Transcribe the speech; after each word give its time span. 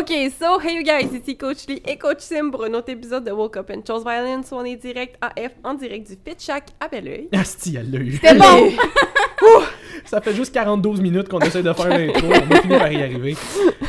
Ok, 0.00 0.12
so 0.38 0.58
hey 0.58 0.76
you 0.76 0.82
guys, 0.82 1.14
ici 1.14 1.36
Coach 1.36 1.66
Lee 1.68 1.82
et 1.86 1.98
Coach 1.98 2.20
Sim 2.20 2.50
pour 2.50 2.64
un 2.64 2.72
autre 2.72 2.88
épisode 2.88 3.22
de 3.22 3.32
Woke 3.32 3.58
Up 3.58 3.70
and 3.70 3.82
Chose 3.86 4.02
Violence. 4.02 4.50
On 4.50 4.64
est 4.64 4.76
direct 4.76 5.16
AF 5.20 5.52
en 5.62 5.74
direct 5.74 6.08
du 6.08 6.14
Fit 6.14 6.36
Shack 6.38 6.68
à 6.80 6.88
Belleuil. 6.88 7.28
Asti, 7.32 7.76
elle 7.78 7.90
l'a 7.90 7.98
eu. 7.98 8.12
C'était 8.12 8.34
bon! 8.34 8.70
Ça 10.06 10.22
fait 10.22 10.32
juste 10.32 10.54
42 10.54 11.02
minutes 11.02 11.28
qu'on 11.28 11.40
essaie 11.40 11.62
de 11.62 11.70
faire 11.74 11.88
l'intro. 11.88 12.28
On 12.28 12.54
a 12.54 12.60
fini 12.62 12.78
par 12.78 12.90
y 12.90 13.02
arriver. 13.02 13.36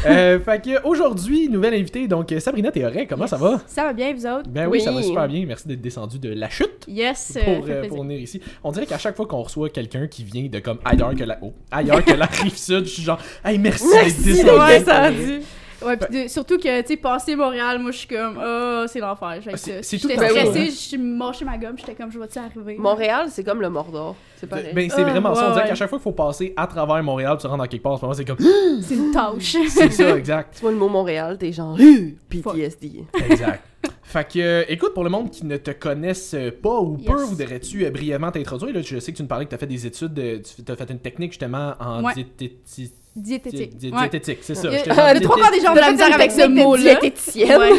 Euh, 0.06 0.40
fait 0.42 0.62
que 0.62 0.86
aujourd'hui, 0.86 1.48
nouvelle 1.48 1.76
invitée, 1.76 2.10
donc 2.10 2.34
Sabrina 2.40 2.72
Théoret, 2.72 3.08
comment 3.08 3.28
ça 3.28 3.38
va? 3.38 3.62
Ça 3.66 3.84
va 3.84 3.94
bien, 3.94 4.14
vous 4.14 4.26
autres? 4.26 4.50
Ben 4.50 4.66
oui, 4.66 4.80
Oui. 4.80 4.82
ça 4.82 4.92
va 4.92 5.02
super 5.02 5.28
bien. 5.30 5.46
Merci 5.46 5.70
d'être 5.70 5.82
descendu 5.82 6.20
de 6.20 6.34
la 6.34 6.50
chute. 6.50 6.86
Yes, 6.90 7.38
euh, 7.38 7.56
Pour, 7.56 7.66
euh, 7.70 7.88
pour 7.88 8.04
venir 8.04 8.20
ici. 8.20 8.42
On 8.66 8.72
dirait 8.74 8.86
qu'à 8.86 8.98
chaque 8.98 9.16
fois 9.16 9.28
qu'on 9.28 9.44
reçoit 9.44 9.70
quelqu'un 9.70 10.08
qui 10.08 10.26
vient 10.26 10.48
de 10.48 10.60
comme 10.60 10.80
ailleurs 10.84 11.16
que 11.16 11.24
la, 11.24 11.38
oh, 11.42 11.54
ailleurs 11.72 12.04
que 12.04 12.14
la 12.14 12.26
rive 12.26 12.58
sud, 12.58 12.84
je 12.84 12.90
suis 12.90 13.04
genre, 13.04 13.20
hey, 13.46 13.58
merci, 13.58 13.86
Merci 13.94 14.34
d'être 14.44 14.68
descendu. 14.68 15.42
Ouais, 15.84 15.98
pis 15.98 16.24
de- 16.24 16.28
surtout 16.28 16.58
que, 16.58 16.82
tu 16.82 16.88
sais, 16.88 16.98
passer 16.98 17.36
Montréal, 17.36 17.80
moi, 17.80 17.92
je 17.92 17.98
suis 17.98 18.08
comme, 18.08 18.38
oh, 18.44 18.84
c'est 18.88 19.00
l'enfer. 19.00 19.28
Ah, 19.30 19.40
J'étais 19.40 19.82
stressée, 19.84 20.40
hein. 20.40 20.66
je 20.66 20.70
suis 20.72 20.98
mâché 20.98 21.44
ma 21.46 21.58
gomme, 21.58 21.78
j'étais 21.78 21.94
comme, 21.96 22.12
je 22.12 22.20
vais-tu 22.20 22.40
arriver? 22.40 22.78
Montréal, 22.78 23.28
c'est 23.30 23.44
comme 23.44 23.62
le 23.62 23.70
Mordor. 23.70 24.16
C'est 24.38 24.48
pareil. 24.48 24.74
Ben, 24.74 24.90
c'est 24.90 25.02
Ah, 25.02 25.10
vraiment 25.10 25.34
ça. 25.36 25.46
On 25.46 25.48
ouais, 25.50 25.54
dirait 25.54 25.68
qu'à 25.70 25.76
chaque 25.76 25.90
fois 25.90 25.98
qu'il 26.00 26.04
faut 26.04 26.12
passer 26.12 26.54
à 26.58 26.68
travers 26.68 27.02
Montréal 27.04 27.32
pour 27.34 27.42
se 27.42 27.48
rendre 27.48 27.64
dans 27.64 27.70
quelque 27.70 27.82
part, 27.84 27.94
en 27.94 27.98
ce 27.98 28.02
moment, 28.02 28.14
c'est 28.14 28.26
comme, 28.26 28.38
C'est 28.82 28.96
une 28.96 29.12
tâche. 29.12 29.56
c'est 29.70 29.92
ça, 29.92 30.18
exact. 30.18 30.56
Tu 30.56 30.62
vois 30.62 30.72
le 30.72 30.78
mot 30.78 30.90
Montréal, 30.90 31.38
t'es 31.40 31.52
genre 31.52 31.78
euh, 31.80 32.10
PTSD. 32.30 33.04
Exact. 33.30 33.64
Fait 34.04 34.28
que, 34.32 34.40
euh, 34.40 34.64
écoute, 34.68 34.94
pour 34.94 35.04
le 35.04 35.10
monde 35.10 35.30
qui 35.32 35.46
ne 35.46 35.58
te 35.58 35.72
connaisse 35.72 36.34
euh, 36.34 36.52
pas 36.52 36.80
ou 36.80 36.98
peu, 36.98 37.18
Yes. 37.20 37.30
voudrais-tu 37.30 37.86
euh, 37.86 37.92
brièvement 37.92 38.30
t'introduire? 38.32 38.74
Là, 38.76 38.82
je 38.82 39.00
sais 39.00 39.12
que 39.12 39.18
tu 39.18 39.24
me 39.24 39.28
parlais 39.28 39.46
que 39.46 39.50
tu 39.50 39.56
as 39.56 39.58
fait 39.58 39.68
des 39.68 39.86
études, 39.88 40.14
de- 40.14 40.38
tu 40.44 40.70
as 40.72 40.76
fait 40.76 40.92
une 40.92 41.00
technique 41.00 41.32
justement 41.32 41.74
en 41.80 42.04
Ouais. 42.04 42.14
diététi- 42.14 42.92
Diététique. 43.14 43.76
di- 43.78 43.92
Ouais. 43.92 44.00
diététique, 44.10 44.38
c'est 44.42 44.56
ça. 44.56 44.70
Il 44.70 44.74
y 44.74 44.78
a- 44.78 45.20
trois 45.20 45.38
quarts 45.38 45.52
des 45.52 45.60
gens 45.60 45.74
de 45.74 45.80
la 45.80 45.92
misère 45.92 46.14
avec 46.14 46.32
ce 46.32 46.48
mot-là. 46.48 46.82
diététicienne. 46.82 47.60
Ouais. 47.60 47.72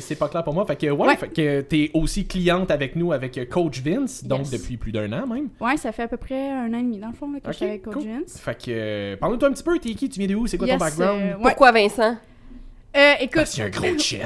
c'est- 0.00 0.14
pas 0.14 0.28
clair 0.28 0.44
pour 0.44 0.54
moi. 0.54 0.64
Fait 0.66 0.76
que, 0.76 0.86
ouais, 0.90 1.06
Ouais. 1.08 1.16
fait 1.16 1.28
que 1.28 1.60
t'es 1.62 1.90
aussi 1.94 2.26
cliente 2.26 2.70
avec 2.70 2.94
nous 2.94 3.12
avec 3.12 3.36
euh, 3.38 3.44
Coach 3.44 3.80
Vince, 3.82 4.22
donc 4.24 4.40
Yes. 4.40 4.50
depuis 4.50 4.76
plus 4.76 4.92
d'un 4.92 5.12
an 5.12 5.26
même. 5.26 5.48
Ouais, 5.60 5.76
ça 5.76 5.90
fait 5.90 6.04
à 6.04 6.08
peu 6.08 6.16
près 6.16 6.50
un 6.50 6.72
an 6.74 6.78
et 6.78 6.82
demi, 6.82 6.98
dans 6.98 7.08
le 7.08 7.14
fond, 7.14 7.30
là, 7.32 7.40
que 7.40 7.50
je 7.50 7.56
suis 7.56 7.66
avec 7.66 7.82
Coach 7.82 7.94
cool. 7.94 8.04
Vince. 8.04 8.38
Fait 8.40 8.54
que, 8.56 8.64
euh, 8.68 9.16
parle-nous 9.16 9.44
un 9.46 9.52
petit 9.52 9.62
peu, 9.64 9.78
t'es 9.80 9.90
qui, 9.94 10.08
tu 10.08 10.20
viens 10.20 10.28
de 10.28 10.34
où, 10.36 10.46
c'est 10.46 10.58
quoi 10.58 10.66
Yes, 10.68 10.78
ton 10.78 10.84
background? 10.84 11.20
euh, 11.22 11.34
ouais. 11.36 11.42
Pourquoi 11.42 11.72
Vincent? 11.72 12.16
Euh, 12.96 13.12
écoute, 13.20 13.44
a 13.58 13.62
un 13.64 13.68
gros 13.68 13.98
chest. 13.98 14.24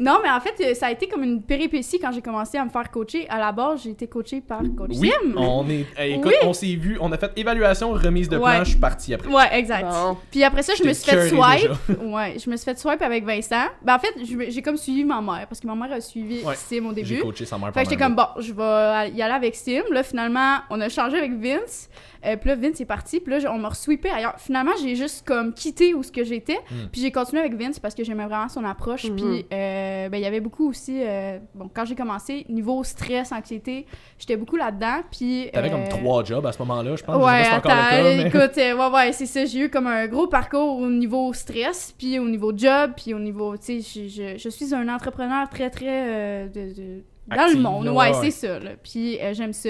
non, 0.00 0.18
mais 0.22 0.28
en 0.30 0.40
fait, 0.40 0.54
euh, 0.60 0.74
ça 0.74 0.86
a 0.86 0.90
été 0.90 1.06
comme 1.06 1.22
une 1.22 1.40
péripétie 1.42 1.98
quand 2.00 2.10
j'ai 2.12 2.20
commencé 2.20 2.58
à 2.58 2.64
me 2.64 2.70
faire 2.70 2.90
coacher. 2.90 3.26
À 3.30 3.38
la 3.38 3.52
base, 3.52 3.82
j'ai 3.84 3.90
été 3.90 4.08
coachée 4.08 4.40
par 4.40 4.60
Coach 4.76 4.90
Oui, 4.96 5.12
Sim. 5.22 5.34
on 5.36 5.68
est. 5.70 5.86
euh, 5.98 6.02
écoute, 6.16 6.26
Oui. 6.26 6.34
on 6.42 6.52
s'est 6.52 6.74
vu, 6.74 6.98
on 7.00 7.10
a 7.12 7.16
fait 7.18 7.30
évaluation, 7.36 7.92
remise 7.92 8.28
de 8.28 8.36
plan, 8.36 8.46
Ouais. 8.46 8.58
je 8.64 8.70
suis 8.70 8.78
parti 8.78 9.14
après. 9.14 9.28
Ouais, 9.32 9.48
exact. 9.58 9.88
Bon. 9.88 10.16
Puis 10.30 10.42
après 10.42 10.62
ça, 10.64 10.72
je 10.76 10.82
me 10.84 10.92
suis 10.92 11.08
fait 11.10 11.28
swipe. 11.28 11.70
Ouais, 12.02 12.36
je 12.44 12.50
me 12.50 12.56
suis 12.56 12.64
fait 12.64 12.78
swipe 12.78 13.00
avec 13.00 13.24
Vincent. 13.24 13.66
Ben 13.82 13.94
en 13.94 13.98
fait, 14.00 14.12
j'ai 14.50 14.60
comme 14.62 14.76
suivi 14.76 15.04
ma 15.04 15.20
mère 15.22 15.46
parce 15.48 15.60
que 15.60 15.66
ma 15.68 15.74
mère 15.76 15.92
a 15.96 16.00
suivi 16.00 16.42
Ouais. 16.44 16.56
Sim 16.56 16.86
au 16.86 16.94
J'ai 16.96 17.02
début. 17.02 17.20
coaché 17.22 17.46
sa 17.46 17.58
mère 17.58 17.72
Fait 17.72 17.84
que 17.84 17.90
j'étais 17.90 18.02
comme 18.02 18.16
bon, 18.16 18.26
je 18.40 18.52
vais 18.52 19.10
y 19.16 19.22
aller 19.22 19.34
avec 19.34 19.54
Sim. 19.54 19.82
Là, 19.92 20.02
finalement, 20.02 20.58
on 20.68 20.80
a 20.80 20.88
changé 20.88 21.16
avec 21.16 21.32
Vince. 21.40 21.88
Euh, 22.24 22.36
puis 22.36 22.48
là, 22.50 22.54
Vince 22.56 22.80
est 22.80 22.84
parti. 22.86 23.20
Puis 23.20 23.32
là, 23.40 23.52
on 23.52 23.58
m'a 23.58 23.68
resweepé 23.70 24.10
ailleurs. 24.10 24.34
Finalement, 24.38 24.72
j'ai 24.80 24.94
juste 24.96 25.26
comme 25.26 25.52
quitté 25.54 25.92
où 25.94 26.02
ce 26.02 26.12
que 26.12 26.24
j'étais. 26.24 26.58
Mm. 26.70 26.74
Puis 26.92 27.00
j'ai 27.00 27.10
continué 27.10 27.40
avec 27.40 27.54
Vince 27.54 27.78
parce 27.78 27.94
que 27.94 28.04
j'aimais 28.04 28.26
vraiment 28.26 28.48
son 28.48 28.64
approche. 28.64 29.04
Mhm. 29.04 29.16
Puis 29.16 29.46
euh, 29.52 30.08
ben, 30.08 30.16
il 30.18 30.22
y 30.22 30.26
avait 30.26 30.40
beaucoup 30.40 30.68
aussi. 30.68 31.02
euh, 31.02 31.38
bon, 31.54 31.68
quand 31.72 31.84
j'ai 31.84 31.94
commencé, 31.94 32.44
niveau 32.48 32.84
stress, 32.84 33.32
anxiété, 33.32 33.86
j'étais 34.18 34.36
beaucoup 34.36 34.56
là-dedans. 34.56 35.02
Puis. 35.10 35.50
T'avais 35.52 35.68
euh, 35.68 35.72
comme 35.72 35.88
trois 35.88 36.24
jobs 36.24 36.46
à 36.46 36.52
ce 36.52 36.58
moment-là, 36.60 36.96
je 36.96 37.02
pense. 37.04 37.14
je 37.16 37.20
sais 37.20 37.24
Ouais, 37.26 37.32
pas 37.32 37.44
si 37.44 37.50
c'est 37.50 37.56
encore 37.56 37.72
le 37.72 37.90
cas, 37.90 38.02
mais- 38.02 38.26
écoute, 38.28 38.58
euh, 38.58 38.76
ouais, 38.76 38.94
ouais, 38.94 39.12
c'est 39.12 39.26
ça. 39.26 39.44
J'ai 39.44 39.58
eu 39.60 39.68
comme 39.70 39.86
un 39.86 40.06
gros 40.06 40.26
parcours 40.28 40.78
au 40.78 40.88
niveau 40.88 41.32
stress, 41.32 41.94
puis 41.96 42.18
au 42.18 42.28
niveau 42.28 42.52
job, 42.56 42.92
puis 42.96 43.14
au 43.14 43.18
niveau, 43.18 43.56
tu 43.56 43.80
sais, 43.82 44.06
je, 44.06 44.08
je, 44.08 44.38
je 44.38 44.48
suis 44.48 44.74
un 44.74 44.88
entrepreneur 44.88 45.48
très, 45.48 45.70
très 45.70 45.86
euh, 45.88 46.46
de, 46.48 46.74
de- 46.74 47.02
dans 47.28 47.36
Active, 47.36 47.56
le 47.56 47.62
monde. 47.62 47.84
là, 47.84 47.92
ouais, 47.92 48.12
c'est 48.20 48.30
ça. 48.32 48.58
Là. 48.58 48.70
Puis 48.82 49.18
euh, 49.20 49.32
j'aime 49.32 49.52
ça. 49.52 49.68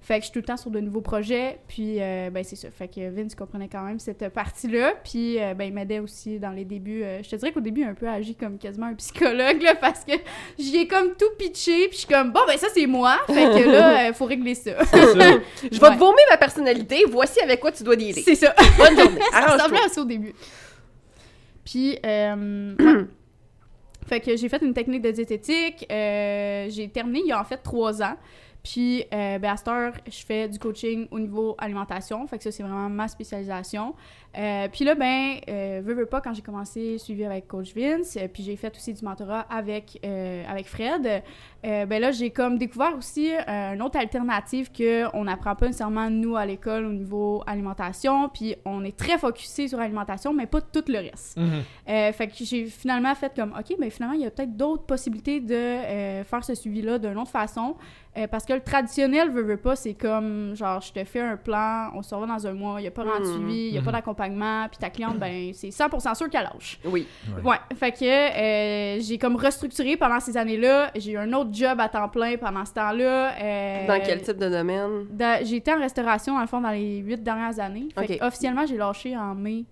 Fait 0.00 0.14
que 0.14 0.20
je 0.20 0.24
suis 0.24 0.32
tout 0.32 0.38
le 0.38 0.44
temps 0.46 0.56
sur 0.56 0.70
de 0.70 0.80
nouveaux 0.80 1.02
projets, 1.02 1.58
puis 1.68 2.00
euh, 2.00 2.30
ben 2.30 2.42
c'est 2.42 2.56
ça. 2.56 2.68
Fait 2.70 2.88
que 2.88 3.10
Vince 3.10 3.34
comprenait 3.34 3.68
quand 3.68 3.82
même 3.82 3.98
cette 3.98 4.26
partie-là, 4.30 4.94
puis 5.04 5.38
euh, 5.38 5.52
ben 5.52 5.64
il 5.64 5.74
m'aidait 5.74 5.98
aussi 5.98 6.38
dans 6.38 6.50
les 6.50 6.64
débuts. 6.64 7.02
Euh, 7.04 7.22
je 7.22 7.28
te 7.28 7.36
dirais 7.36 7.52
qu'au 7.52 7.60
début, 7.60 7.82
il 7.82 7.84
a 7.84 7.90
un 7.90 7.94
peu 7.94 8.08
agi 8.08 8.34
comme 8.34 8.56
quasiment 8.58 8.86
un 8.86 8.94
psychologue, 8.94 9.60
là, 9.62 9.74
parce 9.74 10.02
que 10.04 10.12
j'y 10.58 10.76
ai 10.78 10.86
comme 10.88 11.14
tout 11.14 11.28
pitché, 11.38 11.88
puis 11.88 11.92
je 11.92 11.98
suis 11.98 12.08
comme, 12.08 12.32
bon, 12.32 12.40
ben 12.46 12.56
ça 12.56 12.68
c'est 12.74 12.86
moi. 12.86 13.18
Fait 13.26 13.50
que 13.62 13.70
là, 13.70 14.08
il 14.08 14.14
faut 14.14 14.24
régler 14.24 14.54
ça. 14.54 14.72
Je 14.92 15.78
vais 15.78 15.86
Ouais. 15.86 15.94
te 15.94 15.98
vomir 15.98 16.24
ma 16.30 16.38
personnalité, 16.38 17.04
voici 17.08 17.38
avec 17.40 17.60
quoi 17.60 17.70
tu 17.70 17.82
dois 17.84 17.96
dealer. 17.96 18.22
C'est 18.24 18.34
ça. 18.34 18.54
Bonne 18.78 18.98
journée. 18.98 19.20
ça 19.30 19.46
ressemblait 19.52 19.84
à 19.84 19.88
ça 19.88 20.00
au 20.00 20.04
début. 20.06 20.34
Puis. 21.64 21.98
fait 24.06 24.20
que 24.20 24.36
j'ai 24.36 24.48
fait 24.48 24.62
une 24.62 24.74
technique 24.74 25.02
de 25.02 25.10
diététique. 25.10 25.86
euh, 25.90 26.66
j'ai 26.68 26.88
terminé 26.88 27.20
il 27.20 27.28
y 27.28 27.32
a 27.32 27.40
en 27.40 27.44
fait 27.44 27.58
trois 27.58 28.02
ans. 28.02 28.16
Puis, 28.64 29.04
euh, 29.12 29.38
ben, 29.38 29.52
à 29.52 29.56
cette 29.58 29.68
heure, 29.68 29.92
je 30.10 30.24
fais 30.24 30.48
du 30.48 30.58
coaching 30.58 31.06
au 31.10 31.20
niveau 31.20 31.54
alimentation. 31.58 32.26
Fait 32.26 32.38
que 32.38 32.44
ça, 32.44 32.50
c'est 32.50 32.62
vraiment 32.62 32.88
ma 32.88 33.08
spécialisation. 33.08 33.94
Euh, 34.36 34.68
puis 34.72 34.84
là, 34.84 34.94
ben, 34.94 35.36
euh, 35.48 35.80
veux, 35.84 35.94
veux 35.94 36.06
pas, 36.06 36.20
quand 36.20 36.34
j'ai 36.34 36.42
commencé, 36.42 36.98
suivi 36.98 37.24
avec 37.24 37.46
Coach 37.46 37.74
Vince, 37.74 38.16
euh, 38.16 38.26
puis 38.32 38.42
j'ai 38.42 38.56
fait 38.56 38.74
aussi 38.76 38.92
du 38.92 39.04
mentorat 39.04 39.46
avec, 39.50 40.00
euh, 40.04 40.42
avec 40.48 40.66
Fred, 40.66 41.22
euh, 41.64 41.86
ben 41.86 42.00
là, 42.00 42.10
j'ai 42.10 42.30
comme 42.30 42.58
découvert 42.58 42.94
aussi 42.96 43.30
une 43.46 43.80
autre 43.80 43.98
alternative 43.98 44.70
qu'on 44.76 45.24
n'apprend 45.24 45.54
pas 45.54 45.66
nécessairement, 45.66 46.10
nous, 46.10 46.36
à 46.36 46.44
l'école, 46.44 46.84
au 46.84 46.92
niveau 46.92 47.42
alimentation. 47.46 48.28
Puis 48.28 48.54
on 48.64 48.84
est 48.84 48.96
très 48.96 49.16
focusé 49.18 49.68
sur 49.68 49.78
l'alimentation, 49.78 50.34
mais 50.34 50.46
pas 50.46 50.60
tout 50.60 50.84
le 50.88 50.98
reste. 50.98 51.36
Mhm. 51.38 51.62
Euh, 51.88 52.12
fait 52.12 52.26
que 52.28 52.34
j'ai 52.44 52.66
finalement 52.66 53.14
fait 53.14 53.32
comme, 53.34 53.54
OK, 53.58 53.76
mais 53.78 53.88
finalement, 53.88 54.14
il 54.14 54.22
y 54.22 54.26
a 54.26 54.30
peut-être 54.30 54.56
d'autres 54.56 54.84
possibilités 54.84 55.40
de 55.40 56.22
faire 56.24 56.44
ce 56.44 56.54
suivi-là 56.54 56.98
d'une 56.98 57.16
autre 57.18 57.30
façon. 57.30 57.76
Parce 58.30 58.44
que 58.44 58.52
le 58.52 58.60
traditionnel, 58.60 59.28
veux, 59.30 59.42
veux 59.42 59.56
pas, 59.56 59.74
c'est 59.74 59.94
comme, 59.94 60.54
genre, 60.54 60.80
je 60.80 60.92
te 60.92 61.02
fais 61.02 61.20
un 61.20 61.36
plan, 61.36 61.90
on 61.94 62.02
se 62.02 62.14
revoit 62.14 62.28
dans 62.28 62.46
un 62.46 62.52
mois, 62.52 62.78
il 62.78 62.82
n'y 62.82 62.86
a 62.88 62.92
pas 62.92 63.02
de 63.02 63.08
Mhm. 63.08 63.24
suivi, 63.24 63.66
il 63.68 63.72
n'y 63.72 63.78
a 63.78 63.82
pas 63.82 63.90
d'accompagnement, 63.90 64.23
puis 64.68 64.78
ta 64.78 64.90
cliente, 64.90 65.18
ben, 65.18 65.52
c'est 65.54 65.68
100% 65.68 66.14
sûr 66.14 66.28
qu'elle 66.30 66.44
lâche. 66.44 66.78
Oui. 66.84 67.06
Ouais, 67.44 67.56
fait 67.76 67.92
que 67.92 68.04
euh, 68.04 69.00
j'ai 69.00 69.18
comme 69.18 69.36
restructuré 69.36 69.96
pendant 69.96 70.20
ces 70.20 70.36
années-là. 70.36 70.90
J'ai 70.96 71.12
eu 71.12 71.16
un 71.18 71.32
autre 71.32 71.50
job 71.52 71.80
à 71.80 71.88
temps 71.88 72.08
plein 72.08 72.36
pendant 72.36 72.64
ce 72.64 72.72
temps-là. 72.74 73.32
euh, 73.40 73.86
Dans 73.86 74.00
quel 74.04 74.22
type 74.22 74.38
de 74.38 74.48
domaine? 74.48 75.06
été 75.56 75.72
en 75.72 75.78
restauration, 75.78 76.34
dans 76.34 76.40
le 76.40 76.46
fond, 76.46 76.60
dans 76.60 76.70
les 76.70 76.98
huit 76.98 77.22
dernières 77.22 77.58
années. 77.60 77.88
Fait 77.96 78.12
Ok. 78.12 78.18
que, 78.18 78.24
officiellement, 78.26 78.66
j'ai 78.66 78.76
lâché 78.76 79.16
en 79.16 79.34
mai 79.34 79.64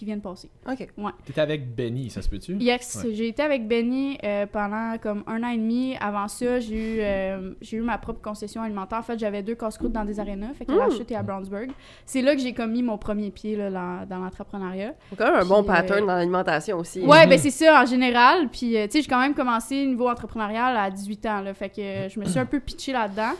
qui 0.00 0.06
vient 0.06 0.16
de 0.16 0.22
passer. 0.22 0.48
OK. 0.66 0.88
T'étais 1.26 1.40
avec 1.42 1.74
Benny, 1.74 2.08
ça 2.08 2.22
se 2.22 2.28
peut-tu? 2.30 2.54
Yes, 2.56 3.02
Ouais. 3.04 3.12
j'ai 3.12 3.28
été 3.28 3.42
avec 3.42 3.68
Benny 3.68 4.16
euh, 4.24 4.46
pendant 4.46 4.96
comme 4.96 5.22
un 5.26 5.42
an 5.42 5.48
et 5.50 5.58
demi. 5.58 5.94
Avant 6.00 6.26
ça, 6.26 6.58
j'ai 6.58 6.74
eu, 6.74 6.98
euh, 7.00 7.52
j'ai 7.60 7.76
eu 7.76 7.82
ma 7.82 7.98
propre 7.98 8.22
concession 8.22 8.62
alimentaire. 8.62 8.98
En 8.98 9.02
fait, 9.02 9.18
j'avais 9.18 9.42
deux 9.42 9.54
casse-croûtes 9.56 9.92
dans 9.92 10.06
des 10.06 10.18
arénas, 10.18 10.54
fait 10.54 10.64
qu'à 10.64 10.74
la 10.74 10.86
Mm. 10.86 10.92
chute 10.92 11.10
et 11.10 11.16
à 11.16 11.22
Brownsburg. 11.22 11.68
C'est 12.06 12.22
là 12.22 12.34
que 12.34 12.40
j'ai 12.40 12.54
comme 12.54 12.72
mis 12.72 12.82
mon 12.82 12.96
premier 12.96 13.30
pied 13.30 13.56
là, 13.56 13.70
dans, 13.70 14.06
dans 14.08 14.24
l'entrepreneuriat. 14.24 14.94
C'est 15.10 15.16
quand 15.16 15.30
même 15.30 15.42
un 15.42 15.44
bon 15.44 15.60
euh, 15.62 15.66
pattern 15.66 16.00
dans 16.06 16.14
l'alimentation 16.14 16.78
aussi. 16.78 17.00
Ouais, 17.02 17.24
Mhm. 17.24 17.28
ben 17.30 17.38
c'est 17.38 17.50
ça 17.50 17.82
en 17.82 17.84
général. 17.84 18.48
Puis, 18.48 18.78
euh, 18.78 18.86
tu 18.86 18.92
sais, 18.92 19.02
j'ai 19.02 19.08
quand 19.08 19.20
même 19.20 19.34
commencé 19.34 19.84
niveau 19.84 20.08
entrepreneurial 20.08 20.76
à 20.78 20.90
18 20.90 21.26
ans, 21.26 21.42
là. 21.42 21.52
Fait 21.52 21.68
que 21.68 21.80
euh, 21.82 22.08
je 22.08 22.18
me 22.18 22.24
suis 22.24 22.38
un 22.38 22.46
peu 22.46 22.58
pitchée 22.60 22.92
là-dedans 22.92 23.32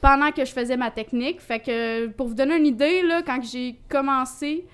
pendant 0.00 0.30
que 0.32 0.44
je 0.44 0.52
faisais 0.52 0.76
ma 0.76 0.90
technique. 0.90 1.40
Fait 1.40 1.60
que, 1.60 2.06
pour 2.08 2.26
vous 2.28 2.34
donner 2.34 2.56
une 2.56 2.66
idée, 2.66 3.02
là, 3.02 3.22
quand 3.22 3.40
j'ai 3.42 3.76
commencé 3.88 4.64
euh, 4.64 4.70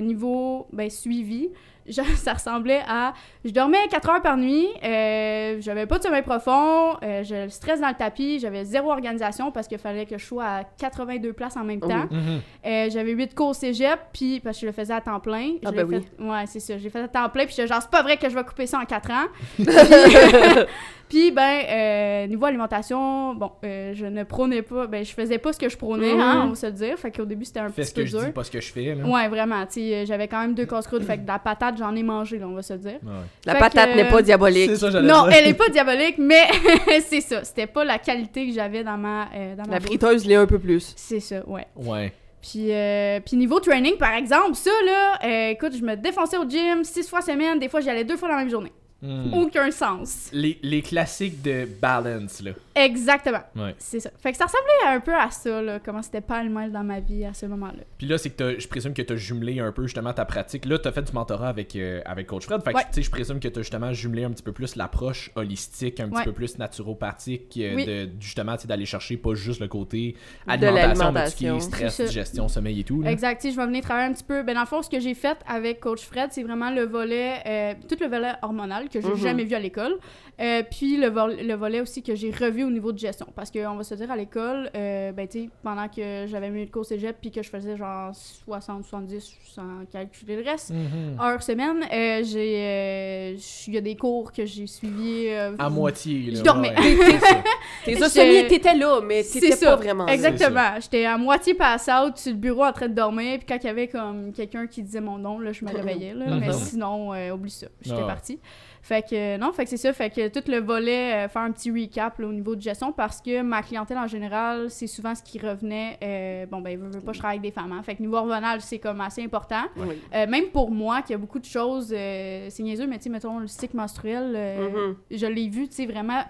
niveau, 0.00 0.66
ben, 0.72 0.88
suivi, 0.90 1.50
genre, 1.86 2.06
ça 2.16 2.32
ressemblait 2.34 2.82
à... 2.88 3.12
Je 3.44 3.50
dormais 3.50 3.78
4 3.90 4.08
heures 4.10 4.22
par 4.22 4.36
nuit, 4.36 4.66
euh, 4.82 5.56
j'avais 5.60 5.86
pas 5.86 5.98
de 5.98 6.02
sommeil 6.04 6.22
profond, 6.22 6.96
euh, 7.02 7.22
je 7.24 7.48
stress 7.48 7.80
dans 7.80 7.88
le 7.88 7.94
tapis, 7.94 8.38
j'avais 8.40 8.64
zéro 8.64 8.90
organisation 8.90 9.50
parce 9.52 9.68
qu'il 9.68 9.78
fallait 9.78 10.06
que 10.06 10.16
je 10.18 10.24
sois 10.24 10.44
à 10.44 10.64
82 10.78 11.32
places 11.32 11.56
en 11.56 11.64
même 11.64 11.80
Oui. 11.82 11.88
temps. 11.88 12.06
Mhm. 12.10 12.40
Euh, 12.66 12.88
j'avais 12.90 13.12
8 13.12 13.34
cours 13.34 13.48
au 13.48 13.54
cégep, 13.54 13.98
puis 14.12 14.40
parce 14.40 14.56
que 14.56 14.62
je 14.62 14.66
le 14.66 14.72
faisais 14.72 14.94
à 14.94 15.00
temps 15.00 15.20
plein. 15.20 15.52
Ah 15.64 15.70
je 15.70 15.76
ben 15.76 15.76
l'ai 15.90 15.96
oui. 15.98 16.02
fait- 16.18 16.22
Ouais, 16.24 16.44
c'est 16.46 16.60
ça. 16.60 16.78
J'ai 16.78 16.88
fait 16.90 17.00
à 17.02 17.08
temps 17.08 17.28
plein, 17.28 17.44
puis 17.46 17.54
genre, 17.66 17.82
c'est 17.82 17.90
pas 17.90 18.02
vrai 18.02 18.16
que 18.16 18.28
je 18.28 18.34
vais 18.34 18.44
couper 18.44 18.66
ça 18.66 18.78
en 18.78 18.84
4 18.84 19.10
ans. 19.10 19.26
puis, 19.56 19.64
puis, 21.08 21.30
ben, 21.30 21.60
euh, 21.70 22.26
niveau 22.26 22.46
alimentation, 22.46 23.34
bon, 23.34 23.52
euh, 23.64 23.92
je 23.94 24.06
ne 24.06 24.24
prônais 24.24 24.62
pas, 24.62 24.86
ben, 24.86 25.04
je 25.04 25.12
faisais 25.12 25.38
pas 25.38 25.52
ce 25.52 25.58
que 25.58 25.68
je 25.68 25.76
prônais, 25.76 26.14
Mhm. 26.14 26.20
hein, 26.20 26.42
on 26.46 26.48
va 26.50 26.54
se 26.54 26.66
le 26.66 26.72
dire. 26.72 26.98
Fait 26.98 27.10
qu'au 27.10 27.24
début, 27.24 27.44
c'était 27.44 27.60
un 27.60 27.68
Fais 27.68 27.82
petit 27.82 27.88
ce 27.90 27.94
que 27.94 28.00
peu 28.00 28.06
je 28.06 28.16
dis, 28.26 28.32
pas 28.32 28.44
ce 28.44 28.50
que 28.50 28.60
je 28.60 28.72
fais. 28.72 28.94
Là. 28.94 29.04
Ouais, 29.04 29.28
vraiment. 29.28 29.64
Tu 29.66 29.80
j'avais 30.06 30.28
quand 30.28 30.40
même 30.40 30.54
deux 30.54 30.66
casse-croûtes, 30.66 31.04
fait 31.04 31.18
que 31.18 31.22
de 31.22 31.28
la 31.28 31.38
patate, 31.38 31.73
j'en 31.78 31.94
ai 31.96 32.02
mangé, 32.02 32.38
là, 32.38 32.46
on 32.48 32.54
va 32.54 32.62
se 32.62 32.72
le 32.72 32.78
dire. 32.78 32.98
Ouais. 33.02 33.12
La 33.46 33.54
Fait 33.54 33.58
patate 33.60 33.90
que- 33.92 33.96
n'est 33.96 34.08
pas 34.08 34.22
diabolique. 34.22 34.70
C'est 34.70 34.76
ça, 34.76 34.90
j'allais 34.90 35.06
Non, 35.08 35.24
dire. 35.28 35.36
elle 35.38 35.48
est 35.48 35.54
pas 35.54 35.68
diabolique, 35.68 36.16
mais 36.18 36.42
c'est 37.06 37.20
ça. 37.20 37.44
C'était 37.44 37.66
pas 37.66 37.84
la 37.84 37.98
qualité 37.98 38.46
que 38.46 38.52
j'avais 38.52 38.84
dans 38.84 38.96
ma, 38.96 39.28
euh, 39.34 39.54
dans 39.56 39.64
ma 39.64 39.72
La 39.74 39.78
bouffe. 39.78 39.86
friteuse 39.88 40.26
l'est 40.26 40.34
un 40.36 40.46
peu 40.46 40.58
plus. 40.58 40.92
C'est 40.96 41.20
ça, 41.20 41.42
ouais. 41.48 41.66
Ouais. 41.76 42.12
Puis, 42.42 42.72
euh, 42.72 43.20
puis 43.24 43.36
niveau 43.36 43.58
training, 43.58 43.96
par 43.96 44.12
exemple, 44.14 44.54
ça, 44.54 44.70
là, 44.84 45.18
euh, 45.24 45.48
écoute, 45.50 45.72
je 45.78 45.82
me 45.82 45.96
défonçais 45.96 46.36
au 46.36 46.48
gym 46.48 46.84
six 46.84 47.08
fois 47.08 47.22
semaine. 47.22 47.58
Des 47.58 47.68
fois, 47.70 47.80
j'y 47.80 47.88
allais 47.88 48.04
deux 48.04 48.16
fois 48.18 48.28
dans 48.28 48.34
la 48.34 48.40
même 48.42 48.50
journée. 48.50 48.70
Hmm. 49.04 49.34
aucun 49.34 49.70
sens. 49.70 50.30
Les, 50.32 50.58
les 50.62 50.80
classiques 50.80 51.42
de 51.42 51.66
balance, 51.80 52.40
là. 52.42 52.52
Exactement. 52.74 53.42
Ouais. 53.54 53.74
C'est 53.78 54.00
ça. 54.00 54.10
Fait 54.18 54.32
que 54.32 54.38
ça 54.38 54.46
ressemblait 54.46 54.96
un 54.96 55.00
peu 55.00 55.14
à 55.14 55.30
ça, 55.30 55.60
là, 55.60 55.78
comment 55.78 56.00
c'était 56.00 56.22
pas 56.22 56.42
le 56.42 56.48
mal 56.48 56.72
dans 56.72 56.82
ma 56.82 57.00
vie 57.00 57.24
à 57.24 57.34
ce 57.34 57.44
moment-là. 57.46 57.82
Puis 57.98 58.06
là, 58.06 58.16
c'est 58.18 58.30
que 58.30 58.36
t'as- 58.36 58.58
je 58.58 58.66
présume 58.66 58.94
que 58.94 59.02
tu 59.02 59.12
as 59.12 59.16
jumelé 59.16 59.60
un 59.60 59.72
peu 59.72 59.82
justement 59.82 60.12
ta 60.14 60.24
pratique. 60.24 60.64
Là, 60.64 60.78
tu 60.78 60.88
as 60.88 60.92
fait 60.92 61.02
du 61.02 61.12
mentorat 61.12 61.48
avec, 61.50 61.76
euh, 61.76 62.00
avec 62.06 62.26
Coach 62.28 62.46
Fred. 62.46 62.62
Fait 62.62 62.72
que 62.72 62.76
Ouais. 62.78 62.82
tu 62.84 62.94
sais, 62.94 63.02
je 63.02 63.10
présume 63.10 63.40
que 63.40 63.48
tu 63.48 63.58
as 63.58 63.62
justement 63.62 63.92
jumelé 63.92 64.24
un 64.24 64.30
petit 64.30 64.42
peu 64.42 64.52
plus 64.52 64.74
l'approche 64.76 65.30
holistique, 65.34 66.00
un 66.00 66.08
petit 66.08 66.16
Ouais. 66.18 66.24
peu 66.24 66.32
plus 66.32 66.56
naturopathique, 66.58 67.56
euh, 67.58 67.74
Oui. 67.76 67.84
de, 67.86 68.08
justement, 68.20 68.56
tu 68.56 68.62
sais, 68.62 68.68
d'aller 68.68 68.86
chercher 68.86 69.16
pas 69.18 69.34
juste 69.34 69.60
le 69.60 69.68
côté 69.68 70.16
De 70.46 70.52
alimentation, 70.52 71.12
mais 71.12 71.24
tout 71.24 71.30
ce 71.30 71.36
qui 71.36 71.46
est 71.46 71.60
stress, 71.60 72.00
digestion, 72.00 72.48
sommeil 72.48 72.80
et 72.80 72.84
tout. 72.84 73.02
là. 73.02 73.10
Exact. 73.10 73.40
Tu 73.40 73.50
je 73.50 73.56
vais 73.56 73.66
venir 73.66 73.82
travailler 73.82 74.08
un 74.08 74.12
petit 74.14 74.24
peu. 74.24 74.42
Ben, 74.42 74.54
dans 74.54 74.60
le 74.60 74.66
fond, 74.66 74.82
ce 74.82 74.88
que 74.90 74.98
j'ai 75.00 75.14
fait 75.14 75.36
avec 75.46 75.80
Coach 75.80 76.02
Fred, 76.04 76.30
c'est 76.32 76.42
vraiment 76.42 76.70
le 76.70 76.84
volet, 76.84 77.34
euh, 77.46 77.74
tout 77.88 77.96
le 78.00 78.06
volet 78.08 78.32
hormonal 78.42 78.88
que 79.00 79.06
j'ai 79.06 79.12
Mhm. 79.12 79.16
jamais 79.16 79.44
vu 79.44 79.54
à 79.54 79.58
l'école. 79.60 79.98
Euh, 80.40 80.62
puis 80.68 80.96
le, 80.96 81.08
vol- 81.08 81.36
le 81.40 81.54
volet 81.54 81.80
aussi 81.80 82.02
que 82.02 82.14
j'ai 82.16 82.30
revu 82.32 82.64
au 82.64 82.70
niveau 82.70 82.90
de 82.92 82.98
gestion. 82.98 83.26
Parce 83.36 83.50
qu'on 83.52 83.76
va 83.76 83.84
se 83.84 83.94
dire 83.94 84.10
à 84.10 84.16
l'école, 84.16 84.68
euh, 84.74 85.12
ben, 85.12 85.28
tu 85.28 85.44
sais, 85.44 85.50
pendant 85.62 85.86
que 85.88 86.24
j'avais 86.26 86.50
mis 86.50 86.64
le 86.64 86.70
cours 86.70 86.84
cégep 86.84 87.16
puis 87.20 87.30
que 87.30 87.42
je 87.42 87.48
faisais 87.50 87.76
genre 87.76 88.10
60, 88.14 88.84
70 88.84 89.36
sans 89.54 89.84
calculer 89.92 90.36
le 90.42 90.42
reste, 90.50 90.70
Mhm. 90.70 91.20
heures 91.20 91.42
semaine, 91.42 91.84
euh, 91.92 92.22
j'ai. 92.24 92.56
euh, 92.58 93.36
Il 93.68 93.74
y 93.74 93.78
a 93.78 93.80
des 93.80 93.96
cours 93.96 94.32
que 94.32 94.44
j'ai 94.44 94.66
suivis. 94.66 95.28
euh, 95.28 95.52
À 95.58 95.68
moitié. 95.70 96.30
Là, 96.30 96.38
Je 96.38 96.42
dormais. 96.42 96.74
ouais, 96.76 97.18
ça. 98.08 98.08
T'es 98.24 98.46
t'étais 98.48 98.74
là, 98.74 99.00
mais 99.06 99.22
t'étais 99.22 99.52
ça. 99.52 99.70
pas 99.70 99.76
vraiment 99.76 100.04
là. 100.06 100.12
Exactement. 100.14 100.74
J'étais 100.80 101.04
à 101.04 101.16
moitié 101.18 101.54
pass 101.54 101.88
out 101.88 102.16
sur 102.16 102.32
le 102.32 102.38
bureau 102.38 102.64
en 102.64 102.72
train 102.72 102.88
de 102.88 102.94
dormir. 102.94 103.38
Puis 103.38 103.46
quand 103.48 103.58
il 103.62 103.66
y 103.66 103.70
avait 103.70 103.88
comme 103.88 104.32
quelqu'un 104.32 104.66
qui 104.66 104.82
disait 104.82 105.00
mon 105.00 105.18
nom, 105.18 105.38
là, 105.38 105.52
je 105.52 105.64
me 105.64 105.70
réveillais. 105.72 106.14
Là, 106.14 106.26
mais 106.40 106.46
Mhm. 106.48 106.52
sinon, 106.52 107.12
euh, 107.14 107.32
oublie 107.32 107.50
ça. 107.50 107.66
J'étais 107.82 108.00
Ah. 108.02 108.06
partie. 108.06 108.38
Fait 108.86 109.00
que 109.00 109.38
non, 109.38 109.50
fait 109.54 109.64
que 109.64 109.70
c'est 109.70 109.78
ça. 109.78 109.94
Fait 109.94 110.10
que 110.10 110.28
tout 110.28 110.42
le 110.50 110.58
volet, 110.58 111.24
euh, 111.24 111.28
faire 111.28 111.40
un 111.40 111.52
petit 111.52 111.70
recap 111.70 112.18
là, 112.18 112.26
au 112.28 112.32
niveau 112.32 112.54
de 112.54 112.60
gestion 112.60 112.92
parce 112.92 113.22
que 113.22 113.40
ma 113.40 113.62
clientèle 113.62 113.96
en 113.96 114.06
général, 114.06 114.68
c'est 114.68 114.86
souvent 114.86 115.14
ce 115.14 115.22
qui 115.22 115.38
revenait. 115.38 115.96
euh, 116.02 116.44
bon, 116.44 116.60
ben, 116.60 116.78
veux, 116.78 116.90
veux 116.90 117.00
pas, 117.00 117.14
je 117.14 117.18
travaille 117.18 117.38
avec 117.38 117.50
des 117.50 117.54
femmes. 117.58 117.72
Hein, 117.72 117.82
fait 117.82 117.94
que 117.94 118.02
niveau 118.02 118.16
hormonal, 118.16 118.60
c'est 118.60 118.78
comme 118.78 119.00
assez 119.00 119.24
important. 119.24 119.62
Oui. 119.78 119.98
Euh, 120.14 120.26
même 120.26 120.48
pour 120.52 120.70
moi, 120.70 121.00
qui 121.00 121.14
a 121.14 121.16
beaucoup 121.18 121.38
de 121.38 121.46
choses, 121.46 121.94
euh, 121.96 122.46
c'est 122.50 122.62
niaiseux, 122.62 122.86
mais 122.86 122.98
tu 122.98 123.04
sais, 123.04 123.08
mettons, 123.10 123.38
le 123.38 123.46
cycle 123.46 123.74
menstruel, 123.74 124.34
euh, 124.36 124.68
Mhm. 124.90 124.96
je 125.12 125.26
l'ai 125.28 125.48
vu, 125.48 125.66
tu 125.66 125.76
sais, 125.76 125.86
vraiment 125.86 126.22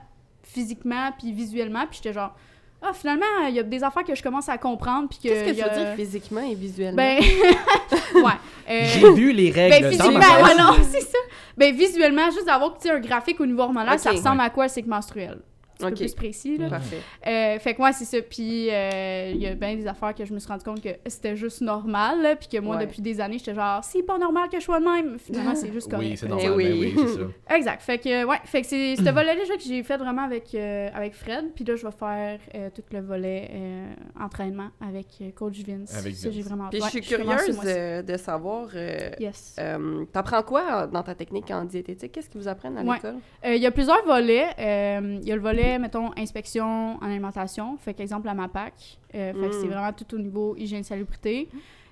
physiquement 0.45 1.11
puis 1.19 1.33
visuellement, 1.33 1.87
puis 1.91 1.99
j'étais 2.03 2.13
genre, 2.13 2.37
ah, 2.87 2.93
finalement, 2.93 3.25
il 3.49 3.55
y 3.55 3.59
a 3.59 3.63
des 3.63 3.83
affaires 3.83 4.05
que 4.05 4.15
je 4.15 4.23
commence 4.23 4.49
à 4.49 4.59
comprendre, 4.59 5.09
puis 5.09 5.19
que... 5.19 5.29
Qu'est-ce 5.29 5.45
que 5.45 5.51
tu 5.51 5.57
y 5.57 5.63
a- 5.63 5.69
veux 5.69 5.85
dire 5.85 5.95
physiquement 5.97 6.41
et 6.43 6.55
visuellement? 6.55 6.97
Ben, 6.97 7.19
ouais. 8.15 8.23
euh, 8.71 8.81
J'ai 8.85 9.13
vu 9.13 9.33
les 9.33 9.51
règles 9.51 9.71
ben, 9.75 9.83
dans 9.83 10.05
physiquement, 10.05 10.19
ma 10.19 10.43
ouais, 10.43 10.49
tête. 10.51 10.59
non, 10.59 10.73
c'est 10.93 11.01
ça. 11.01 11.19
Ben, 11.57 11.75
visuellement, 11.75 12.27
juste 12.31 12.47
d'avoir, 12.47 12.75
un 12.91 13.01
graphique 13.01 13.41
au 13.41 13.47
niveau 13.47 13.63
hormonal, 13.63 13.95
Ok. 13.95 14.01
ça 14.01 14.11
ressemble 14.11 14.39
Ouais. 14.41 14.47
à 14.47 14.51
quoi 14.51 14.65
le 14.65 14.71
cycle 14.71 14.89
menstruel? 14.89 15.39
Un 15.81 15.87
peu 15.89 15.93
Ok. 15.93 15.99
plus 15.99 16.15
précis, 16.15 16.57
là. 16.57 16.69
Parfait. 16.71 17.01
Euh, 17.27 17.59
fait 17.59 17.75
que 17.75 17.79
moi, 17.79 17.93
c'est 17.93 18.05
ça. 18.05 18.19
Puis 18.23 18.69
euh, 18.71 19.33
il 19.35 19.43
y 19.43 19.47
a 19.47 19.55
bien 19.55 19.75
des 19.75 19.87
affaires 19.87 20.15
que 20.15 20.25
je 20.25 20.33
me 20.33 20.39
suis 20.39 20.49
rendu 20.49 20.65
compte 20.65 20.81
que 20.83 20.91
c'était 21.07 21.37
juste 21.37 21.61
normal. 21.63 22.23
là, 22.23 22.37
Puis 22.37 22.49
que 22.49 22.59
moi, 22.59 22.77
Ouais. 22.77 22.87
depuis 22.87 23.03
des 23.03 23.21
années, 23.21 23.39
j'étais 23.39 23.55
genre, 23.55 23.83
c'est 23.83 24.03
pas 24.03 24.19
normal 24.19 24.49
que 24.51 24.59
je 24.61 24.65
sois 24.65 24.81
de 24.81 24.85
même. 24.85 25.19
Finalement, 25.19 25.55
c'est 25.55 25.73
juste 25.73 25.89
correct. 25.91 26.09
Oui, 26.11 26.17
c'est 26.17 26.27
Eh 26.27 26.29
normal. 26.29 26.53
oui. 26.57 26.65
ben 26.65 26.81
oui, 26.81 26.95
c'est 26.97 27.19
ça. 27.19 27.27
Exact. 27.57 27.83
Fait 27.83 27.99
que, 27.99 28.25
ouais. 28.25 28.37
Fait 28.45 28.61
que 28.63 28.67
c'est 28.67 28.97
ce 28.97 29.03
volet-là 29.11 29.45
que 29.57 29.63
j'ai 29.63 29.83
fait 29.83 29.97
vraiment 29.97 30.23
avec, 30.23 30.55
euh, 30.55 30.89
avec 30.95 31.15
Fred. 31.15 31.47
Puis 31.55 31.65
là, 31.65 31.77
je 31.77 31.85
vais 31.87 31.93
faire 31.93 32.39
euh, 32.55 32.71
tout 32.75 32.83
le 32.93 33.01
volet 33.01 33.51
euh, 33.53 33.93
entraînement 34.21 34.69
avec 34.81 35.07
euh, 35.21 35.31
Coach 35.35 35.59
Vince. 35.67 35.95
Avec 35.97 36.15
Ça, 36.15 36.29
Vince. 36.29 36.37
j'ai 36.37 36.43
vraiment 36.43 36.69
Puis 36.71 36.81
ouais, 36.81 36.87
je 36.87 36.91
suis 36.91 37.01
curieuse 37.01 37.59
euh, 37.65 38.03
de 38.03 38.17
savoir, 38.17 38.69
euh, 38.75 39.11
Yes. 39.19 39.57
euh, 39.59 40.05
t'apprends 40.13 40.43
quoi 40.43 40.87
dans 40.87 41.03
ta 41.03 41.15
technique 41.15 41.51
en 41.51 41.65
diététique? 41.65 42.13
Qu'est-ce 42.13 42.29
qu'ils 42.31 42.41
vous 42.41 42.49
apprennent 42.49 42.79
à 42.79 42.83
Ouais. 42.83 42.95
l'école? 42.97 43.17
Euh, 43.45 43.55
Il 43.55 43.63
y 43.63 43.67
a 43.67 43.71
plusieurs 43.71 44.05
volets. 44.05 44.47
Euh, 44.59 45.19
Il 45.23 45.29
y 45.29 45.33
a 45.33 45.37
le 45.37 45.41
volet, 45.43 45.64
mettons, 45.79 46.11
inspection 46.17 46.97
en 47.01 47.07
alimentation. 47.07 47.77
Fait 47.79 47.95
qu'exemple, 47.95 48.27
la 48.27 48.35
MAPAC. 48.35 48.99
Euh, 49.15 49.33
fait 49.33 49.39
que 49.51 49.57
Mm. 49.57 49.61
c'est 49.61 49.69
vraiment 49.69 49.93
tout 49.93 50.15
au 50.15 50.19
niveau 50.19 50.55
hygiène 50.57 50.83
salubrité. 50.85 51.49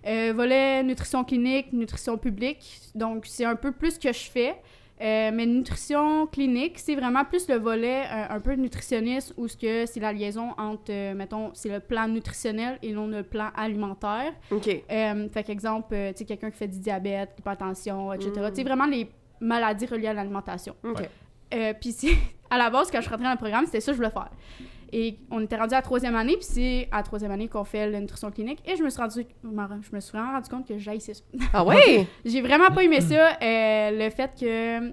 Euh, 0.06 0.32
volet 0.34 0.82
nutrition 0.82 1.22
clinique, 1.24 1.72
nutrition 1.72 2.19
publique. 2.19 2.80
Donc, 2.94 3.24
c'est 3.26 3.44
un 3.44 3.56
peu 3.56 3.72
plus 3.72 3.98
que 3.98 4.12
je 4.12 4.30
fais. 4.30 4.56
Euh, 5.00 5.30
mais 5.34 5.46
nutrition 5.46 6.26
clinique, 6.28 6.78
c'est 6.78 6.94
vraiment 6.94 7.24
plus 7.24 7.48
le 7.48 7.56
volet 7.56 8.02
euh, 8.04 8.26
un 8.36 8.40
peu 8.40 8.52
nutritionniste 8.54 9.34
où 9.36 9.48
ce 9.48 9.56
que 9.56 9.84
c'est 9.86 9.98
la 9.98 10.12
liaison 10.12 10.50
entre, 10.58 10.90
euh, 10.92 11.14
mettons, 11.14 11.50
c'est 11.54 11.68
le 11.70 11.80
plan 11.80 12.06
nutritionnel 12.06 12.78
et 12.82 12.92
non 12.92 13.08
le 13.08 13.25
plan 13.25 13.48
alimentaire. 13.56 14.32
OK. 14.52 14.68
Euh, 14.68 15.28
fait 15.30 15.42
qu'exemple, 15.42 15.92
euh, 15.94 16.12
tu 16.12 16.18
sais, 16.18 16.25
quelqu'un 16.25 16.50
qui 16.52 16.58
fait 16.58 16.68
du 16.68 16.78
diabète, 16.78 17.30
l'hypertension, 17.36 18.12
etc. 18.12 18.30
Mm. 18.36 18.48
Tu 18.50 18.54
sais, 18.56 18.62
vraiment 18.62 18.86
les 18.86 19.08
maladies 19.40 19.86
reliées 19.86 20.08
à 20.08 20.12
l'alimentation. 20.14 20.75
OK. 20.84 20.98
Ouais. 21.00 21.10
Euh, 21.54 21.75
puis 21.81 21.93
c'est 21.93 22.14
à 22.50 22.58
la 22.58 22.70
base 22.70 22.90
quand 22.90 22.99
je 22.99 23.02
suis 23.02 23.10
rentrée 23.10 23.25
dans 23.25 23.32
le 23.32 23.37
programme, 23.38 23.64
c'était 23.66 23.81
ça 23.81 23.93
que 23.93 23.96
je 23.96 24.02
voulais 24.02 24.10
faire. 24.12 24.31
Et 24.94 25.16
on 25.31 25.40
était 25.40 25.56
rendu 25.56 25.72
à 25.72 25.78
la 25.78 25.82
troisième 25.82 26.14
année, 26.16 26.34
puis 26.37 26.44
c'est 26.44 26.88
à 26.93 26.99
la 26.99 27.02
troisième 27.02 27.31
année 27.31 27.49
qu'on 27.49 27.64
fait 27.64 27.88
la 27.88 27.99
nutrition 27.99 28.31
clinique. 28.31 28.60
Et 28.66 28.76
je 28.76 28.82
me 28.82 28.90
suis 28.90 29.00
rendu, 29.00 29.25
je 29.43 29.49
me 29.96 30.00
suis 30.00 30.12
vraiment 30.12 30.32
rendu 30.32 30.50
compte 30.50 30.69
que 30.69 30.76
j'haïssais 30.76 31.14
ça. 31.14 31.22
Ah 31.54 31.64
ouais? 31.66 32.06
J'ai 32.26 32.43
vraiment 32.43 32.69
pas 32.70 32.82
aimé 32.84 33.00
ça. 33.00 33.38
euh, 33.43 33.90
le 33.90 34.10
fait 34.10 34.31
que, 34.38 34.90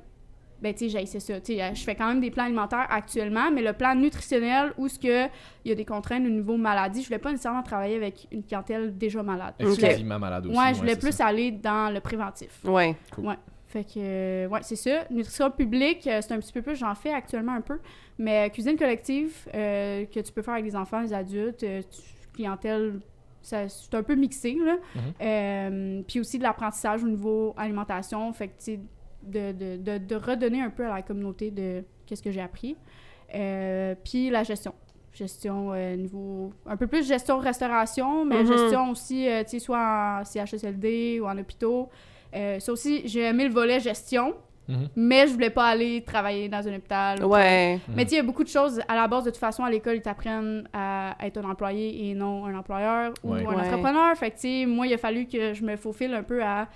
ben 0.61 0.73
tu 0.73 0.85
sais, 0.85 0.89
j'haïssais 0.89 1.19
ça. 1.19 1.41
Tu 1.41 1.55
sais, 1.57 1.75
je 1.75 1.83
fais 1.83 1.95
quand 1.95 2.07
même 2.07 2.21
des 2.21 2.31
plans 2.31 2.45
alimentaires 2.45 2.87
actuellement, 2.89 3.51
mais 3.51 3.61
le 3.61 3.73
plan 3.73 3.93
nutritionnel 3.93 4.71
où 4.77 4.87
ce 4.87 4.97
que 4.97 5.25
il 5.65 5.69
y 5.69 5.71
a 5.73 5.75
des 5.75 5.83
contraintes 5.85 6.25
au 6.25 6.29
niveau 6.29 6.55
maladie, 6.55 7.01
je 7.01 7.07
voulais 7.07 7.19
pas 7.19 7.31
nécessairement 7.31 7.63
travailler 7.63 7.97
avec 7.97 8.25
une 8.31 8.43
clientèle 8.43 8.97
déjà 8.97 9.21
malade. 9.21 9.55
Ok. 9.59 9.67
Exclusivement 9.71 10.17
malade 10.19 10.45
aussi. 10.45 10.57
Ouais, 10.57 10.73
je 10.75 10.79
voulais 10.79 10.95
plus 10.95 11.11
ça. 11.11 11.25
aller 11.27 11.51
dans 11.51 11.93
le 11.93 11.99
préventif. 11.99 12.51
Ouais. 12.63 12.95
Fait 13.69 13.83
que, 13.83 13.91
euh, 13.99 14.47
ouais, 14.47 14.59
c'est 14.63 14.75
ça. 14.75 15.05
Nutrition 15.11 15.51
publique, 15.51 16.05
euh, 16.07 16.21
c'est 16.21 16.33
un 16.33 16.39
petit 16.39 16.51
peu 16.51 16.61
plus, 16.63 16.75
j'en 16.75 16.95
fais 16.95 17.13
actuellement 17.13 17.53
un 17.53 17.61
peu. 17.61 17.77
Mais 18.17 18.47
euh, 18.47 18.49
cuisine 18.49 18.75
collective, 18.77 19.31
euh, 19.53 20.05
que 20.05 20.19
tu 20.19 20.31
peux 20.33 20.41
faire 20.41 20.55
avec 20.55 20.65
des 20.65 20.75
enfants, 20.75 21.01
des 21.03 21.13
adultes, 21.13 21.61
euh, 21.63 21.81
tu- 21.83 22.01
clientèle, 22.33 22.99
ça- 23.43 23.69
c'est 23.69 23.93
un 23.93 24.01
peu 24.01 24.15
mixé, 24.15 24.55
là. 24.55 24.75
Mhm. 24.95 25.01
Euh, 25.21 26.01
puis 26.07 26.19
aussi 26.19 26.37
de 26.39 26.43
l'apprentissage 26.43 27.03
au 27.03 27.07
niveau 27.07 27.53
alimentation. 27.57 28.33
Fait 28.33 28.47
que, 28.47 28.53
tu 28.57 28.63
sais, 28.63 28.79
de, 29.21 29.51
de, 29.51 29.77
de, 29.77 29.97
de 29.99 30.15
redonner 30.15 30.61
un 30.61 30.69
peu 30.71 30.85
à 30.87 30.95
la 30.95 31.01
communauté 31.03 31.51
de 31.51 31.83
qu'est-ce 32.07 32.23
que 32.23 32.31
j'ai 32.31 32.41
appris. 32.41 32.75
Euh, 33.35 33.93
puis 34.03 34.31
la 34.31 34.41
gestion. 34.43 34.73
Gestion 35.13 35.73
euh, 35.73 35.95
niveau. 35.95 36.53
Un 36.65 36.77
peu 36.77 36.87
plus 36.87 37.07
gestion 37.07 37.37
restauration, 37.37 38.25
mais 38.25 38.41
Mhm. 38.43 38.47
gestion 38.47 38.89
aussi, 38.89 39.27
euh, 39.29 39.43
tu 39.43 39.51
sais, 39.51 39.59
soit 39.59 40.21
en 40.21 40.25
CHSLD 40.25 41.19
ou 41.21 41.27
en 41.27 41.37
hôpitaux. 41.37 41.89
Euh, 42.35 42.59
ça 42.59 42.71
aussi, 42.71 43.01
j'ai 43.05 43.21
aimé 43.21 43.45
le 43.47 43.53
volet 43.53 43.79
gestion, 43.79 44.35
Mhm. 44.67 44.87
mais 44.95 45.25
je 45.27 45.33
voulais 45.33 45.49
pas 45.49 45.65
aller 45.65 46.03
travailler 46.03 46.47
dans 46.47 46.67
un 46.67 46.75
hôpital. 46.75 47.25
Ouais. 47.25 47.79
Mais 47.95 48.03
tu 48.03 48.09
sais, 48.11 48.15
il 48.15 48.17
y 48.17 48.21
a 48.21 48.23
beaucoup 48.23 48.43
de 48.43 48.49
choses. 48.49 48.79
À 48.87 48.95
la 48.95 49.07
base, 49.07 49.23
de 49.23 49.31
toute 49.31 49.39
façon, 49.39 49.63
à 49.63 49.69
l'école, 49.71 49.95
ils 49.95 50.01
t'apprennent 50.01 50.69
à 50.73 51.15
être 51.23 51.37
un 51.43 51.49
employé 51.49 52.09
et 52.09 52.13
non 52.13 52.45
un 52.45 52.55
employeur 52.55 53.13
ou 53.23 53.33
Ouais. 53.33 53.43
un 53.43 53.49
Ouais. 53.49 53.55
entrepreneur. 53.55 54.15
Fait 54.15 54.29
que, 54.29 54.35
tu 54.35 54.41
sais, 54.41 54.65
moi, 54.67 54.85
il 54.85 54.93
a 54.93 54.97
fallu 54.99 55.25
que 55.25 55.53
je 55.55 55.63
me 55.63 55.75
faufile 55.75 56.13
un 56.13 56.21
peu 56.23 56.43
à 56.43 56.67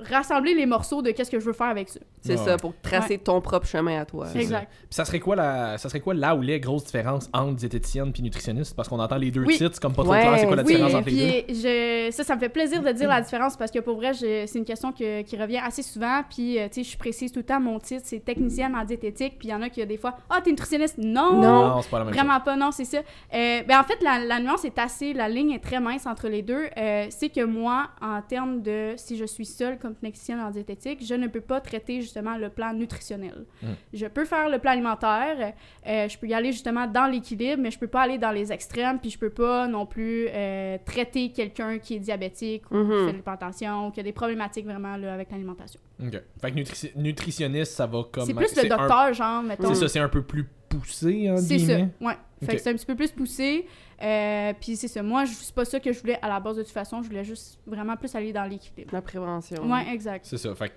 rassembler 0.00 0.54
les 0.54 0.66
morceaux 0.66 1.02
de 1.02 1.10
qu'est-ce 1.10 1.30
que 1.30 1.40
je 1.40 1.44
veux 1.44 1.52
faire 1.52 1.66
avec 1.68 1.88
ça. 1.88 1.98
C'est 2.22 2.38
Ouais. 2.38 2.44
ça, 2.44 2.56
pour 2.56 2.74
tracer 2.80 3.18
ton 3.18 3.40
propre 3.40 3.66
chemin 3.66 4.00
à 4.00 4.04
toi. 4.04 4.26
C'est 4.26 4.40
Exact. 4.40 4.68
Puis 4.70 4.86
ça 4.90 5.04
serait 5.04 5.20
quoi 5.20 5.36
la, 5.36 5.78
ça 5.78 5.88
serait 5.88 6.00
quoi 6.00 6.14
là 6.14 6.34
où 6.34 6.42
les 6.42 6.58
grosses 6.60 6.84
différences 6.84 7.28
entre 7.32 7.54
diététicienne 7.54 8.12
puis 8.12 8.22
nutritionniste 8.22 8.74
parce 8.76 8.88
qu'on 8.88 8.98
entend 8.98 9.16
les 9.16 9.30
deux 9.30 9.44
Oui. 9.44 9.56
titres 9.56 9.78
comme 9.80 9.92
pas 9.94 10.02
trop 10.02 10.12
Ouais. 10.12 10.20
clair 10.20 10.38
c'est 10.38 10.46
quoi 10.46 10.56
la 10.56 10.62
Oui, 10.62 10.72
différence 10.74 10.94
entre 10.94 11.08
les 11.10 11.42
deux? 11.48 11.54
je, 11.54 12.10
ça, 12.12 12.24
ça 12.24 12.34
me 12.34 12.40
fait 12.40 12.48
plaisir 12.48 12.82
de 12.82 12.90
dire 12.92 13.08
la 13.08 13.20
différence 13.20 13.56
parce 13.56 13.70
que 13.70 13.78
pour 13.78 13.96
vrai, 13.96 14.12
je- 14.14 14.44
c'est 14.46 14.58
une 14.58 14.64
question 14.64 14.92
que- 14.92 15.22
qui 15.22 15.36
revient 15.36 15.60
assez 15.64 15.82
souvent. 15.82 16.22
Puis, 16.28 16.58
euh, 16.58 16.68
tu 16.72 16.82
sais, 16.84 16.90
je 16.92 16.98
précise 16.98 17.30
tout 17.32 17.38
le 17.40 17.44
temps 17.44 17.60
mon 17.60 17.78
titre, 17.78 18.02
c'est 18.04 18.20
technicienne 18.24 18.74
en 18.74 18.84
diététique. 18.84 19.38
Puis 19.38 19.48
il 19.48 19.50
y 19.50 19.54
en 19.54 19.62
a 19.62 19.68
qui, 19.68 19.84
des 19.86 19.96
fois, 19.96 20.16
ah, 20.30 20.40
t'es 20.42 20.50
nutritionniste? 20.50 20.98
Non! 20.98 21.34
Non. 21.40 21.68
Non, 21.68 21.82
c'est 21.82 21.90
pas 21.90 21.98
la 22.00 22.04
même 22.04 22.14
Vraiment 22.14 22.40
pas, 22.40 22.56
non, 22.56 22.70
c'est 22.72 22.84
ça. 22.84 22.98
Euh, 22.98 23.62
ben 23.66 23.78
en 23.80 23.84
fait, 23.84 24.02
la, 24.02 24.18
la 24.24 24.40
nuance 24.40 24.64
est 24.64 24.78
assez, 24.78 25.12
la 25.12 25.28
ligne 25.28 25.52
est 25.52 25.58
très 25.62 25.80
mince 25.80 26.06
entre 26.06 26.28
les 26.28 26.42
deux. 26.42 26.66
Euh, 26.76 27.06
c'est 27.10 27.28
que 27.28 27.44
moi, 27.44 27.88
en 28.00 28.20
termes 28.22 28.62
de 28.62 28.94
si 28.96 29.16
je 29.16 29.24
suis 29.24 29.46
seule 29.46 29.78
comme 29.78 29.94
technicienne 29.94 30.40
en 30.40 30.50
diététique, 30.50 31.04
je 31.04 31.14
ne 31.14 31.26
peux 31.26 31.40
pas 31.40 31.60
traiter 31.60 32.00
justement 32.08 32.36
le 32.36 32.48
plan 32.48 32.72
nutritionnel. 32.72 33.44
Mm. 33.62 33.66
Je 33.92 34.06
peux 34.06 34.24
faire 34.24 34.48
le 34.48 34.58
plan 34.58 34.72
alimentaire, 34.72 35.54
euh, 35.86 36.08
je 36.08 36.18
peux 36.18 36.26
y 36.26 36.34
aller 36.34 36.52
justement 36.52 36.86
dans 36.86 37.06
l'équilibre, 37.06 37.62
mais 37.62 37.70
je 37.70 37.78
peux 37.78 37.86
pas 37.86 38.02
aller 38.02 38.18
dans 38.18 38.30
les 38.32 38.50
extrêmes, 38.52 38.98
puis 38.98 39.10
je 39.10 39.18
peux 39.18 39.30
pas 39.30 39.66
non 39.68 39.86
plus 39.86 40.26
euh, 40.30 40.78
traiter 40.84 41.30
quelqu'un 41.32 41.78
qui 41.78 41.94
est 41.96 42.00
diabétique 42.00 42.70
ou 42.70 42.76
Mhm. 42.76 42.90
qui 42.90 43.04
fait 43.06 43.12
de 43.12 43.16
l'hypertension 43.18 43.86
ou 43.86 43.90
qui 43.90 44.00
a 44.00 44.02
des 44.02 44.12
problématiques 44.12 44.64
vraiment 44.64 44.96
là, 44.96 45.14
avec 45.14 45.30
l'alimentation. 45.30 45.80
OK. 46.02 46.20
Fait 46.40 46.50
que 46.52 46.56
nutri- 46.56 46.92
nutritionniste 46.96 47.72
ça 47.72 47.86
va 47.86 48.02
comme 48.10 48.24
C'est 48.24 48.34
plus 48.34 48.54
le 48.56 48.64
un- 48.72 48.76
docteur, 48.76 49.12
genre, 49.14 49.42
mettons. 49.42 49.68
C'est 49.74 49.80
ça, 49.80 49.88
c'est 49.88 49.98
un 50.00 50.08
peu 50.08 50.22
plus 50.22 50.46
poussé 50.68 51.30
en 51.30 51.36
C'est 51.38 51.58
ça, 51.58 51.76
ouais. 52.00 52.14
Fait 52.44 52.56
que 52.56 52.62
c'est 52.62 52.70
un 52.70 52.74
petit 52.74 52.86
peu 52.86 52.94
plus 52.94 53.10
poussé. 53.10 53.66
Euh, 54.02 54.52
puis 54.60 54.76
c'est 54.76 54.88
ça. 54.88 55.02
Moi, 55.02 55.24
je- 55.24 55.32
c'est 55.32 55.54
pas 55.54 55.64
ça 55.64 55.80
que 55.80 55.92
je 55.92 56.00
voulais 56.00 56.18
à 56.22 56.28
la 56.28 56.38
base 56.40 56.56
de 56.56 56.62
toute 56.62 56.70
façon. 56.72 57.02
Je 57.02 57.08
voulais 57.08 57.24
juste 57.24 57.58
vraiment 57.66 57.96
plus 57.96 58.14
aller 58.14 58.32
dans 58.32 58.44
l'équilibre. 58.44 58.90
La 58.92 59.02
prévention. 59.02 59.68
Ouais, 59.70 59.92
exact. 59.92 60.24
C'est 60.26 60.38
ça. 60.38 60.54
Fait 60.54 60.68
que 60.68 60.74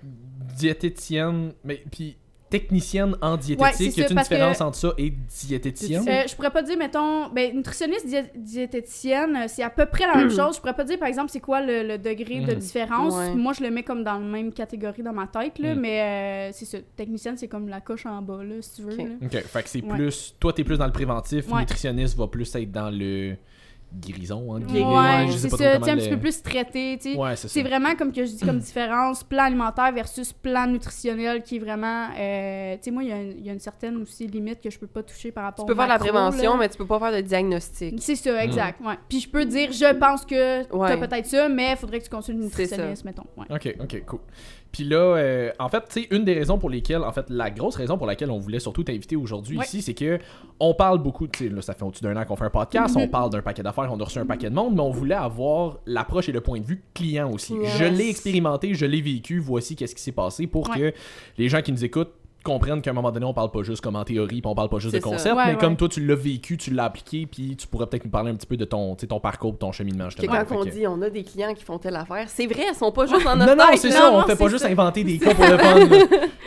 diététicienne 0.56 1.52
mais 1.64 1.82
puis 1.90 2.16
technicienne 2.52 3.16
en 3.22 3.32
Ouais, 3.32 3.38
diététique. 3.38 3.92
c'est 3.92 4.00
y 4.00 4.04
a 4.04 4.08
une 4.08 4.14
que- 4.16 4.22
différence 4.22 4.60
entre 4.60 4.76
ça 4.76 4.92
et 4.98 5.10
diététicienne? 5.10 6.08
Euh, 6.08 6.22
je 6.28 6.34
pourrais 6.36 6.50
pas 6.50 6.62
dire, 6.62 6.76
mettons, 6.78 7.28
ben, 7.30 7.56
nutritionniste, 7.56 8.06
dié- 8.06 8.30
diététicienne, 8.36 9.36
euh, 9.36 9.44
c'est 9.48 9.62
à 9.62 9.70
peu 9.70 9.86
près 9.86 10.06
la 10.06 10.16
même 10.16 10.30
chose. 10.36 10.56
Je 10.56 10.60
pourrais 10.60 10.74
pas 10.76 10.84
dire, 10.84 10.98
par 10.98 11.08
exemple, 11.08 11.30
c'est 11.30 11.40
quoi 11.40 11.60
le, 11.60 11.82
le 11.82 11.98
degré 11.98 12.40
de 12.40 12.52
Mhm. 12.52 12.58
différence. 12.58 13.14
Ouais. 13.14 13.34
Moi, 13.34 13.52
je 13.54 13.62
le 13.62 13.70
mets 13.70 13.82
comme 13.82 14.04
dans 14.04 14.14
la 14.14 14.18
même 14.20 14.52
catégorie 14.52 15.02
dans 15.02 15.12
ma 15.12 15.26
tête, 15.26 15.58
là, 15.58 15.74
Mhm. 15.74 15.80
mais 15.80 16.00
euh, 16.00 16.52
c'est 16.52 16.64
ça. 16.66 16.78
Technicienne, 16.96 17.36
c'est 17.36 17.48
comme 17.48 17.68
la 17.68 17.80
coche 17.80 18.06
en 18.06 18.20
bas, 18.22 18.42
là, 18.44 18.54
si 18.60 18.74
tu 18.76 18.82
veux. 18.82 18.92
Ok. 18.92 19.32
là. 19.32 19.40
Fait 19.40 19.62
que 19.62 19.68
c'est 19.68 19.82
Ouais. 19.84 19.96
plus. 19.96 20.34
Toi, 20.38 20.52
t'es 20.52 20.64
plus 20.64 20.78
dans 20.78 20.86
le 20.86 20.92
préventif, 20.92 21.50
Ouais. 21.50 21.60
nutritionniste 21.60 22.16
va 22.16 22.26
plus 22.28 22.54
être 22.54 22.70
dans 22.70 22.90
le 22.90 23.36
guérison, 24.00 24.58
guillemets. 24.58 24.84
Ouais, 24.84 25.32
c'est 25.36 25.48
ça. 25.50 25.56
Tu 25.56 25.90
un 25.90 25.96
petit 25.96 26.08
peu 26.08 26.18
plus 26.18 26.42
traité, 26.42 26.98
tu 27.00 27.12
sais. 27.12 27.18
Ouais, 27.18 27.36
c'est 27.36 27.62
vraiment, 27.62 27.94
comme 27.96 28.12
que 28.12 28.24
je 28.24 28.30
dis, 28.32 28.44
comme 28.44 28.58
différence, 28.58 29.22
plan 29.24 29.44
alimentaire 29.44 29.92
versus 29.92 30.32
plan 30.32 30.66
nutritionnel 30.66 31.42
qui 31.42 31.56
est 31.56 31.58
vraiment... 31.58 32.08
euh, 32.18 32.74
tu 32.76 32.84
sais, 32.84 32.90
moi, 32.90 33.02
il 33.02 33.08
y, 33.08 33.12
a 33.12 33.16
une- 33.16 33.34
il 33.38 33.46
y 33.46 33.50
a 33.50 33.52
une 33.52 33.60
certaine 33.60 33.96
aussi 33.98 34.26
limite 34.26 34.60
que 34.60 34.70
je 34.70 34.78
peux 34.78 34.86
pas 34.86 35.02
toucher 35.02 35.32
par 35.32 35.44
rapport 35.44 35.64
Tu 35.64 35.70
peux 35.72 35.76
faire 35.78 35.88
la 35.88 35.98
prévention, 35.98 36.52
là. 36.52 36.56
mais 36.60 36.68
tu 36.68 36.78
peux 36.78 36.86
pas 36.86 36.98
faire 36.98 37.12
de 37.12 37.20
diagnostic. 37.20 37.94
C'est 38.00 38.16
ça, 38.16 38.42
exact, 38.44 38.80
ouais. 38.84 38.94
Puis 39.08 39.20
je 39.20 39.28
peux 39.28 39.44
dire, 39.44 39.72
je 39.72 39.94
pense 39.94 40.24
que 40.24 40.62
Ouais. 40.74 40.88
t'as 40.96 41.06
peut-être 41.06 41.26
ça, 41.26 41.48
mais 41.48 41.72
il 41.72 41.76
faudrait 41.76 41.98
que 41.98 42.04
tu 42.04 42.10
consultes 42.10 42.38
une 42.38 42.44
nutritionniste, 42.44 43.04
mettons. 43.04 43.24
Ouais. 43.36 43.46
Ok, 43.50 43.74
ok, 43.80 44.02
cool. 44.06 44.20
Puis 44.72 44.84
là, 44.84 44.96
euh, 44.96 45.50
en 45.58 45.68
fait, 45.68 45.84
tu 45.88 46.00
sais, 46.02 46.08
une 46.10 46.24
des 46.24 46.32
raisons 46.32 46.56
pour 46.58 46.70
lesquelles, 46.70 47.02
en 47.04 47.12
fait, 47.12 47.26
la 47.28 47.50
grosse 47.50 47.76
raison 47.76 47.98
pour 47.98 48.06
laquelle 48.06 48.30
on 48.30 48.38
voulait 48.38 48.58
surtout 48.58 48.82
t'inviter 48.82 49.16
aujourd'hui 49.16 49.58
Ouais. 49.58 49.64
ici, 49.66 49.82
c'est 49.82 49.92
que 49.94 50.18
on 50.58 50.72
parle 50.74 50.98
beaucoup, 51.02 51.26
tu 51.28 51.44
sais, 51.48 51.54
là, 51.54 51.60
ça 51.60 51.74
fait 51.74 51.84
au-dessus 51.84 52.02
d'un 52.02 52.16
an 52.16 52.24
qu'on 52.24 52.36
fait 52.36 52.44
un 52.46 52.50
podcast, 52.50 52.96
Mhm. 52.96 53.02
on 53.02 53.08
parle 53.08 53.30
d'un 53.30 53.42
paquet 53.42 53.62
d'affaires, 53.62 53.88
on 53.92 54.00
a 54.00 54.04
reçu 54.04 54.18
un 54.18 54.24
paquet 54.26 54.48
de 54.48 54.54
monde, 54.54 54.74
mais 54.74 54.80
on 54.80 54.90
voulait 54.90 55.14
avoir 55.14 55.78
l'approche 55.86 56.28
et 56.28 56.32
le 56.32 56.40
point 56.40 56.58
de 56.58 56.64
vue 56.64 56.82
client 56.94 57.30
aussi. 57.30 57.54
Yes. 57.54 57.76
Je 57.78 57.84
l'ai 57.84 58.08
expérimenté, 58.08 58.72
je 58.74 58.86
l'ai 58.86 59.02
vécu, 59.02 59.38
voici 59.38 59.76
qu'est-ce 59.76 59.94
qui 59.94 60.02
s'est 60.02 60.12
passé 60.12 60.46
pour 60.46 60.70
Ouais. 60.70 60.92
que 60.92 60.94
les 61.36 61.48
gens 61.50 61.60
qui 61.60 61.72
nous 61.72 61.84
écoutent 61.84 62.12
comprennent 62.42 62.82
qu'à 62.82 62.90
un 62.90 62.94
moment 62.94 63.10
donné, 63.10 63.26
on 63.26 63.34
parle 63.34 63.50
pas 63.50 63.62
juste 63.62 63.80
comme 63.82 63.96
en 63.96 64.04
théorie, 64.04 64.40
puis 64.40 64.50
on 64.50 64.54
parle 64.54 64.68
pas 64.68 64.78
juste 64.78 64.94
de 64.94 65.00
concept, 65.00 65.34
Ouais, 65.36 65.44
mais 65.46 65.52
ouais. 65.52 65.58
comme 65.58 65.76
toi, 65.76 65.88
tu 65.88 66.04
l'as 66.04 66.14
vécu, 66.14 66.56
tu 66.56 66.70
l'as 66.72 66.84
appliqué, 66.84 67.26
puis 67.26 67.56
tu 67.56 67.66
pourrais 67.66 67.86
peut-être 67.86 68.04
nous 68.04 68.10
parler 68.10 68.30
un 68.30 68.34
petit 68.34 68.46
peu 68.46 68.56
de 68.56 68.64
ton, 68.64 68.94
tu 68.96 69.02
sais, 69.02 69.06
ton 69.06 69.20
parcours, 69.20 69.56
ton 69.58 69.72
cheminement, 69.72 70.04
Que 70.06 70.10
justement. 70.22 70.44
quand 70.48 70.56
on 70.60 70.64
que- 70.64 70.70
dit 70.70 70.86
on 70.86 71.00
a 71.02 71.10
des 71.10 71.22
clients 71.24 71.54
qui 71.54 71.64
font 71.64 71.78
telle 71.78 71.96
affaire, 71.96 72.28
c'est 72.28 72.46
vrai, 72.46 72.64
ils 72.70 72.74
sont 72.74 72.92
pas 72.92 73.06
juste 73.06 73.24
dans 73.24 73.36
notre 73.36 73.54
non, 73.56 73.64
non, 73.64 73.70
c'est 73.76 73.90
ça, 73.90 74.10
non, 74.10 74.18
on 74.18 74.22
fait 74.22 74.36
pas 74.36 74.48
juste 74.48 74.62
ça. 74.64 74.68
inventer 74.70 75.04
des 75.04 75.18
cas 75.20 75.34
pour 75.34 75.44
le 75.46 75.58
fun. 75.58 75.76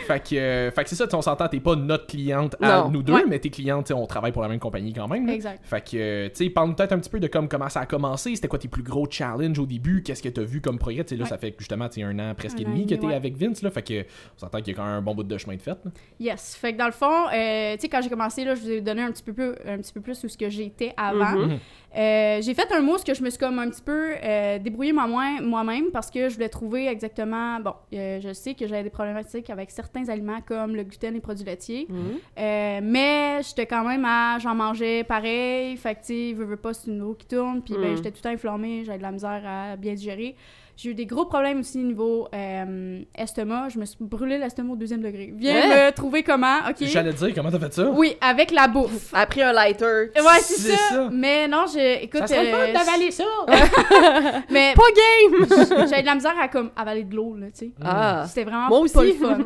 fait 0.07 0.19
que, 0.29 0.35
euh, 0.35 0.71
fait 0.71 0.83
que 0.83 0.89
c'est 0.89 0.95
ça, 0.95 1.05
on 1.13 1.21
s'entend, 1.21 1.47
t'es 1.47 1.59
pas 1.59 1.75
notre 1.75 2.07
cliente 2.07 2.55
à 2.61 2.81
Non. 2.83 2.89
nous 2.89 3.03
deux, 3.03 3.13
Ouais. 3.13 3.23
mais 3.27 3.39
t'es 3.39 3.49
cliente, 3.49 3.85
tu 3.85 3.93
sais, 3.93 3.99
on 3.99 4.05
travaille 4.05 4.31
pour 4.31 4.41
la 4.41 4.47
même 4.49 4.59
compagnie 4.59 4.93
quand 4.93 5.07
même. 5.07 5.25
là. 5.27 5.33
Exact. 5.33 5.59
Fait 5.63 5.81
que, 5.81 5.97
euh, 5.97 6.29
tu 6.29 6.43
sais, 6.45 6.49
parle-nous 6.49 6.75
peut-être 6.75 6.91
un 6.93 6.99
petit 6.99 7.09
peu 7.09 7.19
de 7.19 7.27
comme, 7.27 7.47
comment 7.47 7.69
ça 7.69 7.81
a 7.81 7.85
commencé, 7.85 8.35
c'était 8.35 8.47
quoi 8.47 8.59
tes 8.59 8.67
plus 8.67 8.83
gros 8.83 9.07
challenges 9.09 9.59
au 9.59 9.65
début, 9.65 10.03
qu'est-ce 10.03 10.21
que 10.23 10.29
t'as 10.29 10.43
vu 10.43 10.61
comme 10.61 10.77
progrès, 10.77 11.03
tu 11.03 11.09
sais, 11.09 11.15
là, 11.15 11.23
Ouais. 11.23 11.29
ça 11.29 11.37
fait 11.37 11.55
justement, 11.57 11.87
tu 11.89 11.95
sais, 11.95 12.03
un 12.03 12.17
an 12.19 12.33
presque 12.35 12.57
Un 12.57 12.61
et 12.61 12.65
demi 12.65 12.85
que 12.85 12.95
t'es 12.95 13.13
avec 13.13 13.37
Vince, 13.37 13.61
là, 13.61 13.71
fait 13.71 13.81
que, 13.81 14.01
on 14.01 14.39
s'entend 14.39 14.59
qu'il 14.59 14.69
y 14.69 14.71
a 14.71 14.77
quand 14.77 14.85
même 14.85 14.95
un 14.95 15.01
bon 15.01 15.15
bout 15.15 15.23
de 15.23 15.37
chemin 15.37 15.55
de 15.55 15.61
fait. 15.61 15.77
Yes. 16.19 16.55
Fait 16.55 16.73
que 16.73 16.77
dans 16.77 16.85
le 16.85 16.91
fond, 16.91 17.27
euh, 17.33 17.73
tu 17.75 17.81
sais, 17.81 17.89
quand 17.89 18.01
j'ai 18.01 18.09
commencé, 18.09 18.43
là, 18.45 18.55
je 18.55 18.61
vous 18.61 18.71
ai 18.71 18.81
donné 18.81 19.01
un 19.01 19.11
petit 19.11 19.23
peu 19.23 19.33
plus, 19.33 19.49
un 19.65 19.77
petit 19.77 19.93
peu 19.93 20.01
plus 20.01 20.23
où 20.23 20.27
ce 20.27 20.37
que 20.37 20.49
j'étais 20.49 20.93
avant. 20.97 21.31
Mhm. 21.37 21.45
Mhm. 21.53 21.59
Euh, 21.97 22.41
j'ai 22.41 22.53
fait 22.53 22.69
un 22.73 22.81
mot, 22.81 22.97
ce 22.97 23.05
que 23.05 23.13
je 23.13 23.23
me 23.23 23.29
suis 23.29 23.39
comme 23.39 23.57
un 23.57 23.69
petit 23.69 23.81
peu 23.81 24.15
euh, 24.21 24.59
débrouillée 24.59 24.91
moi- 24.91 25.07
moi- 25.07 25.39
moi-même 25.41 25.91
parce 25.91 26.11
que 26.11 26.27
je 26.27 26.33
voulais 26.35 26.49
trouver 26.49 26.87
exactement. 26.87 27.59
Bon, 27.61 27.73
euh, 27.93 28.19
je 28.21 28.33
sais 28.33 28.53
que 28.53 28.67
j'avais 28.67 28.83
des 28.83 28.89
problématiques 28.89 29.49
avec 29.49 29.71
certains 29.71 30.09
aliments 30.09 30.41
comme 30.45 30.75
le 30.75 30.83
gluten 30.83 31.11
et 31.11 31.15
les 31.15 31.21
produits 31.21 31.45
laitiers, 31.45 31.85
Mhm. 31.89 31.97
euh, 32.37 32.79
mais 32.83 33.39
j'étais 33.43 33.65
quand 33.65 33.85
même 33.87 34.03
à. 34.05 34.39
J'en 34.39 34.55
mangeais 34.55 35.03
pareil, 35.05 35.77
fait 35.77 35.95
que 35.95 35.99
tu 36.01 36.05
sais, 36.31 36.33
veux, 36.33 36.43
veux 36.45 36.57
pas, 36.57 36.73
c'est 36.73 36.91
une 36.91 37.01
eau 37.01 37.13
qui 37.13 37.27
tourne, 37.27 37.61
puis 37.61 37.75
ben, 37.75 37.93
Mm. 37.93 37.95
j'étais 37.97 38.11
tout 38.11 38.17
le 38.17 38.23
temps 38.23 38.29
inflammée, 38.33 38.83
j'avais 38.85 38.97
de 38.97 39.03
la 39.03 39.11
misère 39.11 39.41
à 39.45 39.75
bien 39.77 39.93
digérer. 39.93 40.35
J'ai 40.77 40.89
eu 40.89 40.93
des 40.93 41.05
gros 41.05 41.25
problèmes 41.25 41.59
aussi 41.59 41.77
niveau 41.77 42.27
euh, 42.33 43.01
estomac. 43.17 43.69
Je 43.69 43.79
me 43.79 43.85
suis 43.85 43.97
brûlé 44.01 44.37
l'estomac 44.37 44.73
au 44.73 44.75
deuxième 44.75 45.01
degré. 45.01 45.33
Viens 45.35 45.55
Ouais. 45.55 45.85
me 45.85 45.91
trouver 45.91 46.21
comment, 46.23 46.57
ok? 46.69 46.75
J'allais 46.81 47.13
te 47.13 47.23
dire, 47.23 47.33
comment 47.33 47.49
t'as 47.49 47.59
fait 47.59 47.73
ça? 47.73 47.89
Oui, 47.91 48.17
avec 48.19 48.51
la 48.51 48.67
bouffe. 48.67 49.11
Elle 49.13 49.19
a 49.21 49.25
pris 49.25 49.41
un 49.41 49.53
lighter. 49.53 50.11
Ouais, 50.17 50.39
c'est 50.41 50.71
ça. 50.71 50.77
ça. 50.89 51.09
Mais 51.11 51.47
non, 51.47 51.65
je, 51.73 52.03
écoute, 52.03 52.27
Ça 52.27 52.35
euh, 52.39 52.73
d'avaler 52.73 53.11
ça! 53.11 53.23
mais 54.49 54.73
Pas 54.75 54.83
game! 54.91 55.47
j'avais 55.87 56.01
de 56.01 56.05
la 56.07 56.15
misère 56.15 56.35
à 56.39 56.47
comme 56.49 56.71
avaler 56.75 57.03
de 57.05 57.15
l'eau 57.15 57.35
là, 57.37 57.47
tu 57.47 57.67
sais. 57.67 57.71
Ah. 57.83 58.25
C'était 58.27 58.43
vraiment 58.43 58.67
Moi 58.67 58.79
aussi. 58.79 58.93
pas 58.93 59.03
le 59.03 59.13
fun. 59.13 59.37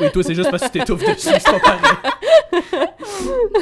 Oui, 0.00 0.12
toi, 0.12 0.22
c'est 0.22 0.34
juste 0.34 0.50
parce 0.50 0.62
que 0.62 0.68
tu 0.72 0.78
t'étouffes 0.78 1.04
dessus, 1.04 1.28
c'est 1.28 1.44
pas 1.44 1.58
pareil. 1.58 1.80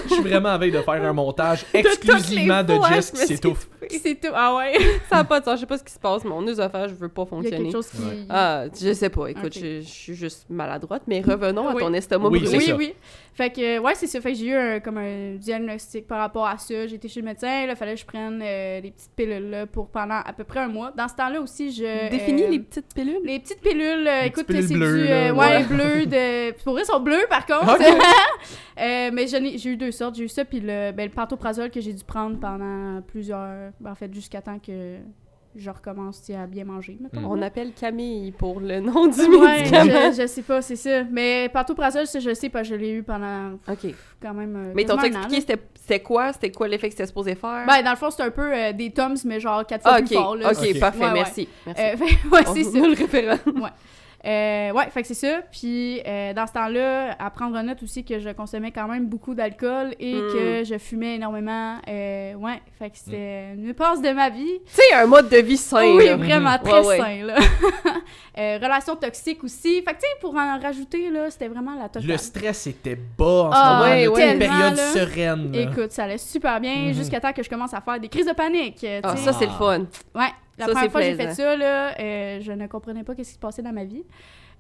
Je 0.09 0.15
suis 0.15 0.23
vraiment 0.23 0.51
à 0.51 0.59
veille 0.59 0.71
de 0.73 0.81
faire 0.83 1.03
un 1.03 1.13
montage 1.13 1.65
exclusivement 1.73 2.63
de, 2.63 2.75
fois, 2.75 2.89
Jess 2.91 3.13
je 3.15 3.21
qui 3.21 3.27
s'étouffe. 3.27 3.69
C'est 3.91 4.15
tout. 4.21 4.33
Ah 4.35 4.55
ouais. 4.57 4.75
Ça 5.09 5.17
n'a 5.17 5.25
pas 5.25 5.41
de 5.41 5.45
sens. 5.45 5.55
Je 5.57 5.61
sais 5.61 5.67
pas 5.67 5.79
ce 5.79 5.85
qui 5.85 5.93
se 5.93 5.99
passe. 5.99 6.25
Mon 6.25 6.47
œsophage 6.47 6.93
veut 6.93 7.09
pas 7.09 7.23
Il 7.23 7.25
y 7.25 7.27
a 7.27 7.31
fonctionner. 7.31 7.63
quelque 7.65 7.73
chose 7.73 7.89
qui. 7.89 8.27
Ah, 8.29 8.65
je 8.79 8.93
sais 8.93 9.11
pas. 9.11 9.27
Écoute, 9.29 9.55
je, 9.55 9.81
je 9.81 9.87
suis 9.89 10.15
juste 10.15 10.47
maladroite. 10.51 11.03
Mais 11.07 11.21
revenons 11.21 11.69
à 11.69 11.75
ton 11.75 11.93
estomac 11.93 12.29
Oui, 12.29 12.41
brûlé. 12.41 12.59
oui, 12.59 12.65
ça. 12.67 12.77
oui. 12.77 12.95
Fait 13.35 13.51
que, 13.51 13.79
ouais, 13.81 13.95
c'est 13.95 14.07
ça. 14.07 14.19
Fait 14.21 14.33
que 14.33 14.39
j'ai 14.39 14.47
eu 14.47 14.55
un, 14.55 14.81
comme 14.81 14.97
un 14.97 15.35
diagnostic 15.37 16.07
par 16.07 16.19
rapport 16.21 16.47
à 16.47 16.57
ça. 16.57 16.75
Été 16.85 17.07
chez 17.09 17.21
le 17.21 17.27
médecin. 17.27 17.67
Là, 17.67 17.77
fallait 17.77 17.95
que 17.95 18.01
je 18.01 18.07
prenne 18.07 18.41
euh, 18.43 18.81
des 18.81 18.91
petites 18.93 19.11
pilules 19.15 19.51
là, 19.51 19.67
pour 19.67 19.89
pendant 19.89 20.21
à 20.25 20.33
peu 20.33 20.45
près 20.45 20.61
un 20.61 20.69
mois. 20.69 20.93
Dans 20.97 21.07
ce 21.09 21.15
temps-là 21.17 21.41
aussi, 21.41 21.71
je. 21.73 22.11
Définis 22.11 22.45
euh, 22.45 22.49
les 22.49 22.59
petites 22.61 22.95
pilules. 22.95 23.21
Les 23.25 23.39
petites 23.39 23.61
pilules, 23.61 24.07
euh, 24.09 24.23
Les 24.23 24.27
écoute, 24.29 24.47
c'est 24.49 24.63
du. 24.69 24.83
euh, 24.83 25.29
là, 25.29 25.35
ouais, 25.35 25.39
ouais. 25.49 25.65
bleues 25.65 26.07
de. 26.07 26.53
Pour 26.65 26.73
vrai, 26.73 26.83
ils 26.83 26.87
sont 26.87 27.01
bleus 27.01 27.27
par 27.29 27.45
contre. 27.47 27.75
Ok. 27.75 27.85
Euh, 28.79 29.09
mais 29.11 29.27
j'en 29.27 29.39
ai- 29.43 29.57
j'ai 29.57 29.71
eu 29.71 29.77
deux 29.79 29.91
sortes. 29.91 30.17
J'ai 30.17 30.25
eu 30.25 30.29
ça, 30.29 30.45
puis 30.45 30.61
le, 30.61 30.93
ben, 30.93 31.05
le 31.05 31.11
pantoprazole 31.11 31.71
que 31.71 31.81
j'ai 31.81 31.95
dû 31.95 32.05
prendre 32.05 32.39
pendant 32.39 33.01
plusieurs. 33.07 33.71
Ben, 33.81 33.91
en 33.93 33.95
fait, 33.95 34.13
jusqu'à 34.13 34.41
temps 34.43 34.59
que 34.59 34.97
je 35.55 35.71
recommence 35.71 36.29
à 36.31 36.47
bien 36.47 36.65
manger. 36.65 36.99
mettons. 37.01 37.21
Mm. 37.21 37.31
On 37.31 37.41
appelle 37.41 37.73
Camille 37.73 38.31
pour 38.33 38.61
le 38.61 38.81
nom 38.81 39.07
du 39.07 39.21
Ouais, 39.23 39.61
médicament. 39.63 40.13
je, 40.13 40.21
je 40.23 40.27
sais 40.27 40.43
pas, 40.43 40.61
c'est 40.61 40.77
ça. 40.77 41.05
Mais 41.05 41.49
pantoprazole, 41.51 42.07
ça, 42.07 42.21
je 42.21 42.35
sais 42.35 42.51
pas, 42.51 42.63
je 42.63 42.75
l'ai 42.75 42.91
eu 42.91 43.03
pendant 43.03 43.53
OK. 43.67 43.95
quand 44.21 44.35
même. 44.35 44.55
euh, 44.55 44.73
Mais 44.75 44.91
an, 44.91 44.99
expliqué 45.01 45.41
c'était 45.75 46.01
quoi? 46.01 46.33
C'était 46.35 46.51
quoi 46.51 46.69
l'effet 46.69 46.89
que 46.89 46.95
c'était 46.95 47.07
supposé 47.07 47.35
faire? 47.37 47.65
Ben, 47.67 47.83
dans 47.83 47.91
le 47.91 47.97
fond, 47.97 48.11
c'est 48.11 48.23
un 48.23 48.31
peu 48.31 48.53
euh, 48.55 48.73
des 48.73 48.91
Toms, 48.91 49.15
mais 49.25 49.41
genre 49.41 49.65
quatre 49.67 49.83
fois 49.83 49.93
ah, 49.95 50.03
plus 50.03 50.15
OK. 50.17 50.23
fort. 50.23 50.37
Là. 50.37 50.51
OK, 50.51 50.59
Ok. 50.61 50.79
parfait. 50.81 50.99
Ouais, 50.99 51.07
ouais. 51.07 51.13
merci. 51.15 51.49
merci. 51.65 51.83
Euh, 51.83 51.97
fait- 51.97 52.29
ouais, 52.33 52.43
On 52.49 52.55
c'est 52.55 52.65
ça. 52.65 52.79
le 52.79 52.95
référent. 52.95 53.39
Euh, 54.27 54.73
ouais, 54.73 54.91
fait 54.91 55.03
que 55.03 55.09
c'est 55.09 55.15
ça. 55.15 55.41
Puis 55.53 56.01
euh, 56.07 56.33
dans 56.35 56.47
ce 56.49 56.53
temps-là, 56.55 57.15
à 57.19 57.31
prendre 57.31 57.57
en 57.57 57.63
note 57.63 57.83
aussi 57.83 58.05
que 58.05 58.19
je 58.19 58.31
consommais 58.31 58.73
quand 58.73 58.89
même 58.89 59.07
beaucoup 59.07 59.35
d'alcool 59.35 59.95
et 60.01 60.15
Mm. 60.15 60.33
que 60.33 60.65
je 60.65 60.79
fumais 60.79 61.15
énormément. 61.15 61.77
Euh, 61.89 62.35
ouais, 62.35 62.61
fait 62.79 62.91
que 62.91 62.97
c'était 62.99 63.53
une 63.55 63.73
passe 63.75 64.03
de 64.03 64.11
ma 64.11 64.29
vie. 64.31 64.59
Tu 64.67 64.73
sais, 64.73 64.95
un 64.95 65.07
mode 65.07 65.29
de 65.29 65.37
vie 65.37 65.57
sain. 65.57 65.95
oui, 65.95 66.07
là. 66.07 66.17
vraiment 66.17 66.59
très 66.59 66.81
Ouais, 66.81 66.87
ouais. 66.87 66.97
sain, 66.99 67.25
là. 67.27 67.37
euh, 68.39 68.59
relation 68.63 68.97
toxique 68.97 69.45
aussi. 69.45 69.77
Fait 69.83 69.93
que 69.95 70.01
tu 70.01 70.01
sais, 70.01 70.17
pour 70.21 70.35
en 70.37 70.59
rajouter, 70.59 71.09
là, 71.11 71.31
c'était 71.31 71.49
vraiment 71.49 71.75
la 71.75 71.89
totale. 71.89 72.09
Le 72.09 72.17
stress 72.17 72.67
était 72.67 72.97
bas 72.97 73.25
en 73.25 73.53
ce 73.53 73.57
Ah, 73.61 73.71
moment. 73.79 73.91
ouais, 73.93 74.09
ouais. 74.09 74.33
une 74.33 74.39
période 74.41 74.77
là. 74.77 74.93
sereine. 74.93 75.53
là. 75.53 75.61
Écoute, 75.61 75.93
ça 75.93 76.05
allait 76.05 76.19
super 76.19 76.61
bien 76.61 76.87
Mhm. 76.89 76.93
jusqu'à 76.95 77.21
temps 77.21 77.33
que 77.33 77.43
je 77.43 77.49
commence 77.49 77.73
à 77.75 77.81
faire 77.81 78.01
des 78.01 78.09
crises 78.09 78.27
de 78.27 78.33
panique. 78.33 78.85
Ah, 79.03 79.17
ça, 79.17 79.33
c'est 79.33 79.47
le 79.47 79.53
fun. 79.53 79.81
Ouais, 80.15 80.33
la 80.59 80.67
Ça, 80.67 80.73
première 80.73 80.91
fois 80.91 81.01
que 81.03 81.07
j'ai 81.07 81.15
fait 81.17 81.35
ça, 81.35 81.57
là, 81.57 81.99
euh, 81.99 82.41
je 82.41 82.53
ne 82.53 82.67
comprenais 82.67 83.05
pas 83.05 83.15
qu'est-ce 83.15 83.31
qui 83.31 83.35
se 83.35 83.41
passait 83.41 83.63
dans 83.63 83.73
ma 83.73 83.85
vie. 83.85 84.05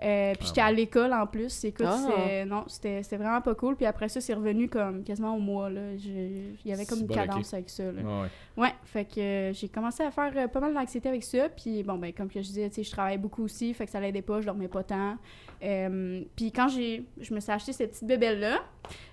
Euh, 0.02 0.32
puis 0.34 0.40
Ah 0.42 0.46
j'étais 0.48 0.60
à 0.60 0.70
l'école 0.72 1.10
en 1.14 1.26
plus. 1.26 1.64
Écoute, 1.64 1.86
Ah. 1.88 1.98
c'est- 2.26 2.44
non, 2.44 2.64
c'était 2.66 3.00
vraiment 3.16 3.40
pas 3.40 3.54
cool. 3.54 3.76
Puis 3.76 3.86
après 3.86 4.10
ça, 4.10 4.20
c'est 4.20 4.34
revenu 4.34 4.68
comme 4.68 5.02
quasiment 5.02 5.34
au 5.34 5.38
mois. 5.38 5.70
là. 5.70 5.80
Il 5.94 6.54
y 6.66 6.72
avait 6.74 6.84
comme 6.84 7.00
une 7.00 7.06
bon, 7.06 7.14
cadence 7.14 7.54
avec 7.54 7.70
ça. 7.70 7.84
Là. 7.84 8.02
Ouais, 8.02 8.20
ouais. 8.58 8.62
Ouais, 8.62 8.74
fait 8.84 9.06
que 9.06 9.18
euh, 9.20 9.52
j'ai 9.54 9.68
commencé 9.70 10.02
à 10.02 10.10
faire 10.10 10.30
euh, 10.36 10.48
pas 10.48 10.60
mal 10.60 10.74
d'anxiété 10.74 11.08
avec 11.08 11.22
ça. 11.24 11.48
Puis 11.48 11.82
bon, 11.82 11.94
ben, 11.96 12.12
comme 12.12 12.28
que 12.28 12.42
je 12.42 12.46
disais, 12.46 12.68
tu 12.68 12.74
sais, 12.74 12.82
je 12.82 12.90
travaillais 12.90 13.16
beaucoup 13.16 13.42
aussi. 13.44 13.72
Fait 13.72 13.86
que 13.86 13.90
ça 13.90 13.98
l'aidait 13.98 14.20
pas, 14.20 14.42
je 14.42 14.46
dormais 14.46 14.68
pas 14.68 14.82
tant. 14.82 15.16
Euh, 15.64 16.20
puis 16.36 16.52
quand 16.52 16.68
j'ai, 16.68 17.06
je 17.18 17.32
me 17.32 17.40
suis 17.40 17.50
acheté 17.52 17.72
cette 17.72 17.92
petite 17.92 18.06
bébelle-là, 18.06 18.58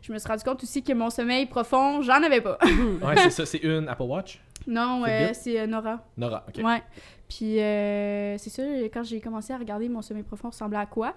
je 0.02 0.12
me 0.12 0.18
suis 0.18 0.28
rendu 0.28 0.44
compte 0.44 0.62
aussi 0.64 0.84
que 0.84 0.92
mon 0.92 1.10
sommeil 1.10 1.46
profond, 1.46 2.02
j'en 2.02 2.22
avais 2.22 2.42
pas. 2.42 2.58
Ouais, 3.02 3.16
c'est 3.16 3.30
ça, 3.30 3.46
c'est 3.46 3.60
une 3.60 3.88
Apple 3.88 4.04
Watch? 4.04 4.42
Non, 4.68 5.04
c'est 5.34 5.60
euh, 5.60 5.68
Nora. 5.68 6.00
Nora, 6.18 6.44
ok. 6.48 6.64
Ouais. 6.64 6.82
Puis 7.30 7.60
euh, 7.60 8.38
c'est 8.38 8.50
ça, 8.50 8.64
quand 8.94 9.04
j'ai 9.04 9.20
commencé 9.20 9.54
à 9.54 9.58
regarder 9.58 9.90
mon 9.90 10.02
sommeil 10.02 10.24
profond 10.24 10.50
ressemblait 10.50 10.78
à 10.78 10.86
quoi, 10.86 11.14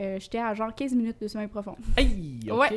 euh, 0.00 0.16
j'étais 0.20 0.38
à 0.38 0.54
genre 0.54 0.72
15 0.72 0.94
minutes 0.94 1.16
de 1.20 1.26
sommeil 1.26 1.48
profond. 1.48 1.74
Hey, 1.96 2.38
ok. 2.48 2.70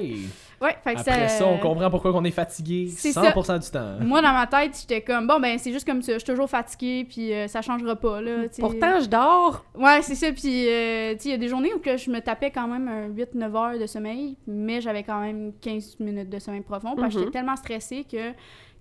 Ouais, 0.60 0.76
fait 0.84 0.96
que 0.96 1.00
Après 1.02 1.30
ça, 1.30 1.46
on 1.46 1.60
comprend 1.60 1.90
pourquoi 1.92 2.12
on 2.16 2.24
est 2.24 2.32
fatigué 2.32 2.88
C'est 2.90 3.12
100% 3.12 3.60
du 3.64 3.70
temps. 3.70 3.98
Moi, 4.04 4.22
dans 4.24 4.34
ma 4.34 4.48
tête, 4.48 4.76
j'étais 4.82 5.02
comme, 5.02 5.28
bon, 5.28 5.40
ben, 5.40 5.60
c'est 5.60 5.72
juste 5.72 5.86
comme 5.86 6.02
ça, 6.02 6.14
je 6.14 6.18
suis 6.18 6.26
toujours 6.26 6.50
fatiguée, 6.50 7.06
puis 7.08 7.32
euh, 7.32 7.48
ça 7.48 7.62
changera 7.62 7.96
pas, 7.96 8.22
là. 8.22 8.46
Pourtant, 8.60 9.00
je 9.00 9.06
dors. 9.08 9.64
Ouais, 9.76 10.02
c'est 10.02 10.16
ça, 10.16 10.32
puis, 10.32 10.68
euh, 10.68 11.14
tu 11.14 11.20
sais, 11.20 11.30
il 11.30 11.32
y 11.32 11.36
a 11.36 11.38
des 11.38 11.48
journées 11.48 11.72
où 11.76 11.80
que 11.80 11.96
je 11.96 12.10
me 12.10 12.20
tapais 12.22 12.50
quand 12.50 12.68
même 12.68 12.88
un 12.88 13.08
8-9 13.10 13.56
heures 13.56 13.80
de 13.80 13.86
sommeil, 13.86 14.36
mais 14.48 14.82
j'avais 14.82 15.04
quand 15.04 15.22
même 15.22 15.54
15 15.62 16.00
minutes 16.00 16.30
de 16.30 16.40
sommeil 16.40 16.62
profond, 16.62 16.96
parce 16.96 17.14
que 17.14 17.20
Mhm. 17.20 17.26
j'étais 17.26 17.38
tellement 17.38 17.56
stressée 17.56 18.04
que 18.12 18.32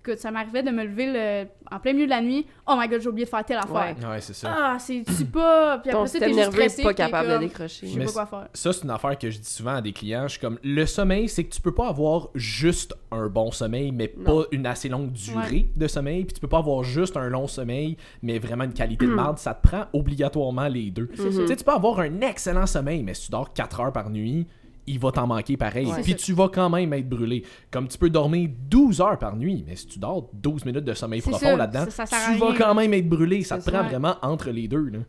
écoute, 0.05 0.19
ça 0.19 0.31
m'arrivait 0.31 0.63
de 0.63 0.71
me 0.71 0.83
lever 0.83 1.05
le- 1.07 1.47
en 1.73 1.79
plein 1.79 1.93
milieu 1.93 2.05
de 2.05 2.09
la 2.09 2.21
nuit. 2.21 2.45
Oh 2.67 2.73
my 2.77 2.87
god, 2.87 3.01
j'ai 3.01 3.07
oublié 3.07 3.25
de 3.25 3.29
faire 3.29 3.45
telle 3.45 3.57
affaire. 3.57 3.95
Ouais. 4.01 4.05
Ouais, 4.07 4.21
c'est 4.21 4.33
ça. 4.33 4.53
Ah, 4.53 4.77
c'est-tu 4.79 5.25
pas. 5.25 5.77
Puis 5.79 5.91
après 5.91 6.07
ça, 6.07 6.19
t'es 6.19 6.31
nerveux 6.31 6.51
stressé. 6.53 6.83
pas 6.83 6.93
capable 6.93 7.27
de 7.29 7.33
comme, 7.35 7.43
décrocher. 7.43 7.87
Je 7.87 7.93
sais 7.93 8.05
pas 8.05 8.11
quoi 8.11 8.25
faire. 8.25 8.47
Ça, 8.53 8.73
c'est 8.73 8.83
une 8.83 8.89
affaire 8.89 9.17
que 9.17 9.29
je 9.29 9.39
dis 9.39 9.49
souvent 9.49 9.75
à 9.75 9.81
des 9.81 9.93
clients. 9.93 10.23
Je 10.23 10.31
suis 10.33 10.39
comme, 10.39 10.57
le 10.63 10.85
sommeil, 10.85 11.29
c'est 11.29 11.43
que 11.43 11.53
tu 11.53 11.61
peux 11.61 11.73
pas 11.73 11.87
avoir 11.87 12.29
juste 12.35 12.93
un 13.11 13.27
bon 13.27 13.51
sommeil, 13.51 13.91
mais 13.91 14.13
Non. 14.17 14.23
pas 14.43 14.47
une 14.51 14.65
assez 14.65 14.89
longue 14.89 15.11
durée 15.11 15.69
de 15.75 15.87
sommeil. 15.87 16.25
Puis 16.25 16.33
tu 16.33 16.39
peux 16.41 16.47
pas 16.49 16.59
avoir 16.59 16.83
juste 16.83 17.15
un 17.17 17.29
long 17.29 17.47
sommeil, 17.47 17.95
mais 18.21 18.39
vraiment 18.39 18.63
une 18.65 18.73
qualité 18.73 19.05
de 19.05 19.13
marde. 19.13 19.37
Ça 19.37 19.53
te 19.53 19.65
prend 19.67 19.85
obligatoirement 19.93 20.67
les 20.67 20.91
deux. 20.91 21.09
C'est 21.15 21.29
Tu 21.29 21.47
sais, 21.47 21.55
tu 21.55 21.63
peux 21.63 21.71
avoir 21.71 21.99
un 21.99 22.21
excellent 22.21 22.65
sommeil, 22.65 23.03
mais 23.03 23.13
si 23.13 23.25
tu 23.25 23.31
dors 23.31 23.53
4 23.53 23.79
heures 23.79 23.93
par 23.93 24.09
nuit, 24.09 24.47
il 24.91 24.99
va 24.99 25.11
t'en 25.11 25.27
manquer 25.27 25.57
pareil. 25.57 25.87
Ouais. 25.87 26.01
Puis 26.01 26.15
tu 26.15 26.33
vas 26.33 26.49
quand 26.49 26.69
même 26.69 26.91
être 26.93 27.07
brûlé. 27.07 27.43
Comme 27.69 27.87
tu 27.87 27.97
peux 27.97 28.09
dormir 28.09 28.49
12 28.69 29.01
heures 29.01 29.17
par 29.17 29.35
nuit, 29.35 29.63
mais 29.67 29.75
si 29.75 29.87
tu 29.87 29.99
dors 29.99 30.29
12 30.33 30.65
minutes 30.65 30.85
de 30.85 30.93
sommeil 30.93 31.21
profond 31.21 31.55
là-dedans, 31.55 31.85
tu 31.85 32.37
vas 32.39 32.53
quand 32.57 32.75
même 32.75 32.93
être 32.93 33.07
brûlé. 33.09 33.43
Ça 33.43 33.57
te 33.57 33.69
prend 33.69 33.81
ça. 33.81 33.87
vraiment 33.87 34.15
entre 34.21 34.49
les 34.51 34.67
deux. 34.67 34.89
Là. 34.89 34.99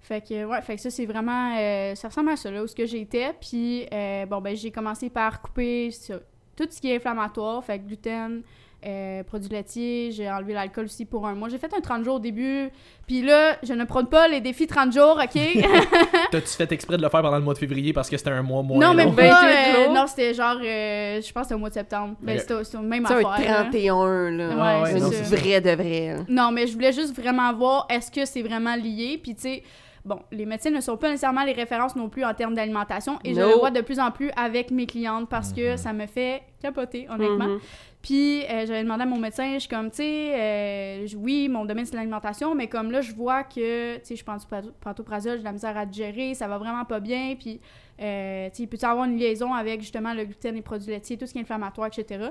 Fait 0.00 0.20
que, 0.20 0.44
ouais, 0.44 0.60
fait 0.60 0.76
que 0.76 0.82
ça, 0.82 0.90
c'est 0.90 1.06
vraiment. 1.06 1.56
euh, 1.58 1.94
ça 1.94 2.08
ressemble 2.08 2.28
à 2.28 2.36
ça, 2.36 2.50
là, 2.50 2.62
où 2.62 2.66
ce 2.66 2.74
que 2.74 2.84
j'étais. 2.84 3.32
Puis, 3.40 3.86
euh, 3.90 4.26
bon, 4.26 4.40
ben, 4.42 4.54
j'ai 4.54 4.70
commencé 4.70 5.08
par 5.08 5.40
couper 5.40 5.90
ça, 5.92 6.18
tout 6.56 6.66
ce 6.70 6.78
qui 6.78 6.90
est 6.90 6.96
inflammatoire, 6.96 7.64
fait 7.64 7.78
que 7.78 7.86
gluten, 7.86 8.42
euh, 8.86 9.22
produits 9.22 9.48
laitiers, 9.48 10.10
j'ai 10.12 10.30
enlevé 10.30 10.52
l'alcool 10.52 10.84
aussi 10.84 11.04
pour 11.04 11.26
un 11.26 11.34
mois. 11.34 11.48
J'ai 11.48 11.58
fait 11.58 11.72
un 11.74 11.80
30 11.80 12.04
jours 12.04 12.16
au 12.16 12.18
début. 12.20 12.68
Puis 13.06 13.22
là, 13.22 13.56
je 13.62 13.72
ne 13.72 13.84
prône 13.84 14.06
pas 14.08 14.28
les 14.28 14.40
défis 14.40 14.66
30 14.66 14.92
jours, 14.92 15.18
OK? 15.22 15.40
T'as-tu 16.30 16.48
fait 16.48 16.70
exprès 16.72 16.96
de 16.96 17.02
le 17.02 17.08
faire 17.08 17.22
pendant 17.22 17.36
le 17.38 17.42
mois 17.44 17.54
de 17.54 17.58
février 17.58 17.92
parce 17.92 18.08
que 18.10 18.16
c'était 18.16 18.30
un 18.30 18.42
mois 18.42 18.62
moins 18.62 18.78
non, 18.78 18.94
même 18.94 19.08
long? 19.08 19.14
pas. 19.14 19.22
28 19.22 19.46
euh, 19.80 19.84
jours. 19.84 19.94
non, 19.94 20.06
c'était 20.06 20.34
genre. 20.34 20.56
euh, 20.62 21.20
je 21.20 21.32
pense 21.32 21.42
que 21.42 21.42
c'était 21.44 21.54
au 21.54 21.58
mois 21.58 21.68
de 21.70 21.74
septembre. 21.74 22.14
Ben, 22.20 22.36
Ok. 22.38 22.44
c'était 22.64 22.78
même 22.78 23.06
C'est 23.06 23.14
un 23.14 23.18
affaire. 23.30 23.50
là. 23.50 23.64
31, 23.70 24.30
là. 24.30 24.82
Ouais, 24.84 24.92
ouais, 24.92 25.00
C'est 25.00 25.36
vraie 25.36 25.60
de 25.60 25.70
vrai. 25.70 26.16
Non, 26.28 26.50
mais 26.50 26.66
je 26.66 26.72
voulais 26.74 26.92
juste 26.92 27.14
vraiment 27.18 27.52
voir 27.54 27.86
est-ce 27.90 28.10
que 28.10 28.24
c'est 28.24 28.42
vraiment 28.42 28.74
lié? 28.76 29.18
Puis, 29.22 29.34
tu 29.34 29.42
sais, 29.42 29.62
bon, 30.04 30.18
les 30.32 30.44
médecins 30.46 30.70
ne 30.70 30.80
sont 30.80 30.96
pas 30.96 31.08
nécessairement 31.08 31.44
les 31.44 31.52
références 31.52 31.96
non 31.96 32.08
plus 32.08 32.24
en 32.24 32.34
termes 32.34 32.54
d'alimentation. 32.54 33.18
Et 33.24 33.34
je 33.34 33.40
No. 33.40 33.48
le 33.48 33.54
vois 33.54 33.70
de 33.70 33.80
plus 33.80 33.98
en 34.00 34.10
plus 34.10 34.30
avec 34.36 34.70
mes 34.70 34.86
clientes 34.86 35.28
parce 35.28 35.52
que 35.52 35.72
Mhm. 35.72 35.76
ça 35.78 35.92
me 35.92 36.06
fait 36.06 36.42
capoter, 36.60 37.06
honnêtement. 37.10 37.46
Mhm. 37.48 37.60
Puis, 38.06 38.42
euh, 38.44 38.66
j'avais 38.66 38.82
demandé 38.82 39.04
à 39.04 39.06
mon 39.06 39.16
médecin, 39.18 39.54
je 39.54 39.60
suis 39.60 39.68
comme, 39.70 39.88
tu 39.90 39.96
sais, 39.96 40.32
euh, 40.34 41.06
oui, 41.16 41.48
mon 41.48 41.64
domaine 41.64 41.86
c'est 41.86 41.96
l'alimentation, 41.96 42.54
mais 42.54 42.66
comme 42.66 42.90
là, 42.90 43.00
je 43.00 43.14
vois 43.14 43.44
que, 43.44 43.94
tu 43.96 44.00
sais, 44.04 44.16
je 44.16 44.22
prends 44.22 44.36
du 44.36 44.44
pant- 44.44 44.60
pantoprazole, 44.82 45.32
j'ai 45.36 45.38
de 45.38 45.44
la 45.44 45.52
misère 45.52 45.74
à 45.78 45.86
digérer, 45.86 46.34
ça 46.34 46.46
va 46.46 46.58
vraiment 46.58 46.84
pas 46.84 47.00
bien. 47.00 47.34
Puis, 47.40 47.62
euh, 48.02 48.50
tu 48.50 48.56
sais, 48.62 48.66
peut-tu 48.66 48.84
avoir 48.84 49.06
une 49.06 49.16
liaison 49.16 49.54
avec 49.54 49.80
justement 49.80 50.12
le 50.12 50.26
gluten, 50.26 50.54
les 50.54 50.60
produits 50.60 50.90
laitiers, 50.90 51.16
tout 51.16 51.24
ce 51.26 51.32
qui 51.32 51.38
est 51.38 51.42
inflammatoire, 51.42 51.86
etc. 51.88 52.26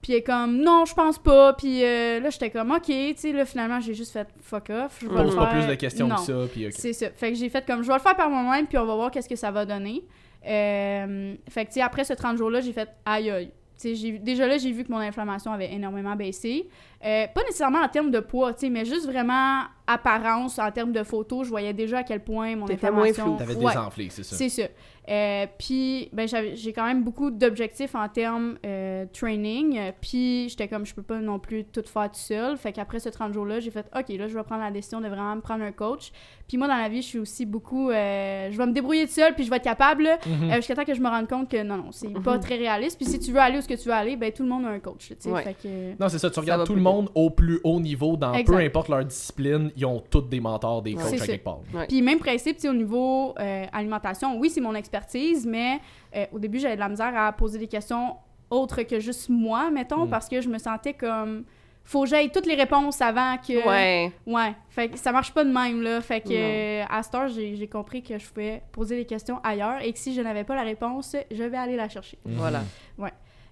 Puis, 0.00 0.12
elle 0.14 0.20
est 0.20 0.22
comme, 0.22 0.56
non, 0.62 0.86
je 0.86 0.94
pense 0.94 1.18
pas. 1.18 1.52
Puis 1.52 1.84
euh, 1.84 2.20
là, 2.20 2.30
j'étais 2.30 2.48
comme, 2.48 2.70
ok, 2.70 2.84
tu 2.86 3.12
sais, 3.16 3.32
là, 3.32 3.44
finalement, 3.44 3.80
j'ai 3.80 3.92
juste 3.92 4.14
fait 4.14 4.28
fuck 4.42 4.70
off. 4.70 4.98
Je 5.02 5.08
vais 5.08 5.14
le 5.14 5.24
Pose 5.24 5.36
pas 5.36 5.46
plus 5.48 5.66
de 5.66 5.74
questions 5.74 6.08
Non. 6.08 6.14
que 6.14 6.20
ça. 6.22 6.38
Puis, 6.50 6.66
ok. 6.68 6.72
C'est 6.74 6.94
ça. 6.94 7.10
Fait 7.10 7.32
que 7.32 7.36
j'ai 7.38 7.50
fait 7.50 7.66
comme, 7.66 7.82
je 7.82 7.88
vais 7.88 7.94
le 7.94 8.00
faire 8.00 8.16
par 8.16 8.30
moi-même, 8.30 8.66
puis 8.66 8.78
on 8.78 8.86
va 8.86 8.94
voir 8.94 9.10
qu'est-ce 9.10 9.28
que 9.28 9.36
ça 9.36 9.50
va 9.50 9.66
donner. 9.66 10.04
Euh, 10.46 11.34
fait 11.50 11.64
que, 11.64 11.68
tu 11.70 11.74
sais, 11.74 11.82
après 11.82 12.04
ce 12.04 12.14
30 12.14 12.38
jours-là, 12.38 12.60
j'ai 12.62 12.72
fait 12.72 12.88
aïe 13.04 13.28
aïe. 13.30 13.50
J'ai- 13.82 14.18
déjà 14.18 14.46
là, 14.46 14.58
j'ai 14.58 14.72
vu 14.72 14.84
que 14.84 14.90
mon 14.90 14.98
inflammation 14.98 15.52
avait 15.52 15.72
énormément 15.72 16.16
baissé. 16.16 16.68
Euh, 17.04 17.26
pas 17.32 17.42
nécessairement 17.42 17.80
en 17.80 17.88
termes 17.88 18.10
de 18.10 18.20
poids, 18.20 18.52
mais 18.70 18.84
juste 18.84 19.06
vraiment 19.06 19.62
apparence, 19.86 20.58
en 20.58 20.70
termes 20.70 20.92
de 20.92 21.02
photos, 21.02 21.44
je 21.46 21.50
voyais 21.50 21.72
déjà 21.72 21.98
à 21.98 22.02
quel 22.02 22.22
point 22.24 22.56
mon 22.56 22.66
T'étais 22.66 22.90
moins 22.90 23.02
inflammation... 23.08 23.24
floue. 23.24 23.36
T'avais 23.38 23.54
Ouais. 23.54 23.72
désenflé, 23.72 24.08
c'est 24.10 24.22
ça. 24.24 24.36
C'est 24.36 24.48
ça. 24.48 24.64
Euh, 25.08 25.46
puis, 25.58 26.08
ben, 26.12 26.28
j'ai 26.54 26.72
quand 26.72 26.84
même 26.86 27.02
beaucoup 27.02 27.30
d'objectifs 27.30 27.94
en 27.94 28.08
termes 28.08 28.58
euh, 28.66 29.06
training. 29.12 29.78
Euh, 29.78 29.92
Puis, 30.00 30.48
j'étais 30.50 30.68
comme, 30.68 30.84
je 30.84 30.94
peux 30.94 31.02
pas 31.02 31.18
non 31.20 31.38
plus 31.38 31.64
tout 31.64 31.82
faire 31.86 32.10
tout 32.10 32.18
seul. 32.18 32.56
Fait 32.56 32.72
qu'après 32.72 33.00
ce 33.00 33.08
30 33.08 33.32
jours-là, 33.32 33.60
j'ai 33.60 33.70
fait, 33.70 33.86
OK, 33.96 34.08
là, 34.10 34.28
je 34.28 34.34
vais 34.34 34.42
prendre 34.42 34.62
la 34.62 34.70
décision 34.70 35.00
de 35.00 35.08
vraiment 35.08 35.36
me 35.36 35.40
prendre 35.40 35.64
un 35.64 35.72
coach. 35.72 36.12
Puis, 36.46 36.56
moi, 36.58 36.68
dans 36.68 36.76
la 36.76 36.88
vie, 36.88 37.02
je 37.02 37.06
suis 37.06 37.18
aussi 37.18 37.46
beaucoup, 37.46 37.90
euh, 37.90 38.48
je 38.50 38.56
vais 38.58 38.66
me 38.66 38.72
débrouiller 38.72 39.06
tout 39.06 39.12
seul, 39.12 39.34
puis 39.34 39.44
je 39.44 39.50
vais 39.50 39.56
être 39.56 39.64
capable, 39.64 40.02
là, 40.04 40.18
Mhm. 40.26 40.50
euh, 40.50 40.54
jusqu'à 40.56 40.74
temps 40.74 40.84
que 40.84 40.94
je 40.94 41.00
me 41.00 41.08
rende 41.08 41.28
compte 41.28 41.50
que 41.50 41.62
non, 41.62 41.76
non, 41.76 41.90
c'est 41.92 42.08
pas 42.22 42.34
Mhm. 42.36 42.40
très 42.40 42.56
réaliste. 42.56 42.96
Puis, 42.98 43.06
si 43.10 43.18
tu 43.18 43.32
veux 43.32 43.40
aller 43.40 43.58
où 43.58 43.60
ce 43.62 43.68
que 43.68 43.74
tu 43.74 43.88
veux 43.88 43.94
aller, 43.94 44.16
ben, 44.16 44.30
tout 44.32 44.42
le 44.42 44.48
monde 44.48 44.64
a 44.66 44.68
un 44.68 44.78
coach. 44.78 45.10
Ouais. 45.26 45.42
Fait 45.42 45.54
que. 45.54 45.90
Non, 46.00 46.08
c'est 46.08 46.18
ça. 46.18 46.28
Tu 46.28 46.34
Ça 46.34 46.40
regardes 46.42 46.66
tout 46.66 46.72
plus 46.72 46.78
le 46.80 46.84
monde 46.84 47.10
au 47.14 47.30
plus 47.30 47.60
haut 47.64 47.80
niveau, 47.80 48.16
dans 48.16 48.32
Exact. 48.34 48.54
peu 48.56 48.62
importe 48.62 48.88
leur 48.88 49.04
discipline, 49.04 49.70
ils 49.76 49.84
ont 49.86 50.02
tous 50.10 50.22
des 50.22 50.40
mentors, 50.40 50.82
des 50.82 50.94
Ouais. 50.94 51.02
coachs 51.02 51.22
à 51.22 51.26
quelque 51.26 51.44
part. 51.44 51.60
Puis 51.88 52.02
même 52.02 52.18
principe, 52.18 52.56
tu 52.56 52.62
sais, 52.62 52.68
au 52.68 52.74
niveau 52.74 53.34
euh, 53.38 53.64
alimentation, 53.72 54.38
oui, 54.38 54.50
c'est 54.50 54.60
mon 54.60 54.74
expertise, 54.98 55.46
mais 55.46 55.80
euh, 56.16 56.26
au 56.32 56.38
début, 56.38 56.58
j'avais 56.58 56.74
de 56.74 56.80
la 56.80 56.88
misère 56.88 57.16
à 57.16 57.32
poser 57.32 57.58
des 57.58 57.68
questions 57.68 58.16
autres 58.50 58.82
que 58.82 58.98
juste 59.00 59.28
moi, 59.28 59.70
mettons, 59.70 60.06
Mm. 60.06 60.10
parce 60.10 60.28
que 60.28 60.40
je 60.40 60.48
me 60.48 60.58
sentais 60.58 60.94
comme... 60.94 61.44
Faut 61.84 62.02
que 62.02 62.08
j'aille 62.10 62.30
toutes 62.30 62.44
les 62.44 62.54
réponses 62.54 63.00
avant 63.00 63.36
que... 63.38 63.66
Ouais. 63.66 64.12
Ouais. 64.26 64.52
Fait 64.68 64.88
que 64.90 64.98
ça 64.98 65.10
marche 65.10 65.32
pas 65.32 65.42
de 65.42 65.50
même, 65.50 65.80
là. 65.80 66.02
Fait 66.02 66.20
que 66.20 66.28
euh, 66.32 66.84
à 66.90 67.02
cette 67.02 67.14
heure, 67.14 67.28
j'ai 67.28 67.66
compris 67.66 68.02
que 68.02 68.18
je 68.18 68.26
pouvais 68.28 68.62
poser 68.72 68.96
des 68.96 69.06
questions 69.06 69.40
ailleurs 69.42 69.82
et 69.82 69.90
que 69.94 69.98
si 69.98 70.12
je 70.14 70.20
n'avais 70.20 70.44
pas 70.44 70.54
la 70.54 70.64
réponse, 70.64 71.16
je 71.30 71.42
vais 71.44 71.56
aller 71.56 71.76
la 71.76 71.88
chercher. 71.88 72.18
Voilà. 72.26 72.60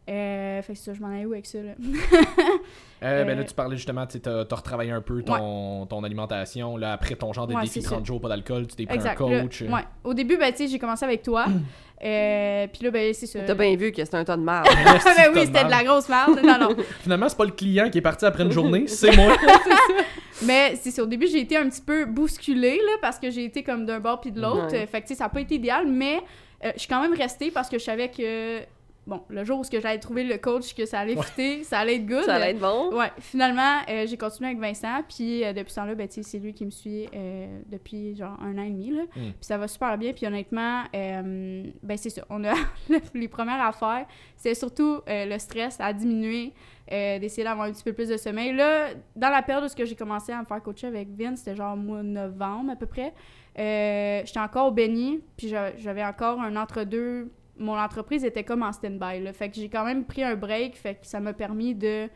Euh, 0.09 0.63
fait 0.63 0.73
que 0.75 0.79
ça, 0.79 0.95
je 0.95 1.01
m'en 1.01 1.09
allais 1.09 1.27
où 1.27 1.33
avec 1.33 1.47
ça, 1.47 1.59
là? 1.63 1.73
Euh, 3.03 3.25
ben 3.25 3.37
là, 3.37 3.43
Euh, 3.43 3.45
tu 3.47 3.53
parlais 3.53 3.77
justement, 3.77 4.07
tu 4.07 4.19
t'as 4.21 4.43
retravaillé 4.51 4.91
un 4.91 5.03
peu 5.03 5.23
ton, 5.23 5.85
ton 5.85 6.03
alimentation. 6.03 6.79
Là, 6.79 6.93
après 6.95 7.15
ton 7.15 7.31
genre 7.35 7.47
de 7.47 7.55
Ouais, 7.55 7.61
défi 7.61 7.83
c'est 7.83 7.89
30 7.89 8.07
jours, 8.07 8.19
pas 8.23 8.31
d'alcool, 8.31 8.67
tu 8.67 8.75
t'es 8.75 8.87
pris 8.87 8.95
Exact. 8.95 9.21
un 9.21 9.43
coach. 9.43 9.61
euh. 9.61 9.69
ouais. 9.71 9.83
Au 10.03 10.15
début, 10.15 10.39
ben, 10.39 10.51
tu 10.51 10.59
sais, 10.59 10.69
j'ai 10.69 10.79
commencé 10.79 11.05
avec 11.05 11.23
toi. 11.23 11.45
euh, 12.05 12.67
Puis 12.73 12.85
là, 12.85 12.91
ben, 12.91 13.13
c'est 13.13 13.27
ça. 13.27 13.41
T'as 13.41 13.55
bien 13.55 13.77
vu 13.77 13.93
que 13.93 14.03
c'était 14.03 14.17
un 14.17 14.25
tas 14.25 14.39
de. 14.39 14.47
Reste 14.49 15.05
ben 15.05 15.25
oui, 15.29 15.35
ton 15.35 15.41
c'était 15.41 15.65
de 15.65 15.71
la 15.71 15.83
marde. 15.83 15.85
grosse 15.87 16.09
merde. 16.09 16.41
Non, 16.43 16.59
non. 16.59 16.77
Finalement, 17.03 17.29
c'est 17.29 17.37
pas 17.37 17.45
le 17.45 17.51
client 17.51 17.91
qui 17.91 17.99
est 17.99 18.03
parti 18.03 18.25
après 18.25 18.45
une 18.45 18.53
journée, 18.53 18.87
c'est 18.87 19.15
moi. 19.15 19.37
Mais 20.47 20.75
c'est 20.77 20.91
ça, 20.91 21.03
au 21.03 21.07
début, 21.07 21.27
j'ai 21.27 21.41
été 21.41 21.57
un 21.59 21.69
petit 21.69 21.83
peu 21.83 22.07
bousculée, 22.07 22.77
là, 22.79 22.93
parce 23.03 23.19
que 23.19 23.31
j'ai 23.31 23.45
été 23.45 23.63
comme 23.63 23.85
d'un 23.85 24.01
bord 24.01 24.21
puis 24.23 24.33
de 24.33 24.41
l'autre. 24.41 24.73
Ouais. 24.73 24.87
Fait 24.87 25.03
que, 25.03 25.07
tu 25.07 25.13
sais, 25.13 25.19
ça 25.19 25.25
n'a 25.25 25.31
pas 25.31 25.41
été 25.43 25.57
idéal, 25.57 25.87
mais 25.87 26.21
euh, 26.65 26.73
je 26.75 26.81
suis 26.81 26.89
quand 26.89 27.01
même 27.03 27.15
restée 27.15 27.51
parce 27.51 27.69
que 27.69 27.79
je 27.79 27.85
savais 27.85 28.11
que, 28.11 28.61
bon, 29.07 29.23
le 29.29 29.45
jour 29.45 29.61
où 29.61 29.65
ce 29.65 29.71
que 29.71 29.81
j'allais 29.81 29.99
trouver 29.99 30.25
le 30.25 30.37
coach, 30.39 30.75
que 30.75 30.85
ça 30.87 31.01
allait 31.01 31.17
Ouais. 31.17 31.23
fitter, 31.25 31.63
ça 31.65 31.79
allait 31.79 31.97
être 31.97 32.07
good. 32.07 32.25
Ça 32.25 32.35
allait 32.37 32.51
être 32.51 32.59
bon. 32.59 32.93
Ouais, 32.97 33.11
finalement, 33.21 33.79
euh, 33.89 34.07
j'ai 34.07 34.17
continué 34.17 34.51
avec 34.51 34.61
Vincent, 34.61 35.03
puis 35.09 35.45
euh, 35.45 35.53
depuis 35.53 35.71
ce 35.71 35.77
temps-là, 35.77 35.95
ben, 35.95 36.09
tu 36.09 36.15
sais, 36.15 36.23
c'est 36.23 36.39
lui 36.39 36.53
qui 36.55 36.65
me 36.67 36.71
suit 36.71 37.07
euh, 37.15 37.61
depuis 37.67 38.15
genre 38.17 38.37
un 38.43 38.59
an 38.59 38.63
et 38.63 38.71
demi, 38.71 38.91
là. 38.91 39.03
Mm. 39.05 39.09
Puis 39.15 39.35
ça 39.41 39.59
va 39.59 39.69
super 39.69 39.97
bien, 39.97 40.13
puis 40.13 40.27
honnêtement, 40.27 40.83
euh, 40.95 41.65
ben 41.83 41.97
c'est 41.97 42.11
ça, 42.11 42.25
on 42.31 42.45
a 42.45 42.55
les 43.15 43.29
premières 43.29 43.61
affaires, 43.65 44.07
c'est 44.37 44.55
surtout 44.55 45.01
euh, 45.09 45.25
le 45.27 45.39
stress 45.39 45.77
à 45.81 45.93
diminuer, 45.93 46.53
euh, 46.93 47.19
d'essayer 47.19 47.45
d'avoir 47.45 47.67
un 47.69 47.73
petit 47.73 47.83
peu 47.85 47.93
plus 47.93 48.09
de 48.09 48.17
sommeil. 48.17 48.53
Là, 48.55 48.89
dans 49.17 49.29
la 49.31 49.43
période 49.43 49.65
où 49.65 49.69
ce 49.69 49.77
que 49.77 49.85
j'ai 49.85 49.97
commencé 49.97 50.33
à 50.33 50.41
me 50.41 50.45
faire 50.45 50.63
coacher 50.63 50.87
avec 50.89 51.09
Vince, 51.17 51.39
c'était 51.41 51.57
genre 51.57 51.75
au 51.75 51.77
mois 51.77 51.99
de 52.03 52.09
novembre 52.09 52.71
à 52.73 52.77
peu 52.77 52.87
près, 52.87 53.13
euh, 53.59 54.23
j'étais 54.25 54.39
encore 54.41 54.67
au 54.69 54.71
Béni, 54.71 55.21
puis 55.37 55.49
j'a- 55.49 55.77
j'avais 55.77 56.05
encore 56.05 56.41
un 56.41 56.57
entre-deux. 56.57 57.31
Mon 57.59 57.79
entreprise 57.79 58.25
était 58.25 58.45
comme 58.45 58.63
en 58.63 58.73
stand-by. 58.73 59.33
Fait 59.33 59.49
que 59.49 59.57
j'ai 59.57 59.69
quand 59.69 59.85
même 59.85 60.05
pris 60.05 60.23
un 60.23 60.37
break. 60.37 60.77
Fait 60.77 60.97
que 60.97 61.07
ça 61.07 61.21
m'a 61.21 61.33
permis 61.33 61.75
de 61.75 62.09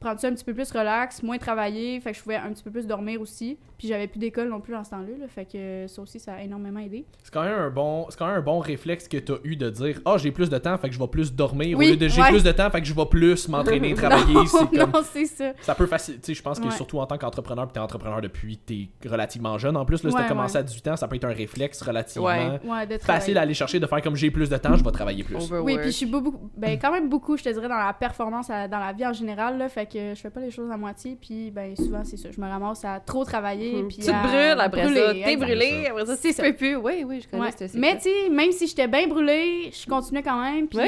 prendre 0.00 0.18
ça 0.18 0.28
un 0.28 0.32
petit 0.32 0.44
peu 0.44 0.54
plus 0.54 0.70
relax, 0.72 1.22
moins 1.22 1.38
travailler. 1.38 2.00
Fait 2.00 2.12
que 2.12 2.16
je 2.18 2.22
pouvais 2.22 2.36
un 2.36 2.50
petit 2.52 2.62
peu 2.62 2.70
plus 2.70 2.86
dormir 2.86 3.20
aussi. 3.20 3.58
Puis 3.78 3.88
j'avais 3.88 4.08
plus 4.08 4.18
d'école 4.18 4.48
non 4.48 4.60
plus 4.60 4.72
dans 4.74 4.84
ce 4.84 4.90
temps-là. 4.90 5.08
là. 5.18 5.26
Fait 5.28 5.46
que 5.46 5.86
ça 5.86 6.02
aussi, 6.02 6.18
ça 6.20 6.34
a 6.34 6.42
énormément 6.42 6.80
aidé. 6.80 7.06
C'est 7.22 7.32
quand 7.32 7.42
même 7.42 7.58
un 7.58 7.70
bon, 7.70 8.06
c'est 8.10 8.18
quand 8.18 8.26
même 8.26 8.36
un 8.36 8.40
bon 8.42 8.58
réflexe 8.58 9.08
que 9.08 9.16
t'as 9.18 9.36
eu 9.44 9.56
de 9.56 9.70
dire 9.70 10.00
Ah, 10.04 10.16
j'ai 10.18 10.32
plus 10.32 10.50
de 10.50 10.58
temps, 10.58 10.76
fait 10.78 10.88
que 10.88 10.94
je 10.94 10.98
vais 11.00 11.06
plus 11.08 11.32
dormir. 11.34 11.78
Oui, 11.78 11.86
au 11.86 11.90
lieu 11.92 11.96
de 11.96 12.08
j'ai 12.08 12.20
ouais. 12.20 12.28
plus 12.30 12.42
de 12.42 12.52
temps, 12.52 12.68
fait 12.70 12.80
que 12.80 12.86
je 12.86 12.94
vais 12.94 13.06
plus 13.06 13.48
m'entraîner, 13.48 13.94
travailler. 13.94 14.34
non, 14.34 14.44
c'est 14.46 14.58
comme. 14.78 14.90
non, 14.90 15.00
c'est 15.04 15.24
ça. 15.26 15.52
Ça 15.62 15.74
peut 15.74 15.86
faciliter. 15.86 16.22
Tu 16.32 16.34
je 16.34 16.42
pense 16.42 16.58
que 16.60 16.70
surtout 16.70 16.98
en 16.98 17.06
tant 17.06 17.16
qu'entrepreneur, 17.18 17.66
puis 17.66 17.74
t'es 17.74 17.80
entrepreneur 17.80 18.20
depuis 18.20 18.58
t'es 18.58 18.88
relativement 19.08 19.56
jeune. 19.58 19.76
En 19.76 19.84
plus, 19.84 20.02
là, 20.04 20.10
si 20.10 20.16
Ouais, 20.16 20.22
t'as 20.22 20.28
commencé 20.28 20.54
ouais. 20.54 20.60
à 20.60 20.62
18 20.62 20.88
ans, 20.88 20.96
ça 20.96 21.08
peut 21.08 21.16
être 21.16 21.24
un 21.24 21.32
réflexe 21.32 21.80
relativement 21.82 22.28
Ouais. 22.28 22.60
Ouais, 22.64 22.86
de 22.86 22.92
facile 22.98 22.98
travailler. 23.34 23.36
à 23.38 23.40
aller 23.42 23.54
chercher, 23.54 23.80
de 23.80 23.86
faire 23.86 24.02
comme 24.02 24.16
j'ai 24.16 24.30
plus 24.30 24.48
de 24.50 24.56
temps, 24.56 24.76
je 24.76 24.84
vais 24.84 24.90
travailler 24.90 25.24
plus. 25.24 25.36
Overwork. 25.36 25.64
Oui, 25.64 25.76
puis 25.78 25.86
je 25.90 25.96
suis 25.96 26.06
beaucoup, 26.06 26.50
ben 26.56 26.78
quand 26.78 26.92
même 26.92 27.08
beaucoup, 27.08 27.36
je 27.36 27.44
te 27.44 27.48
dirais, 27.48 27.68
dans 27.68 27.78
la 27.78 27.92
performance, 27.94 28.50
à- 28.50 28.68
dans 28.68 28.78
la 28.78 28.92
vie 28.92 29.06
en 29.06 29.12
général, 29.12 29.56
là, 29.58 29.68
fait 29.68 29.86
que 29.92 30.14
je 30.14 30.20
fais 30.20 30.30
pas 30.30 30.40
les 30.40 30.50
choses 30.50 30.70
à 30.70 30.76
moitié, 30.76 31.16
puis 31.20 31.50
ben 31.50 31.74
souvent 31.76 32.02
c'est 32.04 32.16
ça, 32.16 32.30
je 32.30 32.40
me 32.40 32.46
ramasse 32.48 32.84
à 32.84 33.00
trop 33.00 33.24
travailler, 33.24 33.74
Mhm. 33.82 33.88
puis 33.88 33.96
Tu 33.98 34.06
te 34.06 34.10
à 34.10 34.22
brûles 34.22 34.60
après 34.60 34.84
ça. 34.86 34.88
brûler, 34.90 35.22
T'es 35.24 35.32
exact. 35.32 35.46
brûlé. 35.46 35.86
Après 35.88 36.06
ça, 36.06 36.16
C'est 36.16 36.28
tu 36.28 36.34
ça. 36.34 36.42
peux 36.44 36.54
plus. 36.54 36.76
Oui, 36.76 37.04
oui, 37.06 37.20
je 37.22 37.28
connais 37.28 37.42
Ouais. 37.44 37.68
ce. 37.68 37.76
Mais 37.76 37.96
tu 37.96 38.02
sais, 38.04 38.28
même 38.30 38.52
si 38.52 38.66
j'étais 38.66 38.88
bien 38.88 39.06
brûlée, 39.06 39.70
je 39.72 39.86
continuais 39.86 40.22
quand 40.22 40.40
même, 40.40 40.68
puis 40.68 40.78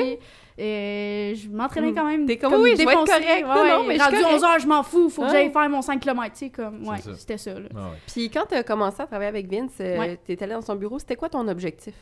euh, 0.60 1.34
je 1.34 1.48
m'entraînais 1.48 1.90
Mm. 1.90 1.94
quand 1.94 2.06
même. 2.06 2.26
T'es 2.26 2.36
comme, 2.36 2.54
oui, 2.54 2.72
je 2.72 2.76
vais 2.84 2.92
être 2.92 3.04
correct. 3.04 3.26
Ouais, 3.28 3.70
non, 3.70 3.84
mais 3.86 3.96
je 3.98 4.02
suis 4.02 4.10
rendu 4.10 4.22
correct. 4.22 4.34
11h, 4.42 4.60
je 4.60 4.66
m'en 4.66 4.82
fous, 4.82 5.08
faut 5.08 5.22
que 5.22 5.30
j'aille 5.30 5.50
faire 5.50 5.68
mon 5.68 5.82
5 5.82 6.00
km, 6.00 6.32
tu 6.32 6.38
sais, 6.46 6.50
comme, 6.50 6.86
ouais, 6.86 6.98
ça. 6.98 7.14
c'était 7.16 7.38
ça. 7.38 7.52
Ah. 7.76 7.90
Puis 8.06 8.30
quand 8.30 8.44
t'as 8.48 8.62
commencé 8.62 9.00
à 9.02 9.06
travailler 9.06 9.28
avec 9.28 9.50
Vince, 9.50 9.72
euh, 9.80 9.98
Ouais. 9.98 10.18
t'es 10.24 10.40
allé 10.42 10.52
dans 10.52 10.60
son 10.62 10.76
bureau, 10.76 10.98
c'était 10.98 11.16
quoi 11.16 11.28
ton 11.28 11.46
objectif? 11.48 11.94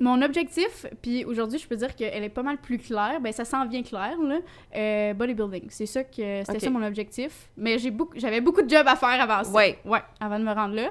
Mon 0.00 0.22
objectif, 0.22 0.86
puis 1.02 1.24
aujourd'hui, 1.26 1.58
je 1.58 1.68
peux 1.68 1.76
dire 1.76 1.94
qu'elle 1.94 2.24
est 2.24 2.30
pas 2.30 2.42
mal 2.42 2.56
plus 2.56 2.78
claire. 2.78 3.20
Ben, 3.20 3.32
ça 3.32 3.44
s'en 3.44 3.66
vient 3.66 3.82
clair, 3.82 4.16
là. 4.20 4.38
Euh, 4.74 5.12
bodybuilding. 5.14 5.66
C'est 5.68 5.84
ça 5.86 6.02
que 6.04 6.42
c'était 6.44 6.58
ça 6.58 6.70
mon 6.70 6.82
objectif. 6.82 7.50
Mais 7.56 7.78
j'ai 7.78 7.90
beaucoup, 7.90 8.14
j'avais 8.16 8.40
beaucoup 8.40 8.62
de 8.62 8.70
jobs 8.70 8.86
à 8.88 8.96
faire 8.96 9.20
avant 9.20 9.44
ça. 9.44 9.52
Ouais. 9.52 9.78
Ouais, 9.84 10.00
avant 10.18 10.38
de 10.38 10.44
me 10.44 10.52
rendre 10.52 10.74
là. 10.74 10.90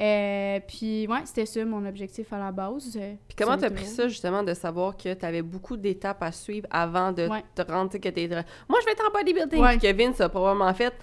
Euh, 0.00 0.60
puis, 0.68 1.06
ouais, 1.08 1.18
c'était 1.24 1.46
ça 1.46 1.64
mon 1.64 1.84
objectif 1.86 2.32
à 2.32 2.38
la 2.38 2.52
base. 2.52 2.96
euh, 3.00 3.14
Puis 3.26 3.36
comment 3.36 3.56
t'as 3.56 3.70
pris 3.70 3.84
ça, 3.86 4.06
justement, 4.06 4.42
de 4.44 4.54
savoir 4.54 4.96
que 4.96 5.12
t'avais 5.14 5.42
beaucoup 5.42 5.76
d'étapes 5.76 6.22
à 6.22 6.30
suivre 6.30 6.66
avant 6.70 7.10
de 7.12 7.26
Ouais. 7.28 7.42
te 7.54 7.62
rendre, 7.62 7.90
que 7.98 8.08
t'es... 8.08 8.28
Moi, 8.28 8.78
je 8.80 8.84
vais 8.86 8.92
être 8.92 9.04
en 9.08 9.12
bodybuilding! 9.12 9.60
Ouais. 9.60 9.78
Kevin, 9.78 10.14
ça 10.14 10.24
a 10.26 10.28
probablement 10.28 10.72
fait... 10.74 10.94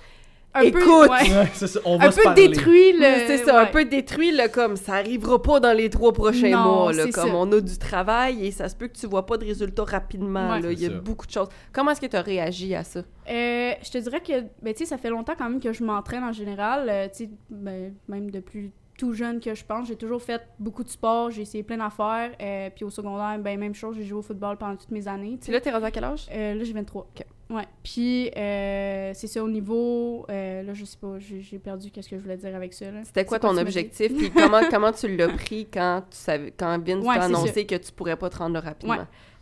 Un 0.58 0.62
Écoute! 0.62 0.82
peu, 0.84 1.02
ouais, 1.02 1.08
Ouais, 1.38 1.50
c'est 1.54 1.68
ça, 1.68 1.80
on 1.86 1.98
va 1.98 2.06
un 2.08 2.12
se 2.12 2.16
peu 2.18 2.24
parler. 2.24 2.48
détruit, 2.48 2.94
le... 2.94 3.04
C'est 3.28 3.40
ça, 3.40 3.60
un 3.60 3.66
peu 3.66 3.84
détruit, 3.86 4.32
comme 4.54 4.78
ça 4.78 4.94
arrivera 4.96 5.42
pas 5.42 5.60
dans 5.60 5.74
les 5.76 5.90
trois 5.90 6.14
prochains 6.14 6.50
Non, 6.52 6.64
mois, 6.84 6.94
là, 6.94 7.04
comme 7.04 7.12
ça. 7.30 7.36
on 7.36 7.52
a 7.52 7.60
du 7.60 7.78
travail 7.78 8.46
et 8.48 8.52
ça 8.52 8.70
se 8.70 8.76
peut 8.76 8.88
que 8.88 8.98
tu 8.98 9.06
vois 9.06 9.26
pas 9.26 9.38
de 9.38 9.44
résultats 9.46 9.84
rapidement, 9.84 10.52
Ouais. 10.52 10.62
là, 10.62 10.72
il 10.72 10.80
y 10.82 10.86
a 10.86 10.90
ça. 10.90 10.96
beaucoup 10.96 11.26
de 11.28 11.32
choses. 11.32 11.50
Comment 11.74 11.92
est-ce 11.92 12.00
que 12.02 12.06
tu 12.06 12.16
as 12.16 12.22
réagi 12.22 12.74
à 12.74 12.84
ça? 12.86 13.00
Euh, 13.30 13.72
je 13.84 13.92
te 13.92 13.98
dirais 13.98 14.22
que, 14.22 14.42
ben, 14.62 14.74
tu 14.74 14.80
sais, 14.80 14.86
ça 14.86 14.98
fait 14.98 15.10
longtemps 15.10 15.34
quand 15.38 15.50
même 15.50 15.60
que 15.60 15.74
je 15.74 15.84
m'entraîne 15.84 16.24
en 16.24 16.32
général. 16.34 16.88
euh, 16.90 17.08
tu 17.10 17.26
sais, 17.26 17.30
ben, 17.50 17.94
même 18.08 18.32
depuis 18.32 18.72
tout 18.98 19.14
jeune 19.14 19.40
que 19.40 19.54
je 19.54 19.66
pense, 19.66 19.88
j'ai 19.88 19.96
toujours 19.96 20.22
fait 20.22 20.42
beaucoup 20.60 20.84
de 20.84 20.90
sport, 20.90 21.30
j'ai 21.32 21.42
essayé 21.42 21.64
plein 21.64 21.78
d'affaires. 21.78 22.32
euh, 22.42 22.70
puis 22.74 22.86
au 22.86 22.90
secondaire, 22.90 23.38
ben, 23.40 23.60
même 23.60 23.76
chose, 23.76 23.96
j'ai 23.98 24.04
joué 24.06 24.20
au 24.20 24.22
football 24.22 24.58
pendant 24.58 24.76
toutes 24.76 24.92
mes 24.92 25.08
années. 25.08 25.32
tu 25.32 25.38
Puis 25.38 25.46
sais. 25.48 25.52
là, 25.52 25.62
t'es 25.62 25.72
rendu 25.72 25.86
à 25.86 25.92
quel 25.92 26.04
âge? 26.06 26.28
Euh, 26.32 26.54
là, 26.56 26.64
j'ai 26.64 26.74
23. 26.74 27.08
Ouais. 27.50 27.64
Puis, 27.84 28.32
euh, 28.36 29.12
c'est 29.14 29.28
ça 29.28 29.44
au 29.44 29.50
niveau. 29.50 30.26
là, 30.30 30.74
je 30.74 30.86
sais 30.86 30.98
pas, 30.98 31.16
j'ai 31.20 31.60
perdu 31.60 31.92
qu'est-ce 31.92 32.10
que 32.10 32.18
je 32.18 32.22
voulais 32.22 32.38
dire 32.38 32.56
avec 32.56 32.74
ça. 32.74 32.86
C'était 33.04 33.26
quoi 33.26 33.40
ton 33.40 33.58
objectif? 33.58 34.16
Puis 34.16 34.32
comment, 34.32 34.62
comment 34.72 34.92
tu 34.92 35.16
l'as 35.16 35.28
pris 35.30 35.68
quand 35.72 36.04
tu 36.10 36.18
savais, 36.18 36.52
quand 36.58 36.80
Vince 36.84 37.06
Ouais, 37.06 37.16
t'a 37.16 37.24
annoncé 37.26 37.66
que 37.66 37.76
tu 37.76 37.92
pourrais 37.92 38.16
pas 38.18 38.30
te 38.30 38.38
rendre 38.38 38.54
là 38.56 38.62
rapidement? 38.62 38.96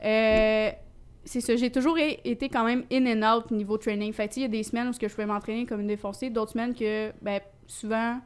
Ouais. 0.04 0.78
C'est 1.26 1.40
ça, 1.40 1.56
j'ai 1.56 1.72
toujours 1.72 1.98
été 1.98 2.50
quand 2.50 2.66
même 2.66 2.84
in 2.92 3.06
and 3.06 3.38
out 3.38 3.50
niveau 3.52 3.78
training. 3.78 4.12
Fait 4.12 4.36
il 4.36 4.42
y 4.42 4.46
a 4.46 4.50
des 4.50 4.64
semaines 4.64 4.90
où 4.90 4.94
je 4.94 5.08
pouvais 5.08 5.26
m'entraîner 5.26 5.66
comme 5.66 5.80
une 5.80 5.88
défoncée, 5.88 6.30
d'autres 6.30 6.52
semaines 6.52 6.74
que, 6.74 7.14
ben, 7.22 7.40
souvent, 7.66 8.20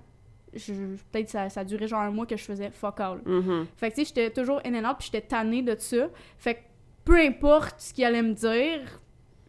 peut-être 1.11 1.29
ça, 1.29 1.49
ça 1.49 1.63
durait 1.63 1.87
genre 1.87 2.01
un 2.01 2.11
mois 2.11 2.25
que 2.25 2.37
je 2.37 2.43
faisais 2.43 2.69
fuck 2.71 2.99
all. 2.99 3.19
Mhm. 3.25 3.65
Fait 3.75 3.89
que, 3.91 3.95
tu 3.95 4.01
sais, 4.05 4.13
j'étais 4.15 4.29
toujours 4.31 4.61
in 4.65 4.73
and 4.75 4.89
out, 4.89 4.97
puis 4.99 5.09
j'étais 5.11 5.25
tannée 5.27 5.61
de 5.61 5.75
ça. 5.77 6.07
Fait 6.37 6.55
que, 6.55 6.59
peu 7.05 7.17
importe 7.19 7.75
ce 7.79 7.93
qu'il 7.93 8.03
allait 8.05 8.21
me 8.21 8.33
dire, 8.33 8.81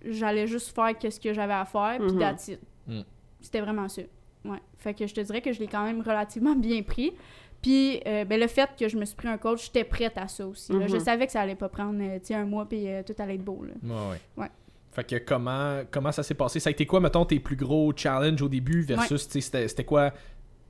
j'allais 0.05 0.47
juste 0.47 0.75
faire 0.75 0.97
qu'est-ce 0.99 1.21
que 1.21 1.33
j'avais 1.33 1.55
à 1.55 1.65
faire, 1.65 1.99
puis 1.99 2.13
Mhm. 2.13 2.19
that's 2.19 2.49
it. 2.49 2.61
Mm. 2.87 3.01
C'était 3.41 3.61
vraiment 3.61 3.89
ça. 3.89 4.03
Ouais. 4.45 4.59
Fait 4.79 4.95
que 4.95 5.07
je 5.07 5.15
te 5.15 5.21
dirais 5.21 5.41
que 5.41 5.53
je 5.53 5.59
l'ai 5.61 5.67
quand 5.69 5.85
même 5.85 6.01
relativement 6.01 6.55
bien 6.57 6.83
pris. 6.83 7.13
Puis, 7.61 8.01
euh, 8.07 8.25
ben, 8.25 8.39
le 8.39 8.47
fait 8.47 8.71
que 8.79 8.89
je 8.89 8.97
me 8.97 9.05
suis 9.05 9.17
pris 9.17 9.27
un 9.27 9.37
coach, 9.37 9.65
j'étais 9.67 9.83
prête 9.83 10.17
à 10.17 10.29
ça 10.29 10.47
aussi. 10.47 10.73
Je 10.73 10.95
Mhm. 10.95 11.01
savais 11.01 11.27
que 11.27 11.33
ça 11.33 11.41
allait 11.41 11.57
pas 11.57 11.69
prendre, 11.69 11.99
euh, 12.01 12.19
un 12.37 12.45
mois, 12.45 12.69
puis 12.69 12.89
euh, 12.89 13.03
tout 13.03 13.15
allait 13.19 13.35
être 13.35 13.45
beau, 13.45 13.65
là. 13.65 13.73
Ouais, 13.83 14.11
ouais. 14.11 14.43
Ouais. 14.45 14.51
Fait 14.93 15.05
que 15.05 15.17
comment, 15.17 15.83
comment 15.91 16.13
ça 16.13 16.23
s'est 16.23 16.35
passé? 16.35 16.61
Ça 16.61 16.69
a 16.69 16.71
été 16.71 16.87
quoi, 16.87 17.01
mettons, 17.01 17.25
tes 17.25 17.41
plus 17.41 17.57
gros 17.57 17.93
challenges 17.95 18.43
au 18.43 18.49
début 18.49 18.83
versus, 18.83 19.29
c'était 19.29 19.85
quoi 19.85 20.13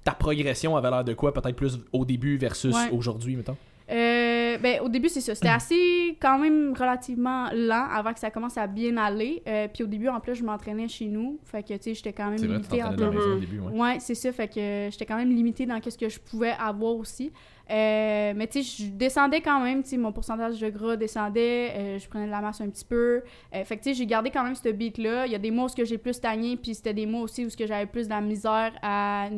ta 0.04 0.12
progression 0.12 0.76
avait 0.76 0.90
l'air 0.90 1.04
de 1.04 1.14
quoi, 1.14 1.32
peut-être 1.32 1.56
plus 1.56 1.78
au 1.92 2.04
début 2.04 2.36
versus 2.36 2.74
Ouais. 2.74 2.90
aujourd'hui, 2.92 3.36
mettons? 3.36 3.56
Euh, 3.90 4.58
ben, 4.58 4.80
au 4.80 4.88
début, 4.88 5.08
c'est 5.08 5.20
ça. 5.22 5.34
C'était 5.34 5.48
assez, 5.48 6.16
quand 6.20 6.38
même, 6.38 6.74
relativement 6.78 7.48
lent 7.54 7.86
avant 7.90 8.12
que 8.12 8.20
ça 8.20 8.30
commence 8.30 8.58
à 8.58 8.66
bien 8.66 8.96
aller. 8.98 9.42
Euh, 9.46 9.66
puis 9.72 9.82
au 9.82 9.86
début, 9.86 10.08
en 10.08 10.20
plus, 10.20 10.34
je 10.34 10.44
m'entraînais 10.44 10.88
chez 10.88 11.06
nous. 11.06 11.38
Fait 11.44 11.62
que, 11.62 11.72
tu 11.74 11.78
sais, 11.82 11.94
j'étais 11.94 12.12
quand 12.12 12.28
même 12.30 12.40
limitée 12.42 12.82
en 12.82 12.92
de 12.92 13.00
la 13.00 13.10
maison 13.10 13.36
au 13.36 13.38
début, 13.38 13.60
ouais. 13.60 13.72
Ouais, 13.80 13.96
c'est 14.00 14.14
ça. 14.14 14.30
Fait 14.32 14.48
que 14.48 14.88
j'étais 14.90 15.06
quand 15.06 15.16
même 15.16 15.30
limitée 15.30 15.64
dans 15.66 15.80
ce 15.82 15.96
que 15.96 16.08
je 16.08 16.18
pouvais 16.18 16.52
avoir 16.58 16.96
aussi. 16.96 17.32
Euh, 17.70 18.32
mais 18.34 18.46
tu 18.46 18.62
sais, 18.62 18.84
je 18.84 18.90
descendais 18.90 19.40
quand 19.40 19.60
même. 19.60 19.82
Tu 19.82 19.90
sais, 19.90 19.96
mon 19.96 20.12
pourcentage 20.12 20.58
de 20.60 20.68
gras 20.70 20.96
descendait. 20.96 21.72
euh, 21.76 21.98
je 21.98 22.08
prenais 22.08 22.26
de 22.26 22.30
la 22.30 22.40
masse 22.40 22.60
un 22.60 22.68
petit 22.70 22.84
peu. 22.84 23.22
Euh, 23.54 23.64
fait 23.64 23.76
que 23.76 23.82
tu 23.82 23.90
sais, 23.90 23.94
j'ai 23.94 24.06
gardé 24.06 24.30
quand 24.30 24.42
même 24.44 24.54
ce 24.54 24.68
beat-là. 24.68 25.26
Il 25.26 25.32
y 25.32 25.34
a 25.34 25.38
des 25.38 25.50
mois 25.50 25.66
où 25.66 25.68
ce 25.68 25.76
que 25.76 25.84
j'ai 25.84 25.98
plus 25.98 26.14
stagné, 26.14 26.56
puis 26.56 26.74
c'était 26.74 26.94
des 26.94 27.06
mois 27.06 27.22
aussi 27.22 27.44
où 27.44 27.50
ce 27.50 27.56
que 27.56 27.66
j'avais 27.66 27.86
plus 27.86 28.04
de 28.06 28.10
la 28.10 28.20
misère 28.20 28.72
à... 28.82 29.28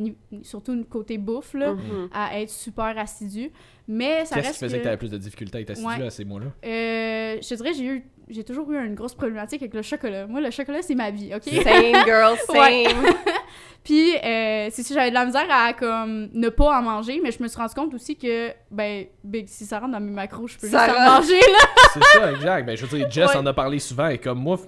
Surtout 0.42 0.84
côté 0.88 1.18
bouffe, 1.18 1.54
là, 1.54 1.74
Mhm. 1.74 2.08
à 2.12 2.40
être 2.40 2.50
super 2.50 2.96
assidu. 2.98 3.50
Mais 3.88 4.24
ça 4.24 4.36
Qu'est-ce 4.36 4.46
reste 4.48 4.58
qui 4.58 4.64
faisait 4.66 4.76
que, 4.76 4.82
que- 4.82 4.84
t'avais 4.84 4.96
plus 4.96 5.10
de 5.10 5.18
difficultés 5.18 5.58
à 5.58 5.60
être 5.62 5.70
assidu 5.70 5.86
Ouais. 5.88 6.06
à 6.06 6.10
ces 6.10 6.24
mois-là? 6.24 6.46
euh, 6.64 7.38
je 7.42 7.48
te 7.48 7.54
dirais, 7.54 7.72
j'ai 7.74 7.84
eu... 7.84 8.04
J'ai 8.30 8.44
toujours 8.44 8.70
eu 8.70 8.76
une 8.86 8.94
grosse 8.94 9.14
problématique 9.14 9.60
avec 9.60 9.74
le 9.74 9.82
chocolat. 9.82 10.26
Moi, 10.26 10.40
le 10.40 10.50
chocolat, 10.50 10.82
c'est 10.82 10.94
ma 10.94 11.10
vie, 11.10 11.32
OK? 11.34 11.42
Same, 11.64 12.04
girl, 12.04 12.36
same! 12.46 12.56
Ouais. 12.58 12.86
Puis, 13.84 14.14
euh, 14.16 14.68
c'est 14.70 14.82
ça, 14.82 14.94
j'avais 14.94 15.08
de 15.10 15.14
la 15.14 15.24
misère 15.24 15.46
à 15.50 15.72
comme 15.72 16.28
ne 16.32 16.48
pas 16.50 16.78
en 16.78 16.82
manger, 16.82 17.18
mais 17.22 17.32
je 17.32 17.42
me 17.42 17.48
suis 17.48 17.56
rendu 17.58 17.74
compte 17.74 17.94
aussi 17.94 18.14
que, 18.16 18.50
ben, 18.70 19.06
Big, 19.24 19.48
si 19.48 19.64
ça 19.64 19.78
rentre 19.80 19.92
dans 19.92 20.00
mes 20.00 20.12
macros, 20.12 20.46
je 20.46 20.58
peux 20.58 20.68
Ça 20.68 20.86
juste 20.86 20.98
en 20.98 21.14
manger, 21.16 21.40
là. 21.40 21.58
C'est 21.94 22.04
ça, 22.04 22.32
exact. 22.32 22.66
Ben, 22.66 22.76
je 22.76 22.84
veux 22.86 22.98
dire, 22.98 23.10
Jess 23.10 23.30
Ouais. 23.30 23.36
en 23.36 23.46
a 23.46 23.52
parlé 23.54 23.78
souvent 23.78 24.08
et 24.08 24.18
comme 24.18 24.38
moi, 24.38 24.58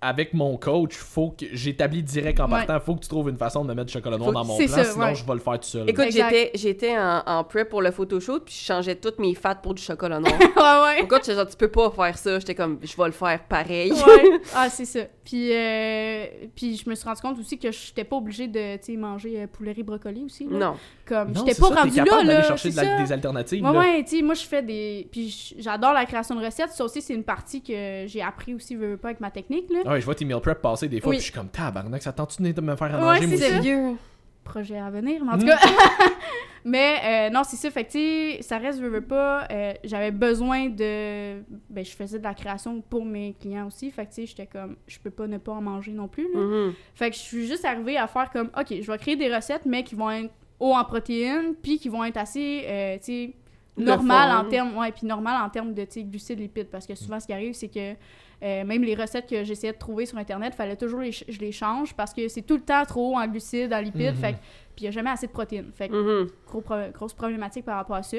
avec 0.00 0.34
mon 0.34 0.56
coach, 0.56 0.94
faut 0.94 1.30
que 1.30 1.46
j'établis 1.52 2.02
direct 2.02 2.38
en 2.40 2.44
Ouais. 2.44 2.64
partant, 2.66 2.78
faut 2.84 2.94
que 2.96 3.00
tu 3.00 3.08
trouves 3.08 3.28
une 3.30 3.36
façon 3.38 3.62
de 3.64 3.68
me 3.70 3.74
mettre 3.74 3.86
du 3.86 3.92
chocolat 3.94 4.18
noir 4.18 4.28
Faut 4.28 4.34
dans 4.34 4.44
mon 4.44 4.56
c'est 4.56 4.66
plan, 4.66 4.76
ça, 4.76 4.84
sinon 4.84 5.04
ouais. 5.06 5.14
je 5.14 5.24
vais 5.26 5.32
le 5.32 5.38
faire 5.40 5.54
tout 5.60 5.68
seul. 5.68 5.88
Écoute, 5.90 6.06
j'étais, 6.10 6.50
j'étais 6.54 6.96
en, 6.98 7.22
en 7.26 7.44
prep 7.44 7.68
pour 7.68 7.82
le 7.82 7.90
photoshoot, 7.90 8.44
puis 8.44 8.54
je 8.54 8.64
changeais 8.64 8.94
toutes 8.96 9.18
mes 9.18 9.34
fats 9.34 9.54
pour 9.56 9.74
du 9.74 9.82
chocolat 9.82 10.20
noir. 10.20 10.32
ouais, 10.38 11.02
ouais. 11.10 11.20
Tu 11.22 11.32
genre, 11.34 11.46
tu 11.46 11.56
peux 11.56 11.68
pas 11.68 11.90
faire 11.90 12.18
ça? 12.18 12.38
J'étais 12.38 12.54
comme, 12.54 12.78
je 12.82 12.96
vais 12.96 13.06
le 13.06 13.12
faire 13.12 13.40
pareil. 13.48 13.92
Ouais. 13.92 14.40
Ah, 14.54 14.68
c'est 14.70 14.84
ça. 14.84 15.00
Puis, 15.26 15.52
euh, 15.52 16.24
puis 16.54 16.76
je 16.76 16.88
me 16.88 16.94
suis 16.94 17.04
rendu 17.04 17.20
compte 17.20 17.36
aussi 17.40 17.58
que 17.58 17.72
j'étais 17.72 18.04
pas 18.04 18.14
obligée 18.14 18.46
de, 18.46 18.76
tu 18.76 18.84
sais, 18.92 18.96
manger 18.96 19.40
euh, 19.42 19.46
poulet 19.48 19.72
riz 19.72 19.82
brocoli 19.82 20.22
aussi, 20.22 20.44
là. 20.48 20.56
Non. 20.58 20.76
Comme, 21.04 21.32
Non, 21.32 21.40
j'étais 21.40 21.54
c'est 21.54 21.60
pas 21.62 21.68
ça, 21.68 21.74
t'es 21.74 21.80
rendue 21.80 21.96
là, 21.96 22.04
capable 22.04 22.26
là. 22.28 22.32
d'aller 22.34 22.46
chercher 22.46 22.70
de 22.70 22.76
la- 22.76 23.02
des 23.02 23.12
alternatives. 23.12 23.64
Ouais, 23.64 23.76
ouais, 23.76 24.04
tu 24.04 24.16
sais, 24.18 24.22
moi, 24.22 24.34
je 24.34 24.42
fais 24.44 24.62
des... 24.62 25.08
Puis 25.10 25.54
j'adore 25.58 25.92
la 25.94 26.06
création 26.06 26.36
de 26.36 26.44
recettes. 26.44 26.70
Ça 26.70 26.84
aussi, 26.84 27.02
c'est 27.02 27.14
une 27.14 27.24
partie 27.24 27.60
que 27.60 28.04
j'ai 28.06 28.22
appris 28.22 28.54
aussi, 28.54 28.76
veux, 28.76 28.90
veux 28.92 28.96
pas, 28.96 29.08
avec 29.08 29.20
ma 29.20 29.32
technique, 29.32 29.66
là. 29.68 29.90
Ouais, 29.90 30.00
je 30.00 30.04
vois 30.04 30.14
tes 30.14 30.24
meal 30.24 30.40
prep 30.40 30.62
passer 30.62 30.86
des 30.88 31.00
fois, 31.00 31.10
Oui. 31.10 31.16
puis 31.16 31.26
je 31.26 31.30
suis 31.32 31.34
comme 31.38 31.48
tabarnak, 31.48 32.02
ça 32.02 32.12
tente-tu 32.12 32.40
de 32.42 32.60
me 32.60 32.76
faire 32.76 32.94
à 32.94 32.98
Ouais, 32.98 33.04
manger, 33.20 33.26
moi 33.26 33.36
c'est. 33.36 33.50
Sérieux? 33.50 33.96
projet 34.44 34.78
à 34.78 34.90
venir, 34.90 35.24
mais 35.24 35.32
en 35.32 35.38
tout 35.38 35.44
Mm. 35.44 35.48
cas. 35.48 35.58
mais 36.68 37.28
euh, 37.28 37.30
non, 37.30 37.42
c'est 37.44 37.54
ça. 37.54 37.70
Fait 37.70 37.84
que, 37.84 38.42
ça 38.42 38.58
reste, 38.58 38.80
veux, 38.80 38.88
veux 38.88 39.00
pas. 39.00 39.46
euh, 39.52 39.72
J'avais 39.84 40.10
besoin 40.10 40.68
de. 40.68 41.40
Ben, 41.70 41.84
je 41.84 41.92
faisais 41.92 42.18
de 42.18 42.24
la 42.24 42.34
création 42.34 42.80
pour 42.80 43.04
mes 43.04 43.36
clients 43.40 43.68
aussi. 43.68 43.88
Fait 43.92 44.04
que, 44.04 44.08
tu 44.10 44.14
sais, 44.16 44.26
j'étais 44.26 44.46
comme, 44.46 44.74
je 44.88 44.98
peux 44.98 45.12
pas 45.12 45.28
ne 45.28 45.38
pas 45.38 45.52
en 45.52 45.60
manger 45.62 45.92
non 45.92 46.08
plus. 46.08 46.26
là. 46.34 46.40
Mhm. 46.40 46.74
Fait 46.96 47.10
que 47.10 47.16
je 47.16 47.20
suis 47.22 47.46
juste 47.46 47.64
arrivée 47.64 47.96
à 47.96 48.08
faire 48.08 48.30
comme, 48.30 48.50
OK, 48.58 48.74
je 48.82 48.90
vais 48.90 48.98
créer 48.98 49.14
des 49.14 49.32
recettes, 49.32 49.64
mais 49.64 49.84
qui 49.84 49.94
vont 49.94 50.10
être 50.10 50.32
hauts 50.58 50.74
en 50.74 50.84
protéines, 50.84 51.54
puis 51.62 51.78
qui 51.78 51.88
vont 51.88 52.02
être 52.02 52.16
assez, 52.16 52.64
euh, 52.66 52.96
tu 52.96 53.04
sais, 53.04 53.32
normal 53.76 54.44
en 54.46 54.48
termes, 54.48 54.76
ouais, 54.76 54.90
puis 54.90 55.06
normal 55.06 55.40
en 55.44 55.48
termes 55.50 55.72
de, 55.72 55.84
tu 55.84 55.92
sais, 55.92 56.02
glucides, 56.02 56.40
lipides. 56.40 56.68
Parce 56.68 56.86
que 56.86 56.96
souvent, 56.96 57.20
ce 57.20 57.26
qui 57.26 57.32
arrive, 57.32 57.52
c'est 57.54 57.68
que 57.68 57.94
euh, 58.42 58.64
même 58.64 58.82
les 58.82 58.94
recettes 58.94 59.28
que 59.28 59.44
j'essayais 59.44 59.72
de 59.72 59.78
trouver 59.78 60.06
sur 60.06 60.18
Internet, 60.18 60.54
fallait 60.54 60.76
toujours 60.76 61.00
les 61.00 61.12
je 61.12 61.38
les 61.40 61.52
change 61.52 61.94
parce 61.94 62.12
que 62.12 62.28
c'est 62.28 62.42
tout 62.42 62.56
le 62.56 62.62
temps 62.62 62.84
trop 62.84 63.12
haut 63.12 63.16
en 63.18 63.26
glucides, 63.26 63.72
en 63.72 63.80
lipides. 63.80 64.14
Fait 64.16 64.32
que, 64.34 64.38
puis 64.74 64.80
il 64.80 64.82
n'y 64.84 64.88
a 64.88 64.90
jamais 64.90 65.10
assez 65.10 65.26
de 65.26 65.32
protéines. 65.32 65.72
Fait 65.74 65.88
que 65.88 65.94
Mhm. 66.24 66.30
gros 66.46 66.60
pro- 66.60 66.90
grosse 66.92 67.14
problématique 67.14 67.64
par 67.64 67.76
rapport 67.76 67.96
à 67.96 68.02
ça. 68.02 68.18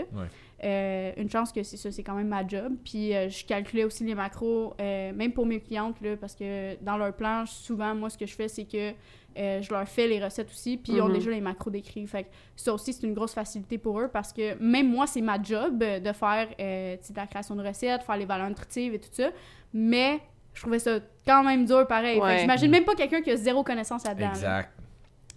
Euh, 0.64 1.12
une 1.18 1.30
chance 1.30 1.52
que 1.52 1.62
c'est 1.62 1.78
ça, 1.78 1.92
c'est 1.92 2.02
quand 2.02 2.16
même 2.16 2.30
ma 2.30 2.46
job. 2.48 2.74
Puis 2.84 3.14
euh, 3.16 3.30
je 3.30 3.46
calculais 3.46 3.84
aussi 3.84 4.04
les 4.04 4.16
macros, 4.16 4.74
euh, 4.82 5.14
même 5.14 5.32
pour 5.34 5.46
mes 5.46 5.60
clientes, 5.60 6.02
là, 6.02 6.18
parce 6.18 6.34
que 6.34 6.76
dans 6.84 6.98
leur 6.98 7.14
plan, 7.14 7.46
souvent, 7.46 7.94
moi, 7.94 8.10
ce 8.10 8.18
que 8.18 8.26
je 8.26 8.34
fais, 8.34 8.48
c'est 8.48 8.66
que 8.66 8.92
euh, 9.40 9.62
je 9.62 9.72
leur 9.72 9.88
fais 9.88 10.08
les 10.08 10.24
recettes 10.24 10.50
aussi, 10.50 10.78
puis 10.78 10.94
ils 10.94 11.02
ont 11.02 11.10
Mhm. 11.10 11.14
déjà 11.14 11.30
les 11.30 11.42
macros 11.42 11.70
décrits. 11.70 12.08
Fait 12.08 12.24
que 12.24 12.30
ça 12.56 12.74
aussi, 12.74 12.92
c'est 12.92 13.06
une 13.06 13.14
grosse 13.14 13.36
facilité 13.36 13.78
pour 13.78 14.00
eux 14.00 14.08
parce 14.12 14.34
que 14.34 14.56
même 14.60 14.90
moi, 14.90 15.06
c'est 15.06 15.22
ma 15.22 15.40
job 15.40 15.78
de 15.78 16.12
faire 16.12 16.48
euh, 16.60 16.96
de 16.96 17.16
la 17.16 17.28
création 17.28 17.56
de 17.56 17.62
recettes, 17.64 18.02
faire 18.02 18.18
les 18.18 18.26
valeurs 18.26 18.50
nutritives 18.50 18.96
et 18.96 19.00
tout 19.00 19.10
ça. 19.12 19.30
Mais 19.74 20.20
je 20.54 20.62
trouvais 20.62 20.80
ça 20.80 21.00
quand 21.26 21.44
même 21.44 21.66
dur 21.66 21.86
pareil. 21.88 22.16
Fait 22.18 22.22
Ouais. 22.24 22.36
que 22.36 22.42
j'imagine 22.42 22.72
même 22.72 22.86
pas 22.86 22.96
quelqu'un 22.96 23.22
qui 23.22 23.32
a 23.32 23.36
zéro 23.36 23.64
connaissance 23.64 24.06
là-dedans. 24.06 24.28
là. 24.28 24.32
Exact. 24.34 24.74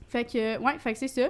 Fait 0.09 0.25
que, 0.25 0.59
ouais, 0.59 0.79
fait 0.79 0.93
que 0.93 0.99
c'est 0.99 1.09
ça. 1.09 1.29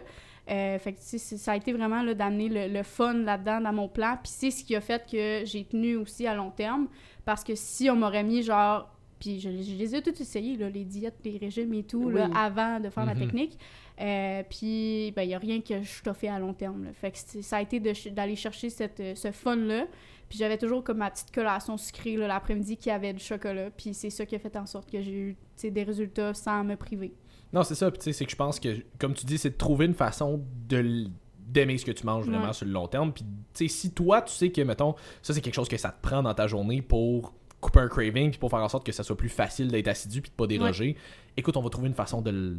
Euh, 0.50 0.78
fait 0.78 0.92
que, 0.94 0.98
tu 0.98 1.04
sais, 1.04 1.18
c'est- 1.18 1.36
ça 1.36 1.52
a 1.52 1.56
été 1.56 1.72
vraiment 1.72 2.02
là, 2.02 2.14
d'amener 2.14 2.48
le, 2.48 2.68
le 2.72 2.82
fun 2.82 3.12
là-dedans 3.14 3.60
dans 3.60 3.72
mon 3.72 3.88
plan. 3.88 4.16
Puis 4.22 4.32
c'est 4.34 4.50
ce 4.50 4.64
qui 4.64 4.74
a 4.74 4.80
fait 4.80 5.04
que 5.10 5.42
j'ai 5.44 5.64
tenu 5.64 5.96
aussi 5.96 6.26
à 6.26 6.34
long 6.34 6.50
terme. 6.50 6.88
Parce 7.24 7.44
que 7.44 7.54
si 7.54 7.88
on 7.90 7.96
m'aurait 7.96 8.24
mis 8.24 8.42
genre. 8.42 8.90
Puis 9.20 9.38
je, 9.38 9.50
je 9.50 9.74
les 9.74 9.94
ai 9.94 10.00
toutes 10.00 10.18
essayées, 10.20 10.56
là, 10.56 10.70
les 10.70 10.84
diètes, 10.84 11.16
les 11.24 11.36
régimes 11.36 11.74
et 11.74 11.82
tout, 11.82 12.08
là, 12.08 12.30
avant 12.34 12.80
de 12.80 12.88
faire 12.88 13.04
la 13.04 13.12
Mhm. 13.14 13.20
technique. 13.20 13.58
Euh, 14.00 14.42
puis 14.48 15.12
ben, 15.14 15.22
il 15.24 15.28
n'y 15.28 15.34
a 15.34 15.38
rien 15.38 15.60
que 15.60 15.82
je 15.82 16.02
t'ai 16.02 16.14
fait 16.14 16.28
à 16.28 16.38
long 16.38 16.54
terme. 16.54 16.84
là. 16.84 16.90
Fait 16.94 17.10
que 17.10 17.18
ça 17.42 17.58
a 17.58 17.60
été 17.60 17.80
de 17.80 17.92
d'aller 18.10 18.34
chercher 18.34 18.70
cette, 18.70 18.98
euh, 19.00 19.14
ce 19.14 19.30
fun-là. 19.30 19.84
Puis 20.30 20.38
j'avais 20.38 20.56
toujours 20.56 20.82
comme 20.82 20.98
ma 20.98 21.10
petite 21.10 21.30
collation 21.32 21.76
sucrée 21.76 22.16
l'après-midi 22.16 22.76
qui 22.78 22.88
avait 22.90 23.12
du 23.12 23.22
chocolat. 23.22 23.70
Puis 23.70 23.92
c'est 23.92 24.08
ça 24.10 24.24
qui 24.24 24.34
a 24.36 24.38
fait 24.38 24.56
en 24.56 24.64
sorte 24.64 24.90
que 24.90 25.02
j'ai 25.02 25.12
eu 25.12 25.36
des 25.62 25.82
résultats 25.82 26.32
sans 26.32 26.64
me 26.64 26.76
priver. 26.76 27.12
Non, 27.52 27.62
c'est 27.64 27.74
ça. 27.74 27.90
Puis 27.90 27.98
tu 27.98 28.04
sais, 28.04 28.12
c'est 28.12 28.24
que 28.24 28.30
je 28.30 28.36
pense 28.36 28.58
que, 28.60 28.78
comme 28.98 29.12
tu 29.12 29.26
dis, 29.26 29.36
c'est 29.36 29.50
de 29.50 29.56
trouver 29.56 29.84
une 29.86 29.94
façon 29.94 30.42
de 30.68 31.06
d'aimer 31.48 31.76
ce 31.78 31.84
que 31.84 31.90
tu 31.90 32.06
manges 32.06 32.26
vraiment 32.26 32.46
Ouais. 32.46 32.52
sur 32.52 32.64
le 32.64 32.70
long 32.70 32.86
terme. 32.86 33.12
Puis, 33.12 33.24
tu 33.52 33.66
sais, 33.66 33.74
si 33.74 33.90
toi, 33.90 34.22
tu 34.22 34.32
sais 34.32 34.52
que, 34.52 34.60
mettons, 34.62 34.94
ça, 35.20 35.34
c'est 35.34 35.40
quelque 35.40 35.54
chose 35.56 35.68
que 35.68 35.76
ça 35.76 35.90
te 35.90 36.00
prend 36.00 36.22
dans 36.22 36.32
ta 36.32 36.46
journée 36.46 36.80
pour 36.80 37.34
couper 37.60 37.80
un 37.80 37.88
craving, 37.88 38.30
puis 38.30 38.38
pour 38.38 38.50
faire 38.50 38.60
en 38.62 38.68
sorte 38.68 38.86
que 38.86 38.92
ça 38.92 39.02
soit 39.02 39.16
plus 39.16 39.28
facile 39.28 39.66
d'être 39.66 39.88
assidu, 39.88 40.22
puis 40.22 40.30
de 40.30 40.36
pas 40.36 40.46
déroger, 40.46 40.96
écoute, 41.36 41.56
on 41.56 41.60
va 41.62 41.68
trouver 41.70 41.88
une 41.88 41.94
façon 41.94 42.22
de, 42.22 42.30
le- 42.30 42.56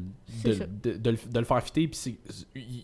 de, 0.83 0.97
de 0.97 1.39
le 1.39 1.45
faire 1.45 1.63
fitter. 1.63 1.87
Puis, 1.87 1.95
c'est- 1.97 2.17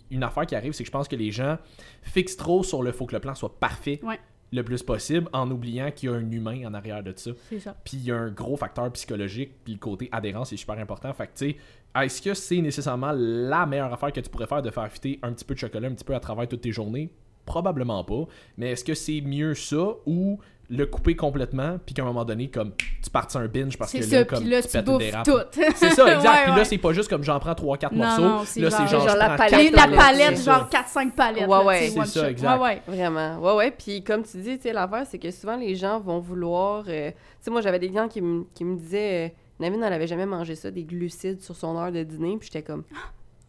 une 0.09 0.23
affaire 0.23 0.45
qui 0.45 0.55
arrive, 0.55 0.71
c'est 0.71 0.83
que 0.83 0.87
je 0.87 0.91
pense 0.93 1.09
que 1.09 1.17
les 1.17 1.29
gens 1.31 1.57
fixent 2.03 2.37
trop 2.37 2.63
sur 2.63 2.83
le 2.83 2.93
faut 2.93 3.05
que 3.05 3.13
le 3.13 3.19
plan 3.19 3.35
soit 3.35 3.59
parfait. 3.59 3.99
Ouais. 4.01 4.17
Le 4.51 4.63
plus 4.63 4.83
possible 4.83 5.27
en 5.33 5.49
oubliant 5.51 5.91
qu'il 5.91 6.09
y 6.09 6.13
a 6.13 6.15
un 6.15 6.31
humain 6.31 6.65
en 6.65 6.73
arrière 6.73 7.03
de 7.03 7.13
ça. 7.15 7.31
C'est 7.49 7.59
ça. 7.59 7.75
Puis 7.83 7.97
il 7.97 8.03
y 8.05 8.11
a 8.11 8.17
un 8.17 8.29
gros 8.29 8.57
facteur 8.57 8.91
psychologique, 8.93 9.51
puis 9.63 9.73
le 9.73 9.79
côté 9.79 10.09
adhérence 10.11 10.53
est 10.53 10.57
super 10.57 10.77
important. 10.79 11.13
Fait 11.13 11.27
que 11.27 11.33
tu 11.37 11.51
sais, 11.51 11.57
est-ce 11.95 12.21
que 12.21 12.33
c'est 12.33 12.61
nécessairement 12.61 13.11
la 13.13 13.65
meilleure 13.65 13.93
affaire 13.93 14.11
que 14.11 14.19
tu 14.19 14.29
pourrais 14.29 14.47
faire 14.47 14.61
de 14.61 14.69
faire 14.69 14.91
fitter 14.91 15.19
un 15.23 15.33
petit 15.33 15.45
peu 15.45 15.53
de 15.53 15.59
chocolat 15.59 15.87
un 15.87 15.93
petit 15.93 16.05
peu 16.05 16.15
à 16.15 16.19
travers 16.19 16.47
toutes 16.47 16.61
tes 16.61 16.71
journées? 16.71 17.09
Probablement 17.45 18.03
pas. 18.03 18.25
Mais 18.57 18.71
est-ce 18.71 18.83
que 18.83 18.93
c'est 18.93 19.21
mieux 19.21 19.53
ça 19.53 19.93
ou 20.05 20.39
le 20.69 20.85
couper 20.85 21.15
complètement, 21.15 21.79
puis 21.85 21.95
qu'à 21.95 22.01
un 22.01 22.05
moment 22.05 22.25
donné, 22.25 22.49
comme 22.49 22.73
tu 23.01 23.09
partes 23.09 23.33
un 23.37 23.47
binge 23.47 23.77
parce 23.77 23.91
que 23.93 24.01
C'est 24.01 24.11
là, 24.11 24.19
ça, 24.19 24.25
comme 24.25 24.39
puis 24.41 24.49
là, 24.49 24.61
tu 24.61 24.67
tu 24.67 24.81
bouffes 24.81 25.23
tout. 25.23 25.39
C'est 25.51 25.91
ça, 25.91 26.13
exact. 26.15 26.23
Ouais, 26.29 26.41
Puis 26.43 26.51
là, 26.51 26.55
ouais. 26.57 26.65
c'est 26.65 26.77
pas 26.77 26.91
juste 26.93 27.09
comme 27.09 27.23
j'en 27.23 27.39
prends 27.39 27.53
3-4 27.53 27.93
Non, 27.93 28.03
morceaux. 28.05 28.21
non, 28.21 28.41
c'est 28.45 28.59
là, 28.59 28.69
c'est 28.69 28.77
genre- 28.79 28.87
genre, 28.87 29.01
genre 29.07 29.09
je 29.11 29.17
la 29.17 29.37
palette 29.37 29.71
la 29.71 29.87
palette, 29.87 30.43
genre 30.43 30.67
ça. 30.69 30.83
4-5 31.03 31.11
palettes. 31.11 31.47
Ouais, 31.47 31.63
ouais. 31.63 31.87
C'est 31.89 32.05
ça, 32.05 32.21
shot. 32.23 32.27
exact. 32.29 32.57
Ouais, 32.59 32.63
ouais. 32.63 32.81
Vraiment. 32.85 33.37
Ouais, 33.39 33.53
ouais. 33.55 33.71
Puis 33.71 34.03
comme 34.03 34.23
tu 34.23 34.37
dis, 34.41 34.57
tu 34.57 34.63
sais, 34.63 34.73
l'affaire, 34.73 35.05
c'est 35.09 35.19
que 35.19 35.31
souvent 35.31 35.55
les 35.55 35.75
gens 35.75 35.99
vont 36.01 36.19
vouloir. 36.19 36.83
euh, 36.89 37.11
Tu 37.11 37.15
sais, 37.39 37.51
moi, 37.51 37.61
j'avais 37.61 37.79
des 37.79 37.87
clients 37.87 38.09
qui, 38.09 38.21
me- 38.21 38.43
qui 38.53 38.65
me 38.65 38.75
disaient. 38.75 39.27
Euh, 39.27 39.29
Navine, 39.59 39.81
elle 39.81 39.93
avait 39.93 40.05
jamais 40.07 40.25
mangé 40.25 40.53
ça, 40.55 40.69
des 40.69 40.83
glucides 40.83 41.41
sur 41.41 41.55
son 41.55 41.77
heure 41.77 41.91
de 41.91 42.03
dîner. 42.03 42.35
Puis 42.37 42.49
j'étais 42.51 42.63
comme. 42.65 42.83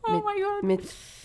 Oh 0.05 0.13
Mais- 0.13 0.19
my 0.19 0.41
god. 0.43 0.63
Mais. 0.63 0.77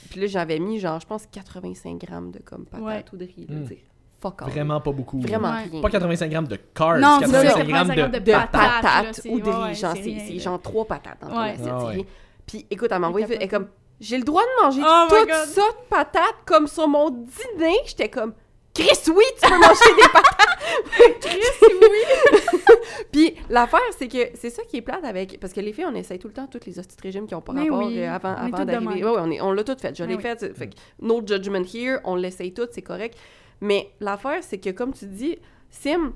Puis 0.10 0.20
là, 0.20 0.28
j'avais 0.28 0.60
mis, 0.60 0.78
genre, 0.80 1.00
je 1.00 1.06
pense, 1.06 1.26
85 1.28 2.00
grammes 2.02 2.32
de 2.32 2.40
comme 2.40 2.66
patates 2.66 2.84
Ouais. 2.86 3.06
ou 3.14 3.18
de 3.18 3.24
riz. 3.26 3.46
Mm. 3.48 3.62
tu 3.64 3.68
sais. 3.70 3.84
Fuck. 4.24 4.42
Vraiment 4.50 4.80
pas 4.80 4.92
beaucoup. 4.92 5.20
Vraiment 5.20 5.52
Ouais. 5.52 5.64
rien. 5.72 5.82
Pas 5.82 5.90
85 5.90 6.30
grammes 6.30 6.48
de 6.48 6.56
carbs, 6.56 7.00
Non, 7.02 7.18
c'est 7.20 7.28
ça, 7.28 7.44
85 7.44 7.68
grammes 7.68 7.88
85 7.90 7.96
de, 7.96 8.00
grammes 8.00 8.12
de 8.12 8.20
de 8.20 8.32
patates, 8.32 8.54
là, 8.54 8.80
patates 8.82 9.22
ou 9.30 9.40
de 9.40 9.46
ouais, 9.46 9.52
riz. 9.56 9.62
ouais, 9.64 9.74
genre, 9.76 9.94
c'est 10.02 10.40
genre 10.40 10.62
trois 10.62 10.86
patates 10.86 11.18
dans 11.22 11.28
ton 11.30 11.42
Ouais. 11.42 11.50
assiette. 11.50 11.68
Ah. 11.70 11.92
Puis 12.48 12.66
écoute, 12.72 12.90
elle 12.92 13.00
m'a 13.00 13.08
envoyé, 13.10 13.28
elle 13.30 13.44
est 13.44 13.48
comme, 13.50 13.68
j'ai 14.00 14.18
le 14.18 14.24
droit 14.24 14.42
de 14.44 14.64
manger 14.66 14.82
Oh 14.86 15.08
my 15.12 15.18
tout 15.20 15.26
God. 15.26 15.36
ça 15.48 15.62
de 15.62 15.88
patates 15.90 16.36
comme 16.46 16.68
sur 16.68 16.88
mon 16.88 17.10
dîner? 17.10 17.76
J'étais 17.86 18.10
comme, 18.10 18.34
Chris, 18.74 18.88
oui, 19.16 19.24
tu 19.42 19.50
peux 19.50 19.56
manger 19.58 19.96
des 19.98 20.10
patates. 20.12 21.20
Chris, 21.22 21.68
oui. 21.82 22.34
Puis 23.12 23.36
l'affaire, 23.50 23.80
c'est 23.98 24.08
que 24.08 24.30
c'est 24.36 24.50
ça 24.50 24.64
qui 24.64 24.78
est 24.78 24.82
plate 24.82 25.04
avec. 25.06 25.40
Parce 25.40 25.54
que 25.54 25.60
les 25.60 25.74
filles, 25.74 25.86
on 25.88 25.96
essaye 25.96 26.18
tout 26.20 26.28
le 26.28 26.34
temps 26.34 26.48
toutes 26.48 26.66
les 26.66 26.80
hosties 26.80 26.96
de 26.98 27.02
régime 27.02 27.28
qui 27.28 27.36
ont 27.36 27.42
pas 27.42 27.54
Mais 27.54 27.64
rapport 27.70 27.86
oui, 27.88 28.00
euh, 28.00 28.12
avant, 28.12 28.34
avant 28.36 28.58
toutes 28.58 28.66
d'arriver. 28.68 29.04
Ouais, 29.04 29.12
ouais, 29.12 29.18
on, 29.22 29.32
est- 29.32 29.42
on 29.42 29.52
l'a 29.52 29.64
tout 29.64 29.76
fait. 29.80 29.96
Je 29.96 30.04
Mais 30.04 30.10
l'ai 30.10 30.16
oui. 30.16 30.22
fait. 30.22 30.56
Fait 30.58 30.68
que 30.70 30.76
no 31.02 31.22
judgment 31.26 31.64
here, 31.74 32.00
on 32.04 32.16
l'essaye 32.16 32.54
tout, 32.54 32.68
c'est 32.72 32.82
correct. 32.82 33.18
Mais 33.64 33.90
l'affaire, 34.00 34.40
c'est 34.44 34.58
que 34.60 34.70
comme 34.70 34.94
tu 34.94 35.06
dis, 35.06 35.38
Sim, 35.70 36.14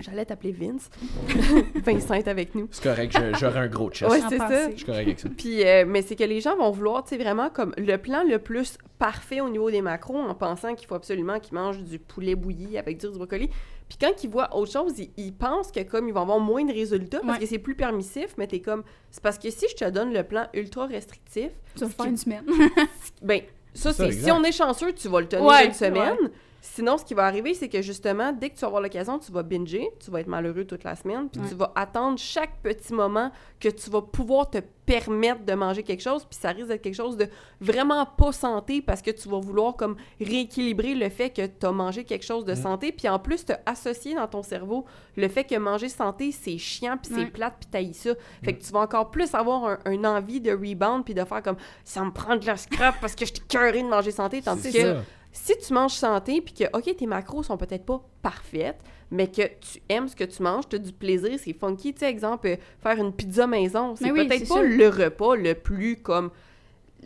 j'allais 0.00 0.24
t'appeler 0.24 0.52
Vince. 0.52 0.88
Vincent 1.84 2.14
est 2.14 2.28
avec 2.28 2.54
nous. 2.54 2.68
C'est 2.70 2.82
correct, 2.84 3.18
j'aurais 3.38 3.58
un 3.60 3.66
gros 3.66 3.90
chest. 3.90 4.10
Ouais, 4.10 4.22
En 4.24 4.28
c'est 4.28 4.38
ça. 4.38 4.70
Je 4.70 4.76
suis 4.76 4.86
correct 4.86 5.06
avec 5.06 5.20
ça. 5.20 5.28
Puis, 5.36 5.64
euh, 5.66 5.84
mais 5.86 6.02
c'est 6.02 6.16
que 6.16 6.24
les 6.24 6.40
gens 6.40 6.56
vont 6.56 6.70
vouloir, 6.70 7.02
tu 7.02 7.10
sais, 7.10 7.18
vraiment 7.22 7.50
comme 7.50 7.74
le 7.76 7.96
plan 7.98 8.22
le 8.22 8.38
plus 8.38 8.78
parfait 8.98 9.40
au 9.40 9.48
niveau 9.50 9.70
des 9.70 9.82
macros 9.82 10.16
en 10.16 10.34
pensant 10.34 10.74
qu'il 10.74 10.86
faut 10.86 10.94
absolument 10.94 11.40
qu'ils 11.40 11.54
mangent 11.54 11.82
du 11.82 11.98
poulet 11.98 12.34
bouilli 12.36 12.78
avec 12.78 12.98
du 12.98 13.08
brocoli. 13.10 13.50
Puis 13.88 13.98
quand 14.00 14.22
ils 14.22 14.30
voient 14.30 14.54
autre 14.56 14.70
chose, 14.70 14.98
ils, 14.98 15.10
ils 15.16 15.32
pensent 15.34 15.72
que 15.72 15.82
comme 15.82 16.08
ils 16.08 16.14
vont 16.14 16.22
avoir 16.22 16.38
moins 16.40 16.64
de 16.64 16.72
résultats 16.72 17.20
parce 17.20 17.34
Ouais. 17.38 17.44
que 17.44 17.46
c'est 17.46 17.58
plus 17.58 17.74
permissif, 17.74 18.34
mais 18.38 18.46
t'es 18.46 18.60
comme... 18.60 18.84
C'est 19.10 19.22
parce 19.22 19.38
que 19.38 19.50
si 19.50 19.66
je 19.68 19.74
te 19.74 19.90
donne 19.90 20.12
le 20.12 20.22
plan 20.22 20.46
ultra 20.54 20.86
restrictif, 20.86 21.50
Tu 21.74 21.84
vas 21.84 21.88
faire 21.90 22.06
une 22.06 22.16
semaine. 22.16 22.44
ben 23.22 23.40
ça, 23.74 23.92
C'est 23.92 24.12
ça. 24.12 24.24
Si 24.26 24.30
on 24.30 24.42
est 24.44 24.52
chanceux, 24.52 24.92
tu 24.92 25.08
vas 25.08 25.20
le 25.20 25.28
tenir 25.28 25.44
Ouais, 25.46 25.66
une 25.66 25.72
semaine. 25.72 26.16
Sinon, 26.60 26.98
ce 26.98 27.04
qui 27.04 27.14
va 27.14 27.24
arriver, 27.24 27.54
c'est 27.54 27.68
que 27.68 27.82
justement, 27.82 28.32
dès 28.32 28.50
que 28.50 28.54
tu 28.56 28.60
vas 28.62 28.66
avoir 28.66 28.82
l'occasion, 28.82 29.18
tu 29.20 29.30
vas 29.30 29.44
binger, 29.44 29.88
tu 30.04 30.10
vas 30.10 30.20
être 30.20 30.26
malheureux 30.26 30.64
toute 30.64 30.82
la 30.84 30.96
semaine, 30.96 31.28
puis 31.28 31.40
Ouais. 31.40 31.48
tu 31.48 31.54
vas 31.54 31.72
attendre 31.76 32.18
chaque 32.18 32.60
petit 32.62 32.92
moment 32.92 33.30
que 33.60 33.68
tu 33.68 33.88
vas 33.90 34.02
pouvoir 34.02 34.50
te 34.50 34.58
permettre 34.84 35.44
de 35.44 35.52
manger 35.54 35.82
quelque 35.84 36.00
chose, 36.02 36.24
puis 36.24 36.36
ça 36.40 36.50
risque 36.50 36.68
d'être 36.68 36.82
quelque 36.82 36.94
chose 36.96 37.16
de 37.16 37.28
vraiment 37.60 38.06
pas 38.06 38.32
santé 38.32 38.80
parce 38.82 39.02
que 39.02 39.10
tu 39.10 39.28
vas 39.28 39.38
vouloir 39.38 39.76
comme 39.76 39.96
rééquilibrer 40.20 40.94
le 40.94 41.08
fait 41.10 41.30
que 41.30 41.46
tu 41.46 41.66
as 41.66 41.72
mangé 41.72 42.04
quelque 42.04 42.24
chose 42.24 42.44
de 42.44 42.54
santé, 42.54 42.90
puis 42.92 43.08
en 43.08 43.18
plus, 43.18 43.44
te 43.44 43.52
associer 43.66 44.14
dans 44.14 44.26
ton 44.26 44.42
cerveau 44.42 44.84
le 45.16 45.28
fait 45.28 45.44
que 45.44 45.56
manger 45.56 45.88
santé, 45.88 46.32
c'est 46.32 46.58
chiant, 46.58 46.96
puis 46.96 47.12
c'est 47.14 47.20
Ouais. 47.22 47.30
plate, 47.30 47.54
puis 47.60 47.68
t'haïs 47.70 47.94
ça. 47.94 48.10
Fait 48.42 48.54
que 48.54 48.64
tu 48.64 48.72
vas 48.72 48.80
encore 48.80 49.10
plus 49.10 49.32
avoir 49.34 49.64
un, 49.64 49.78
un 49.84 50.04
envie 50.04 50.40
de 50.40 50.50
rebound, 50.52 51.04
puis 51.04 51.14
de 51.14 51.24
faire 51.24 51.42
comme 51.42 51.56
ça 51.84 52.02
me 52.02 52.10
prend 52.10 52.36
de 52.36 52.46
la 52.46 52.56
scrap 52.56 52.96
parce 53.00 53.14
que 53.14 53.24
je 53.26 53.32
suis 53.32 53.44
curé 53.46 53.82
de 53.82 53.88
manger 53.88 54.10
santé, 54.10 54.42
tandis 54.42 54.72
que 54.72 54.80
ça. 54.80 55.02
Si 55.42 55.56
tu 55.58 55.72
manges 55.72 55.92
santé, 55.92 56.40
puis 56.40 56.54
que, 56.54 56.64
OK, 56.76 56.94
tes 56.96 57.06
macros 57.06 57.42
sont 57.42 57.56
peut-être 57.56 57.84
pas 57.84 58.02
parfaites, 58.22 58.78
mais 59.10 59.26
que 59.28 59.42
tu 59.42 59.80
aimes 59.88 60.08
ce 60.08 60.14
que 60.16 60.24
tu 60.24 60.42
manges, 60.42 60.68
tu 60.68 60.76
as 60.76 60.78
du 60.78 60.92
plaisir, 60.92 61.38
c'est 61.42 61.52
funky. 61.52 61.94
Tu 61.94 62.00
sais, 62.00 62.10
exemple, 62.10 62.48
euh, 62.48 62.56
faire 62.82 62.98
une 62.98 63.12
pizza 63.12 63.46
maison, 63.46 63.94
c'est 63.96 64.04
Mais 64.04 64.10
oui, 64.12 64.26
peut-être 64.28 64.40
c'est 64.46 64.48
pas 64.54 64.60
sûr. 64.62 64.76
le 64.78 64.88
repas 64.88 65.34
le 65.36 65.54
plus 65.54 65.96
comme 65.96 66.30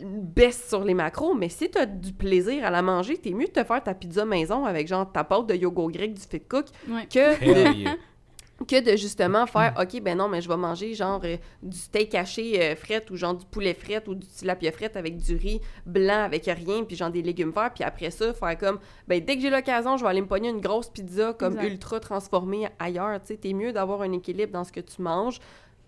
baisse 0.01 0.67
sur 0.69 0.83
les 0.83 0.95
macros, 0.95 1.35
mais 1.35 1.49
si 1.49 1.69
tu 1.69 1.77
as 1.77 1.85
du 1.85 2.13
plaisir 2.13 2.65
à 2.65 2.71
la 2.71 2.81
manger, 2.81 3.17
t'es 3.17 3.29
mieux 3.31 3.45
de 3.45 3.51
te 3.51 3.63
faire 3.63 3.83
ta 3.83 3.93
pizza 3.93 4.25
maison 4.25 4.65
avec 4.65 4.87
genre 4.87 5.09
ta 5.11 5.23
pâte 5.23 5.47
de 5.47 5.53
yogourt 5.55 5.91
grec 5.91 6.13
du 6.13 6.21
fit 6.21 6.41
cook 6.41 6.65
Ouais. 6.89 7.05
que 7.05 7.39
de, 7.39 7.43
Hell 7.69 7.77
yeah. 7.77 7.95
Que 8.65 8.81
de 8.81 8.95
justement 8.97 9.45
faire 9.45 9.73
OK, 9.79 10.01
ben 10.01 10.17
non, 10.17 10.27
mais 10.27 10.41
je 10.41 10.49
vais 10.49 10.57
manger 10.57 10.93
genre 10.93 11.21
euh, 11.23 11.37
du 11.61 11.77
steak 11.77 12.15
haché 12.15 12.61
euh, 12.61 12.75
fret 12.75 13.05
ou 13.11 13.15
genre 13.15 13.33
du 13.33 13.45
poulet 13.45 13.73
fret 13.73 14.03
ou 14.07 14.15
du 14.15 14.25
tilapia 14.27 14.71
fret 14.71 14.91
avec 14.95 15.17
du 15.17 15.35
riz 15.35 15.61
blanc 15.85 16.23
avec 16.23 16.45
rien, 16.45 16.83
puis 16.83 16.95
genre 16.95 17.11
des 17.11 17.21
légumes 17.21 17.51
verts, 17.51 17.71
puis 17.73 17.83
après 17.83 18.11
ça, 18.11 18.33
faire 18.33 18.57
comme 18.57 18.79
ben 19.07 19.23
dès 19.23 19.35
que 19.35 19.41
j'ai 19.41 19.49
l'occasion, 19.49 19.97
je 19.97 20.03
vais 20.03 20.09
aller 20.09 20.21
me 20.21 20.27
pogner 20.27 20.49
une 20.49 20.61
grosse 20.61 20.89
pizza 20.89 21.33
comme 21.33 21.53
Exact. 21.53 21.71
ultra 21.71 21.99
transformée 21.99 22.67
ailleurs. 22.79 23.19
Tu 23.21 23.27
sais, 23.27 23.37
t'es 23.37 23.53
mieux 23.53 23.73
d'avoir 23.73 24.01
un 24.01 24.11
équilibre 24.11 24.51
dans 24.53 24.63
ce 24.63 24.71
que 24.71 24.81
tu 24.81 25.01
manges 25.01 25.39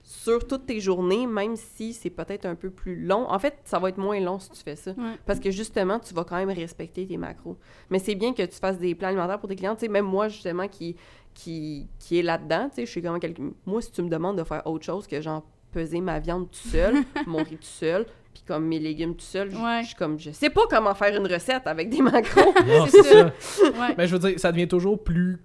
sur 0.07 0.45
toutes 0.45 0.67
tes 0.67 0.79
journées, 0.79 1.25
même 1.25 1.55
si 1.55 1.91
c'est 1.91 2.11
peut-être 2.11 2.45
un 2.45 2.53
peu 2.53 2.69
plus 2.69 2.95
long. 2.95 3.27
En 3.27 3.39
fait, 3.39 3.55
ça 3.63 3.79
va 3.79 3.89
être 3.89 3.97
moins 3.97 4.19
long 4.19 4.37
si 4.37 4.51
tu 4.51 4.61
fais 4.61 4.75
ça. 4.75 4.91
Ouais. 4.91 5.15
Parce 5.25 5.39
que 5.39 5.49
justement, 5.49 5.97
tu 5.97 6.13
vas 6.13 6.23
quand 6.23 6.35
même 6.35 6.51
respecter 6.51 7.07
tes 7.07 7.17
macros. 7.17 7.57
Mais 7.89 7.97
c'est 7.97 8.13
bien 8.13 8.31
que 8.33 8.43
tu 8.43 8.55
fasses 8.57 8.77
des 8.77 8.93
plans 8.93 9.07
alimentaires 9.07 9.39
pour 9.39 9.49
tes 9.49 9.55
clients. 9.55 9.73
Tu 9.73 9.81
sais, 9.81 9.87
même 9.87 10.05
moi, 10.05 10.27
justement, 10.27 10.67
qui, 10.67 10.95
qui, 11.35 11.87
qui 11.99 12.17
est 12.17 12.23
là-dedans, 12.23 12.69
tu 12.69 12.77
sais, 12.77 12.85
je 12.87 12.91
suis 12.91 13.01
quelqu'un... 13.01 13.51
Moi, 13.67 13.81
si 13.81 13.91
tu 13.91 14.01
me 14.01 14.09
demandes 14.09 14.37
de 14.39 14.43
faire 14.43 14.65
autre 14.65 14.83
chose 14.85 15.05
que, 15.05 15.21
genre, 15.21 15.43
peser 15.71 16.01
ma 16.01 16.19
viande 16.19 16.49
tout 16.49 16.69
seul, 16.69 16.95
mon 17.27 17.39
riz 17.43 17.57
tout 17.57 17.61
seul, 17.61 18.05
puis 18.33 18.41
comme 18.47 18.65
mes 18.65 18.79
légumes 18.79 19.15
tout 19.15 19.25
seul, 19.25 19.51
je 19.51 19.57
Ouais. 19.57 19.81
je 19.83 19.87
suis 19.87 19.95
comme... 19.95 20.17
Je 20.19 20.31
sais 20.31 20.49
pas 20.49 20.61
comment 20.69 20.95
faire 20.95 21.15
une 21.15 21.27
recette 21.27 21.67
avec 21.67 21.89
des 21.89 22.01
macros. 22.01 22.53
Non, 22.65 22.85
C'est 22.89 23.03
ça. 23.03 23.25
Ouais. 23.25 23.95
Mais 23.97 24.07
je 24.07 24.15
veux 24.15 24.19
dire, 24.29 24.39
ça 24.39 24.51
devient 24.51 24.67
toujours 24.67 25.03
plus 25.03 25.39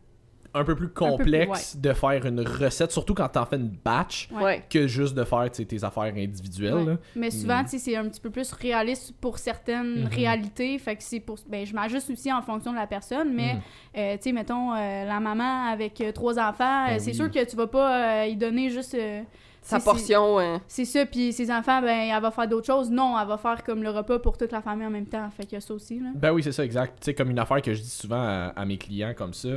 un 0.55 0.65
peu 0.65 0.75
plus 0.75 0.89
peu 0.89 0.93
plus, 0.95 1.09
complexe 1.17 1.77
de 1.77 1.93
faire 1.93 2.27
une 2.27 2.41
recette, 2.41 2.91
surtout 2.93 3.15
quand 3.15 3.29
t'en 3.29 3.47
fais 3.47 3.57
une 3.57 3.69
batch, 3.85 4.29
Ouais. 4.33 4.65
que 4.69 4.87
juste 4.87 5.15
de 5.15 5.25
faire 5.25 5.51
tes 5.51 5.85
affaires 5.85 6.13
individuelles. 6.17 6.75
Ouais. 6.75 6.85
là. 6.85 6.97
Mais 7.15 7.31
souvent, 7.31 7.63
Mm. 7.63 7.67
c'est 7.69 7.97
un 7.97 8.09
petit 8.09 8.21
peu 8.21 8.31
plus 8.31 8.53
réaliste 8.53 9.15
pour 9.21 9.39
certaines 9.39 10.03
Mhm. 10.03 10.07
réalités. 10.09 10.79
Fait 10.79 10.97
que 10.97 11.03
c'est 11.03 11.21
pour. 11.21 11.39
Ben, 11.49 11.65
je 11.65 11.75
m'ajuste 11.75 12.11
aussi 12.11 12.33
en 12.33 12.43
fonction 12.43 12.73
de 12.73 12.77
la 12.77 12.87
personne, 12.87 13.33
mais, 13.35 13.55
Mm. 13.55 13.61
euh, 13.99 14.17
tu 14.17 14.23
sais, 14.23 14.33
mettons, 14.33 14.73
euh, 14.75 15.05
la 15.05 15.21
maman 15.21 15.67
avec 15.71 16.01
euh, 16.01 16.13
trois 16.13 16.39
enfants, 16.39 16.87
Ben 16.89 16.99
c'est 16.99 17.11
oui. 17.11 17.17
sûr 17.17 17.31
que 17.31 17.45
tu 17.49 17.57
vas 17.57 17.67
pas 17.67 18.23
euh, 18.23 18.27
y 18.27 18.37
donner 18.37 18.71
juste. 18.71 18.95
euh, 18.95 19.23
Sa 19.63 19.79
portion... 19.79 20.39
C'est 20.67 20.87
ça, 20.87 21.05
puis 21.05 21.35
ses 21.35 21.51
enfants, 21.53 21.83
ben, 21.83 22.09
elle 22.11 22.23
va 22.23 22.31
faire 22.31 22.49
d'autres 22.49 22.67
choses. 22.67 22.91
Non, 22.91 23.15
elle 23.21 23.29
va 23.29 23.37
faire 23.37 23.63
comme 23.63 23.83
le 23.83 23.91
repas 23.91 24.19
pour 24.19 24.39
toute 24.39 24.53
la 24.53 24.63
famille 24.63 24.87
en 24.87 24.91
même 24.91 25.05
temps. 25.05 25.29
Fait 25.37 25.43
qu'il 25.45 25.53
y 25.53 25.57
a 25.57 25.61
ça 25.61 25.75
aussi, 25.75 26.01
là. 26.01 26.09
Ben 26.15 26.33
oui, 26.33 26.43
c'est 26.43 26.51
ça, 26.53 26.65
exact. 26.65 26.95
Tu 26.99 27.05
sais, 27.05 27.15
comme 27.15 27.31
une 27.31 27.39
affaire 27.39 27.61
que 27.61 27.75
je 27.75 27.83
dis 27.83 27.91
souvent 27.91 28.17
à, 28.23 28.53
à 28.57 28.65
mes 28.65 28.79
clients 28.79 29.13
comme 29.15 29.35
ça, 29.35 29.49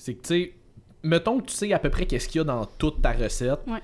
c'est 0.00 0.14
que, 0.14 0.22
tu 0.22 0.28
sais, 0.28 0.54
mettons 1.02 1.40
que 1.40 1.46
tu 1.46 1.54
sais 1.54 1.72
à 1.74 1.78
peu 1.78 1.90
près 1.90 2.06
qu'est-ce 2.06 2.26
qu'il 2.26 2.38
y 2.38 2.42
a 2.42 2.44
dans 2.44 2.64
toute 2.64 3.02
ta 3.02 3.12
recette. 3.12 3.60
Ouais. 3.66 3.80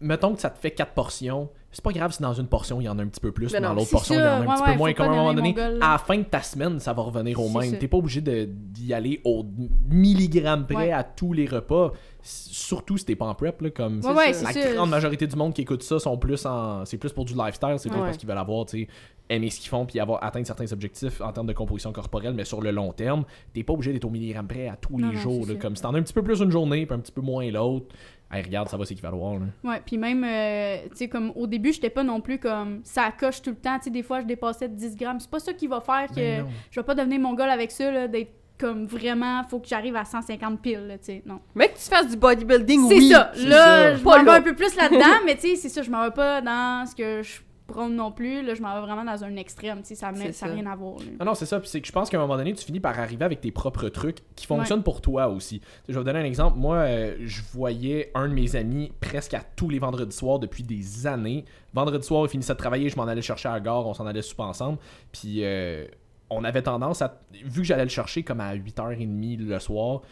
Mettons 0.00 0.34
que 0.34 0.40
ça 0.40 0.50
te 0.50 0.58
fait 0.58 0.72
quatre 0.72 0.92
portions. 0.92 1.48
C'est 1.70 1.82
pas 1.82 1.92
grave 1.92 2.12
si 2.12 2.22
dans 2.22 2.34
une 2.34 2.46
portion, 2.46 2.80
il 2.80 2.84
y 2.84 2.88
en 2.88 2.98
a 2.98 3.02
un 3.02 3.06
petit 3.06 3.20
peu 3.20 3.32
plus, 3.32 3.52
Ben 3.52 3.62
dans 3.62 3.72
l'autre 3.72 3.90
portion, 3.90 4.14
il 4.14 4.18
y 4.18 4.22
en 4.22 4.24
a 4.24 4.28
un 4.28 4.40
ouais, 4.40 4.46
petit 4.46 4.62
ouais, 4.62 4.72
peu 4.72 4.78
moins. 4.78 4.92
Comme 4.92 5.06
à 5.06 5.12
un 5.12 5.16
moment 5.16 5.34
donné, 5.34 5.54
à 5.58 5.92
la 5.92 5.98
fin 5.98 6.18
de 6.18 6.24
ta 6.24 6.42
semaine, 6.42 6.78
ça 6.80 6.92
va 6.92 7.02
revenir 7.02 7.40
au 7.40 7.48
même. 7.48 7.78
T'es 7.78 7.88
pas 7.88 7.96
obligé 7.96 8.20
d'y 8.20 8.92
aller 8.92 9.20
au 9.24 9.44
milligramme 9.88 10.66
près 10.66 10.90
à 10.90 11.04
tous 11.04 11.32
les 11.32 11.46
repas. 11.46 11.92
Surtout 12.22 12.96
si 12.96 13.04
t'es 13.04 13.16
pas 13.16 13.26
en 13.26 13.34
prep, 13.34 13.60
là, 13.60 13.70
comme 13.70 14.00
la 14.00 14.72
grande 14.74 14.90
majorité 14.90 15.26
du 15.26 15.36
monde 15.36 15.52
qui 15.52 15.62
écoute 15.62 15.82
ça 15.82 15.98
sont 15.98 16.16
plus 16.16 16.46
en 16.46 16.84
c'est 16.84 16.96
plus 16.96 17.12
pour 17.12 17.26
du 17.26 17.34
lifestyle 17.34 17.74
c'est 17.76 17.90
plus 17.90 17.98
parce 17.98 18.16
qu'ils 18.16 18.28
veulent 18.28 18.38
avoir 18.38 18.64
tu 18.64 18.78
sais 18.78 18.88
aimer 19.30 19.48
ce 19.50 19.58
qu'ils 19.60 19.70
font 19.70 19.86
puis 19.86 19.98
avoir 20.00 20.22
atteint 20.22 20.44
certains 20.44 20.70
objectifs 20.72 21.20
en 21.20 21.32
termes 21.32 21.46
de 21.46 21.52
composition 21.54 21.92
corporelle 21.92 22.34
mais 22.34 22.44
sur 22.44 22.60
le 22.60 22.70
long 22.70 22.92
terme 22.92 23.24
t'es 23.54 23.62
pas 23.62 23.72
obligé 23.72 23.92
d'être 23.92 24.04
au 24.04 24.10
milligramme 24.10 24.46
près 24.46 24.68
à 24.68 24.76
tous 24.76 24.98
Non, 24.98 25.08
les 25.08 25.14
non, 25.14 25.20
jours 25.20 25.46
là, 25.46 25.54
comme 25.54 25.74
si 25.76 25.82
t'en 25.82 25.94
as 25.94 25.98
un 25.98 26.02
petit 26.02 26.12
peu 26.12 26.22
plus 26.22 26.40
une 26.40 26.50
journée 26.50 26.84
puis 26.84 26.94
un 26.94 26.98
petit 27.00 27.10
peu 27.12 27.22
moins 27.22 27.50
l'autre 27.50 27.86
hey, 28.30 28.42
regarde 28.42 28.68
ça 28.68 28.76
va 28.76 28.84
s'équivaloir 28.84 29.34
là. 29.38 29.46
Ouais, 29.64 29.80
puis 29.84 29.96
même, 29.96 30.24
euh, 30.24 30.88
tu 30.90 30.96
sais, 30.96 31.08
comme 31.08 31.32
au 31.36 31.46
début, 31.46 31.72
j'étais 31.72 31.88
pas 31.90 32.02
non 32.02 32.20
plus 32.20 32.38
comme 32.38 32.80
ça 32.82 33.12
coche 33.18 33.40
tout 33.42 33.50
le 33.50 33.56
temps. 33.56 33.78
Tu 33.78 33.84
sais, 33.84 33.90
des 33.90 34.02
fois, 34.02 34.20
je 34.22 34.26
dépassais 34.26 34.68
de 34.68 34.74
10 34.74 34.96
grammes. 34.96 35.20
C'est 35.20 35.30
pas 35.30 35.38
ça 35.38 35.52
qui 35.52 35.68
va 35.68 35.80
faire 35.80 36.08
que 36.08 36.14
Ben 36.16 36.42
non. 36.42 36.48
je 36.70 36.80
vais 36.80 36.84
pas 36.84 36.94
devenir 36.96 37.20
mongol 37.20 37.48
avec 37.48 37.70
ça, 37.70 37.92
là, 37.92 38.08
d'être 38.08 38.32
comme 38.58 38.86
vraiment, 38.86 39.42
faut 39.48 39.60
que 39.60 39.68
j'arrive 39.68 39.94
à 39.94 40.04
150 40.04 40.60
piles, 40.60 40.84
là, 40.86 40.98
tu 40.98 41.04
sais. 41.04 41.22
Non. 41.26 41.38
Mais 41.54 41.68
que 41.68 41.74
tu 41.74 41.82
fasses 41.84 42.08
du 42.08 42.16
bodybuilding, 42.16 42.88
C'est 42.88 42.96
oui. 42.96 43.10
ça. 43.10 43.30
c'est 43.34 43.46
Là, 43.46 43.56
ça. 43.56 43.94
je 43.96 44.02
Pas 44.02 44.18
m'en 44.18 44.24
vais 44.24 44.30
là. 44.30 44.36
un 44.36 44.42
peu 44.42 44.54
plus 44.56 44.74
là-dedans, 44.74 45.20
mais 45.26 45.36
tu 45.36 45.40
sais, 45.50 45.56
c'est 45.56 45.68
ça, 45.68 45.82
je 45.82 45.90
m'en 45.90 46.02
vais 46.04 46.10
pas 46.14 46.40
dans 46.40 46.86
ce 46.86 46.94
que 46.96 47.22
je 47.22 47.40
prône 47.66 47.96
non 47.96 48.12
plus. 48.12 48.42
Là, 48.44 48.54
je 48.54 48.62
m'en 48.62 48.74
vais 48.74 48.80
vraiment 48.80 49.04
dans 49.04 49.24
un 49.24 49.36
extrême, 49.36 49.80
tu 49.82 49.88
sais, 49.88 49.94
ça 49.94 50.12
n'a 50.12 50.52
rien 50.52 50.66
à 50.66 50.76
voir. 50.76 50.98
là. 50.98 51.04
Ah 51.20 51.24
non, 51.24 51.34
c'est 51.34 51.46
ça. 51.46 51.60
Puis 51.60 51.68
c'est 51.68 51.80
que 51.80 51.86
je 51.86 51.92
pense 51.92 52.10
qu'à 52.10 52.18
un 52.18 52.20
moment 52.20 52.36
donné, 52.36 52.52
tu 52.52 52.64
finis 52.64 52.80
par 52.80 52.98
arriver 52.98 53.24
avec 53.24 53.40
tes 53.40 53.50
propres 53.50 53.88
trucs 53.88 54.18
qui 54.36 54.46
fonctionnent 54.46 54.82
pour 54.82 55.00
toi 55.00 55.28
aussi. 55.28 55.60
Je 55.88 55.94
vais 55.94 55.98
vous 55.98 56.04
donner 56.04 56.20
un 56.20 56.24
exemple. 56.24 56.58
Moi, 56.58 56.76
euh, 56.76 57.16
je 57.20 57.42
voyais 57.52 58.10
un 58.14 58.28
de 58.28 58.34
mes 58.34 58.56
amis 58.56 58.92
presque 59.00 59.34
à 59.34 59.40
tous 59.56 59.68
les 59.68 59.78
vendredis 59.78 60.14
soirs 60.14 60.38
depuis 60.38 60.62
des 60.62 61.06
années. 61.06 61.44
Vendredi 61.72 62.06
soir, 62.06 62.24
il 62.26 62.28
finissait 62.28 62.52
de 62.52 62.58
travailler, 62.58 62.88
je 62.88 62.96
m'en 62.96 63.04
allais 63.04 63.22
chercher 63.22 63.48
à 63.48 63.52
la 63.52 63.60
gare, 63.60 63.86
on 63.86 63.94
s'en 63.94 64.06
allait 64.06 64.22
souper 64.22 64.42
ensemble. 64.42 64.78
Puis 65.12 65.44
euh, 65.44 65.86
on 66.30 66.44
avait 66.44 66.62
tendance 66.62 67.02
à. 67.02 67.20
Vu 67.32 67.62
que 67.62 67.66
j'allais 67.66 67.84
le 67.84 67.88
chercher 67.90 68.22
comme 68.22 68.40
à 68.40 68.54
8h30 68.54 69.38
le 69.38 69.58
soir, 69.58 70.02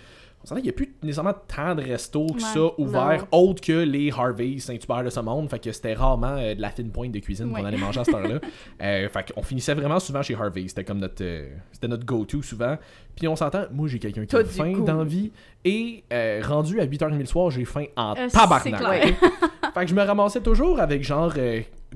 on 0.43 0.47
sentait 0.47 0.61
qu'il 0.63 0.71
n'y 0.71 0.75
a 0.75 0.77
plus 0.77 0.95
nécessairement 1.03 1.35
tant 1.47 1.75
de 1.75 1.83
restos 1.83 2.27
que 2.27 2.33
Ouais. 2.35 2.41
ça 2.41 2.61
ouverts, 2.81 3.27
autres 3.31 3.61
que 3.61 3.73
les 3.85 4.11
Harvey, 4.11 4.59
Saint-Hubert 4.59 5.05
de 5.05 5.11
ce 5.11 5.21
monde. 5.21 5.49
Fait 5.49 5.59
que 5.59 5.71
c'était 5.73 5.95
rarement 5.95 6.37
euh, 6.37 6.55
de 6.55 6.61
la 6.61 6.71
fine 6.71 6.91
pointe 6.91 7.13
de 7.13 7.19
cuisine 7.21 7.53
Ouais. 7.53 7.61
qu'on 7.61 7.67
allait 7.67 7.77
manger 7.77 8.01
à 8.01 8.05
cette 8.05 8.15
heure-là. 8.15 8.41
Euh, 8.83 9.09
fait 9.09 9.33
qu'on 9.33 9.43
finissait 9.43 9.75
vraiment 9.75 10.01
souvent 10.01 10.23
chez 10.23 10.35
Harvey. 10.35 10.67
C'était 10.67 10.83
comme 10.85 10.99
notre, 10.99 11.23
euh, 11.23 11.49
c'était 11.71 11.87
notre 11.89 12.05
go-to 12.05 12.43
souvent. 12.43 12.77
Puis 13.15 13.29
on 13.29 13.37
s'entend, 13.37 13.65
moi 13.73 13.87
j'ai 13.89 13.99
quelqu'un 14.01 14.25
qui 14.27 14.35
a 14.35 14.45
faim 14.45 14.73
goût. 14.73 14.85
dans 14.85 14.99
la 14.99 15.05
vie. 15.05 15.31
Et 15.65 16.03
euh, 16.13 16.43
rendu 16.45 16.81
à 16.81 16.87
8h30 16.87 17.19
le 17.19 17.25
soir, 17.27 17.51
j'ai 17.51 17.65
faim 17.65 17.85
en 17.97 18.15
tabarnak. 18.29 18.81
fait 19.75 19.81
que 19.83 19.87
je 19.87 19.95
me 19.95 20.03
ramassais 20.03 20.41
toujours 20.41 20.81
avec 20.81 21.05
genre 21.05 21.33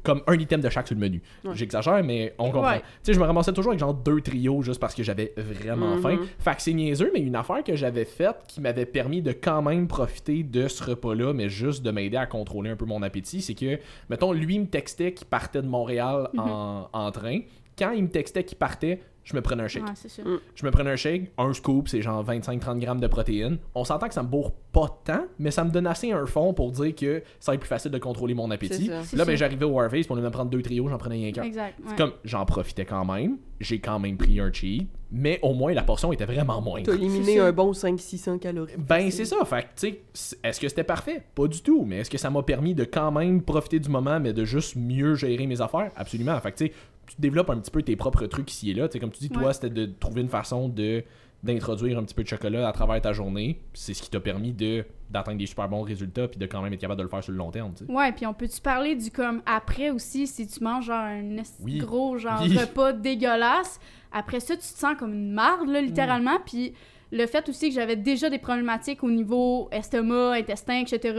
comme 0.03 0.23
un 0.27 0.35
item 0.35 0.61
de 0.61 0.69
chaque 0.69 0.87
sur 0.87 0.95
le 0.97 1.01
menu. 1.01 1.23
Ouais. 1.45 1.53
J'exagère, 1.55 2.03
mais 2.05 2.35
on 2.39 2.51
comprend. 2.51 2.71
Ouais. 2.73 2.81
Tu 2.81 2.85
sais, 3.05 3.13
je 3.15 3.21
me 3.21 3.25
ramassais 3.25 3.53
toujours 3.53 3.73
avec 3.73 3.81
genre 3.81 3.95
deux 3.95 4.21
trios 4.21 4.63
juste 4.63 4.81
parce 4.81 4.95
que 4.95 5.03
j'avais 5.03 5.33
vraiment 5.37 5.97
Mhm. 5.97 6.03
faim. 6.03 6.19
Fait 6.39 6.55
que 6.57 6.63
c'est 6.63 6.73
niaiseux, 6.73 7.11
mais 7.15 7.21
une 7.21 7.37
affaire 7.37 7.63
que 7.65 7.75
j'avais 7.77 8.05
faite 8.05 8.37
qui 8.49 8.61
m'avait 8.61 8.87
permis 8.87 9.23
de 9.23 9.33
quand 9.33 9.63
même 9.63 9.87
profiter 9.89 10.43
de 10.43 10.69
ce 10.69 10.83
repas-là, 10.85 11.33
mais 11.33 11.49
juste 11.49 11.83
de 11.83 11.91
m'aider 11.91 12.17
à 12.17 12.27
contrôler 12.27 12.71
un 12.71 12.77
peu 12.77 12.85
mon 12.87 13.03
appétit, 13.03 13.41
c'est 13.43 13.55
que, 13.55 13.79
mettons, 14.11 14.33
lui 14.33 14.55
il 14.57 14.61
me 14.63 14.67
textait 14.67 15.13
qu'il 15.13 15.27
partait 15.27 15.63
de 15.63 15.67
Montréal 15.69 16.29
Mhm. 16.35 16.41
en, 16.41 16.89
en 16.93 17.11
train. 17.13 17.41
Quand 17.79 17.91
il 17.93 18.05
me 18.05 18.09
textait 18.09 18.45
qu'il 18.45 18.57
partait, 18.59 19.01
je 19.27 19.35
me 19.35 19.43
prenais 19.43 19.65
un 19.65 19.69
shake. 19.69 19.85
Ouais, 19.85 19.91
c'est 19.97 20.09
ça. 20.09 20.23
Je 20.55 20.65
me 20.65 20.71
prenais 20.71 20.91
un 20.93 20.97
shake, 20.97 21.33
un 21.37 21.53
scoop, 21.53 21.89
c'est 21.89 22.01
genre 22.01 22.25
25-30 22.25 22.79
grammes 22.79 23.01
de 23.01 23.09
protéines. 23.09 23.59
On 23.75 23.85
s'entend 23.85 24.07
que 24.07 24.15
ça 24.15 24.23
me 24.23 24.29
bourre 24.29 24.53
pas 24.73 25.01
tant, 25.05 25.25
mais 25.41 25.51
ça 25.51 25.65
me 25.65 25.71
donne 25.71 25.89
assez 25.89 26.13
un 26.13 26.27
fond 26.27 26.55
pour 26.55 26.71
dire 26.71 26.95
que 26.95 27.23
ça 27.41 27.51
va 27.51 27.55
être 27.55 27.61
plus 27.61 27.69
facile 27.69 27.91
de 27.91 27.99
contrôler 27.99 28.35
mon 28.35 28.49
appétit. 28.53 28.89
Là, 29.15 29.25
ben, 29.25 29.37
j'arrivais 29.37 29.65
au 29.65 29.81
Harvey's, 29.81 30.07
pour 30.07 30.15
me 30.15 30.31
prendre 30.31 30.51
deux 30.51 30.63
trios, 30.63 30.89
j'en 30.89 30.97
prenais 30.97 31.17
rien 31.17 31.33
qu'un. 31.33 31.43
Exact. 31.43 31.77
ouais. 31.81 31.97
Comme 31.97 32.13
j'en 32.23 32.47
profitais 32.47 32.85
quand 32.85 33.05
même, 33.05 33.39
j'ai 33.59 33.81
quand 33.81 33.99
même 33.99 34.17
pris 34.17 34.39
un 34.39 34.53
cheat, 34.53 34.89
mais 35.11 35.41
au 35.43 35.55
moins 35.55 35.73
la 35.75 35.83
portion 35.83 36.13
était 36.13 36.25
vraiment 36.25 36.61
moindre. 36.61 36.87
T'as 36.87 36.95
éliminé 36.95 37.41
un 37.41 37.51
bon 37.51 37.73
500-600 37.73 38.39
calories. 38.39 38.75
Ben 38.79 39.11
c'est 39.11 39.25
ça, 39.25 39.45
fait 39.45 39.63
que, 39.63 39.89
tu 39.89 39.99
sais, 40.13 40.39
est-ce 40.45 40.61
que 40.61 40.69
c'était 40.69 40.85
parfait? 40.85 41.25
Pas 41.35 41.49
du 41.49 41.63
tout, 41.63 41.85
mais 41.85 41.99
est-ce 41.99 42.11
que 42.11 42.19
ça 42.19 42.31
m'a 42.31 42.43
permis 42.45 42.75
de 42.77 42.85
quand 42.85 43.11
même 43.11 43.43
profiter 43.43 43.81
du 43.81 43.89
moment, 43.89 44.21
mais 44.21 44.33
de 44.33 44.45
juste 44.45 44.77
mieux 44.77 45.17
gérer 45.17 45.47
mes 45.47 45.61
affaires? 45.61 45.91
Absolument, 45.97 46.39
fait 46.41 46.53
que 46.53 46.59
tu 46.59 46.67
sais, 46.67 46.73
tu 47.07 47.17
développes 47.19 47.51
un 47.51 47.59
petit 47.59 47.71
peu 47.71 47.83
tes 47.83 47.97
propres 47.97 48.27
trucs 48.27 48.51
ici 48.53 48.71
et 48.71 48.75
là, 48.75 48.89
comme 49.01 49.11
tu 49.11 49.21
dis, 49.21 49.31
toi, 49.31 49.45
Ouais. 49.47 49.53
c'était 49.53 49.71
de 49.71 49.87
trouver 49.87 50.23
une 50.23 50.29
façon 50.29 50.69
de 50.69 51.05
d'introduire 51.43 51.99
un 51.99 52.03
petit 52.03 52.15
peu 52.15 52.23
de 52.25 52.29
chocolat 52.29 52.67
à 52.67 52.73
travers 52.73 53.01
ta 53.01 53.13
journée, 53.13 53.61
c'est 53.75 53.95
ce 53.95 54.03
qui 54.03 54.11
t'a 54.11 54.19
permis 54.19 54.53
de 54.53 54.85
d'atteindre 55.11 55.39
des 55.39 55.47
super 55.47 55.69
bons 55.69 55.83
résultats 55.83 56.27
puis 56.27 56.39
de 56.41 56.47
quand 56.47 56.61
même 56.63 56.73
être 56.73 56.81
capable 56.81 56.99
de 56.99 57.03
le 57.05 57.09
faire 57.09 57.23
sur 57.23 57.31
le 57.31 57.39
long 57.39 57.51
terme, 57.53 57.73
tu 57.77 57.85
sais. 57.87 57.93
Ouais, 57.93 58.11
puis 58.11 58.27
on 58.27 58.35
peut-tu 58.35 58.61
parler 58.61 58.97
du 58.97 59.11
comme 59.11 59.43
après 59.47 59.91
aussi, 59.91 60.27
si 60.27 60.47
tu 60.49 60.65
manges 60.65 60.87
genre 60.87 60.97
un 60.99 61.37
Oui. 61.61 61.79
gros 61.79 62.17
genre 62.19 62.41
Oui. 62.43 62.57
repas 62.57 62.93
dégueulasse, 62.95 63.79
après 64.13 64.41
ça 64.41 64.55
tu 64.57 64.63
te 64.63 64.79
sens 64.79 64.97
comme 64.99 65.13
une 65.13 65.33
marde 65.33 65.69
là, 65.69 65.83
Mm. 65.83 65.85
littéralement, 65.85 66.39
puis 66.45 66.73
le 67.13 67.27
fait 67.27 67.49
aussi 67.49 67.69
que 67.69 67.75
j'avais 67.75 67.97
déjà 67.97 68.29
des 68.31 68.39
problématiques 68.39 69.05
au 69.05 69.11
niveau 69.11 69.69
estomac, 69.71 70.33
intestin, 70.33 70.81
etc. 70.81 71.15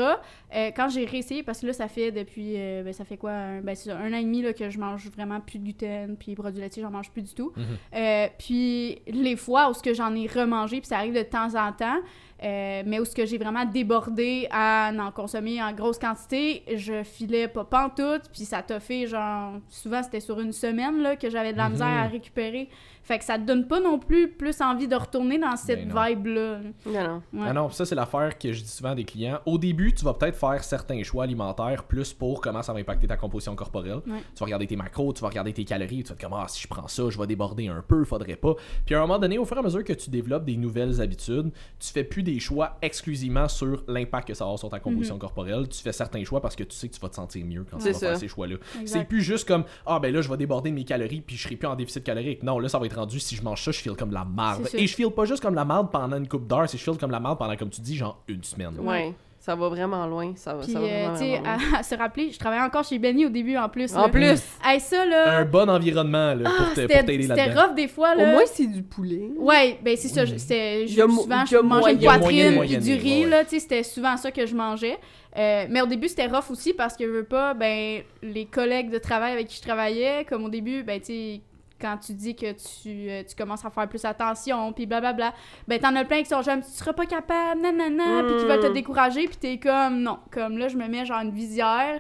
euh, 0.56 0.72
quand 0.76 0.90
j'ai 0.90 1.06
réessayé, 1.06 1.44
parce 1.44 1.62
que 1.62 1.68
là 1.68 1.74
ça 1.74 1.88
fait 1.88 2.12
depuis, 2.12 2.54
euh, 2.58 2.84
ben, 2.84 2.94
ça 2.94 3.06
fait 3.06 3.18
quoi, 3.18 3.32
un, 3.32 3.62
ben, 3.62 3.76
ça, 3.76 3.98
un 3.98 4.12
an 4.14 4.18
et 4.18 4.24
demi 4.24 4.42
là, 4.42 4.54
que 4.54 4.70
je 4.70 4.80
mange 4.80 5.08
vraiment 5.10 5.40
plus 5.40 5.60
de 5.60 5.64
gluten, 5.64 6.18
puis 6.18 6.36
produits 6.36 6.62
laitiers 6.62 6.84
j'en 6.84 6.92
mange 6.92 7.10
plus 7.12 7.22
du 7.24 7.34
tout. 7.34 7.54
Mhm. 7.56 7.66
Euh, 7.96 8.28
puis 8.38 9.00
les 9.08 9.36
fois 9.36 9.70
où 9.70 9.74
ce 9.74 9.82
que 9.82 9.94
j'en 9.94 10.14
ai 10.16 10.28
remangé, 10.28 10.78
puis 10.82 10.88
ça 10.88 10.98
arrive 10.98 11.14
de 11.14 11.24
temps 11.24 11.56
en 11.56 11.72
temps, 11.72 11.98
mais 12.44 13.00
où 13.00 13.06
ce 13.06 13.16
que 13.16 13.26
j'ai 13.26 13.38
vraiment 13.40 13.66
débordé 13.66 14.48
à 14.52 14.92
en 15.00 15.12
consommer 15.12 15.62
en 15.64 15.72
grosse 15.74 15.98
quantité, 15.98 16.64
je 16.76 17.02
filais 17.04 17.48
pas 17.48 17.64
pantoute, 17.64 18.24
puis 18.32 18.46
ça 18.46 18.62
t'a 18.62 18.80
fait 18.80 19.08
genre 19.08 19.54
souvent 19.70 20.04
c'était 20.04 20.20
sur 20.20 20.40
une 20.40 20.52
semaine 20.52 21.02
là 21.02 21.16
que 21.16 21.30
j'avais 21.30 21.54
de 21.54 21.58
la 21.58 21.66
Mhm. 21.66 21.72
misère 21.72 21.88
à 21.88 22.04
récupérer. 22.08 22.70
Fait 23.08 23.20
que 23.20 23.24
ça 23.24 23.38
te 23.40 23.44
donne 23.46 23.68
pas 23.68 23.80
non 23.80 24.00
plus 24.00 24.30
plus 24.30 24.60
envie 24.60 24.86
de 24.90 24.96
retourner 24.96 25.40
dans 25.40 25.56
cette 25.56 25.88
Ben 25.88 25.94
non. 25.94 26.04
vibe 26.06 26.26
là. 26.26 26.60
Non, 26.86 27.22
non. 27.32 27.42
Ouais. 27.42 27.48
Ah 27.50 27.54
non, 27.54 27.70
ça 27.70 27.86
c'est 27.86 27.96
l'affaire 27.96 28.38
que 28.38 28.52
je 28.52 28.62
dis 28.62 28.68
souvent 28.70 28.90
à 28.90 28.96
des 28.96 29.06
clients. 29.06 29.40
Au 29.46 29.58
début, 29.58 29.94
tu 29.94 30.04
vas 30.04 30.14
peut-être 30.14 30.36
faire 30.36 30.62
certains 30.62 31.02
choix 31.04 31.24
alimentaires 31.24 31.86
plus 31.86 32.12
pour 32.12 32.42
comment 32.42 32.62
ça 32.62 32.74
va 32.74 32.80
impacter 32.80 33.08
ta 33.08 33.16
composition 33.16 33.56
corporelle. 33.56 34.02
Ouais. 34.06 34.20
Tu 34.36 34.40
vas 34.40 34.46
regarder 34.46 34.68
tes 34.68 34.76
macros, 34.76 35.14
tu 35.14 35.22
vas 35.22 35.30
regarder 35.30 35.54
tes 35.54 35.64
calories, 35.64 36.04
tu 36.04 36.10
vas 36.10 36.16
te 36.16 36.20
dire 36.20 36.30
ah 36.34 36.46
si 36.50 36.62
je 36.62 36.68
prends 36.68 36.90
ça, 36.90 37.10
je 37.10 37.18
vais 37.18 37.28
déborder 37.28 37.70
un 37.70 37.82
peu, 37.88 38.04
faudrait 38.04 38.36
pas. 38.36 38.56
Puis 38.86 38.94
à 38.94 38.98
un 38.98 39.02
moment 39.02 39.20
donné, 39.20 39.38
au 39.38 39.46
fur 39.46 39.56
et 39.56 39.62
à 39.62 39.64
mesure 39.64 39.86
que 39.86 39.94
tu 39.94 40.10
développes 40.10 40.44
des 40.44 40.58
nouvelles 40.58 41.00
habitudes, 41.00 41.52
tu 41.80 41.94
fais 41.94 42.04
plus 42.04 42.24
des 42.24 42.42
choix 42.42 42.78
exclusivement 42.82 43.48
sur 43.48 43.84
l'impact 43.88 44.28
que 44.28 44.34
ça 44.34 44.44
va 44.44 44.48
avoir 44.50 44.60
sur 44.60 44.70
ta 44.70 44.80
composition 44.82 45.16
Mhm. 45.16 45.22
corporelle. 45.22 45.70
Tu 45.70 45.82
fais 45.82 45.94
certains 45.94 46.26
choix 46.26 46.42
parce 46.42 46.58
que 46.58 46.64
tu 46.64 46.76
sais 46.76 46.90
que 46.90 46.94
tu 46.96 47.00
vas 47.00 47.08
te 47.10 47.16
sentir 47.16 47.46
mieux 47.46 47.66
quand 47.72 47.78
tu 47.78 47.84
C'est 47.84 47.92
vas 47.94 48.00
ça. 48.00 48.08
faire 48.10 48.18
ces 48.18 48.28
choix-là. 48.28 48.56
C'est 48.86 49.06
plus 49.06 49.22
juste 49.22 49.48
comme 49.48 49.64
ah 49.86 50.00
ben 50.00 50.14
là 50.14 50.22
je 50.22 50.30
vais 50.30 50.36
déborder 50.38 50.72
de 50.72 50.76
mes 50.76 50.84
calories 50.84 51.22
puis 51.22 51.38
je 51.38 51.44
serai 51.44 51.56
plus 51.56 51.68
en 51.70 51.76
déficit 51.76 52.04
calorique. 52.04 52.44
Non, 52.44 52.60
là 52.60 52.68
ça 52.68 52.80
va 52.80 52.86
être 52.86 52.97
rendu 52.98 53.20
si 53.20 53.36
je 53.36 53.42
mange 53.44 53.64
ça, 53.64 53.72
je 53.72 53.80
file 53.80 53.94
comme 53.94 54.12
la 54.12 54.26
ça. 54.36 54.78
Et 54.78 54.88
je 54.88 54.96
file 54.96 55.12
pas 55.12 55.26
juste 55.26 55.42
comme 55.42 55.56
la 55.56 55.66
marde 55.66 55.90
pendant 55.92 56.18
une 56.18 56.28
coupe 56.28 56.48
d'heures, 56.48 56.68
c'est 56.70 56.78
je 56.78 56.84
file 56.84 56.98
comme 56.98 57.12
la 57.12 57.20
marde 57.20 57.38
pendant 57.38 57.56
comme 57.56 57.70
tu 57.70 57.82
dis 57.82 57.96
genre 57.96 58.22
une 58.28 58.44
semaine. 58.44 58.74
Ouais. 58.80 59.14
Ça 59.40 59.56
va 59.56 59.70
vraiment 59.70 60.06
loin. 60.08 60.34
Ça 60.36 60.56
va, 60.56 60.64
Puis 60.64 60.74
ça 60.74 60.80
va 60.80 60.86
euh, 60.86 60.90
vraiment, 60.90 61.14
tu 61.14 61.20
sais 61.20 61.38
vraiment 61.40 61.58
loin. 61.58 61.76
à, 61.76 61.80
à 61.80 61.84
se 61.84 61.96
rappeler, 61.96 62.32
je 62.34 62.38
travaillais 62.40 62.64
encore 62.64 62.84
chez 62.84 63.00
Benny 63.00 63.26
au 63.26 63.30
début 63.30 63.56
en 63.56 63.70
plus. 63.70 63.96
En 63.96 64.02
là. 64.02 64.10
plus, 64.10 64.44
Hey, 64.66 64.80
ça 64.82 65.06
là, 65.06 65.38
Un 65.40 65.46
bon 65.46 65.70
environnement 65.70 66.34
là, 66.34 66.50
pour 66.50 66.54
ah, 66.60 66.64
te- 66.64 66.66
pour 66.66 66.76
c'était 66.76 67.04
t'aider 67.06 67.22
c'était 67.28 67.36
là-dedans. 67.48 67.68
rough 67.68 67.76
des 67.76 67.88
fois 67.88 68.14
au 68.16 68.18
là. 68.18 68.32
moins 68.34 68.42
c'est 68.46 68.68
du 68.68 68.84
poulet. 68.84 69.30
Ouais, 69.38 69.80
ben 69.82 69.96
c'est 69.96 70.10
ça. 70.10 70.24
Oui. 70.24 70.34
C'était 70.38 70.86
souvent 70.88 71.46
je 71.46 71.58
mangeais 71.60 71.94
une 71.94 72.00
poitrine 72.00 72.60
puis 72.60 72.78
du 72.78 72.94
riz 72.96 73.24
ouais, 73.24 73.30
là, 73.30 73.44
tu 73.46 73.52
sais, 73.52 73.60
c'était 73.60 73.84
souvent 73.84 74.18
ça 74.18 74.32
que 74.32 74.46
je 74.46 74.56
mangeais. 74.56 74.98
Euh, 75.38 75.66
mais 75.70 75.82
au 75.82 75.88
début 75.88 76.10
c'était 76.10 76.26
rough 76.28 76.50
aussi 76.50 76.74
parce 76.74 76.98
que 76.98 77.06
je 77.06 77.12
veux 77.12 77.24
pas, 77.24 77.54
ben 77.54 78.02
les 78.24 78.46
collègues 78.48 78.90
de 78.90 78.98
travail 78.98 79.32
avec 79.34 79.48
qui 79.48 79.58
je 79.58 79.62
travaillais, 79.62 80.26
comme 80.28 80.44
au 80.44 80.50
début, 80.50 80.84
ben 80.84 81.00
tu 81.00 81.06
sais 81.06 81.42
quand 81.80 81.98
tu 81.98 82.14
dis 82.14 82.36
que 82.36 82.52
tu, 82.54 83.10
euh, 83.10 83.24
tu 83.28 83.36
commences 83.36 83.64
à 83.66 83.70
faire 83.70 83.88
plus 83.88 84.04
attention, 84.06 84.74
puis 84.74 84.86
blablabla, 84.86 85.34
ben 85.68 85.80
t'en 85.80 85.96
as 85.96 86.06
plein 86.06 86.20
qui 86.24 86.30
sont 86.30 86.42
genre, 86.42 86.58
tu 86.58 86.72
seras 86.72 86.94
pas 86.94 87.06
capable, 87.06 87.62
nanana, 87.62 88.24
puis 88.24 88.38
qui 88.38 88.46
veulent 88.46 88.60
te 88.62 88.68
Mm. 88.68 88.74
décourager, 88.74 89.28
puis 89.28 89.38
t'es 89.38 89.58
comme, 89.60 90.02
non, 90.02 90.20
comme 90.32 90.58
là, 90.58 90.68
je 90.68 90.78
me 90.78 90.88
mets 90.88 91.06
genre 91.06 91.22
une 91.22 91.32
visière, 91.32 92.00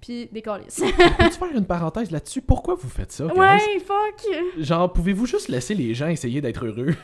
puis 0.00 0.28
des. 0.32 0.42
Peux-tu 0.42 1.38
faire 1.38 1.52
une 1.54 1.64
parenthèse 1.66 2.10
là-dessus? 2.10 2.42
Pourquoi 2.42 2.74
vous 2.74 2.88
faites 2.90 3.12
ça 3.12 3.24
guys? 3.26 3.38
ouais, 3.38 3.78
fuck! 3.80 4.26
Genre 4.58 4.92
pouvez-vous 4.92 5.26
juste 5.26 5.48
laisser 5.48 5.74
les 5.74 5.94
gens 5.94 6.08
essayer 6.08 6.40
d'être 6.40 6.64
heureux? 6.66 6.94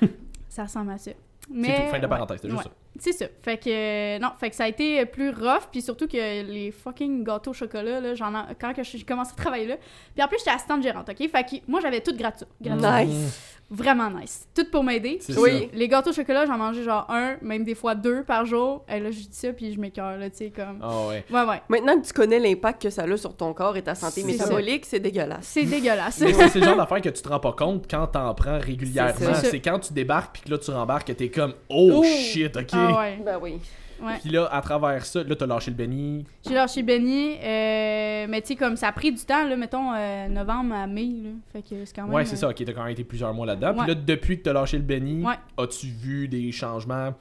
Ça 0.48 0.64
ressemble 0.64 0.90
à 0.90 0.98
ça. 0.98 1.11
C'est 1.12 1.16
Mais, 1.50 1.85
tout, 1.87 1.90
fin 1.90 1.98
de 1.98 2.06
parenthèse, 2.06 2.38
c'est 2.42 2.48
juste 2.50 2.59
Ouais. 2.62 2.68
ça. 2.68 2.70
C'est 2.98 3.12
ça. 3.12 3.26
Fait 3.42 3.57
que 3.57 3.70
euh, 3.70 4.18
non, 4.18 4.31
fait 4.38 4.50
que 4.50 4.57
ça 4.57 4.64
a 4.64 4.68
été 4.68 5.07
plus 5.07 5.31
rough, 5.31 5.68
puis 5.70 5.81
surtout 5.81 6.07
que 6.09 6.16
les 6.42 6.70
fucking 6.72 7.22
gâteaux 7.24 7.53
au 7.53 7.55
chocolat 7.55 8.00
là, 8.00 8.14
j'en 8.14 8.35
ai- 8.35 8.55
quand 8.61 8.74
que 8.74 8.83
j'ai 8.83 9.00
commencé 9.03 9.33
à 9.33 9.40
travailler 9.40 9.66
là. 9.66 9.76
Puis 10.14 10.22
en 10.24 10.29
plus 10.29 10.38
j'étais 10.38 10.50
assistante 10.50 10.83
gérante, 10.83 11.09
OK? 11.09 11.16
Fait 11.31 11.44
que 11.44 11.57
moi 11.70 11.81
j'avais 11.81 12.00
tout 12.00 12.14
gratuit. 12.16 12.46
gratuit. 12.61 13.07
Nice. 13.09 13.40
Vraiment 13.72 14.11
nice. 14.11 14.48
Tout 14.53 14.64
pour 14.72 14.83
m'aider. 14.83 15.20
Oui. 15.38 15.70
Les 15.72 15.87
gâteaux 15.87 16.11
au 16.11 16.12
chocolat, 16.12 16.44
j'en 16.44 16.59
mangeais 16.59 16.83
genre 16.83 17.07
un, 17.09 17.37
même 17.40 17.62
des 17.62 17.76
fois 17.76 17.94
deux 17.94 18.24
par 18.24 18.44
jour. 18.44 18.85
Et 18.88 18.98
là 18.98 19.12
je 19.12 19.18
dis 19.20 19.29
ça 19.31 19.53
puis 19.53 19.72
je 19.72 19.79
m'écœure 19.79 20.16
là, 20.18 20.29
tu 20.29 20.38
sais 20.38 20.50
comme 20.50 20.81
Ah 20.83 21.07
ouais. 21.07 21.24
Ouais 21.31 21.44
ouais. 21.44 21.62
Maintenant 21.68 22.00
que 22.00 22.05
tu 22.05 22.12
connais 22.12 22.40
l'impact 22.40 22.83
que 22.83 22.90
ça 22.90 23.05
a 23.05 23.16
sur 23.16 23.37
ton 23.37 23.55
corps 23.55 23.76
et 23.76 23.83
ta 23.83 23.94
santé 23.94 24.24
métabolique, 24.24 24.85
c'est 24.87 24.98
dégueulasse. 24.98 25.46
C'est 25.46 25.62
dégueulasse. 25.64 26.20
Mais 26.20 26.33
c'est 26.33 26.48
c'est 26.48 26.59
le 26.59 26.64
genre 26.66 26.76
d'affaire 26.76 27.00
que 27.00 27.11
tu 27.11 27.22
te 27.22 27.29
rends 27.29 27.38
pas 27.38 27.53
compte 27.53 27.87
quand 27.88 28.09
t'en 28.09 28.35
prends 28.35 28.59
régulièrement. 28.59 29.35
C'est 29.40 29.61
quand 29.61 29.79
tu 29.79 29.92
débarques 29.92 30.33
puis 30.35 30.42
que 30.42 30.50
là 30.50 30.59
tu 30.59 30.72
rembarques 30.72 31.07
que 31.07 31.12
t'es 31.12 31.31
comme 31.31 31.55
oh 31.68 31.88
Oh. 32.00 32.05
shit, 32.05 32.57
ok. 32.57 32.66
Ah 32.72 32.89
ouais. 32.96 33.18
Ben 33.24 33.38
oui. 33.40 33.59
Ouais. 34.03 34.14
Puis 34.20 34.31
là, 34.31 34.48
à 34.50 34.62
travers 34.62 35.05
ça, 35.05 35.22
là 35.22 35.37
t'as 35.37 35.46
lâché 35.46 35.70
le 35.70 35.76
Benny. 35.76 36.24
J'ai 36.46 36.55
lâché 36.55 36.83
Benny, 36.83 37.37
euh, 37.42 38.26
mais 38.29 38.40
tu 38.40 38.48
sais, 38.48 38.57
comme 38.57 38.76
ça 38.76 38.88
a 38.88 38.92
pris 38.92 39.12
du 39.12 39.22
temps, 39.22 39.46
là, 39.46 39.57
mettons, 39.57 39.92
euh, 39.94 40.26
novembre 40.29 40.74
à 40.74 40.87
mai, 40.87 41.11
là. 41.22 41.31
Fait 41.53 41.61
que 41.61 41.85
c'est 41.85 41.94
quand 41.94 42.05
même... 42.05 42.14
Ouais, 42.14 42.24
c'est 42.24 42.35
euh, 42.37 42.38
ça, 42.38 42.48
ok, 42.48 42.64
t'as 42.64 42.72
quand 42.72 42.83
même 42.83 42.92
été 42.92 43.05
plusieurs 43.05 43.35
mois 43.35 43.44
là-dedans. 43.46 43.74
Puis 43.76 43.88
là, 43.88 43.94
depuis 43.94 44.38
que 44.38 44.44
t'as 44.44 44.55
lâché 44.55 44.79
le 44.79 44.85
Benny, 44.85 45.22
Ouais. 45.22 45.35
as-tu 45.59 45.87
vu 45.88 46.29
des 46.29 46.50
changements? 46.50 47.12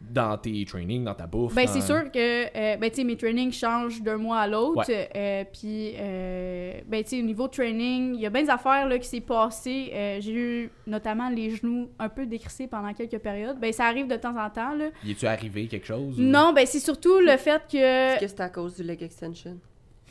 Dans 0.00 0.36
tes 0.38 0.64
trainings, 0.64 1.04
dans 1.04 1.14
ta 1.14 1.26
bouffe? 1.26 1.54
Ben, 1.54 1.66
dans- 1.66 1.72
c'est 1.72 1.80
sûr 1.80 2.10
que, 2.10 2.44
euh, 2.46 2.76
ben, 2.76 2.88
tu 2.90 2.96
sais, 2.96 3.04
mes 3.04 3.16
trainings 3.16 3.52
changent 3.52 4.00
d'un 4.02 4.16
mois 4.16 4.38
à 4.38 4.46
l'autre. 4.46 4.88
Ouais. 4.88 5.10
euh, 5.14 5.44
Puis, 5.52 5.92
euh, 5.98 6.80
ben, 6.86 7.02
tu 7.02 7.10
sais, 7.10 7.20
au 7.20 7.24
niveau 7.24 7.48
training, 7.48 8.14
il 8.14 8.20
y 8.20 8.26
a 8.26 8.30
bien 8.30 8.42
des 8.42 8.50
affaires, 8.50 8.86
là, 8.88 8.98
qui 8.98 9.08
s'est 9.08 9.20
passé. 9.20 9.90
Euh, 9.92 10.18
J'ai 10.20 10.32
eu, 10.32 10.70
notamment, 10.86 11.28
les 11.28 11.50
genoux 11.50 11.88
un 11.98 12.08
peu 12.08 12.26
décrissés 12.26 12.66
pendant 12.66 12.92
quelques 12.94 13.18
périodes. 13.18 13.58
Ben, 13.58 13.72
ça 13.72 13.84
arrive 13.86 14.06
de 14.06 14.16
temps 14.16 14.36
en 14.38 14.48
temps, 14.50 14.74
là. 14.74 14.86
Y 15.04 15.10
est-tu 15.12 15.26
arrivé 15.26 15.66
quelque 15.66 15.86
chose? 15.86 16.18
ou- 16.18 16.22
Non, 16.22 16.52
ben, 16.54 16.64
c'est 16.66 16.80
surtout 16.80 17.18
le 17.20 17.36
fait 17.36 17.62
que... 17.70 17.76
Est-ce 17.76 18.20
que 18.20 18.26
c'est 18.28 18.40
à 18.40 18.48
cause 18.48 18.76
du 18.76 18.82
leg 18.84 19.02
extension? 19.02 19.58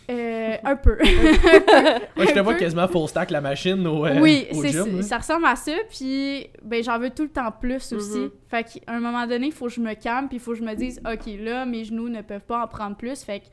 Euh, 0.09 0.55
un 0.63 0.75
peu. 0.75 0.97
Moi, 2.15 2.25
je 2.25 2.33
te 2.33 2.39
vois 2.39 2.55
quasiment 2.55 2.87
full 2.87 3.07
stack 3.07 3.29
la 3.31 3.41
machine 3.41 3.85
au, 3.87 4.05
euh, 4.05 4.19
oui, 4.21 4.47
au 4.51 4.61
c'est 4.61 4.69
gym. 4.69 5.01
ça. 5.01 5.17
ressemble 5.17 5.45
à 5.45 5.55
ça, 5.55 5.73
puis 5.89 6.47
ben 6.63 6.83
j'en 6.83 6.97
veux 6.97 7.09
tout 7.09 7.23
le 7.23 7.29
temps 7.29 7.51
plus 7.51 7.91
aussi. 7.93 8.19
Mhm. 8.19 8.31
Fait 8.49 8.63
qu'à 8.63 8.93
un 8.93 8.99
moment 8.99 9.27
donné, 9.27 9.47
il 9.47 9.51
faut 9.53 9.65
que 9.67 9.73
je 9.73 9.81
me 9.81 9.93
calme, 9.95 10.27
puis 10.27 10.37
il 10.37 10.39
faut 10.39 10.51
que 10.51 10.57
je 10.59 10.63
me 10.63 10.73
dise, 10.75 11.01
OK, 11.05 11.25
là, 11.39 11.65
mes 11.65 11.83
genoux 11.83 12.09
ne 12.09 12.21
peuvent 12.21 12.45
pas 12.45 12.63
en 12.63 12.67
prendre 12.67 12.95
plus. 12.95 13.21
Fait 13.23 13.39
que 13.41 13.45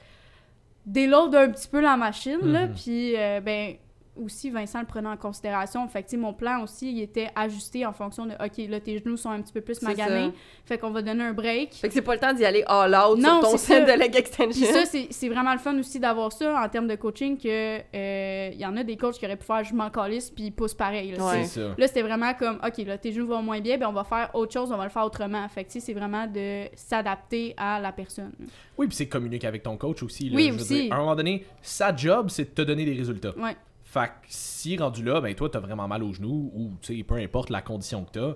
déload 0.86 1.34
un 1.34 1.48
petit 1.50 1.68
peu 1.68 1.80
la 1.80 1.96
machine, 1.96 2.38
là, 2.42 2.66
Mhm. 2.66 2.74
puis 2.74 3.14
euh, 3.16 3.40
ben 3.40 3.74
aussi, 4.16 4.50
Vincent 4.50 4.80
le 4.80 4.86
prenait 4.86 5.08
en 5.08 5.16
considération. 5.16 5.86
Fait 5.88 6.02
que, 6.02 6.16
mon 6.16 6.32
plan 6.32 6.62
aussi, 6.62 6.92
il 6.92 7.00
était 7.02 7.28
ajusté 7.34 7.84
en 7.84 7.92
fonction 7.92 8.26
de, 8.26 8.32
OK, 8.32 8.68
là, 8.68 8.80
tes 8.80 8.98
genoux 8.98 9.16
sont 9.16 9.30
un 9.30 9.40
petit 9.42 9.52
peu 9.52 9.60
plus 9.60 9.82
maganés. 9.82 10.32
Fait 10.64 10.78
qu'on 10.78 10.90
va 10.90 11.02
donner 11.02 11.24
un 11.24 11.32
break. 11.32 11.74
Fait 11.74 11.88
que 11.88 11.94
c'est 11.94 12.02
pas 12.02 12.14
le 12.14 12.20
temps 12.20 12.32
d'y 12.32 12.44
aller 12.44 12.62
all 12.66 12.94
out 12.94 13.18
Non, 13.18 13.40
sur 13.40 13.50
ton 13.50 13.56
c'est 13.56 13.74
set 13.74 13.86
ça. 13.88 13.92
de 13.96 13.98
leg 13.98 14.10
Puis 14.10 14.20
extension. 14.20 14.66
ça, 14.66 14.98
c'est 15.10 15.28
vraiment 15.28 15.52
le 15.52 15.58
fun 15.58 15.76
aussi 15.78 15.98
d'avoir 15.98 16.32
ça 16.32 16.62
en 16.62 16.68
termes 16.68 16.86
de 16.86 16.94
coaching, 16.94 17.36
que 17.38 17.78
euh, 17.94 18.50
il 18.52 18.58
y 18.60 18.66
en 18.66 18.76
a 18.76 18.84
des 18.84 18.96
coachs 18.96 19.14
qui 19.18 19.24
auraient 19.26 19.36
pu 19.36 19.44
faire 19.46 19.64
je 19.64 19.74
m'en 19.74 19.90
calisse 19.90 20.30
puis 20.30 20.44
ils 20.44 20.52
poussent 20.52 20.74
pareil. 20.74 21.12
là. 21.12 21.24
Ouais. 21.26 21.44
C'est 21.44 21.60
ça. 21.60 21.74
Là, 21.76 21.86
c'était 21.88 22.02
vraiment 22.02 22.32
comme, 22.34 22.58
OK, 22.64 22.78
là, 22.86 22.98
tes 22.98 23.12
genoux 23.12 23.26
vont 23.26 23.42
moins 23.42 23.60
bien, 23.60 23.78
ben 23.78 23.88
on 23.88 23.92
va 23.92 24.04
faire 24.04 24.30
autre 24.34 24.52
chose, 24.52 24.70
on 24.72 24.76
va 24.76 24.84
le 24.84 24.90
faire 24.90 25.04
autrement. 25.04 25.48
Fait 25.48 25.64
que, 25.64 25.72
c'est 25.80 25.92
vraiment 25.92 26.26
de 26.26 26.64
s'adapter 26.74 27.54
à 27.56 27.80
la 27.80 27.92
personne. 27.92 28.32
Oui, 28.78 28.86
puis 28.86 28.96
c'est 28.96 29.08
communiquer 29.08 29.46
avec 29.46 29.62
ton 29.62 29.76
coach 29.76 30.02
aussi. 30.02 30.30
là. 30.30 30.36
Oui, 30.36 30.50
aussi. 30.52 30.82
dire, 30.84 30.92
à 30.92 30.96
un 30.96 31.00
moment 31.00 31.14
donné, 31.16 31.44
sa 31.62 31.94
job, 31.94 32.28
c'est 32.30 32.44
de 32.44 32.50
te 32.50 32.62
donner 32.62 32.84
des 32.84 32.94
résultats. 32.94 33.36
Ouais. 33.38 33.56
Fait 33.94 34.08
que 34.08 34.12
si 34.26 34.76
rendu 34.76 35.04
là, 35.04 35.20
ben 35.20 35.32
toi, 35.36 35.48
t'as 35.48 35.60
vraiment 35.60 35.86
mal 35.86 36.02
aux 36.02 36.12
genoux, 36.12 36.50
ou 36.52 36.72
tu 36.82 36.96
sais, 36.96 37.04
peu 37.04 37.14
importe 37.14 37.50
la 37.50 37.62
condition 37.62 38.04
que 38.04 38.10
t'as, 38.10 38.34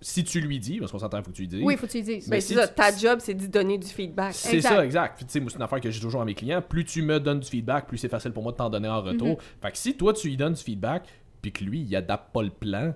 si 0.00 0.24
tu 0.24 0.40
lui 0.40 0.58
dis, 0.58 0.78
parce 0.78 0.90
qu'on 0.90 0.98
s'entend, 0.98 1.18
il 1.18 1.24
faut 1.24 1.30
que 1.32 1.36
tu 1.36 1.42
lui 1.42 1.48
dises. 1.48 1.62
Oui, 1.62 1.76
faut 1.76 1.86
que 1.86 1.92
tu 1.92 1.98
le 1.98 2.04
dises. 2.04 2.28
Ben, 2.30 2.40
si 2.40 2.54
ça, 2.54 2.66
tu- 2.66 2.74
ta 2.74 2.96
job, 2.96 3.18
c'est 3.22 3.34
d'y 3.34 3.48
donner 3.48 3.76
du 3.76 3.86
feedback. 3.86 4.32
C'est 4.32 4.62
ça, 4.62 4.82
exact. 4.82 5.16
Puis, 5.16 5.26
tu 5.26 5.32
sais, 5.38 5.44
c'est 5.46 5.56
une 5.56 5.62
affaire 5.62 5.82
que 5.82 5.90
j'ai 5.90 6.00
toujours 6.00 6.22
à 6.22 6.24
mes 6.24 6.34
clients. 6.34 6.62
Plus 6.62 6.86
tu 6.86 7.02
me 7.02 7.20
donnes 7.20 7.40
du 7.40 7.48
feedback, 7.48 7.86
plus 7.88 7.98
c'est 7.98 8.08
facile 8.08 8.32
pour 8.32 8.42
moi 8.42 8.52
de 8.52 8.56
t'en 8.56 8.70
donner 8.70 8.88
en 8.88 9.02
retour. 9.02 9.28
Mhm. 9.28 9.36
Fait 9.60 9.70
que 9.72 9.76
si 9.76 9.94
toi, 9.98 10.14
tu 10.14 10.28
lui 10.28 10.36
donnes 10.38 10.54
du 10.54 10.62
feedback, 10.62 11.06
puis 11.42 11.52
que 11.52 11.62
lui, 11.62 11.82
il 11.82 11.94
adapte 11.94 12.32
pas 12.32 12.42
le 12.42 12.50
plan, 12.50 12.94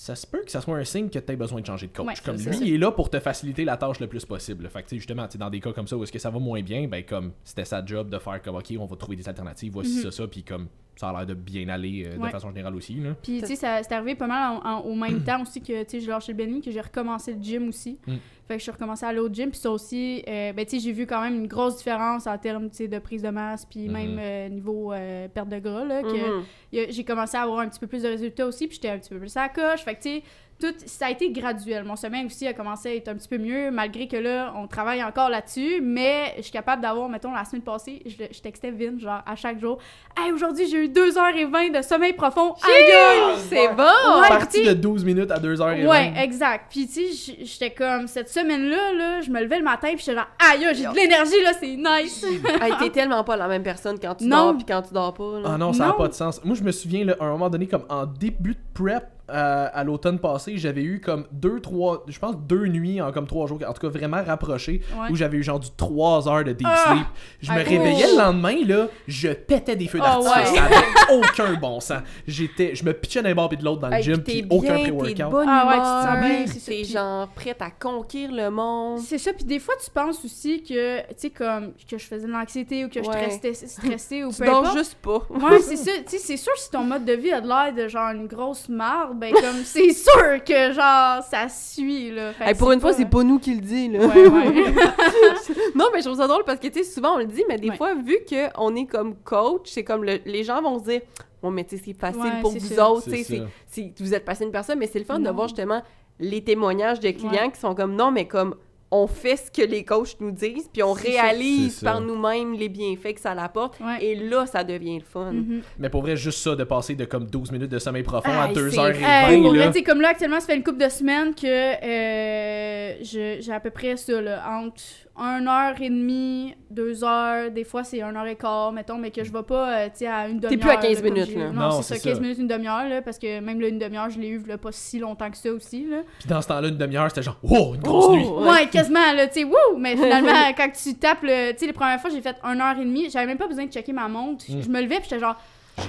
ça 0.00 0.14
se 0.16 0.26
peut 0.26 0.42
que 0.42 0.50
ça 0.50 0.62
soit 0.62 0.78
un 0.78 0.84
signe 0.84 1.10
que 1.10 1.18
tu 1.18 1.30
aies 1.32 1.36
besoin 1.36 1.60
de 1.60 1.66
changer 1.66 1.86
de 1.86 1.92
coach. 1.92 2.06
Ouais, 2.06 2.14
comme 2.24 2.36
lui, 2.36 2.56
il 2.62 2.74
est 2.74 2.78
là 2.78 2.90
pour 2.90 3.10
te 3.10 3.20
faciliter 3.20 3.66
la 3.66 3.76
tâche 3.76 4.00
le 4.00 4.06
plus 4.06 4.24
possible. 4.24 4.66
Fait 4.70 4.82
que, 4.82 4.96
justement, 4.96 5.28
dans 5.38 5.50
des 5.50 5.60
cas 5.60 5.72
comme 5.74 5.86
ça 5.86 5.94
où 5.94 6.02
est-ce 6.02 6.10
que 6.12 6.18
ça 6.18 6.30
va 6.30 6.38
moins 6.38 6.62
bien, 6.62 6.88
ben, 6.88 7.04
comme 7.04 7.32
c'était 7.44 7.66
sa 7.66 7.84
job 7.84 8.08
de 8.08 8.18
faire 8.18 8.40
comme, 8.40 8.56
OK, 8.56 8.72
on 8.78 8.86
va 8.86 8.96
trouver 8.96 9.16
des 9.16 9.28
alternatives, 9.28 9.72
voici 9.72 9.96
Mhm. 9.96 10.02
ça, 10.04 10.10
ça, 10.10 10.26
puis 10.26 10.42
comme 10.42 10.68
ça 11.00 11.08
a 11.08 11.12
l'air 11.14 11.26
de 11.26 11.32
bien 11.34 11.66
aller 11.70 12.04
euh, 12.06 12.16
de 12.16 12.18
Ouais. 12.20 12.30
façon 12.30 12.48
générale 12.50 12.74
aussi. 12.76 12.94
Là. 12.94 13.14
Puis, 13.22 13.40
tu 13.40 13.46
sais, 13.46 13.56
ça- 13.56 13.82
c'est 13.82 13.92
arrivé 13.94 14.14
pas 14.14 14.26
mal 14.26 14.58
en- 14.62 14.68
en- 14.68 14.80
au 14.80 14.94
même 14.94 15.24
temps 15.24 15.40
aussi 15.40 15.62
que, 15.62 15.82
tu 15.84 15.88
sais, 15.92 16.00
j'ai 16.00 16.08
lâché 16.10 16.32
le 16.32 16.36
Benny, 16.38 16.60
que 16.60 16.70
j'ai 16.70 16.80
recommencé 16.80 17.32
le 17.32 17.42
gym 17.42 17.68
aussi. 17.68 17.98
Mm. 18.06 18.12
Fait 18.46 18.54
que 18.54 18.58
je 18.58 18.62
suis 18.64 18.72
recommencé 18.72 19.06
à 19.06 19.08
aller 19.08 19.18
au 19.20 19.32
gym. 19.32 19.50
Puis 19.50 19.60
ça 19.60 19.70
aussi, 19.70 20.22
euh, 20.28 20.52
ben, 20.52 20.66
tu 20.66 20.72
sais, 20.72 20.78
j'ai 20.84 20.92
vu 20.92 21.06
quand 21.06 21.22
même 21.22 21.34
une 21.36 21.46
grosse 21.46 21.78
différence 21.78 22.26
en 22.26 22.36
termes, 22.36 22.68
tu 22.68 22.76
sais, 22.76 22.88
de 22.88 22.98
prise 22.98 23.22
de 23.22 23.30
masse, 23.30 23.64
puis 23.64 23.86
Mhm. 23.88 23.92
même 23.92 24.16
euh, 24.20 24.48
niveau 24.50 24.92
euh, 24.92 25.26
perte 25.28 25.48
de 25.48 25.58
gras, 25.58 25.84
là, 25.86 26.02
que 26.02 26.08
Mhm. 26.08 26.44
a- 26.74 26.90
j'ai 26.90 27.04
commencé 27.04 27.36
à 27.38 27.42
avoir 27.42 27.60
un 27.60 27.68
petit 27.68 27.80
peu 27.80 27.86
plus 27.86 28.02
de 28.02 28.08
résultats 28.08 28.46
aussi, 28.46 28.66
puis 28.66 28.74
j'étais 28.76 28.90
un 28.90 28.98
petit 28.98 29.08
peu 29.10 29.18
plus 29.18 29.34
à 29.38 29.42
la 29.42 29.48
coche. 29.48 29.80
Fait 29.82 29.94
que, 29.94 30.02
tu 30.02 30.08
sais, 30.10 30.22
tout, 30.60 30.74
ça 30.86 31.06
a 31.06 31.10
été 31.10 31.30
graduel. 31.30 31.84
Mon 31.84 31.96
sommeil 31.96 32.26
aussi 32.26 32.46
a 32.46 32.52
commencé 32.52 32.88
à 32.90 32.94
être 32.94 33.08
un 33.08 33.14
petit 33.14 33.28
peu 33.28 33.38
mieux, 33.38 33.70
malgré 33.70 34.06
que 34.06 34.16
là, 34.16 34.52
on 34.56 34.66
travaille 34.66 35.02
encore 35.02 35.28
là-dessus, 35.28 35.80
mais 35.82 36.34
je 36.36 36.42
suis 36.42 36.52
capable 36.52 36.82
d'avoir, 36.82 37.08
mettons, 37.08 37.32
la 37.32 37.44
semaine 37.44 37.62
passée, 37.62 38.02
je, 38.06 38.24
je 38.32 38.40
textais 38.40 38.70
Vin, 38.70 38.98
genre, 38.98 39.22
à 39.26 39.34
chaque 39.36 39.58
jour, 39.58 39.78
«Hey, 40.18 40.32
aujourd'hui, 40.32 40.66
j'ai 40.68 40.84
eu 40.84 40.88
2h20 40.88 41.76
de 41.78 41.82
sommeil 41.82 42.12
profond! 42.12 42.54
Aïe! 42.62 43.36
C'est 43.48 43.68
bon! 43.74 44.20
Ouais, 44.20 44.28
Parti 44.28 44.62
de 44.64 44.72
12 44.74 45.04
minutes 45.04 45.30
à 45.30 45.38
2h20. 45.38 45.86
Ouais, 45.86 46.12
exact. 46.22 46.66
Puis, 46.70 46.86
tu 46.86 47.12
sais, 47.12 47.36
j'étais 47.40 47.70
comme, 47.70 48.06
cette 48.06 48.28
semaine-là, 48.28 48.92
là, 48.92 49.20
je 49.20 49.30
me 49.30 49.40
levais 49.40 49.58
le 49.58 49.64
matin, 49.64 49.88
puis 49.94 49.98
j'étais 50.04 50.14
genre, 50.16 50.28
aïe, 50.52 50.66
j'ai 50.74 50.84
de 50.86 50.94
l'énergie, 50.94 51.42
là, 51.42 51.52
c'est 51.58 51.76
nice! 51.76 52.24
Hey, 52.60 52.72
t'es 52.78 52.90
tellement 52.90 53.24
pas 53.24 53.36
la 53.36 53.48
même 53.48 53.62
personne 53.62 53.98
quand 53.98 54.14
tu 54.16 54.26
Non. 54.26 54.46
dors 54.46 54.56
puis 54.56 54.64
quand 54.66 54.82
tu 54.82 54.92
dors 54.92 55.14
pas. 55.14 55.40
là. 55.40 55.50
Ah 55.54 55.58
non, 55.58 55.72
ça 55.72 55.86
n'a 55.86 55.92
pas 55.94 56.08
de 56.08 56.12
sens. 56.12 56.44
Moi, 56.44 56.54
je 56.56 56.62
me 56.62 56.72
souviens, 56.72 57.04
là, 57.04 57.16
à 57.18 57.24
un 57.24 57.30
moment 57.30 57.48
donné, 57.48 57.66
comme 57.66 57.84
en 57.88 58.04
début 58.04 58.52
de 58.54 58.60
prep 58.74 59.04
euh, 59.32 59.68
à 59.72 59.84
l'automne 59.84 60.18
passé, 60.18 60.56
j'avais 60.58 60.82
eu 60.82 61.00
comme 61.00 61.26
deux, 61.32 61.60
trois, 61.60 62.04
je 62.08 62.18
pense 62.18 62.36
deux 62.36 62.66
nuits 62.66 63.00
en 63.00 63.12
comme 63.12 63.26
trois 63.26 63.46
jours, 63.46 63.58
en 63.66 63.72
tout 63.72 63.80
cas 63.80 63.88
vraiment 63.88 64.22
rapprochés, 64.22 64.80
Ouais. 64.92 65.08
où 65.10 65.16
j'avais 65.16 65.36
eu 65.38 65.42
genre 65.42 65.60
du 65.60 65.68
3 65.76 66.28
heures 66.28 66.44
de 66.44 66.52
deep 66.52 66.66
Ah! 66.70 66.92
sleep. 66.94 67.06
Je 67.42 67.52
me 67.52 67.56
Ah, 67.58 67.62
réveillais 67.62 68.06
oh. 68.08 68.12
le 68.16 68.18
lendemain, 68.22 68.56
là, 68.66 68.88
je 69.08 69.28
pétais 69.28 69.76
des 69.76 69.88
feux 69.88 70.00
Ah, 70.02 70.18
d'artifice. 70.20 70.50
ouais. 70.52 70.58
Ça 70.58 70.64
avait 70.64 71.14
aucun 71.16 71.54
bon 71.54 71.80
sens. 71.80 72.02
J'étais, 72.26 72.74
je 72.74 72.84
me 72.84 72.92
pitchais 72.92 73.22
d'un 73.22 73.34
bord 73.34 73.48
puis 73.48 73.58
de 73.58 73.64
l'autre 73.64 73.80
dans 73.80 73.88
le 73.88 73.94
Hey, 73.94 74.02
gym, 74.02 74.22
puis 74.22 74.44
aucun 74.50 74.78
pré-workout. 74.78 75.44
Ah 75.48 75.66
ouais, 75.66 75.74
tu 75.74 75.80
te 75.80 76.46
sens 76.46 76.56
bien, 76.56 76.60
c'est 76.60 76.84
genre 76.84 77.28
prête 77.28 77.60
à 77.62 77.70
conquérir 77.70 78.32
le 78.32 78.50
monde. 78.50 78.98
C'est 79.00 79.18
ça, 79.18 79.32
puis 79.32 79.44
des 79.44 79.58
fois, 79.58 79.74
tu 79.82 79.90
penses 79.90 80.24
aussi 80.24 80.62
que, 80.62 81.00
tu 81.00 81.06
sais, 81.16 81.30
comme, 81.30 81.72
que 81.88 81.98
je 81.98 82.04
faisais 82.06 82.26
de 82.26 82.32
l'anxiété 82.32 82.84
ou 82.84 82.88
que 82.88 83.02
je 83.02 83.08
restais 83.10 83.54
stressée 83.54 84.24
ou 84.24 84.30
Tu 84.32 84.42
peu 84.42 84.48
importe. 84.48 84.76
juste 84.76 84.94
pas. 84.96 85.22
Ouais, 85.30 85.60
c'est 85.60 85.76
ça. 85.76 85.90
Tu 86.06 86.10
sais, 86.12 86.18
c'est 86.18 86.36
sûr, 86.36 86.52
si 86.56 86.70
ton 86.70 86.84
mode 86.84 87.04
de 87.04 87.12
vie 87.12 87.32
a 87.32 87.40
de 87.40 87.48
l'air 87.48 87.72
de 87.74 87.88
genre 87.88 88.10
une 88.10 88.26
grosse 88.26 88.68
marde, 88.68 89.18
ben 89.20 89.32
comme, 89.34 89.62
c'est 89.64 89.92
sûr 89.92 90.42
que 90.44 90.72
genre, 90.72 91.22
ça 91.22 91.48
suit, 91.48 92.10
là. 92.10 92.32
Fait 92.32 92.44
Hey, 92.46 92.52
que 92.54 92.58
pour 92.58 92.72
une 92.72 92.80
fois, 92.80 92.92
c'est 92.92 93.04
pas... 93.04 93.18
pas 93.18 93.22
nous 93.24 93.38
qui 93.38 93.54
le 93.54 93.60
dit, 93.60 93.88
là. 93.88 94.06
Ouais, 94.06 94.26
ouais. 94.26 94.72
non, 95.74 95.86
mais 95.92 96.00
je 96.00 96.06
trouve 96.06 96.16
ça 96.18 96.26
drôle 96.26 96.44
parce 96.44 96.58
que, 96.58 96.68
tu 96.68 96.82
sais, 96.82 96.84
souvent 96.90 97.14
on 97.14 97.18
le 97.18 97.26
dit, 97.26 97.44
mais 97.48 97.58
des 97.58 97.70
Ouais. 97.70 97.76
fois, 97.76 97.94
vu 97.94 98.18
qu'on 98.28 98.74
est 98.74 98.86
comme 98.86 99.14
coach, 99.22 99.68
c'est 99.70 99.84
comme 99.84 100.04
le- 100.04 100.20
les 100.24 100.42
gens 100.44 100.60
vont 100.62 100.78
se 100.78 100.84
dire, 100.84 101.00
bon, 101.42 101.50
mais 101.50 101.64
tu 101.64 101.76
sais, 101.76 101.82
c'est 101.86 101.92
facile 101.98 102.20
Ouais, 102.22 102.40
pour 102.40 102.50
vous 102.52 102.80
autres, 102.80 103.04
tu 103.10 103.24
sais, 103.24 103.92
vous 104.00 104.14
êtes 104.14 104.24
passé 104.24 104.44
une 104.44 104.50
personne, 104.52 104.78
mais 104.78 104.86
c'est 104.86 104.98
le 104.98 105.04
fun 105.04 105.18
de 105.18 105.24
Non. 105.24 105.32
voir 105.34 105.48
justement 105.48 105.82
les 106.18 106.42
témoignages 106.42 107.00
de 107.00 107.10
clients 107.10 107.50
qui 107.50 107.60
sont 107.60 107.74
comme, 107.74 107.94
non, 107.94 108.10
mais 108.10 108.26
comme, 108.26 108.54
on 108.92 109.06
fait 109.06 109.36
ce 109.36 109.50
que 109.52 109.62
les 109.64 109.84
coachs 109.84 110.16
nous 110.20 110.32
disent, 110.32 110.68
puis 110.72 110.82
on 110.82 110.92
réalise 110.92 111.80
par 111.80 112.00
nous-mêmes 112.00 112.54
les 112.54 112.68
bienfaits 112.68 113.14
que 113.14 113.20
ça 113.20 113.34
l'apporte, 113.34 113.78
Ouais. 113.80 114.04
et 114.04 114.14
là, 114.16 114.46
ça 114.46 114.64
devient 114.64 114.98
le 114.98 115.04
fun. 115.04 115.30
Mhm. 115.32 115.62
Mais 115.78 115.88
pour 115.88 116.02
vrai, 116.02 116.16
juste 116.16 116.38
ça, 116.40 116.56
de 116.56 116.64
passer 116.64 116.96
de 116.96 117.04
comme 117.04 117.26
12 117.26 117.52
minutes 117.52 117.70
de 117.70 117.78
sommeil 117.78 118.02
profond 118.02 118.32
à 118.32 118.48
Hey, 118.48 118.54
2h20, 118.54 118.94
c'est- 118.94 119.32
Hey, 119.32 119.40
pour 119.42 119.52
là. 119.52 119.58
vrai, 119.62 119.72
tu 119.72 119.78
sais, 119.78 119.84
comme 119.84 120.00
là, 120.00 120.08
actuellement, 120.08 120.40
ça 120.40 120.46
fait 120.46 120.56
une 120.56 120.64
couple 120.64 120.82
de 120.84 120.88
semaines 120.88 121.34
que 121.34 121.46
euh, 121.46 122.94
je- 123.02 123.38
j'ai 123.40 123.52
à 123.52 123.60
peu 123.60 123.70
près 123.70 123.96
ça, 123.96 124.20
là, 124.20 124.42
entre 124.60 124.82
1 125.20 125.46
heure 125.46 125.74
et 125.80 125.90
demie, 125.90 126.54
2 126.70 127.04
heures, 127.04 127.50
des 127.50 127.64
fois 127.64 127.84
c'est 127.84 128.00
1 128.02 128.16
heure 128.16 128.26
et 128.26 128.36
quart, 128.36 128.72
mettons, 128.72 128.96
mais 128.96 129.10
que 129.10 129.22
je 129.22 129.30
vais 129.32 129.42
pas, 129.42 129.68
euh, 129.70 129.84
tu 129.86 129.98
sais, 129.98 130.06
à 130.06 130.26
une 130.28 130.40
demi-heure. 130.40 130.60
plus 130.60 130.70
à 130.70 130.76
15 130.78 131.02
là, 131.02 131.10
minutes, 131.10 131.36
là. 131.36 131.50
Non, 131.50 131.60
Non, 131.60 131.70
c'est 131.82 131.94
ça, 131.94 132.00
c'est 132.00 132.08
15 132.08 132.14
ça. 132.16 132.20
minutes, 132.22 132.38
une 132.38 132.48
demi-heure, 132.48 132.88
là, 132.88 133.02
parce 133.02 133.18
que 133.18 133.40
même 133.40 133.60
là, 133.60 133.68
une 133.68 133.78
demi-heure, 133.78 134.08
je 134.10 134.18
l'ai 134.18 134.28
eu 134.28 134.42
là, 134.46 134.56
pas 134.58 134.72
si 134.72 134.98
longtemps 134.98 135.30
que 135.30 135.36
ça 135.36 135.52
aussi, 135.52 135.84
là. 135.86 135.98
Puis 136.18 136.28
dans 136.28 136.40
ce 136.40 136.48
temps-là, 136.48 136.68
une 136.68 136.78
demi-heure, 136.78 137.08
c'était 137.10 137.22
genre, 137.22 137.36
wow, 137.42 137.74
une 137.74 137.82
grosse 137.82 138.06
Oh! 138.08 138.16
nuit. 138.16 138.24
Ouais. 138.26 138.50
Ouais, 138.50 138.66
quasiment, 138.68 139.12
là, 139.14 139.26
tu 139.28 139.40
sais, 139.40 139.44
wouh! 139.44 139.76
Mais 139.78 139.96
finalement, 139.96 140.30
quand 140.56 140.70
tu 140.72 140.94
tapes, 140.94 141.22
le- 141.22 141.52
tu 141.52 141.58
sais, 141.58 141.66
les 141.66 141.72
premières 141.72 142.00
fois, 142.00 142.10
j'ai 142.10 142.20
fait 142.22 142.36
1 142.42 142.58
heure 142.58 142.78
et 142.78 142.84
demie, 142.84 143.10
j'avais 143.10 143.26
même 143.26 143.38
pas 143.38 143.46
besoin 143.46 143.66
de 143.66 143.70
checker 143.72 143.92
ma 143.92 144.08
montre. 144.08 144.44
Mm. 144.48 144.62
Je 144.62 144.68
me 144.68 144.80
levais, 144.80 144.96
puis 144.96 145.04
j'étais 145.10 145.20
genre, 145.20 145.36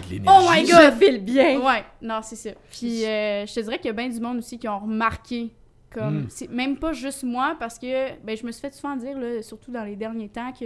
J'ai 0.09 0.19
de 0.19 0.25
Oh 0.27 0.41
my 0.49 0.61
God! 0.63 0.93
Je 0.99 1.05
file 1.05 1.23
bien! 1.23 1.59
Ouais, 1.59 1.84
non, 2.01 2.19
c'est 2.21 2.36
ça. 2.36 2.49
Puis 2.71 3.05
euh, 3.05 3.45
je 3.45 3.53
te 3.53 3.59
dirais 3.61 3.77
qu'il 3.77 3.88
y 3.88 3.89
a 3.89 3.93
bien 3.93 4.09
du 4.09 4.19
monde 4.19 4.38
aussi 4.39 4.57
qui 4.59 4.67
ont 4.67 4.79
remarqué. 4.79 5.51
Comme, 5.93 6.21
Mm. 6.21 6.25
c'est 6.29 6.49
même 6.49 6.77
pas 6.77 6.93
juste 6.93 7.23
moi, 7.23 7.55
parce 7.59 7.77
que 7.77 8.11
ben, 8.23 8.37
je 8.37 8.45
me 8.45 8.51
suis 8.51 8.61
fait 8.61 8.73
souvent 8.73 8.95
dire, 8.95 9.17
là, 9.17 9.41
surtout 9.41 9.71
dans 9.71 9.83
les 9.83 9.95
derniers 9.97 10.29
temps, 10.29 10.51
que 10.53 10.65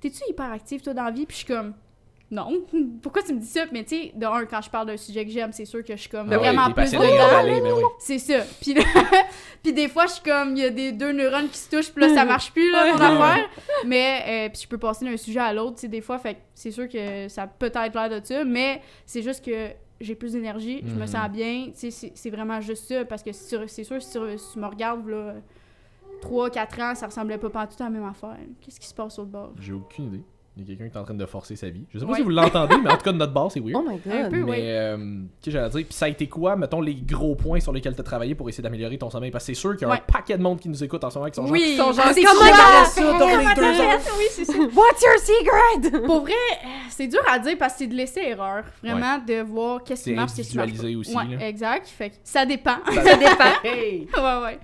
t'es-tu 0.00 0.20
hyper 0.28 0.52
active 0.52 0.82
toi 0.82 0.92
dans 0.94 1.04
la 1.04 1.10
vie? 1.10 1.24
Puis 1.26 1.38
je 1.38 1.44
suis 1.44 1.54
comme, 1.54 1.72
non. 2.30 2.50
Pourquoi 3.02 3.22
tu 3.22 3.32
me 3.32 3.40
dis 3.40 3.46
ça? 3.46 3.62
Mais 3.72 3.84
tu 3.84 3.96
sais, 3.96 4.12
de 4.14 4.26
un, 4.26 4.44
quand 4.44 4.60
je 4.60 4.68
parle 4.68 4.88
d'un 4.88 4.98
sujet 4.98 5.24
que 5.24 5.30
j'aime, 5.30 5.50
c'est 5.52 5.64
sûr 5.64 5.82
que 5.82 5.94
je 5.96 6.00
suis 6.02 6.10
comme 6.10 6.28
Ben 6.28 6.36
vraiment 6.36 6.70
plus 6.72 6.90
dedans. 6.92 7.00
ben 7.00 7.72
oui. 7.72 7.82
C'est 7.98 8.18
ça. 8.18 8.40
Puis, 8.60 8.74
là- 8.74 8.82
puis 9.62 9.72
des 9.72 9.88
fois, 9.88 10.04
je 10.06 10.12
suis 10.12 10.22
comme, 10.22 10.54
il 10.54 10.62
y 10.62 10.64
a 10.66 10.70
des 10.70 10.92
deux 10.92 11.12
neurones 11.12 11.48
qui 11.48 11.56
se 11.56 11.70
touchent, 11.70 11.90
puis 11.90 12.04
là, 12.06 12.14
ça 12.14 12.26
marche 12.26 12.52
plus, 12.52 12.70
là, 12.70 12.92
mon 12.92 13.00
affaire. 13.00 13.48
Mais, 13.86 14.22
euh, 14.26 14.48
puis 14.52 14.60
je 14.64 14.68
peux 14.68 14.76
passer 14.76 15.06
d'un 15.06 15.16
sujet 15.16 15.40
à 15.40 15.54
l'autre, 15.54 15.76
tu 15.76 15.80
sais, 15.82 15.88
des 15.88 16.02
fois, 16.02 16.18
fait 16.18 16.34
que 16.34 16.40
c'est 16.54 16.70
sûr 16.70 16.86
que 16.86 17.28
ça 17.28 17.46
peut 17.46 17.72
être 17.74 17.94
l'air 17.94 18.20
de 18.20 18.24
ça, 18.24 18.44
mais 18.44 18.82
c'est 19.06 19.22
juste 19.22 19.42
que 19.42 19.70
j'ai 20.00 20.14
plus 20.14 20.32
d'énergie, 20.32 20.82
je 20.86 20.94
me 20.94 21.00
Mhm. 21.00 21.06
sens 21.06 21.30
bien, 21.30 21.66
tu 21.66 21.72
sais, 21.78 21.90
c'est- 21.90 22.12
c'est 22.14 22.30
vraiment 22.30 22.60
juste 22.60 22.84
ça, 22.88 23.04
parce 23.04 23.22
que 23.22 23.32
c'est 23.32 23.48
sûr, 23.56 23.68
si 23.68 23.84
tu, 23.84 24.38
si 24.38 24.52
tu 24.52 24.58
me 24.58 24.66
regardes, 24.66 25.06
là, 25.08 25.34
3-4 26.20 26.78
ans, 26.80 26.94
ça 26.94 27.06
ressemblait 27.06 27.38
pas 27.38 27.48
tout 27.66 27.80
à 27.80 27.84
la 27.84 27.90
même 27.90 28.04
affaire. 28.04 28.36
Qu'est-ce 28.60 28.80
qui 28.80 28.86
se 28.86 28.94
passe 28.94 29.18
au 29.18 29.24
bord? 29.24 29.52
J'ai 29.60 29.72
aucune 29.72 30.06
idée. 30.06 30.22
Il 30.58 30.62
y 30.62 30.64
a 30.64 30.76
quelqu'un 30.76 30.88
qui 30.90 30.96
est 30.96 31.00
en 31.00 31.04
train 31.04 31.14
de 31.14 31.24
forcer 31.26 31.54
sa 31.54 31.68
vie. 31.70 31.84
Je 31.94 32.00
sais 32.00 32.04
pas 32.04 32.10
Ouais. 32.10 32.18
si 32.18 32.24
vous 32.24 32.30
l'entendez, 32.30 32.74
mais 32.82 32.90
en 32.90 32.96
tout 32.96 33.04
cas, 33.04 33.12
de 33.12 33.16
notre 33.16 33.32
bord, 33.32 33.52
c'est 33.52 33.60
weird. 33.60 33.76
Oh 33.76 33.88
my 33.88 34.00
Un 34.12 34.22
god! 34.22 34.30
peu. 34.32 34.36
mais, 34.38 34.50
oui. 34.50 34.56
euh, 34.60 34.96
qu'est-ce 35.40 35.44
que 35.44 35.50
j'allais 35.52 35.70
dire? 35.70 35.84
Puis 35.86 35.94
ça 35.94 36.06
a 36.06 36.08
été 36.08 36.26
quoi, 36.26 36.56
mettons, 36.56 36.80
les 36.80 36.94
gros 36.96 37.36
points 37.36 37.60
sur 37.60 37.72
lesquels 37.72 37.94
tu 37.94 38.00
as 38.00 38.04
travaillé 38.04 38.34
pour 38.34 38.48
essayer 38.48 38.62
d'améliorer 38.62 38.98
ton 38.98 39.08
sommeil? 39.08 39.30
Parce 39.30 39.44
que 39.46 39.54
c'est 39.54 39.60
sûr 39.60 39.76
qu'il 39.76 39.82
y 39.82 39.84
a 39.84 39.94
Ouais. 39.94 39.98
un 40.06 40.12
paquet 40.12 40.36
de 40.36 40.42
monde 40.42 40.58
qui 40.58 40.68
nous 40.68 40.82
écoute 40.82 41.04
en 41.04 41.10
ce 41.10 41.18
moment 41.18 41.30
qui 41.30 41.36
sont 41.36 41.42
genre, 41.46 41.52
Oui, 41.52 41.76
sont 41.76 41.92
genre, 41.92 42.06
c'est 42.12 42.22
comment 42.22 42.84
ça 42.84 43.00
dans 43.18 43.26
les 43.26 43.32
Comment 43.32 43.54
deux? 43.54 44.10
Oui, 44.18 44.24
c'est 44.30 44.44
ça. 44.44 44.52
What's 44.58 45.02
your 45.02 45.18
secret? 45.20 46.00
Pour 46.04 46.20
vrai, 46.22 46.32
euh, 46.32 46.68
c'est 46.90 47.06
dur 47.06 47.20
à 47.30 47.38
dire 47.38 47.56
parce 47.56 47.74
que 47.74 47.78
c'est 47.78 47.86
de 47.86 47.94
laisser 47.94 48.20
erreur. 48.20 48.64
Vraiment, 48.82 49.18
de 49.18 49.42
voir 49.42 49.84
qu'est-ce 49.84 50.04
qui 50.04 50.10
C'est 50.10 50.16
marche, 50.16 50.32
qu'est-ce 50.34 50.50
qui 50.50 50.56
marche 50.56 50.70
aussi, 50.72 51.14
Ouais, 51.16 51.36
là. 51.36 51.46
exact. 51.48 51.86
Fait 51.88 52.10
que 52.10 52.16
ça 52.24 52.44
dépend. 52.44 52.76
Ça 52.92 53.16
dépend. 53.16 53.44
Hey! 53.64 54.08
ouais, 54.16 54.42
ouais. 54.44 54.58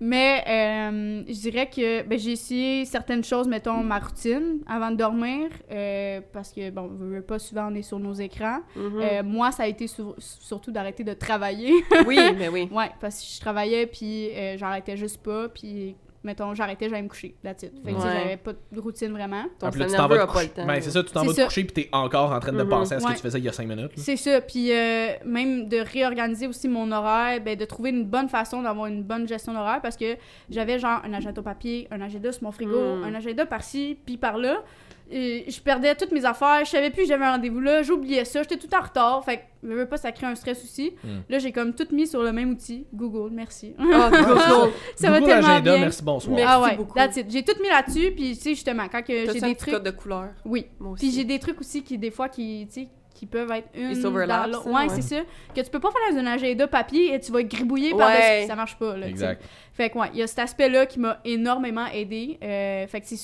Mais 0.00 0.44
euh, 0.46 1.24
je 1.26 1.40
dirais 1.40 1.68
que 1.68 2.02
ben, 2.02 2.18
j'ai 2.18 2.32
essayé 2.32 2.84
certaines 2.84 3.24
choses, 3.24 3.48
mettons 3.48 3.82
ma 3.82 3.98
routine 3.98 4.60
avant 4.68 4.90
de 4.92 4.96
dormir, 4.96 5.48
euh, 5.72 6.20
parce 6.32 6.52
que, 6.52 6.70
bon, 6.70 6.90
pas 7.26 7.38
souvent 7.40 7.68
on 7.70 7.74
est 7.74 7.82
sur 7.82 7.98
nos 7.98 8.12
écrans. 8.14 8.60
Mhm. 8.76 9.00
Euh, 9.00 9.22
moi, 9.24 9.50
ça 9.50 9.64
a 9.64 9.66
été 9.66 9.86
sur- 9.88 10.14
surtout 10.18 10.70
d'arrêter 10.70 11.02
de 11.02 11.14
travailler. 11.14 11.72
oui, 12.06 12.16
mais 12.38 12.48
oui. 12.48 12.68
ouais, 12.70 12.90
parce 13.00 13.20
que 13.20 13.26
je 13.34 13.40
travaillais, 13.40 13.86
puis 13.86 14.28
j'arrêtais 14.56 14.96
juste 14.96 15.18
pas, 15.22 15.48
puis 15.48 15.96
mettons, 16.24 16.54
j'arrêtais, 16.54 16.88
j'allais 16.88 17.02
me 17.02 17.08
coucher. 17.08 17.36
That's 17.42 17.62
it. 17.62 17.72
Fait 17.84 17.92
que 17.92 17.96
Ouais. 17.96 18.02
j'avais 18.02 18.36
pas 18.36 18.52
de 18.52 18.80
routine 18.80 19.10
vraiment. 19.12 19.44
Ton 19.58 19.70
puis 19.70 19.80
là, 19.80 19.86
tu 19.86 19.94
t'en 19.96 20.08
vas 20.08 20.26
coucher. 20.26 20.48
temps. 20.48 20.66
Ben, 20.66 20.80
c'est 20.80 20.90
ça, 20.90 21.02
tu 21.02 21.12
t'en 21.12 21.24
vas 21.24 21.32
te 21.32 21.44
coucher 21.44 21.64
puis 21.64 21.72
t'es 21.84 21.88
encore 21.92 22.32
en 22.32 22.40
train 22.40 22.52
de 22.52 22.62
Mhm. 22.62 22.68
penser 22.68 22.94
à 22.94 23.00
ce 23.00 23.04
Ouais. 23.04 23.12
que 23.12 23.16
tu 23.16 23.22
faisais 23.22 23.38
il 23.38 23.44
y 23.44 23.48
a 23.48 23.52
5 23.52 23.66
minutes. 23.68 23.92
C'est 23.96 24.16
ça. 24.16 24.40
Puis 24.40 24.72
euh, 24.72 25.12
même 25.24 25.68
de 25.68 25.78
réorganiser 25.78 26.46
aussi 26.46 26.68
mon 26.68 26.90
horaire, 26.92 27.40
ben, 27.40 27.56
de 27.56 27.64
trouver 27.64 27.90
une 27.90 28.04
bonne 28.04 28.28
façon 28.28 28.62
d'avoir 28.62 28.86
une 28.86 29.02
bonne 29.02 29.26
gestion 29.28 29.52
d'horaire 29.52 29.80
parce 29.82 29.96
que 29.96 30.16
j'avais 30.50 30.78
genre 30.78 31.00
un 31.04 31.12
agenda 31.12 31.40
au 31.40 31.44
papier, 31.44 31.86
un 31.90 32.00
agenda 32.00 32.32
sur 32.32 32.42
mon 32.44 32.52
frigo, 32.52 32.96
Mm. 32.96 33.04
un 33.04 33.14
agenda 33.14 33.46
par-ci, 33.46 33.96
puis 34.04 34.16
par-là. 34.16 34.62
Je 35.10 35.60
perdais 35.60 35.94
toutes 35.94 36.12
mes 36.12 36.24
affaires, 36.24 36.64
je 36.64 36.70
savais 36.70 36.90
plus 36.90 37.02
que 37.02 37.08
j'avais 37.08 37.24
un 37.24 37.32
rendez-vous 37.32 37.60
là, 37.60 37.82
j'oubliais 37.82 38.24
ça, 38.24 38.42
j'étais 38.42 38.56
tout 38.58 38.74
en 38.74 38.80
retard. 38.82 39.24
Fait 39.24 39.38
que, 39.38 39.42
je 39.62 39.68
veux 39.72 39.86
pas, 39.86 39.96
ça 39.96 40.12
crée 40.12 40.26
un 40.26 40.34
stress 40.34 40.62
aussi. 40.62 40.92
Mm. 41.02 41.08
Là, 41.28 41.38
j'ai 41.38 41.52
comme 41.52 41.74
tout 41.74 41.86
mis 41.92 42.06
sur 42.06 42.22
le 42.22 42.32
même 42.32 42.50
outil, 42.50 42.86
Google, 42.92 43.32
merci. 43.34 43.74
Ah, 43.78 44.10
Google. 44.10 44.72
ça 44.96 45.10
va 45.10 45.20
Google 45.20 45.30
tellement 45.32 45.48
Agenda, 45.48 45.72
bien. 45.72 45.80
merci, 45.80 46.02
bonsoir. 46.02 46.36
Merci 46.36 46.52
ah 46.52 46.60
ouais, 46.62 46.76
beaucoup. 46.76 46.94
that's 46.94 47.16
it. 47.16 47.26
J'ai 47.30 47.42
tout 47.42 47.60
mis 47.62 47.68
là-dessus, 47.68 48.12
puis 48.12 48.36
tu 48.36 48.42
sais, 48.42 48.50
justement, 48.50 48.86
quand 48.90 49.02
que 49.02 49.32
j'ai 49.32 49.40
des 49.40 49.54
trucs. 49.54 49.82
de 49.82 49.90
couleur? 49.90 50.28
Oui. 50.44 50.66
Moi 50.78 50.92
aussi. 50.92 51.06
Puis 51.06 51.14
j'ai 51.16 51.24
des 51.24 51.38
trucs 51.38 51.60
aussi 51.60 51.82
qui, 51.82 51.96
des 51.98 52.10
fois, 52.10 52.28
qui, 52.28 52.66
tu 52.68 52.82
sais, 52.82 52.88
qui 53.14 53.26
peuvent 53.26 53.50
être 53.50 53.68
une. 53.74 53.88
Les 53.88 54.02
dans 54.02 54.08
overlaps, 54.10 54.46
l'autre. 54.52 54.64
ça, 54.64 54.70
Ouais, 54.70 54.82
ouais. 54.82 54.88
c'est 54.94 55.02
ça. 55.02 55.20
Que 55.54 55.60
tu 55.60 55.70
peux 55.70 55.80
pas 55.80 55.90
faire 55.90 56.14
dans 56.14 56.18
un 56.20 56.26
agenda 56.32 56.68
papier 56.68 57.14
et 57.14 57.20
tu 57.20 57.32
vas 57.32 57.42
gribouiller 57.42 57.92
Ouais. 57.92 57.98
par-dessus. 57.98 58.46
Ça 58.46 58.54
marche 58.54 58.78
pas, 58.78 58.96
là. 58.96 59.08
Exact. 59.08 59.42
Fait 59.72 59.90
que, 59.90 59.98
ouais, 59.98 60.08
il 60.12 60.20
y 60.20 60.22
a 60.22 60.26
cet 60.26 60.38
aspect-là 60.40 60.86
qui 60.86 61.00
m'a 61.00 61.18
énormément 61.24 61.86
aidé. 61.86 62.38
Euh, 62.42 62.86
fait 62.86 63.00
que 63.00 63.06
c'est. 63.06 63.16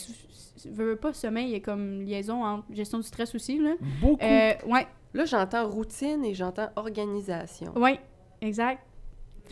Veux, 0.66 0.90
veux 0.90 0.96
pas, 0.96 1.12
sommeil, 1.12 1.46
il 1.46 1.52
y 1.52 1.56
a 1.56 1.60
comme 1.60 2.02
liaison 2.02 2.44
entre 2.44 2.64
gestion 2.72 2.98
du 2.98 3.04
stress 3.06 3.34
aussi, 3.34 3.58
là. 3.58 3.72
Beaucoup. 4.00 4.22
Euh, 4.24 4.52
ouais, 4.66 4.86
Là, 5.14 5.24
j'entends 5.26 5.68
routine 5.68 6.24
et 6.24 6.34
j'entends 6.34 6.68
organisation. 6.76 7.72
ouais, 7.78 8.00
exact. 8.40 8.82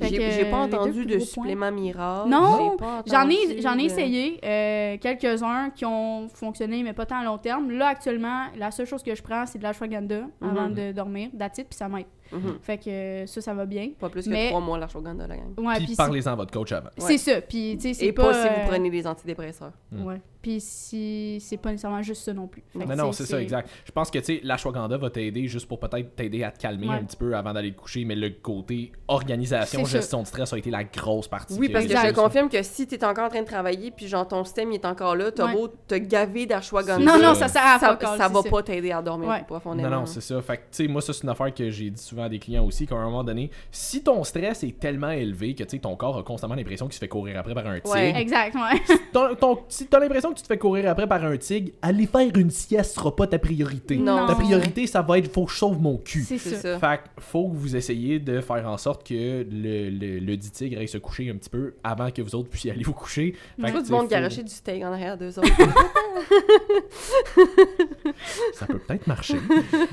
J'ai 0.01 0.47
pas 0.51 0.57
entendu 0.57 1.05
de 1.05 1.17
points. 1.19 1.25
supplément 1.27 1.71
miracle. 1.71 2.31
Non, 2.31 2.77
J'en 3.07 3.29
ai, 3.29 3.35
ai 3.81 3.85
essayé 3.85 4.41
euh, 4.43 4.97
quelques-uns 4.99 5.69
qui 5.71 5.85
ont 5.85 6.29
fonctionné, 6.29 6.83
mais 6.83 6.95
pas 6.95 7.05
tant 7.05 7.19
à 7.21 7.25
long 7.25 7.37
terme. 7.37 7.71
Là, 7.71 7.89
actuellement, 7.89 8.47
la 8.57 8.71
seule 8.71 8.87
chose 8.87 9.03
que 9.03 9.15
je 9.15 9.23
prends, 9.23 9.45
c'est 9.45 9.59
de 9.59 9.63
l'ashwagandha 9.65 10.23
avant 10.41 10.69
Mhm. 10.71 10.75
de 10.75 10.93
dormir. 10.93 11.29
It, 11.35 11.55
puis 11.55 11.67
ça 11.77 11.89
m'aide. 11.89 12.07
Mhm. 12.33 12.59
Fait 12.63 12.79
que 12.79 12.91
euh, 12.91 13.27
ça, 13.27 13.41
ça 13.41 13.55
va 13.55 13.67
bien. 13.67 13.91
Pas 13.99 14.09
plus 14.09 14.25
que 14.25 14.31
Mais- 14.31 14.49
trois 14.49 14.61
mois 14.61 14.79
l'ashwagandha, 14.79 15.27
la 15.27 15.37
gang. 15.37 15.53
Ouais, 15.59 15.77
Puis 15.77 15.87
puis 15.87 15.97
parlez-en 15.97 16.33
à 16.33 16.35
votre 16.37 16.53
coach 16.53 16.73
avant. 16.73 16.89
c'est 16.99 17.19
c'est 17.19 17.35
ça. 17.35 17.41
Puis, 17.43 17.77
tu 17.77 17.89
sais, 17.89 17.95
c'est 17.95 18.07
Et 18.07 18.13
pas, 18.13 18.33
si 18.33 18.47
euh, 18.47 18.51
vous 18.63 18.69
prenez 18.69 18.91
des 18.91 19.07
antidépresseurs. 19.07 19.73
Mm. 19.91 20.05
Ouais. 20.07 20.21
Puis 20.41 20.61
si 20.61 21.39
c'est 21.41 21.57
pas 21.57 21.71
nécessairement 21.71 22.03
juste 22.03 22.23
ça 22.25 22.33
non 22.33 22.49
plus. 22.49 22.65
Fait 22.73 22.81
que 22.85 22.93
Non, 22.95 23.11
tu 23.11 23.17
c'est 23.19 23.27
ça, 23.27 23.41
exact. 23.41 23.69
Je 23.85 23.93
pense 23.93 24.11
que, 24.11 24.19
tu 24.19 24.25
sais, 24.25 24.41
l'ashwagandha 24.43 24.97
va 24.97 25.09
t'aider 25.09 25.47
juste 25.47 25.69
pour 25.69 25.79
peut-être 25.79 26.17
t'aider 26.17 26.43
à 26.43 26.51
te 26.51 26.59
calmer 26.59 26.89
Ouais. 26.89 26.97
un 26.97 27.05
petit 27.05 27.17
peu 27.17 27.37
avant 27.37 27.53
d'aller 27.53 27.73
te 27.73 27.79
coucher, 27.81 28.05
mais 28.05 28.17
le 28.17 28.31
côté 28.31 28.91
organisation, 29.07 29.81
C'est 29.85 29.91
ça. 29.93 29.99
gestion 29.99 30.23
de 30.23 30.27
stress 30.27 30.53
a 30.53 30.59
été 30.59 30.71
la 30.71 30.83
grosse 30.83 31.29
partie. 31.29 31.55
Oui, 31.59 31.69
parce 31.69 31.87
que 31.87 31.97
je 31.97 32.07
te 32.09 32.15
confirme 32.15 32.49
que 32.49 32.61
si 32.63 32.87
t'es 32.89 33.05
encore 33.05 33.27
en 33.27 33.29
train 33.29 33.43
de 33.43 33.47
travailler, 33.47 33.93
puis 33.93 34.09
genre 34.09 34.27
ton 34.27 34.43
système 34.45 34.73
il 34.73 34.77
est 34.77 34.85
encore 34.85 35.15
là, 35.15 35.31
t'as 35.31 35.47
Ouais. 35.47 35.53
beau 35.55 35.69
te 35.69 35.95
gaver 35.95 36.47
d'ashwagandha. 36.47 37.05
Non, 37.05 37.23
non, 37.23 37.35
ça 37.35 37.47
sert 37.47 37.63
à 37.65 37.79
ça, 37.79 37.99
ça 38.19 38.29
va 38.29 38.43
pas 38.43 38.63
t'aider 38.65 38.91
à 38.91 39.01
dormir 39.01 39.29
Ouais. 39.29 39.45
profondément. 39.47 39.89
Non, 39.91 40.01
non, 40.01 40.07
c'est 40.07 40.21
ça. 40.21 40.41
Fait 40.43 40.57
que, 40.57 40.63
tu 40.63 40.67
sais, 40.73 40.89
moi, 40.89 41.01
ça, 41.03 41.13
c'est 41.13 41.23
une 41.23 41.29
affaire 41.29 41.53
que 41.55 41.71
j'ai 41.71 41.91
dit 41.91 42.03
souvent 42.03 42.22
à 42.25 42.29
des 42.29 42.39
clients 42.39 42.65
aussi, 42.65 42.87
qu'à 42.87 42.95
un 42.97 43.05
moment 43.05 43.25
donné, 43.25 43.51
si 43.71 44.03
ton 44.03 44.23
stress 44.25 44.63
est 44.65 44.79
tellement 44.79 45.11
élevé 45.11 45.55
que, 45.55 45.65
tu 45.65 45.71
sais, 45.71 45.79
ton 45.79 45.97
corps 45.97 46.19
a 46.19 46.23
constamment 46.23 46.55
l'impression 46.55 46.87
qu'il 46.87 46.95
se 46.95 46.99
fait 47.01 47.09
courir 47.09 47.39
après 47.39 47.55
par 47.55 47.67
un 47.67 47.75
tigre, 47.81 47.93
Ouais. 47.95 48.15
Exact, 48.21 48.55
ouais. 48.55 48.97
ton- 49.13 49.35
ton- 49.35 49.59
si 49.69 49.87
t'as 49.87 49.99
l'impression 50.01 50.31
que 50.31 50.37
tu 50.37 50.43
te 50.43 50.47
fais 50.49 50.59
courir 50.59 50.89
après 50.91 51.07
par 51.07 51.25
un 51.25 51.37
tigre, 51.37 51.71
aller 51.83 52.07
faire 52.07 52.29
une 52.37 52.51
sieste 52.51 52.95
sera 52.95 53.15
pas 53.15 53.27
ta 53.27 53.39
priorité. 53.39 53.97
Non. 53.97 54.27
Ta 54.27 54.35
priorité, 54.35 54.87
ça 54.87 55.03
va 55.03 55.19
être 55.19 55.31
faut 55.33 55.45
que 55.47 55.53
je 55.53 55.57
sauve 55.59 55.81
mon 55.81 55.97
cul. 55.99 56.23
C'est 56.25 56.39
ça. 56.39 56.79
Fait 56.79 56.99
que 56.99 57.23
faut 57.23 57.49
que 57.49 57.57
vous 57.57 57.77
essayiez 57.77 58.19
de 58.19 58.41
faire 58.41 58.69
en 58.69 58.77
sorte 58.79 59.07
que 59.07 59.15
le, 59.51 59.91
le, 59.91 60.19
le 60.19 60.37
dit 60.37 60.51
tigre 60.51 60.79
aille 60.79 60.89
se 60.89 60.99
coucher 60.99 61.31
un 61.31 61.37
petit 61.37 61.51
peu 61.51 61.75
avant 61.85 62.11
que 62.11 62.23
vous 62.23 62.35
autres 62.35 62.49
puissiez 62.49 62.71
aller 62.73 62.83
vous 62.83 62.93
coucher. 62.93 63.35
Fait 63.61 63.73
que, 63.73 63.83
du 63.85 63.91
monde 63.93 64.03
faut- 64.03 64.09
garocher 64.09 64.43
du 64.43 64.51
steak 64.53 64.83
en 64.85 64.93
arrière 64.93 65.17
d'eux 65.19 65.39
autres. 65.39 65.49
Ça 68.55 68.67
peut 68.67 68.79
peut-être 68.79 69.07
marcher. 69.07 69.35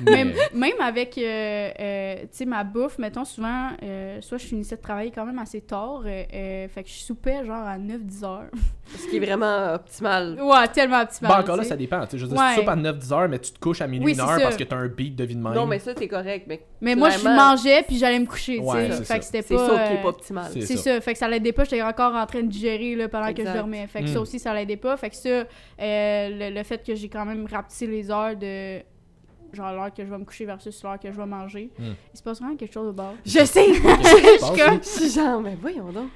Même, 0.06 0.34
mais- 0.54 0.70
même 0.72 0.82
avec, 0.82 1.18
euh, 1.18 1.70
euh, 1.80 2.16
tu 2.24 2.28
sais, 2.32 2.46
ma 2.46 2.64
bouffe, 2.64 2.98
mettons, 2.98 3.26
souvent, 3.26 3.70
euh, 3.84 4.22
soit 4.22 4.38
je 4.38 4.46
finissais 4.46 4.76
de 4.78 4.82
travailler 4.82 5.12
quand 5.12 5.26
même 5.26 5.40
assez 5.40 5.62
tard, 5.62 6.04
fait 6.04 6.84
que 6.84 6.90
je 6.90 6.94
soupais 7.00 7.46
genre 7.46 7.66
à 7.66 7.78
9-10 7.78 8.24
heures. 8.26 8.50
Ce 8.98 9.08
qui 9.08 9.18
est 9.18 9.20
vraiment 9.20 9.74
optimal. 9.76 10.40
Ouais, 10.42 10.68
tellement 10.70 11.02
optimal. 11.02 11.32
Bon, 11.32 11.38
encore 11.40 11.58
là, 11.58 11.64
ça 11.64 11.76
dépend. 11.76 12.02
tu 12.06 12.12
sais, 12.12 12.18
Je 12.18 12.26
veux 12.26 12.32
dire, 12.32 12.40
Ouais. 12.40 12.48
si 12.50 12.54
tu 12.56 12.60
soupes 12.62 12.70
à 12.70 12.76
9-10 12.76 13.14
heures, 13.14 13.30
mais 13.30 13.40
tu 13.40 13.52
te 13.52 13.60
couches 13.60 13.82
à 13.82 13.88
minuit 13.88 14.06
Oui, 14.06 14.12
1 14.14 14.16
c'est 14.16 14.22
heure 14.34 14.40
parce 14.42 14.58
que 14.58 14.64
t'as 14.64 14.76
un 14.78 14.88
beat 14.88 15.16
de 15.16 15.24
vie 15.24 15.36
de 15.36 15.42
même. 15.42 15.54
Non, 15.54 15.66
mais 15.66 15.80
ça, 15.80 15.92
c'est 15.98 16.08
correct. 16.08 16.46
Mais 16.48 16.62
Mais 16.82 16.96
moi, 16.96 17.10
je 17.10 17.24
mangeais 17.24 17.84
puis 17.84 17.98
j'allais 17.98 18.20
me 18.20 18.26
coucher, 18.26 18.60
Ouais, 18.60 18.90
c'est 18.92 18.98
Fait 19.00 19.04
ça. 19.06 19.20
que 19.20 19.26
c'était 19.26 19.42
c'est 19.44 19.56
pas. 19.56 19.68
ça 19.68 19.74
qui 19.88 19.94
est 19.94 19.98
euh, 20.00 20.02
pas 20.02 20.10
optimal. 20.10 20.46
c'est 20.52 20.62
C'est 20.62 20.78
ça. 20.78 20.84
ça. 20.96 21.02
Fait 21.02 21.14
que 21.14 21.20
ça 21.20 21.28
l'aidait 21.28 21.52
pas. 21.54 21.64
J'étais 21.66 21.82
encore 21.82 22.16
en 22.16 22.26
train 22.26 22.42
de 22.42 22.48
digérer 22.48 22.96
là, 22.96 23.08
pendant 23.08 23.26
que 23.28 23.40
Exact. 23.42 23.52
je 23.54 23.58
dormais. 23.58 23.88
Fait 23.88 24.00
que 24.02 24.06
Mm. 24.06 24.14
ça 24.14 24.22
aussi, 24.22 24.40
ça 24.40 24.54
l'aidait 24.54 24.78
pas. 24.78 24.98
Fait 24.98 25.10
que 25.10 25.16
ça, 25.16 25.30
euh, 25.30 25.44
le, 25.80 26.56
le 26.56 26.64
fait 26.64 26.86
que 26.86 26.96
j'ai 26.96 27.10
quand 27.10 27.26
même 27.26 27.46
rapetissé 27.52 27.88
les 27.88 28.10
heures 28.12 28.36
de. 28.36 28.80
Genre 29.52 29.74
l'heure 29.74 29.92
que 29.92 30.06
je 30.06 30.10
vais 30.12 30.18
me 30.20 30.26
coucher 30.26 30.46
versus 30.46 30.84
l'heure 30.84 31.00
que 31.00 31.12
je 31.12 31.18
vais 31.18 31.26
manger. 31.26 31.72
Mm. 31.80 31.84
Il 32.14 32.18
se 32.18 32.22
passe 32.22 32.40
vraiment 32.40 32.56
quelque 32.56 32.72
chose 32.74 32.86
de 32.88 32.92
bas. 32.92 33.14
Je 33.26 33.44
sais! 33.46 33.66
Je 33.74 34.80
suis 34.84 35.10
genre, 35.10 35.42
mais 35.42 35.58
voyons 35.60 35.92
donc. 35.92 36.10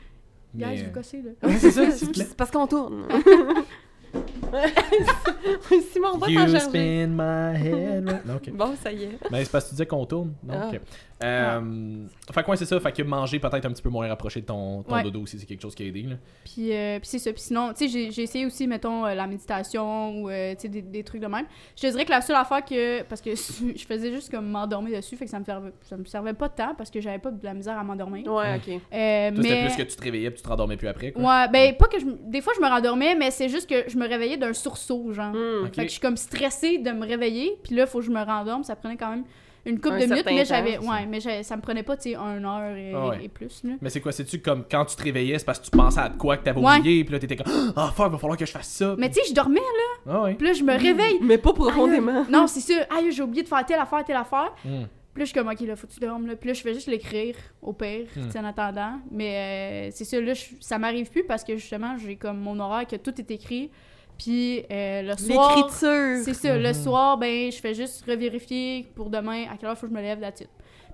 Guys, 0.56 0.82
euh, 0.82 0.86
vous 0.88 0.92
gossez, 0.92 1.22
là. 1.22 1.32
Oui, 1.44 1.56
c'est 1.60 1.72
ça, 1.72 1.90
s'il 1.98 2.08
te 2.10 2.14
plaît. 2.14 2.26
c'est 2.30 2.38
parce 2.38 2.52
qu'on 2.52 2.68
tourne. 2.68 3.08
Simon, 5.92 6.18
va 6.18 6.28
t'en 6.28 6.32
You 6.48 6.60
spin 6.60 7.08
my 7.08 7.56
head. 7.58 8.06
right- 8.10 8.26
Non, 8.26 8.36
ok. 8.36 8.52
Bon, 8.54 8.76
ça 8.82 8.92
y 8.92 9.04
est. 9.04 9.10
Ben, 9.32 9.44
c'est 9.44 9.52
parce 9.52 9.66
que 9.66 9.70
tu 9.70 9.76
disais 9.76 9.86
qu'on 9.86 10.06
tourne. 10.06 10.34
Non, 10.44 10.54
Ah. 10.62 10.70
ok. 10.74 10.80
Euh, 11.24 12.06
Fait 12.34 12.44
que 12.44 12.52
ouais, 12.52 12.58
c'est 12.58 12.66
ça. 12.66 12.78
Fait 12.82 12.92
que 12.92 13.02
manger 13.02 13.40
peut-être 13.40 13.66
un 13.66 13.72
petit 13.72 13.82
peu 13.82 13.90
moins 13.90 14.08
rapproché 14.10 14.42
de 14.42 14.46
ton, 14.46 14.84
ton 14.84 14.94
Ouais. 14.96 15.04
dodo 15.04 15.22
aussi, 15.22 15.40
c'est 15.40 15.46
quelque 15.46 15.62
chose 15.62 15.74
qui 15.74 15.84
a 15.84 15.86
aidé. 15.86 16.02
Là. 16.02 16.16
Puis, 16.44 16.74
euh, 16.74 17.00
puis 17.00 17.08
c'est 17.08 17.20
ça. 17.20 17.32
Puis 17.32 17.42
sinon, 17.44 17.70
tu 17.70 17.86
sais, 17.86 17.88
j'ai- 17.88 18.12
j'ai 18.12 18.24
essayé 18.24 18.46
aussi, 18.46 18.68
mettons, 18.68 19.06
euh, 19.06 19.14
la 19.14 19.26
méditation 19.26 20.18
ou, 20.22 20.30
euh, 20.30 20.54
tu 20.56 20.64
sais, 20.64 20.68
des, 20.70 20.82
des 20.82 21.04
trucs 21.04 21.22
de 21.22 21.28
même. 21.28 21.46
Je 21.78 21.82
te 21.84 21.88
dirais 21.88 22.04
que 22.04 22.10
la 22.12 22.20
seule 22.20 22.36
affaire 22.36 22.66
que... 22.66 23.04
Parce 23.04 23.22
que 23.22 23.30
je 23.36 23.86
faisais 23.86 24.12
juste 24.12 24.32
comme 24.32 24.48
m'endormir 24.50 24.98
dessus, 24.98 25.16
fait 25.16 25.24
que 25.26 25.32
ça 25.32 25.40
me, 25.40 25.46
servait, 25.46 25.72
ça 25.84 25.96
me 25.96 26.04
servait 26.04 26.34
pas 26.34 26.50
de 26.50 26.56
temps 26.56 26.76
parce 26.78 26.90
que 26.90 27.00
j'avais 27.00 27.20
pas 27.20 27.32
de 27.32 27.44
la 27.46 27.54
misère 27.54 27.78
à 27.78 27.84
m'endormir. 27.86 28.28
Ouais, 28.28 28.56
ok. 28.58 28.74
Euh, 28.92 29.32
Toi, 29.32 29.44
c'était 29.44 29.56
mais... 29.62 29.66
plus 29.68 29.76
que 29.78 29.90
tu 29.90 29.96
te 29.96 30.04
réveillais 30.04 30.30
puis 30.30 30.38
tu 30.40 30.44
te 30.44 30.50
rendormais 30.50 30.76
plus 30.76 30.88
après. 30.90 31.12
Quoi. 31.14 31.24
Ouais, 31.24 31.48
ben, 31.48 31.74
pas 31.78 31.88
que 31.88 32.00
je... 32.02 32.06
m- 32.06 32.18
Des 32.26 32.42
fois, 32.42 32.52
je 32.58 32.62
me 32.62 32.68
rendormais, 32.68 33.16
mais 33.16 33.32
c'est 33.32 33.48
juste 33.48 33.70
que 33.70 33.90
je 33.90 33.98
me 33.98 34.08
réveillais 34.10 34.36
d'un 34.46 34.54
sursaut, 34.54 35.12
genre. 35.14 35.34
Hmm. 35.34 35.66
Fait 35.66 35.72
que 35.72 35.84
je 35.84 35.88
suis 35.94 36.00
comme 36.02 36.18
stressée 36.18 36.78
de 36.78 36.92
me 36.92 37.06
réveiller, 37.08 37.58
puis 37.64 37.76
là, 37.76 37.86
faut 37.86 38.00
que 38.00 38.06
je 38.06 38.12
me 38.12 38.22
rendorme. 38.24 38.64
Ça 38.64 38.76
prenait 38.76 38.98
quand 38.98 39.10
même 39.12 39.24
une 39.66 39.80
couple 39.80 39.96
Un 39.96 40.00
de 40.00 40.06
minutes, 40.08 40.26
mais 40.26 40.44
j'avais... 40.44 40.74
ça. 40.74 40.82
Ouais, 40.82 41.06
mais 41.08 41.22
ça 41.44 41.56
me 41.56 41.62
prenait 41.62 41.84
pas, 41.84 41.96
tu 41.96 42.10
sais, 42.12 42.16
une 42.16 42.44
heure 42.46 42.76
et, 42.76 42.92
Ah 42.94 43.08
ouais. 43.08 43.24
et 43.24 43.30
plus, 43.30 43.64
là. 43.64 43.76
Mais 43.82 43.90
c'est 43.90 44.02
quoi, 44.02 44.12
c'est-tu 44.12 44.40
comme 44.40 44.66
quand 44.70 44.84
tu 44.86 44.96
te 44.98 45.04
réveillais, 45.04 45.40
c'est 45.40 45.46
parce 45.46 45.60
que 45.60 45.66
tu 45.66 45.72
pensais 45.72 46.02
à 46.02 46.10
quoi 46.10 46.36
que 46.36 46.44
t'avais 46.44 46.60
Ouais. 46.60 46.80
oublié, 46.80 47.04
puis 47.06 47.14
là 47.14 47.20
t'étais 47.20 47.38
comme 47.38 47.54
Ah 47.78 47.92
fuck, 47.96 48.12
va 48.12 48.18
falloir 48.18 48.38
que 48.38 48.46
je 48.46 48.52
fasse 48.52 48.68
ça. 48.68 48.96
Mais 48.98 49.10
tu 49.10 49.22
sais, 49.22 49.30
je 49.30 49.34
dormais, 49.34 49.62
Ah 50.06 50.24
ouais. 50.24 50.34
puis 50.34 50.48
là, 50.48 50.54
je 50.54 50.64
me 50.64 50.74
réveille. 50.78 51.18
Mais 51.22 51.38
pas 51.38 51.54
profondément. 51.54 52.24
aïe. 52.24 52.32
Non, 52.32 52.46
c'est 52.48 52.60
ça. 52.60 52.74
Aïe, 52.94 53.12
j'ai 53.14 53.24
oublié 53.24 53.44
de 53.44 53.48
faire 53.48 53.66
telle 53.66 53.80
affaire, 53.80 54.04
telle 54.04 54.18
affaire. 54.18 54.52
Hmm. 54.66 54.84
Puis 55.14 55.22
là, 55.22 55.26
je 55.26 55.30
suis 55.30 55.34
comme, 55.40 55.48
OK, 55.48 55.60
là, 55.62 55.76
faut 55.78 55.86
que 55.88 55.94
tu 55.94 56.00
dormes. 56.00 56.26
Là. 56.28 56.36
Puis 56.36 56.48
là, 56.50 56.54
je 56.56 56.62
fais 56.62 56.74
juste 56.74 56.88
l'écrire, 56.88 57.36
au 57.62 57.72
pire, 57.72 58.08
sais, 58.32 58.40
en 58.40 58.46
attendant. 58.46 58.94
Mais 59.12 59.88
euh, 59.88 59.92
c'est 59.96 60.06
ça, 60.06 60.20
là, 60.20 60.34
je- 60.34 60.56
ça 60.60 60.78
m'arrive 60.80 61.10
plus 61.12 61.24
parce 61.24 61.44
que 61.46 61.56
justement, 61.56 61.96
j'ai 62.04 62.16
comme 62.18 62.40
mon 62.40 62.60
horaire 62.60 62.86
que 62.88 62.96
tout 62.98 63.14
est 63.22 63.30
écrit. 63.32 63.70
Puis 64.18 64.64
euh, 64.72 65.02
le 65.02 65.18
soir. 65.18 65.56
L'écriture. 65.58 66.24
C'est 66.24 66.34
ça, 66.34 66.58
le 66.58 66.68
Mhm. 66.70 66.74
soir, 66.74 67.18
ben, 67.18 67.52
je 67.52 67.58
fais 67.58 67.74
juste 67.74 68.06
revérifier 68.06 68.88
pour 68.96 69.10
demain 69.10 69.46
à 69.52 69.58
quelle 69.58 69.70
heure 69.70 69.78
faut 69.78 69.88
que 69.88 69.94
je 69.94 69.98
me 69.98 70.02
lève 70.02 70.20
là-dessus. 70.20 70.48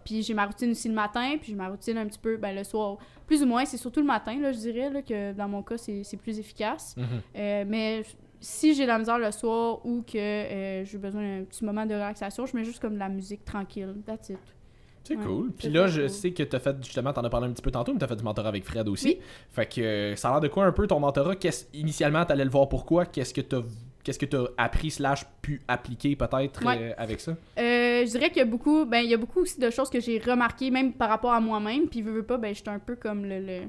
Puis 0.06 0.24
j'ai 0.24 0.34
ma 0.34 0.46
routine 0.46 0.72
aussi 0.72 0.88
le 0.88 0.96
matin, 0.96 1.36
puis 1.40 1.50
j'ai 1.52 1.56
ma 1.56 1.68
routine 1.68 1.98
un 1.98 2.06
petit 2.08 2.18
peu 2.20 2.38
ben, 2.38 2.56
le 2.56 2.64
soir. 2.64 2.98
Plus 3.28 3.44
ou 3.44 3.46
moins, 3.46 3.66
c'est 3.66 3.78
surtout 3.78 4.00
le 4.00 4.06
matin, 4.08 4.40
là, 4.40 4.52
je 4.52 4.58
dirais, 4.58 4.90
là, 4.90 5.02
que 5.02 5.34
dans 5.34 5.48
mon 5.48 5.62
cas, 5.62 5.78
c'est 5.78 6.04
c'est 6.04 6.18
plus 6.18 6.40
efficace. 6.40 6.96
Mhm. 6.98 7.06
Euh, 7.36 7.66
mais 7.68 8.04
si 8.40 8.74
j'ai 8.74 8.86
la 8.86 8.98
misère 8.98 9.20
le 9.20 9.32
soir 9.32 9.86
ou 9.86 10.02
que 10.02 10.18
euh, 10.18 10.86
j'ai 10.86 10.98
besoin 10.98 11.22
d'un 11.40 11.44
petit 11.44 11.64
moment 11.66 11.86
de 11.86 11.94
relaxation, 11.94 12.46
je 12.46 12.56
mets 12.56 12.64
juste 12.64 12.80
comme 12.80 12.94
de 12.94 13.00
la 13.00 13.10
musique 13.10 13.44
tranquille. 13.44 13.94
That's 14.06 14.30
it. 14.30 14.40
C'est 15.10 15.16
Ouais. 15.18 15.26
cool. 15.26 15.52
Puis 15.58 15.70
là, 15.70 15.88
je 15.88 16.02
cool. 16.02 16.10
sais 16.10 16.32
que 16.32 16.44
t'as 16.44 16.60
fait, 16.60 16.76
justement, 16.84 17.12
t'en 17.12 17.24
as 17.24 17.30
parlé 17.30 17.48
un 17.48 17.52
petit 17.52 17.62
peu 17.64 17.72
tantôt, 17.72 17.92
mais 17.94 18.00
t'as 18.00 18.08
fait 18.08 18.16
du 18.16 18.24
mentorat 18.24 18.50
avec 18.50 18.64
Fred 18.64 18.88
aussi. 18.88 19.08
Oui. 19.08 19.20
Fait 19.52 19.66
que 19.66 19.82
euh, 19.82 20.16
ça 20.16 20.30
a 20.30 20.32
l'air 20.34 20.42
de 20.42 20.48
quoi 20.50 20.66
un 20.66 20.72
peu 20.72 20.86
ton 20.88 21.00
mentorat? 21.00 21.36
Qu'est-ce- 21.36 21.66
Initialement, 21.74 22.24
t'allais 22.26 22.44
le 22.46 22.52
voir 22.52 22.70
pourquoi? 22.70 23.06
Qu'est-ce 23.06 23.34
que 23.34 23.42
t'as 23.42 23.62
Qu'est-ce 24.02 24.18
que 24.20 24.26
t'as 24.26 24.46
appris 24.58 24.92
slash 24.92 25.26
pu 25.42 25.62
appliquer 25.68 26.16
peut-être 26.16 26.66
Ouais. 26.66 26.78
euh, 26.80 26.94
avec 26.98 27.20
ça? 27.20 27.32
Euh, 27.32 28.06
je 28.06 28.10
dirais 28.12 28.30
qu'il 28.30 28.38
y 28.38 28.42
a 28.42 28.46
beaucoup, 28.46 28.86
ben 28.86 29.00
il 29.00 29.10
y 29.10 29.14
a 29.14 29.18
beaucoup 29.18 29.42
aussi 29.42 29.60
de 29.60 29.70
choses 29.70 29.90
que 29.90 30.00
j'ai 30.00 30.20
remarquées 30.20 30.72
même 30.72 30.94
par 30.94 31.10
rapport 31.10 31.34
à 31.34 31.40
moi-même. 31.42 31.88
Puis 31.88 32.02
veux, 32.02 32.14
veux 32.14 32.24
pas, 32.24 32.38
ben 32.38 32.56
j'étais 32.56 32.70
un 32.70 32.80
peu 32.80 32.96
comme 32.96 33.26
le, 33.26 33.40
le, 33.40 33.60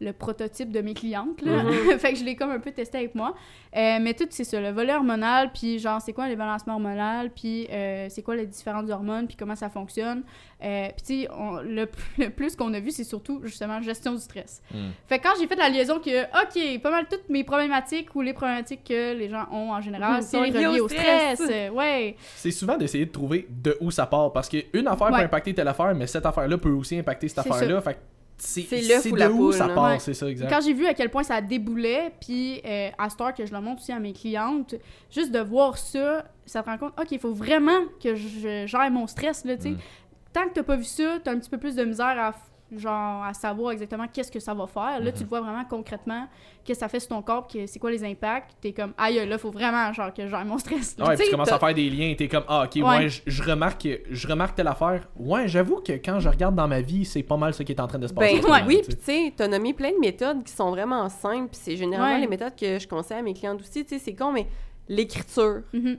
le 0.00 0.12
prototype 0.12 0.70
de 0.70 0.80
mes 0.80 0.94
clientes 0.94 1.40
là. 1.42 1.62
fait 1.98 2.12
que 2.12 2.18
je 2.18 2.24
l'ai 2.24 2.36
comme 2.36 2.50
un 2.50 2.58
peu 2.60 2.70
testé 2.72 2.98
avec 2.98 3.14
moi. 3.14 3.34
Euh, 3.76 3.98
mais 4.00 4.14
tout 4.14 4.26
c'est 4.30 4.44
ça, 4.44 4.60
le 4.60 4.70
volet 4.70 4.94
hormonal, 4.94 5.50
puis 5.52 5.78
genre 5.78 6.00
c'est 6.00 6.12
quoi 6.12 6.28
les 6.28 6.36
balancements 6.36 6.74
hormonal, 6.74 7.30
puis 7.30 7.66
euh, 7.70 8.06
c'est 8.10 8.22
quoi 8.22 8.36
les 8.36 8.46
différentes 8.46 8.88
hormones, 8.90 9.26
puis 9.26 9.36
comment 9.36 9.56
ça 9.56 9.68
fonctionne. 9.68 10.22
Euh, 10.64 10.88
puis 10.96 11.06
tu 11.06 11.22
sais, 11.24 11.28
le, 11.64 11.86
le 12.18 12.30
plus 12.30 12.56
qu'on 12.56 12.72
a 12.74 12.80
vu, 12.80 12.90
c'est 12.90 13.04
surtout 13.04 13.40
justement 13.44 13.80
gestion 13.82 14.12
du 14.14 14.20
stress. 14.20 14.62
Hmm. 14.72 14.90
Fait 15.06 15.18
que 15.18 15.24
quand 15.24 15.34
j'ai 15.38 15.46
fait 15.46 15.56
la 15.56 15.68
liaison 15.68 15.98
que, 15.98 16.22
OK, 16.24 16.80
pas 16.80 16.90
mal 16.90 17.06
toutes 17.10 17.28
mes 17.28 17.44
problématiques 17.44 18.14
ou 18.14 18.22
les 18.22 18.32
problématiques 18.32 18.84
que 18.84 19.14
les 19.14 19.28
gens 19.28 19.46
ont 19.52 19.72
en 19.72 19.80
général, 19.80 20.16
Mhm, 20.16 20.22
c'est 20.22 20.50
liées 20.50 20.80
au 20.80 20.88
stress. 20.88 21.40
stress. 21.40 21.70
Ouais. 21.70 22.16
C'est 22.34 22.50
souvent 22.50 22.76
d'essayer 22.76 23.06
de 23.06 23.12
trouver 23.12 23.46
de 23.50 23.76
où 23.80 23.90
ça 23.90 24.06
part 24.06 24.32
parce 24.32 24.48
qu'une 24.48 24.86
affaire 24.86 25.08
Ouais. 25.08 25.18
peut 25.18 25.24
impacter 25.24 25.54
telle 25.54 25.68
affaire, 25.68 25.94
mais 25.94 26.06
cette 26.06 26.24
affaire-là 26.26 26.56
peut 26.58 26.70
aussi 26.70 26.98
impacter 26.98 27.28
cette 27.28 27.42
C'est 27.44 27.50
affaire-là. 27.50 27.80
Fait 27.80 27.94
que 27.94 27.98
c'est 28.38 28.62
c'est 28.62 29.10
ou 29.10 29.14
de 29.14 29.18
la 29.18 29.30
poule, 29.30 29.52
ça 29.54 29.68
part, 29.68 29.92
Ouais. 29.92 29.98
c'est 29.98 30.14
ça, 30.14 30.28
exact. 30.28 30.48
Quand 30.50 30.60
j'ai 30.60 30.72
vu 30.74 30.86
à 30.86 30.94
quel 30.94 31.10
point 31.10 31.22
ça 31.22 31.40
déboulait, 31.40 32.12
puis 32.20 32.60
euh, 32.64 32.90
à 32.98 33.08
cette 33.08 33.20
heure 33.20 33.34
que 33.34 33.46
je 33.46 33.52
le 33.52 33.60
montre 33.60 33.80
aussi 33.82 33.92
à 33.92 33.98
mes 33.98 34.12
clientes, 34.12 34.74
juste 35.10 35.32
de 35.32 35.40
voir 35.40 35.78
ça, 35.78 36.24
ça 36.44 36.62
te 36.62 36.68
rend 36.68 36.78
compte, 36.78 36.92
OK, 37.00 37.10
il 37.10 37.18
faut 37.18 37.32
vraiment 37.32 37.80
que 38.02 38.14
je 38.14 38.64
gère 38.66 38.90
mon 38.90 39.06
stress, 39.06 39.44
là, 39.44 39.56
tu 39.56 39.62
sais. 39.62 39.70
Mm. 39.70 39.78
Tant 40.32 40.48
que 40.48 40.54
t'as 40.54 40.62
pas 40.62 40.76
vu 40.76 40.84
ça, 40.84 41.18
t'as 41.24 41.32
un 41.32 41.38
petit 41.38 41.48
peu 41.48 41.58
plus 41.58 41.74
de 41.74 41.84
misère 41.84 42.06
à 42.18 42.34
genre 42.76 43.22
à 43.24 43.32
savoir 43.32 43.72
exactement 43.72 44.06
qu'est-ce 44.12 44.32
que 44.32 44.40
ça 44.40 44.52
va 44.54 44.66
faire. 44.66 44.98
Là, 45.00 45.12
tu 45.12 45.18
Mhm. 45.18 45.22
le 45.24 45.28
vois 45.28 45.40
vraiment 45.40 45.64
concrètement, 45.64 46.26
qu'est-ce 46.64 46.78
que 46.80 46.84
ça 46.84 46.88
fait 46.88 46.98
sur 47.00 47.10
ton 47.10 47.22
corps, 47.22 47.46
que 47.46 47.66
c'est 47.66 47.78
quoi 47.78 47.90
les 47.92 48.02
impacts. 48.04 48.56
T'es 48.60 48.72
comme, 48.72 48.92
aïe, 48.98 49.24
là, 49.28 49.38
faut 49.38 49.50
vraiment, 49.52 49.92
genre, 49.92 50.12
que 50.12 50.22
je 50.22 50.28
gère 50.28 50.44
mon 50.44 50.58
stress. 50.58 50.96
là. 50.98 51.06
Ouais, 51.06 51.10
tu 51.14 51.18
puis 51.18 51.26
tu 51.26 51.30
commences 51.32 51.52
à 51.52 51.58
faire 51.58 51.74
des 51.74 51.88
liens 51.88 52.14
t'es 52.18 52.26
comme 52.28 52.42
Ah, 52.48 52.64
ok, 52.64 52.74
ouais, 52.76 52.82
Ouais. 52.82 53.08
je, 53.08 53.22
je 53.26 53.42
remarque, 53.42 53.88
je 54.10 54.28
remarque 54.28 54.56
telle 54.56 54.66
affaire. 54.68 55.06
Ouais, 55.16 55.46
j'avoue 55.48 55.76
que 55.80 55.92
quand 55.92 56.18
je 56.20 56.28
regarde 56.28 56.54
dans 56.56 56.66
ma 56.68 56.80
vie, 56.80 57.04
c'est 57.04 57.22
pas 57.22 57.36
mal 57.36 57.54
ce 57.54 57.62
qui 57.62 57.72
est 57.72 57.80
en 57.80 57.86
train 57.86 57.98
de 57.98 58.06
se 58.08 58.12
passer. 58.14 58.32
Ben, 58.34 58.38
en 58.38 58.42
ce 58.42 58.46
moment, 58.48 58.64
oui, 58.66 58.76
tu 58.82 58.82
puis 58.82 58.92
sais. 58.92 58.98
tu 58.98 59.24
sais, 59.26 59.32
t'as 59.36 59.48
nommé 59.48 59.72
plein 59.72 59.92
de 59.92 59.98
méthodes 60.00 60.42
qui 60.44 60.52
sont 60.52 60.70
vraiment 60.70 61.08
simples, 61.08 61.48
puis 61.52 61.60
c'est 61.62 61.76
généralement 61.76 62.14
Ouais. 62.16 62.20
les 62.20 62.26
méthodes 62.26 62.56
que 62.58 62.78
je 62.78 62.88
conseille 62.88 63.18
à 63.18 63.22
mes 63.22 63.34
clientes 63.34 63.60
aussi, 63.60 63.84
tu 63.84 63.90
sais, 63.96 63.98
c'est 64.04 64.14
con, 64.14 64.32
mais 64.32 64.46
l'écriture, 64.88 65.62
Mhm, 65.72 65.96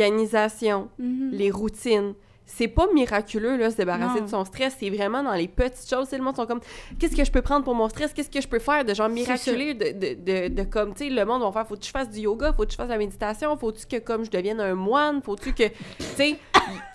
l'organisation, 0.00 0.88
mhm. 0.98 1.30
les 1.32 1.50
routines, 1.50 2.14
c'est 2.48 2.68
pas 2.68 2.86
miraculeux, 2.94 3.56
là, 3.56 3.70
se 3.70 3.76
débarrasser 3.76 4.20
Non. 4.20 4.24
de 4.26 4.30
son 4.30 4.44
stress, 4.44 4.76
c'est 4.78 4.88
vraiment 4.88 5.22
dans 5.22 5.32
les 5.34 5.48
petites 5.48 5.88
choses, 5.90 6.10
le 6.12 6.18
monde 6.22 6.36
sont 6.36 6.46
comme, 6.46 6.60
qu'est-ce 6.98 7.16
que 7.16 7.24
je 7.24 7.30
peux 7.30 7.42
prendre 7.42 7.64
pour 7.64 7.74
mon 7.74 7.88
stress, 7.88 8.12
qu'est-ce 8.12 8.30
que 8.30 8.40
je 8.40 8.46
peux 8.48 8.60
faire 8.60 8.84
de 8.84 8.94
genre 8.94 9.08
miraculeux, 9.08 9.74
de, 9.74 9.90
de, 9.90 10.14
de, 10.48 10.54
de 10.54 10.62
comme, 10.62 10.94
tu 10.94 11.04
sais, 11.04 11.10
le 11.10 11.24
monde 11.24 11.42
va 11.42 11.50
faire, 11.52 11.66
faut-tu 11.66 11.80
que 11.80 11.86
je 11.86 11.90
fasse 11.90 12.08
du 12.10 12.20
yoga, 12.20 12.52
faut-tu 12.52 12.68
que 12.68 12.72
je 12.72 12.76
fasse 12.76 12.86
de 12.86 12.92
la 12.92 12.98
méditation, 12.98 13.56
faut-tu 13.56 13.84
que 13.86 13.96
comme 13.98 14.24
je 14.24 14.30
devienne 14.30 14.60
un 14.60 14.74
moine, 14.74 15.20
faut-tu 15.22 15.52
que, 15.52 15.64
tu 15.68 15.74
sais, 16.14 16.36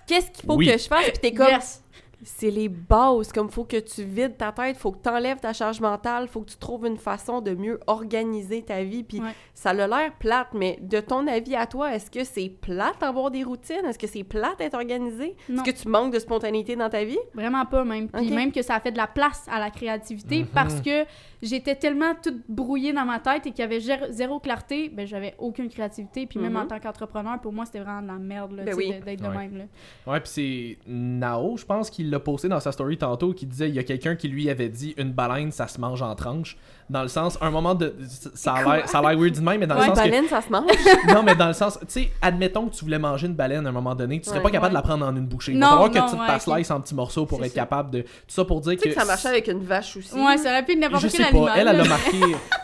qu'est-ce 0.08 0.32
qu'il 0.32 0.46
faut 0.46 0.56
Oui. 0.56 0.68
Que 0.68 0.78
je 0.78 0.88
fasse, 0.88 1.04
puis 1.10 1.20
t'es 1.22 1.34
comme, 1.34 1.48
Yes. 1.50 1.81
C'est 2.24 2.50
les 2.52 2.70
bases. 2.70 3.32
Comme 3.32 3.50
faut 3.50 3.64
que 3.64 3.78
tu 3.78 4.04
vides 4.04 4.38
ta 4.38 4.52
tête, 4.52 4.78
faut 4.78 4.92
que 4.92 5.02
tu 5.02 5.10
enlèves 5.10 5.40
ta 5.40 5.54
charge 5.54 5.80
mentale, 5.82 6.28
faut 6.28 6.42
que 6.42 6.50
tu 6.52 6.58
trouves 6.58 6.86
une 6.86 6.98
façon 6.98 7.42
de 7.42 7.52
mieux 7.56 7.80
organiser 7.88 8.62
ta 8.62 8.84
vie. 8.84 9.04
Puis 9.04 9.20
Ouais. 9.22 9.30
ça 9.54 9.72
a 9.72 9.74
l'air 9.74 10.14
plate, 10.20 10.50
mais 10.54 10.78
de 10.82 11.00
ton 11.00 11.26
avis 11.28 11.56
à 11.56 11.66
toi, 11.68 11.94
est-ce 11.96 12.10
que 12.12 12.24
c'est 12.24 12.50
plate 12.50 13.00
d'avoir 13.02 13.32
des 13.32 13.44
routines? 13.44 13.86
Est-ce 13.86 14.00
que 14.00 14.08
c'est 14.08 14.24
plate 14.24 14.60
d'être 14.60 14.74
organisé? 14.76 15.36
Est-ce 15.50 15.64
que 15.64 15.72
tu 15.72 15.88
manques 15.88 16.14
de 16.14 16.20
spontanéité 16.20 16.76
dans 16.76 16.90
ta 16.90 17.04
vie? 17.04 17.20
Vraiment 17.34 17.66
pas, 17.66 17.84
même. 17.84 18.10
Puis 18.10 18.32
même 18.32 18.52
que 18.52 18.62
ça 18.62 18.76
a 18.76 18.80
fait 18.80 18.92
de 18.92 18.98
la 18.98 19.08
place 19.08 19.46
à 19.52 19.60
la 19.60 19.70
créativité 19.70 20.40
Mhm. 20.42 20.48
parce 20.54 20.82
que 20.82 21.06
j'étais 21.42 21.76
tellement 21.76 22.14
toute 22.22 22.42
brouillée 22.50 22.94
dans 22.94 23.06
ma 23.06 23.20
tête 23.20 23.48
et 23.48 23.52
qu'il 23.52 23.60
y 23.60 23.64
avait 23.64 23.80
zéro 24.12 24.40
clarté, 24.40 24.90
ben 24.90 25.06
j'avais 25.08 25.36
aucune 25.40 25.70
créativité. 25.70 26.26
Puis 26.28 26.40
même 26.40 26.54
Mhm. 26.54 26.58
en 26.62 26.66
tant 26.68 26.80
qu'entrepreneur, 26.80 27.40
pour 27.42 27.54
moi, 27.54 27.66
c'était 27.66 27.80
vraiment 27.80 28.02
de 28.02 28.08
la 28.08 28.14
merde, 28.20 28.52
là, 28.54 28.64
Ben 28.64 28.76
oui. 28.76 28.94
d'être 29.04 29.22
de 29.22 29.28
Ouais. 29.28 29.38
même, 29.38 29.58
là. 29.58 29.64
Ouais, 30.12 30.20
puis 30.20 30.30
c'est 30.30 30.78
Nao, 30.88 31.58
je 31.58 31.66
pense 31.66 31.90
qu'il 31.90 32.10
l'a 32.10 32.20
posté 32.20 32.48
dans 32.48 32.60
sa 32.60 32.72
story 32.72 32.98
tantôt, 32.98 33.34
qui 33.34 33.46
disait 33.46 33.70
il 33.70 33.76
y 33.76 33.80
a 33.80 33.84
quelqu'un 33.84 34.16
qui 34.16 34.28
lui 34.28 34.50
avait 34.50 34.70
dit 34.70 34.94
une 34.98 35.12
baleine, 35.12 35.52
ça 35.52 35.68
se 35.68 35.80
mange 35.80 36.02
en 36.02 36.14
tranches. 36.16 36.58
Dans 36.90 37.04
le 37.04 37.08
sens, 37.08 37.38
un 37.42 37.52
moment 37.52 37.74
de. 37.74 37.96
Ça 38.34 38.54
a 38.54 38.78
l'air- 38.78 39.18
weird 39.18 39.36
de 39.36 39.40
même, 39.42 39.62
mais 39.62 39.68
dans 39.68 39.76
Ouais, 39.76 39.82
le 39.88 39.96
sens 39.96 39.98
baleine, 39.98 40.26
ça 40.28 40.42
se 40.42 40.50
mange. 40.50 40.66
que. 40.68 41.08
Non, 41.14 41.24
mais 41.24 41.36
dans 41.36 41.48
le 41.48 41.54
sens. 41.54 41.80
Tu 41.82 41.86
sais, 41.88 42.12
admettons 42.22 42.68
que 42.68 42.76
tu 42.76 42.84
voulais 42.84 43.00
manger 43.00 43.28
une 43.28 43.34
baleine 43.34 43.66
à 43.66 43.70
un 43.70 43.72
moment 43.72 43.96
donné, 43.96 44.20
tu 44.20 44.26
serais 44.28 44.38
Ouais. 44.40 44.44
pas 44.44 44.50
capable 44.52 44.72
de 44.72 44.76
la 44.76 44.82
prendre 44.82 45.06
en 45.06 45.16
une 45.16 45.26
bouchée. 45.26 45.54
Il 45.54 45.60
Non, 45.60 45.68
va 45.78 45.90
falloir 45.90 46.10
que 46.10 46.12
tu 46.12 46.34
te 46.38 46.40
slices 46.52 46.70
en 46.72 46.82
petits 46.82 46.96
morceaux 46.96 47.26
pour 47.26 47.44
être 47.46 47.54
ça. 47.54 47.62
capable 47.62 47.92
de. 47.92 48.02
Tout 48.02 48.08
ça 48.28 48.44
pour 48.44 48.60
dire 48.60 48.74
tu 48.74 48.80
sais 48.80 48.90
que. 48.90 48.94
que 48.94 49.00
ça 49.00 49.06
marchait 49.06 49.30
avec 49.30 49.48
une 49.48 49.64
vache 49.64 49.96
aussi. 49.96 50.14
Ouais, 50.14 50.38
ça 50.38 50.50
aurait 50.50 50.66
pu 50.66 50.76
n'importe 50.76 51.04
Je 51.04 51.08
quel 51.08 51.12
sais 51.18 51.24
animal. 51.24 51.31
Pas, 51.32 51.54
elle, 51.58 51.68
elle 51.68 51.80
a 51.80 51.84
marqué, 51.86 52.18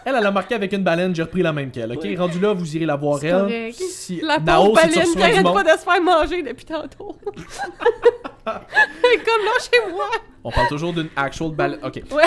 elle, 0.05 0.15
elle 0.15 0.25
a 0.25 0.31
marqué 0.31 0.55
avec 0.55 0.71
une 0.73 0.83
baleine, 0.83 1.15
j'ai 1.15 1.23
repris 1.23 1.41
la 1.41 1.53
même 1.53 1.71
qu'elle, 1.71 1.91
ok? 1.91 2.05
Rendu 2.17 2.39
là, 2.39 2.53
vous 2.53 2.75
irez 2.75 2.85
la 2.85 2.95
voir 2.95 3.19
elle. 3.23 3.31
correct. 3.31 3.75
Si 3.75 4.21
La 4.21 4.39
Nao, 4.39 4.65
pauvre 4.65 4.79
si 4.81 4.87
tu 4.89 4.95
baleine 4.95 5.13
qui 5.15 5.21
arrête 5.23 5.43
pas 5.43 5.63
de 5.63 5.69
se 5.79 5.83
faire 5.83 6.01
manger 6.01 6.43
depuis 6.43 6.65
tantôt. 6.65 7.15
Comme 8.45 8.55
là 9.45 9.51
chez 9.61 9.91
moi. 9.91 10.05
On 10.43 10.51
parle 10.51 10.67
toujours 10.69 10.93
d'une 10.93 11.09
actual 11.15 11.51
baleine. 11.51 11.79
Ok. 11.83 12.01
Ouais. 12.11 12.23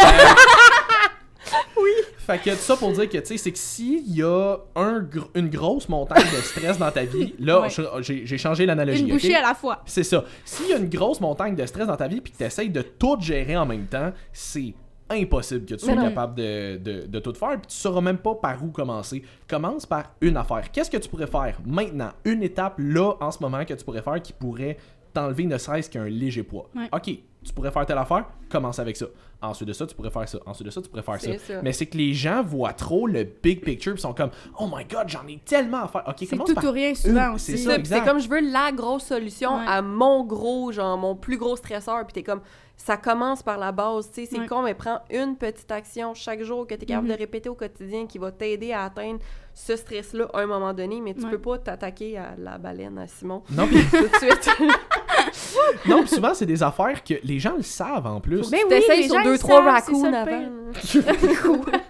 oui. 1.76 1.90
Fait 2.18 2.38
que 2.38 2.50
tout 2.50 2.56
ça 2.56 2.76
pour 2.76 2.92
dire 2.92 3.08
que, 3.08 3.18
tu 3.18 3.26
sais, 3.26 3.36
c'est 3.38 3.50
que 3.52 3.58
s'il 3.58 4.14
y 4.14 4.22
a 4.22 4.56
un 4.76 5.00
gr- 5.00 5.28
une 5.34 5.48
grosse 5.48 5.88
montagne 5.88 6.22
de 6.36 6.42
stress 6.42 6.78
dans 6.78 6.90
ta 6.90 7.02
vie, 7.04 7.34
là, 7.38 7.62
Ouais. 7.62 7.68
j'ai 8.00 8.38
changé 8.38 8.66
l'analogie. 8.66 9.02
Une 9.02 9.08
bouchée 9.14 9.34
à 9.34 9.40
la 9.42 9.54
fois. 9.54 9.80
C'est 9.86 10.04
ça. 10.04 10.24
S'il 10.44 10.68
y 10.68 10.74
a 10.74 10.76
une 10.76 10.88
grosse 10.90 11.20
montagne 11.20 11.54
de 11.56 11.64
stress 11.66 11.86
dans 11.86 11.96
ta 11.96 12.06
vie 12.08 12.20
puis 12.20 12.32
que 12.32 12.38
tu 12.38 12.44
essayes 12.44 12.68
de 12.70 12.82
tout 12.82 13.16
gérer 13.20 13.56
en 13.56 13.64
même 13.66 13.86
temps, 13.86 14.12
c'est 14.32 14.74
impossible 15.10 15.66
que 15.66 15.74
tu 15.74 15.84
sois 15.84 15.96
capable 15.96 16.34
de, 16.36 16.76
de, 16.76 17.06
de 17.06 17.18
tout 17.18 17.34
faire 17.34 17.58
puis 17.60 17.68
tu 17.68 17.76
sauras 17.76 18.00
même 18.00 18.18
pas 18.18 18.34
par 18.34 18.62
où 18.62 18.68
commencer. 18.68 19.22
Commence 19.48 19.86
par 19.86 20.12
une 20.20 20.36
affaire. 20.36 20.70
Qu'est-ce 20.70 20.90
que 20.90 20.96
tu 20.96 21.08
pourrais 21.08 21.26
faire 21.26 21.58
maintenant? 21.66 22.10
Une 22.24 22.42
étape 22.42 22.74
là 22.78 23.14
en 23.20 23.30
ce 23.30 23.38
moment 23.40 23.64
que 23.64 23.74
tu 23.74 23.84
pourrais 23.84 24.02
faire 24.02 24.20
qui 24.22 24.32
pourrait 24.32 24.76
t'enlever 25.12 25.44
ne 25.44 25.58
serait-ce 25.58 25.90
qu'un 25.90 26.04
léger 26.04 26.42
poids. 26.42 26.68
Ouais. 26.74 26.88
Ok, 26.92 27.04
tu 27.44 27.52
pourrais 27.54 27.70
faire 27.70 27.86
telle 27.86 27.98
affaire, 27.98 28.26
commence 28.50 28.78
avec 28.78 28.96
ça. 28.96 29.06
Ensuite 29.42 29.68
de 29.68 29.72
ça, 29.72 29.86
tu 29.86 29.94
pourrais 29.94 30.10
faire 30.10 30.28
ça. 30.28 30.38
Ensuite 30.44 30.66
de 30.66 30.70
ça, 30.70 30.82
tu 30.82 30.88
pourrais 30.90 31.02
faire 31.02 31.18
ça. 31.20 31.30
Mais 31.62 31.72
c'est 31.72 31.86
que 31.86 31.96
les 31.96 32.12
gens 32.12 32.42
voient 32.42 32.74
trop 32.74 33.06
le 33.06 33.24
big 33.24 33.62
picture 33.64 33.94
puis 33.94 34.02
sont 34.02 34.12
comme 34.12 34.28
Oh 34.58 34.66
my 34.70 34.84
god, 34.84 35.08
j'en 35.08 35.26
ai 35.26 35.38
tellement 35.38 35.84
à 35.84 35.88
faire. 35.88 36.04
Ok, 36.06 36.16
C'est 36.28 36.36
tout 36.36 36.54
par 36.54 36.64
ou 36.64 36.70
rien 36.70 36.94
souvent 36.94 37.32
aussi. 37.34 37.56
c'est 37.56 38.04
comme 38.04 38.20
je 38.20 38.28
veux 38.28 38.40
la 38.52 38.70
grosse 38.72 39.04
solution 39.04 39.56
Ouais. 39.56 39.64
à 39.66 39.80
mon 39.80 40.24
gros, 40.24 40.70
genre 40.72 40.98
mon 40.98 41.16
plus 41.16 41.38
gros 41.38 41.56
stresseur, 41.56 42.04
puis 42.04 42.12
t'es 42.12 42.22
comme 42.22 42.42
ça 42.76 42.96
commence 42.98 43.42
par 43.42 43.58
la 43.58 43.72
base, 43.72 44.10
tu 44.10 44.22
sais, 44.24 44.28
c'est 44.30 44.38
Ouais. 44.40 44.46
con, 44.46 44.62
mais 44.62 44.72
prends 44.74 45.00
une 45.10 45.36
petite 45.36 45.70
action 45.70 46.14
chaque 46.14 46.42
jour 46.42 46.66
que 46.66 46.74
t'es 46.74 46.86
capable 46.86 47.08
Mhm. 47.08 47.14
de 47.14 47.18
répéter 47.18 47.48
au 47.50 47.54
quotidien 47.54 48.06
qui 48.06 48.18
va 48.18 48.32
t'aider 48.32 48.72
à 48.72 48.84
atteindre 48.84 49.18
ce 49.54 49.76
stress-là 49.76 50.28
à 50.32 50.40
un 50.40 50.46
moment 50.46 50.72
donné, 50.72 51.00
mais 51.02 51.12
tu 51.14 51.24
Ouais. 51.24 51.30
peux 51.30 51.38
pas 51.38 51.58
t'attaquer 51.58 52.16
à 52.18 52.34
la 52.38 52.56
baleine 52.58 52.96
à 52.98 53.06
Simon 53.06 53.42
Non, 53.50 53.66
puis 53.66 53.82
tout 53.90 54.02
de 54.02 54.16
suite. 54.16 54.50
Non, 55.86 56.00
puis 56.00 56.08
souvent, 56.10 56.34
c'est 56.34 56.46
des 56.46 56.62
affaires 56.62 57.02
que 57.04 57.14
les 57.24 57.38
gens 57.38 57.54
le 57.56 57.62
savent 57.62 58.06
en 58.06 58.20
plus. 58.20 58.50
Ben 58.50 58.58
oui, 58.68 58.82
les 58.88 59.02
sur 59.08 59.14
gens, 59.16 59.24
deux, 59.24 59.38
trois 59.38 59.62
raccoons 59.62 60.02
ça 60.02 60.10
le 60.10 60.16
avant. 60.16 60.42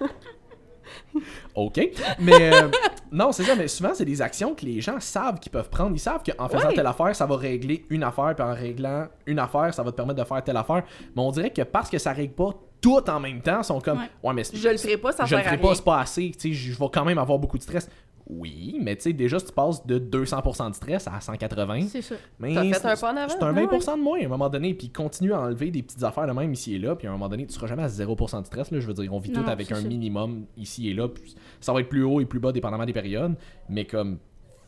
OK. 1.57 1.81
Mais 2.20 2.53
euh, 2.55 2.68
non, 3.11 3.33
c'est 3.33 3.43
ça, 3.43 3.57
mais 3.57 3.66
souvent, 3.68 3.91
c'est 3.95 4.05
des 4.05 4.22
actions 4.22 4.55
que 4.55 4.64
les 4.64 4.81
gens 4.81 5.01
savent 5.01 5.41
qu'ils 5.41 5.51
peuvent 5.51 5.68
prendre. 5.68 5.91
Ils 5.95 5.99
savent 6.01 6.22
qu'en 6.22 6.49
faisant 6.49 6.68
Ouais. 6.68 6.74
telle 6.74 6.87
affaire, 6.87 7.14
ça 7.16 7.26
va 7.26 7.37
régler 7.37 7.85
une 7.91 8.05
affaire, 8.05 8.35
puis 8.37 8.45
en 8.45 8.55
réglant 8.55 9.07
une 9.26 9.41
affaire, 9.41 9.74
ça 9.74 9.83
va 9.83 9.91
te 9.91 9.97
permettre 9.97 10.20
de 10.22 10.24
faire 10.28 10.43
telle 10.45 10.57
affaire. 10.57 10.85
Mais 11.16 11.22
on 11.22 11.31
dirait 11.33 11.51
que 11.51 11.62
parce 11.62 11.91
que 11.91 11.99
ça 11.99 12.12
règle 12.12 12.35
pas 12.35 12.51
tout 12.81 13.11
en 13.11 13.20
même 13.20 13.43
temps, 13.43 13.59
ils 13.61 13.64
sont 13.64 13.81
comme 13.81 13.99
Ouais. 13.99 14.11
Ouais, 14.22 14.35
mais 14.35 14.43
Je 14.55 14.68
le 14.68 14.78
ferai 14.78 14.97
pas, 14.97 15.12
ça 15.12 15.24
je 15.26 15.35
le 15.35 15.43
sert 15.43 15.53
à 15.53 15.57
ferai 15.57 15.61
pas, 15.68 15.74
c'est 15.74 15.85
pas 15.85 15.99
assez. 16.01 16.31
Tu 16.39 16.49
sais, 16.49 16.53
je 16.55 16.78
vais 16.78 16.87
quand 16.93 17.05
même 17.05 17.18
avoir 17.18 17.39
beaucoup 17.39 17.59
de 17.59 17.62
stress. 17.62 17.91
Oui, 18.33 18.78
mais 18.81 18.95
tu 18.97 19.03
sais, 19.03 19.12
déjà, 19.12 19.39
si 19.39 19.47
tu 19.47 19.53
passes 19.53 19.85
de 19.87 19.99
200% 19.99 20.70
de 20.70 20.74
stress 20.74 21.09
à 21.09 21.20
180, 21.20 21.89
C'est 21.89 22.03
ça. 22.03 22.14
mais 22.39 22.55
T'as 22.55 22.62
fait 22.62 22.87
un 22.87 22.97
pas 22.97 23.12
en 23.12 23.16
avant. 23.16 23.28
c'est 23.28 23.43
un 23.43 23.55
ouais. 23.55 23.66
20% 23.66 23.97
de 23.99 24.03
moins 24.03 24.20
à 24.20 24.24
un 24.24 24.28
moment 24.28 24.49
donné, 24.49 24.74
puis 24.74 24.91
continue 24.91 25.33
à 25.33 25.41
enlever 25.41 25.70
des 25.70 25.83
petites 25.83 26.03
affaires 26.05 26.26
de 26.26 26.33
même 26.33 26.53
ici 26.53 26.74
et 26.74 26.78
là, 26.78 26.95
puis 26.95 27.07
à 27.07 27.11
un 27.11 27.14
moment 27.14 27.28
donné, 27.28 27.47
tu 27.47 27.53
seras 27.55 27.66
jamais 27.66 27.83
à 27.83 27.89
0% 27.89 28.41
de 28.43 28.47
stress, 28.47 28.70
là, 28.70 28.78
je 28.81 28.87
veux 28.87 28.95
dire, 28.95 29.12
on 29.12 29.18
vit 29.18 29.31
Non, 29.33 29.43
tout 29.43 29.51
avec 29.51 29.72
un 29.72 29.76
ça. 29.83 29.89
minimum 29.89 30.45
ici 30.57 30.89
et 30.91 30.95
là, 30.95 31.09
puis 31.09 31.35
ça 31.61 31.72
va 31.72 31.81
être 31.81 31.89
plus 31.89 32.03
haut 32.05 32.20
et 32.20 32.24
plus 32.24 32.39
bas 32.41 32.53
dépendamment 32.53 32.85
des 32.87 32.93
périodes, 32.93 33.35
mais 33.68 33.85
comme, 33.85 34.18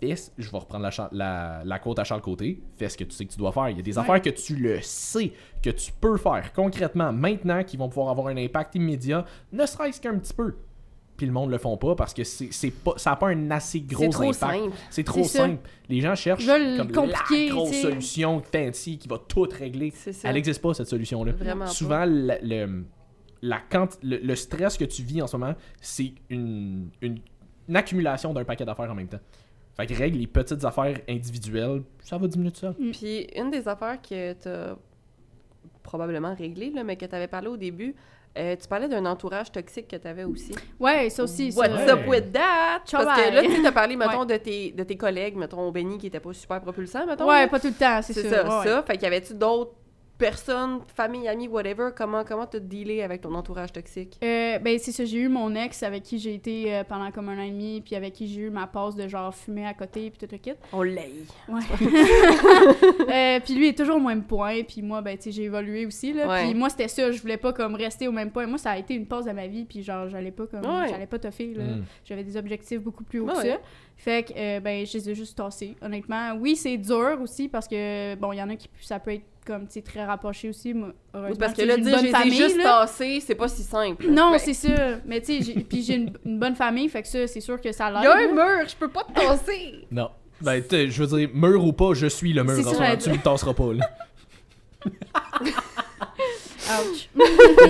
fais, 0.01 0.15
je 0.39 0.51
vais 0.51 0.59
reprendre 0.59 0.83
la, 0.85 1.09
la, 1.13 1.63
la 1.65 1.79
côte 1.79 1.99
à 2.01 2.05
Charles 2.05 2.23
Côté, 2.23 2.61
fais 2.77 2.89
ce 2.89 2.97
que 2.97 3.05
tu 3.05 3.13
sais 3.13 3.25
que 3.25 3.33
tu 3.33 3.39
dois 3.39 3.53
faire. 3.53 3.69
Il 3.69 3.77
y 3.77 3.81
a 3.81 3.83
des 3.83 3.97
Ouais. 3.97 4.03
affaires 4.03 4.21
que 4.21 4.31
tu 4.31 4.57
le 4.57 4.81
sais, 4.83 5.33
que 5.63 5.71
tu 5.71 5.93
peux 5.93 6.17
faire 6.17 6.53
concrètement 6.53 7.13
maintenant, 7.13 7.63
qui 7.63 7.77
vont 7.77 7.89
pouvoir 7.89 8.09
avoir 8.11 8.27
un 8.27 8.37
impact 8.37 8.75
immédiat, 8.75 9.25
ne 9.53 9.65
serait-ce 9.65 10.01
qu'un 10.01 10.19
petit 10.19 10.35
peu. 10.35 10.57
Puis 11.23 11.27
le 11.29 11.33
monde 11.33 11.53
le 11.53 11.59
font 11.59 11.77
pas 11.77 11.95
parce 11.95 12.13
que 12.15 12.25
c'est 12.25 12.49
c'est 12.53 12.73
pas 12.73 12.95
ça 12.97 13.11
n'a 13.11 13.17
pas 13.17 13.29
un 13.29 13.49
assez 13.53 13.81
gros 13.81 14.03
C'est 14.03 14.09
trop 14.09 14.23
impact. 14.25 14.41
simple. 14.41 14.77
C'est 14.91 15.05
trop 15.05 15.23
C'est 15.23 15.39
ça. 15.39 15.47
simple. 15.47 15.69
Les 15.89 16.01
gens 16.01 16.17
cherchent 16.17 16.45
comme 16.45 17.07
la 17.11 17.49
grosse 17.49 17.69
tu 17.71 17.77
sais. 17.77 17.83
solution 17.83 18.43
fancy 18.53 18.99
qui 18.99 19.07
va 19.07 19.19
tout 19.19 19.47
régler. 19.57 19.93
C'est 19.95 20.13
ça. 20.13 20.29
Elle 20.29 20.35
n'existe 20.35 20.61
pas 20.61 20.75
cette 20.75 20.89
solution-là. 20.89 21.31
Vraiment 21.31 21.67
pas. 21.67 21.71
Souvent, 21.71 22.05
le, 22.05 22.35
le- 22.43 22.85
la 23.41 23.61
quanti- 23.71 23.99
le, 24.03 24.17
le 24.17 24.35
stress 24.35 24.77
que 24.77 24.85
tu 24.85 25.05
vis 25.05 25.23
en 25.23 25.29
ce 25.29 25.37
moment, 25.37 25.55
c'est 25.81 26.13
une, 26.29 26.91
une, 27.01 27.21
une 27.69 27.77
accumulation 27.77 28.33
d'un 28.35 28.43
paquet 28.45 28.65
d'affaires 28.65 28.91
en 28.91 28.97
même 28.97 29.07
temps. 29.07 29.21
Fait 29.77 29.87
que 29.87 29.95
règle 29.95 30.19
les 30.19 30.27
petites 30.27 30.65
affaires 30.65 30.99
individuelles, 31.09 31.85
ça 32.01 32.19
va 32.19 32.27
diminuer 32.27 32.51
tout 32.51 32.59
ça. 32.63 32.75
Puis 32.75 33.29
une 33.37 33.51
des 33.53 33.69
affaires 33.69 34.03
que 34.03 34.33
t'as 34.33 34.75
probablement 35.85 36.35
réglées, 36.35 36.73
là, 36.73 36.83
mais 36.83 36.97
que 36.97 37.07
t'avais 37.07 37.29
parlé 37.29 37.47
au 37.47 37.57
début, 37.57 37.95
euh, 38.39 38.57
tu 38.61 38.67
parlais 38.69 38.89
d'un 38.89 39.05
entourage 39.07 39.53
toxique 39.53 39.89
que 39.89 39.97
t'avais 39.97 40.25
aussi. 40.25 40.55
Ouais, 40.81 41.11
ça 41.11 41.25
aussi. 41.25 41.53
ça. 41.53 41.61
What's 41.61 41.75
Ouais. 41.85 41.91
up 41.93 42.01
with 42.09 42.33
that? 42.33 42.81
Ciao, 42.87 43.05
Parce 43.05 43.21
que 43.21 43.35
là, 43.35 43.43
tu 43.43 43.67
as 43.67 43.73
parlé, 43.73 43.97
mettons, 43.97 44.21
Ouais. 44.21 44.27
de, 44.27 44.37
tes, 44.37 44.71
de 44.73 44.83
tes 44.85 44.97
collègues, 44.97 45.37
mettons, 45.37 45.61
au 45.69 45.71
Benny, 45.73 45.99
qui 45.99 46.07
était 46.07 46.21
pas 46.21 46.33
super 46.33 46.61
propulsant, 46.61 47.07
mettons. 47.07 47.29
Ouais, 47.29 47.41
là. 47.43 47.49
pas 47.49 47.61
tout 47.61 47.67
le 47.69 47.75
temps, 47.75 48.01
c'est 48.03 48.13
c'est 48.15 48.31
ça. 48.31 48.47
ça. 48.47 48.59
ouais. 48.61 48.67
ça. 48.67 48.83
Fait 48.85 48.95
qu'il 48.95 49.03
y 49.03 49.07
avait-tu 49.07 49.35
d'autres 49.35 49.73
personnes, 50.23 50.79
famille, 50.95 51.27
amis, 51.27 51.49
whatever, 51.49 51.89
comment 51.97 52.23
comment 52.23 52.47
t'as 52.47 52.61
dealé 52.61 53.03
avec 53.03 53.23
ton 53.23 53.35
entourage 53.35 53.73
toxique? 53.73 54.19
Euh, 54.23 54.61
ben 54.61 54.79
c'est 54.79 54.93
ça, 54.93 55.05
j'ai 55.05 55.19
eu 55.19 55.29
mon 55.29 55.53
ex 55.57 55.83
avec 55.83 56.05
qui 56.05 56.21
j'ai 56.21 56.35
été 56.35 56.73
euh, 56.73 56.85
pendant 56.85 57.11
comme 57.11 57.29
un 57.29 57.39
an 57.39 57.43
et 57.43 57.51
demi, 57.51 57.81
puis 57.81 57.97
avec 57.97 58.13
qui 58.13 58.29
j'ai 58.29 58.43
eu 58.43 58.51
ma 58.51 58.69
pause 58.69 58.95
de 58.95 59.09
genre 59.09 59.35
fumer 59.35 59.67
à 59.67 59.75
côté, 59.75 60.11
puis 60.11 60.25
tout 60.25 60.33
le 60.33 60.39
kit. 60.39 60.53
On 60.73 60.83
l'aille. 60.83 61.27
Ouais. 61.49 61.61
Euh, 63.13 63.41
puis 63.45 63.55
lui 63.55 63.69
est 63.69 63.77
toujours 63.77 63.97
au 63.97 64.01
même 64.01 64.23
point, 64.23 64.63
puis 64.63 64.81
moi, 64.81 65.03
ben 65.03 65.17
tu 65.17 65.25
sais, 65.25 65.33
j'ai 65.33 65.45
évolué 65.45 65.85
aussi, 65.87 66.13
là. 66.13 66.29
Ouais. 66.29 66.45
Puis 66.45 66.55
moi, 66.55 66.71
c'était 66.71 66.89
ça, 66.89 67.11
je 67.11 67.21
voulais 67.21 67.37
pas 67.37 67.53
comme 67.53 67.75
rester 67.75 68.09
au 68.09 68.13
même 68.13 68.31
point. 68.31 68.47
Moi, 68.47 68.59
ça 68.59 68.71
a 68.71 68.79
été 68.79 68.95
une 68.95 69.07
pause 69.07 69.25
de 69.27 69.33
ma 69.33 69.47
vie, 69.47 69.65
puis 69.65 69.83
genre, 69.83 70.09
j'allais 70.09 70.31
pas 70.31 70.47
comme, 70.47 70.65
Ouais. 70.65 70.89
j'allais 70.89 71.07
pas 71.07 71.19
toffer, 71.19 71.53
là. 71.55 71.65
Mm. 71.65 71.85
J'avais 72.05 72.25
des 72.25 72.37
objectifs 72.37 72.81
beaucoup 72.81 73.05
plus 73.05 73.21
hauts 73.21 73.27
Ouais, 73.27 73.35
que 73.35 73.49
ça. 73.49 73.61
Fait 73.97 74.25
que, 74.25 74.33
euh, 74.37 74.61
ben, 74.61 74.85
je 74.85 74.95
les 74.99 75.11
ai 75.11 75.15
juste 75.15 75.37
tassés, 75.39 75.77
honnêtement. 75.81 76.33
Oui, 76.39 76.57
c'est 76.57 76.77
dur 76.77 77.19
aussi, 77.23 77.49
parce 77.49 77.69
que, 77.69 78.15
bon, 78.17 78.33
il 78.33 78.39
y 78.39 78.43
en 78.43 78.49
a 78.51 78.57
qui, 78.57 78.69
ça 78.81 78.99
peut 78.99 79.13
être 79.13 79.25
comme, 79.47 79.67
tu 79.67 79.75
sais, 79.75 79.83
très 79.83 80.05
rapproché 80.05 80.49
aussi. 80.49 80.73
Moi, 80.75 80.93
heureusement, 81.15 81.37
Parce 81.39 81.53
que 81.55 81.63
là, 81.63 81.77
dire 81.77 81.99
j'ai 82.01 82.11
famille, 82.11 82.37
juste 82.37 82.57
là. 82.59 82.81
tassé, 82.83 83.21
c'est 83.21 83.35
pas 83.35 83.49
si 83.49 83.63
simple. 83.63 84.07
Non, 84.09 84.31
Ben, 84.33 84.39
c'est 84.39 84.55
ça. 84.55 84.99
Mais 85.07 85.21
tu 85.21 85.43
sais, 85.43 85.55
puis 85.61 85.83
j'ai 85.83 85.95
une, 85.95 86.13
une 86.25 86.39
bonne 86.39 86.55
famille, 86.57 86.89
fait 86.89 87.03
que 87.03 87.09
ça, 87.09 87.27
c'est 87.27 87.41
sûr 87.41 87.61
que 87.61 87.71
ça 87.73 87.91
l'aide. 87.91 88.01
Il 88.03 88.05
y 88.05 88.09
a 88.09 88.17
un 88.17 88.35
là. 88.35 88.59
mur, 88.61 88.69
je 88.69 88.77
peux 88.77 88.89
pas 88.89 89.05
te 89.05 89.13
tasser! 89.15 89.87
Non. 89.91 90.11
Ben, 90.41 90.61
tu 90.63 90.69
sais, 90.71 90.91
je 90.91 91.03
veux 91.05 91.19
dire, 91.19 91.31
mur 91.35 91.65
ou 91.65 91.73
pas, 91.73 91.95
je 91.95 92.07
suis 92.07 92.33
le 92.33 92.43
mur. 92.43 92.53
En 92.53 92.57
ça, 92.57 92.63
ce 92.63 92.65
moment. 92.67 92.79
j'allais 92.79 92.99
tu 92.99 93.11
me 93.11 93.19
tasseras 93.19 93.55
pas, 93.55 93.73
là. 93.73 93.91
Ouch. 96.81 97.09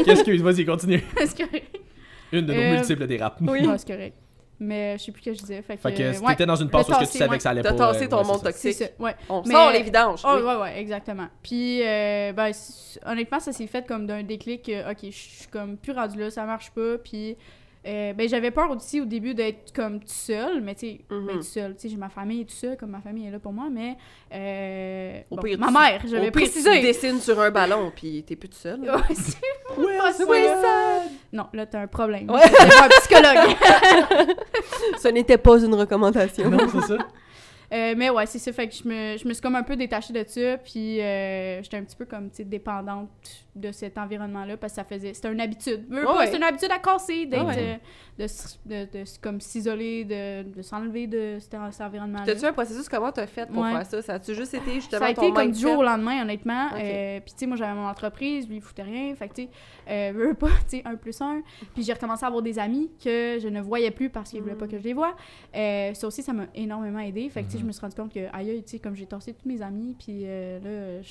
Qu'est-ce 0.05 0.25
que. 0.25 0.41
Vas-y, 0.43 0.65
continue. 0.65 1.03
Une 2.33 2.47
de 2.47 2.53
nos 2.55 2.59
Euh, 2.61 2.73
multiples 2.77 3.07
dérapes. 3.07 3.39
Oui. 3.43 3.67
Ouais, 3.67 3.77
c'est 3.79 3.87
correct. 3.87 4.17
Mais 4.65 4.97
je 4.97 5.03
sais 5.05 5.13
plus 5.13 5.23
ce 5.23 5.31
que 5.31 5.35
je 5.35 5.41
disais. 5.41 5.63
Fait 5.63 5.77
que, 5.77 5.83
Fait 5.83 5.93
que 5.95 6.03
euh, 6.03 6.13
si 6.13 6.21
ouais. 6.21 6.29
t'étais 6.29 6.47
dans 6.47 6.55
une 6.57 6.71
passe 6.71 6.89
où 6.89 6.93
que 6.93 6.99
tu 7.01 7.07
savais 7.19 7.31
ouais. 7.31 7.37
que 7.37 7.43
ça 7.43 7.51
allait 7.51 7.63
T'as 7.63 7.73
pas. 7.75 7.93
tassé 7.93 8.05
euh, 8.05 8.09
ton 8.09 8.19
ouais, 8.19 8.25
monde 8.25 8.43
toxique. 8.43 8.75
ça, 8.75 8.85
ouais. 9.01 9.15
On 9.29 9.43
Mais- 9.45 9.55
sort 9.55 9.73
les 9.73 9.83
vidanges. 9.83 10.21
Oh, 10.25 10.35
oui. 10.37 10.43
ouais, 10.43 10.55
ouais, 10.57 10.81
exactement. 10.81 11.27
Puis, 11.43 11.83
euh, 11.83 12.33
ben, 12.33 12.53
honnêtement, 13.05 13.41
ça 13.41 13.53
s'est 13.53 13.67
fait 13.67 13.85
comme 13.87 14.07
d'un 14.07 14.23
déclic. 14.23 14.63
que, 14.67 14.89
ok, 14.91 14.99
je 15.03 15.11
suis 15.11 15.47
comme 15.51 15.77
plus 15.77 15.93
rendu 15.93 16.19
là, 16.19 16.31
ça 16.31 16.45
marche 16.45 16.71
pas. 16.71 16.97
Puis, 17.03 17.37
euh, 17.87 18.13
ben, 18.13 18.29
j'avais 18.29 18.51
peur 18.53 18.71
aussi 18.71 19.01
au 19.01 19.05
début 19.05 19.35
d'être 19.35 19.73
comme 19.75 19.99
tout 19.99 20.07
seul, 20.07 20.61
mais 20.61 20.75
tu 20.75 20.87
sais, 20.87 21.01
ben, 21.11 21.27
tout 21.37 21.43
seul. 21.43 21.75
Tu 21.75 21.81
sais, 21.83 21.89
j'ai 21.89 21.97
ma 21.97 22.09
famille 22.09 22.43
et 22.43 22.45
tout 22.45 22.55
ça, 22.55 22.77
comme 22.77 22.91
ma 22.91 23.01
famille 23.01 23.27
est 23.27 23.31
là 23.31 23.39
pour 23.41 23.53
moi, 23.53 23.65
mais. 23.71 23.97
Euh, 24.33 25.21
Au 25.31 25.37
bon, 25.37 25.43
pire, 25.43 25.59
ma 25.59 25.67
tu- 25.69 25.73
mère, 25.73 26.01
j'avais 26.05 26.31
pire, 26.31 26.43
précisé. 26.43 26.71
Tu 26.81 26.83
dessines 26.87 27.21
sur 27.21 27.41
un 27.41 27.51
ballon, 27.51 27.93
puis 27.95 28.23
t'es 28.25 28.37
plus 28.37 28.49
tout 28.49 28.57
seul. 28.59 28.81
là. 28.85 28.97
Ouais, 28.97 29.03
c'est 29.15 29.33
ça. 30.25 31.03
Non, 31.33 31.47
là, 31.53 31.67
t'as 31.67 31.81
un 31.81 31.87
problème. 31.87 32.31
Ouais. 32.31 32.41
Un 32.43 32.89
psychologue. 33.01 33.57
Ce 35.03 35.09
n'était 35.09 35.39
pas 35.39 35.59
une 35.59 35.75
recommandation. 35.75 36.51
Non, 36.51 36.59
c'est 36.71 36.83
ça. 36.87 36.99
Euh, 37.73 37.95
mais 37.97 38.11
ouais, 38.11 38.27
c'est 38.27 38.39
ça. 38.39 38.53
Fait 38.53 38.69
que 38.69 38.75
je 38.75 38.87
me, 38.87 39.17
je 39.17 39.27
me 39.27 39.33
suis 39.33 39.41
comme 39.43 39.55
un 39.55 39.63
peu 39.63 39.77
détachée 39.77 40.13
de 40.13 40.25
ça. 40.27 40.59
Puis 40.59 41.01
euh, 41.01 41.63
j'étais 41.63 41.79
un 41.79 41.85
petit 41.85 41.97
peu 41.97 42.05
comme, 42.05 42.29
tu 42.31 42.37
sais, 42.37 42.45
dépendante 42.45 43.09
de 43.55 43.73
cet 43.73 43.97
environnement-là 43.99 44.57
parce 44.57 44.73
que 44.73 44.77
ça 44.77 44.85
faisait. 44.85 45.15
C'était 45.15 45.33
une 45.33 45.41
habitude. 45.41 45.87
Ouais. 45.91 46.27
C'est 46.27 46.37
une 46.37 46.43
habitude 46.43 46.71
à 46.71 46.79
casser 46.79 47.27
d'être. 47.27 47.47
Ouais. 47.47 47.81
De, 48.27 48.85
de, 48.85 48.85
de 49.01 49.05
comme 49.21 49.41
s'isoler, 49.41 50.05
de, 50.05 50.43
de 50.51 50.63
s'enlever 50.63 51.07
de 51.07 51.39
cet, 51.41 51.55
environnement-là. 51.55 52.25
T'as-tu 52.27 52.45
un 52.45 52.53
processus 52.53 52.89
comment 52.89 53.11
t'as 53.13 53.27
fait 53.27 53.47
pour 53.51 53.63
Ouais. 53.63 53.73
faire 53.73 53.87
ça? 53.87 54.03
Ça 54.03 54.15
a-tu 54.15 54.35
juste 54.35 54.55
été 54.55 54.75
justement 54.75 55.01
Ça 55.01 55.07
a 55.07 55.15
ton 55.15 55.23
été 55.23 55.33
comme 55.33 55.51
du 55.51 55.61
jour 55.61 55.79
au 55.79 55.83
lendemain, 55.83 56.23
honnêtement. 56.23 56.67
Ok. 56.73 56.79
Euh, 56.81 57.21
puis, 57.21 57.33
tu 57.33 57.39
sais, 57.41 57.47
moi, 57.47 57.57
j'avais 57.57 57.75
mon 57.75 57.87
entreprise, 57.87 58.49
lui, 58.49 58.57
il 58.57 58.63
foutait 58.63 58.83
rien. 58.83 59.15
Fait 59.15 59.29
que, 59.29 59.35
tu 59.35 59.43
sais, 59.43 59.49
euh, 59.89 60.13
veux 60.15 60.35
pas, 60.35 60.49
tu 60.69 60.79
sais, 60.79 60.83
un 60.85 60.97
plus 60.97 61.21
un. 61.21 61.43
Puis, 61.75 61.83
j'ai 61.83 61.93
recommencé 61.93 62.25
à 62.25 62.29
avoir 62.29 62.43
des 62.43 62.59
amis 62.59 62.91
que 63.03 63.39
je 63.41 63.49
ne 63.49 63.61
voyais 63.61 63.91
plus 63.91 64.11
parce 64.11 64.31
qu'ils 64.31 64.41
voulaient 64.43 64.55
pas 64.55 64.67
Mm. 64.67 64.71
que 64.71 64.79
je 64.79 64.85
les 64.85 64.95
voie. 64.95 65.15
Euh, 65.55 65.95
ça 65.95 66.07
aussi, 66.07 66.23
ça 66.23 66.33
m'a 66.33 66.47
énormément 66.55 67.01
aidé. 67.01 67.29
Fait 67.29 67.43
que, 67.43 67.47
tu 67.47 67.53
sais, 67.53 67.59
je 67.59 67.65
me 67.65 67.73
suis 67.73 67.81
rendu 67.81 67.95
compte 67.97 68.13
que, 68.13 68.21
aïe, 68.33 68.63
tu 68.65 68.71
sais, 68.73 68.79
comme 68.79 68.95
j'ai 68.95 69.07
torsé 69.07 69.33
tous 69.35 69.49
mes 69.49 69.61
amis, 69.63 69.97
puis 69.99 70.23
euh, 70.25 70.59
là, 70.99 71.03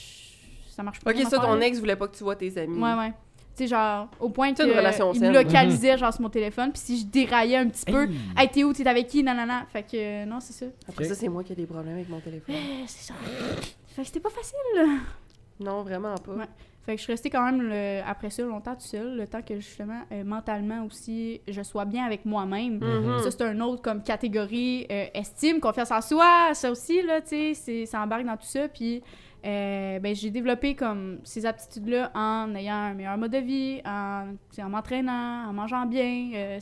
ça 0.70 0.84
marche 0.84 1.00
pas. 1.02 1.12
Ok, 1.12 1.18
ça, 1.30 1.38
ton 1.40 1.56
là. 1.56 1.66
ex 1.68 1.80
voulait 1.80 1.96
pas 1.96 2.08
que 2.08 2.16
tu 2.16 2.24
vois 2.24 2.36
tes 2.36 2.58
amis. 2.58 2.82
Ouais, 2.82 2.94
ouais. 2.94 3.12
Tu 3.56 3.64
sais, 3.64 3.68
genre, 3.68 4.08
au 4.20 4.30
point 4.30 4.54
que 4.54 4.64
une 4.64 4.72
relation 4.72 5.12
il 5.14 5.22
me 5.22 5.32
localisait, 5.32 5.98
genre, 5.98 6.14
sur 6.14 6.22
mon 6.22 6.30
téléphone. 6.30 6.72
Puis, 6.72 6.82
si 6.82 7.00
je 7.02 7.06
déraillais 7.06 7.58
un 7.58 7.68
petit 7.68 7.86
peu, 7.86 8.08
Hey. 8.38 8.50
t'es 8.50 8.64
où, 8.64 8.72
t'es 8.72 8.88
avec 8.88 9.08
qui, 9.08 9.24
nanana. 9.24 9.66
Fait 9.72 9.84
que, 9.84 9.90
euh, 9.96 10.26
non, 10.26 10.40
c'est 10.40 10.54
ça. 10.54 10.66
Après 10.88 11.04
ça, 11.04 11.16
c'est 11.16 11.28
moi 11.28 11.44
qui 11.44 11.52
ai 11.52 11.56
des 11.56 11.66
problèmes 11.66 11.94
avec 11.96 12.08
mon 12.10 12.20
téléphone. 12.22 12.56
Euh, 12.56 12.84
c'est 12.88 13.12
ça. 13.12 13.14
Fait 13.88 14.02
que 14.04 14.08
c'était 14.08 14.20
pas 14.22 14.30
facile. 14.30 15.00
Non, 15.60 15.84
vraiment 15.84 16.16
pas. 16.16 16.32
Ouais. 16.32 16.46
Fait 16.86 16.94
que 16.94 16.98
je 16.98 17.04
suis 17.04 17.14
restée 17.14 17.30
quand 17.30 17.44
même 17.46 17.62
le- 17.62 18.02
après 18.08 18.32
ça 18.32 18.42
longtemps 18.42 18.74
tout 18.74 18.82
seul, 18.88 19.16
le 19.16 19.28
temps 19.28 19.44
que 19.44 19.60
justement 19.60 20.02
euh, 20.12 20.24
mentalement 20.24 20.84
aussi 20.84 21.40
je 21.48 21.62
sois 21.62 21.86
bien 21.86 22.06
avec 22.06 22.26
moi-même. 22.26 22.80
Mhm. 22.80 23.20
Ça 23.24 23.30
c'est 23.30 23.44
un 23.44 23.60
autre 23.60 23.84
comme 23.84 24.02
catégorie 24.02 24.88
euh, 24.90 25.06
estime, 25.14 25.60
confiance 25.60 25.92
en 25.92 26.02
soi, 26.02 26.56
ça 26.56 26.72
aussi 26.72 27.04
là, 27.04 27.22
tu 27.22 27.28
sais, 27.28 27.54
c'est- 27.54 27.86
ça 27.86 28.02
embarque 28.02 28.26
dans 28.26 28.36
tout 28.36 28.48
ça 28.48 28.68
puis 28.68 29.04
euh, 29.46 30.00
ben, 30.00 30.14
j'ai 30.14 30.30
développé 30.30 30.76
comme 30.76 31.20
ces 31.24 31.46
aptitudes 31.46 31.88
là 31.88 32.12
en 32.14 32.54
ayant 32.56 32.76
un 32.76 32.94
meilleur 32.94 33.18
mode 33.18 33.32
de 33.32 33.40
vie, 33.40 33.82
en, 33.86 34.36
m'entraînant, 34.70 35.48
en 35.48 35.54
mangeant 35.54 35.86
bien, 35.86 36.32
euh, 36.36 36.60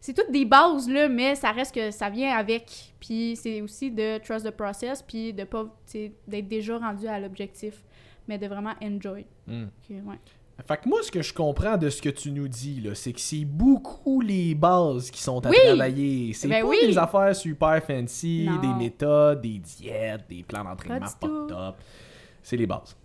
c'est 0.00 0.14
toutes 0.14 0.30
des 0.30 0.46
bases 0.46 0.88
là, 0.88 1.08
mais 1.08 1.34
ça 1.34 1.50
reste 1.50 1.74
que 1.74 1.90
ça 1.90 2.08
vient 2.08 2.34
avec. 2.36 2.94
Puis 3.00 3.36
c'est 3.36 3.60
aussi 3.60 3.90
de 3.90 4.18
trust 4.18 4.46
the 4.46 4.50
process 4.50 5.02
puis 5.02 5.32
de 5.32 5.44
pas 5.44 5.66
d'être 6.26 6.48
déjà 6.48 6.78
rendu 6.78 7.06
à 7.06 7.20
l'objectif, 7.20 7.84
mais 8.26 8.38
de 8.38 8.46
vraiment 8.46 8.74
enjoy. 8.82 9.26
Ouais. 9.46 10.18
Fait 10.66 10.76
que 10.78 10.88
moi, 10.88 11.00
ce 11.02 11.10
que 11.10 11.22
je 11.22 11.32
comprends 11.34 11.76
de 11.76 11.88
ce 11.90 12.00
que 12.02 12.08
tu 12.10 12.30
nous 12.30 12.48
dis, 12.48 12.80
là, 12.80 12.94
c'est 12.94 13.12
que 13.12 13.20
c'est 13.20 13.44
beaucoup 13.44 14.20
les 14.20 14.54
bases 14.54 15.10
qui 15.10 15.22
sont 15.22 15.44
à 15.46 15.50
Oui! 15.50 15.56
travailler. 15.64 16.32
C'est 16.32 16.48
Ben 16.48 16.62
pas 16.62 16.68
oui! 16.68 16.76
des 16.86 16.98
affaires 16.98 17.34
super 17.34 17.82
fancy, 17.84 18.46
Non. 18.48 18.60
des 18.60 18.74
méthodes, 18.84 19.40
des 19.40 19.58
diètes, 19.58 20.24
des 20.28 20.42
plans 20.42 20.64
d'entraînement 20.64 21.00
Pas 21.00 21.06
du 21.06 21.14
pas 21.18 21.26
tout. 21.26 21.46
top. 21.48 21.76
C'est 22.42 22.56
les 22.56 22.66
bases. 22.66 22.96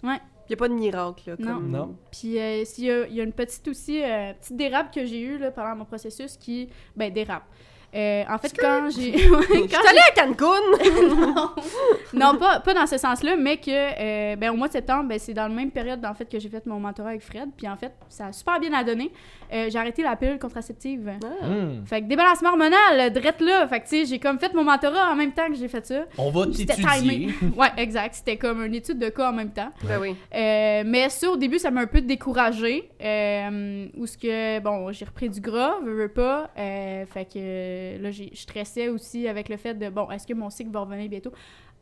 Il 0.48 0.54
a 0.54 0.58
pas 0.58 0.68
de 0.70 0.74
miracle, 0.76 1.24
là. 1.32 1.36
Non. 1.40 1.54
Comme... 1.56 1.72
Non. 1.72 1.96
Puis 2.12 2.38
euh, 2.40 2.64
s'il 2.66 2.84
y, 2.86 2.92
a- 2.92 3.08
il 3.08 3.16
y 3.16 3.20
a 3.20 3.24
une 3.24 3.32
petite 3.34 3.68
aussi, 3.68 4.04
euh, 4.04 4.32
petite 4.34 4.56
dérape 4.56 4.94
que 4.94 5.04
j'ai 5.06 5.20
eue 5.22 5.38
là, 5.40 5.50
pendant 5.50 5.76
mon 5.76 5.86
processus 5.86 6.38
qui, 6.38 6.70
ben 6.96 7.12
dérape. 7.12 7.46
Euh, 7.96 8.24
en 8.30 8.38
fait, 8.38 8.54
quand 8.60 8.90
j'ai... 8.90 9.18
Je 9.18 9.28
quand 9.28 9.90
allée 9.90 10.00
à 10.00 10.26
Cancun! 10.26 10.46
non, 12.14 12.32
non 12.34 12.38
pas, 12.38 12.60
pas 12.60 12.74
dans 12.74 12.86
ce 12.88 12.98
sens-là, 12.98 13.38
mais 13.38 13.58
que 13.58 13.72
euh, 13.72 14.36
ben, 14.36 14.52
au 14.52 14.56
mois 14.56 14.68
de 14.68 14.74
septembre, 14.74 15.08
ben, 15.08 15.18
c'est 15.18 15.34
dans 15.34 15.48
la 15.48 15.54
même 15.54 15.72
période 15.72 16.06
en 16.06 16.14
fait, 16.14 16.26
que 16.26 16.38
j'ai 16.38 16.50
fait 16.50 16.66
mon 16.66 16.80
mentorat 16.80 17.10
avec 17.10 17.22
Fred. 17.22 17.50
Puis 17.56 17.68
en 17.70 17.78
fait, 17.78 17.94
ça 18.10 18.28
a 18.28 18.34
super 18.34 18.60
bien 18.60 18.74
à 18.74 18.84
donner. 18.84 19.12
Euh, 19.54 19.70
j'ai 19.70 19.78
arrêté 19.78 20.04
la 20.04 20.16
pilule 20.16 20.40
contraceptive. 20.40 21.12
Ah. 21.42 21.48
Hmm. 21.48 21.86
Fait 21.86 22.02
que 22.02 22.08
débalancement 22.08 22.50
hormonal, 22.50 23.12
drette 23.14 23.42
là. 23.42 23.68
Fait 23.68 23.80
que 23.80 23.88
tu 23.88 23.98
sais, 24.00 24.06
j'ai 24.06 24.20
comme 24.20 24.40
fait 24.40 24.54
mon 24.54 24.64
mentorat 24.64 25.12
en 25.12 25.16
même 25.16 25.32
temps 25.32 25.48
que 25.48 25.56
j'ai 25.56 25.68
fait 25.68 25.86
ça. 25.86 26.06
On 26.18 26.32
va 26.32 26.46
C'était 26.54 26.76
t'étudier. 26.76 27.30
Ouais, 27.58 27.70
exact. 27.78 28.16
C'était 28.16 28.38
comme 28.38 28.64
une 28.66 28.76
étude 28.76 29.00
de 29.00 29.10
cas 29.10 29.30
en 29.30 29.34
même 29.34 29.52
temps. 29.52 29.72
Ben 29.84 30.00
oui. 30.00 30.16
Euh, 30.34 30.84
mais 30.86 31.10
ça, 31.10 31.30
au 31.30 31.38
début, 31.38 31.60
ça 31.60 31.72
m'a 31.72 31.82
un 31.82 31.88
peu 31.88 32.02
découragée. 32.02 32.90
Euh, 33.02 33.88
où 33.98 34.06
ce 34.08 34.18
que, 34.18 34.60
bon, 34.60 34.92
j'ai 34.92 35.06
repris 35.06 35.30
du 35.30 35.40
gras, 35.42 35.76
veux, 35.84 35.94
veux 35.96 36.08
pas. 36.10 36.50
Euh, 36.58 37.06
fait 37.06 37.26
que 37.26 38.02
là, 38.02 38.12
j'ai- 38.12 38.32
je 38.34 38.40
stressais 38.42 38.90
aussi 38.90 39.28
avec 39.28 39.50
le 39.50 39.58
fait 39.58 39.74
de, 39.74 39.90
bon, 39.90 40.10
est-ce 40.12 40.26
que 40.28 40.34
mon 40.34 40.50
cycle 40.50 40.72
va 40.72 40.82
revenir 40.82 41.08
bientôt? 41.10 41.32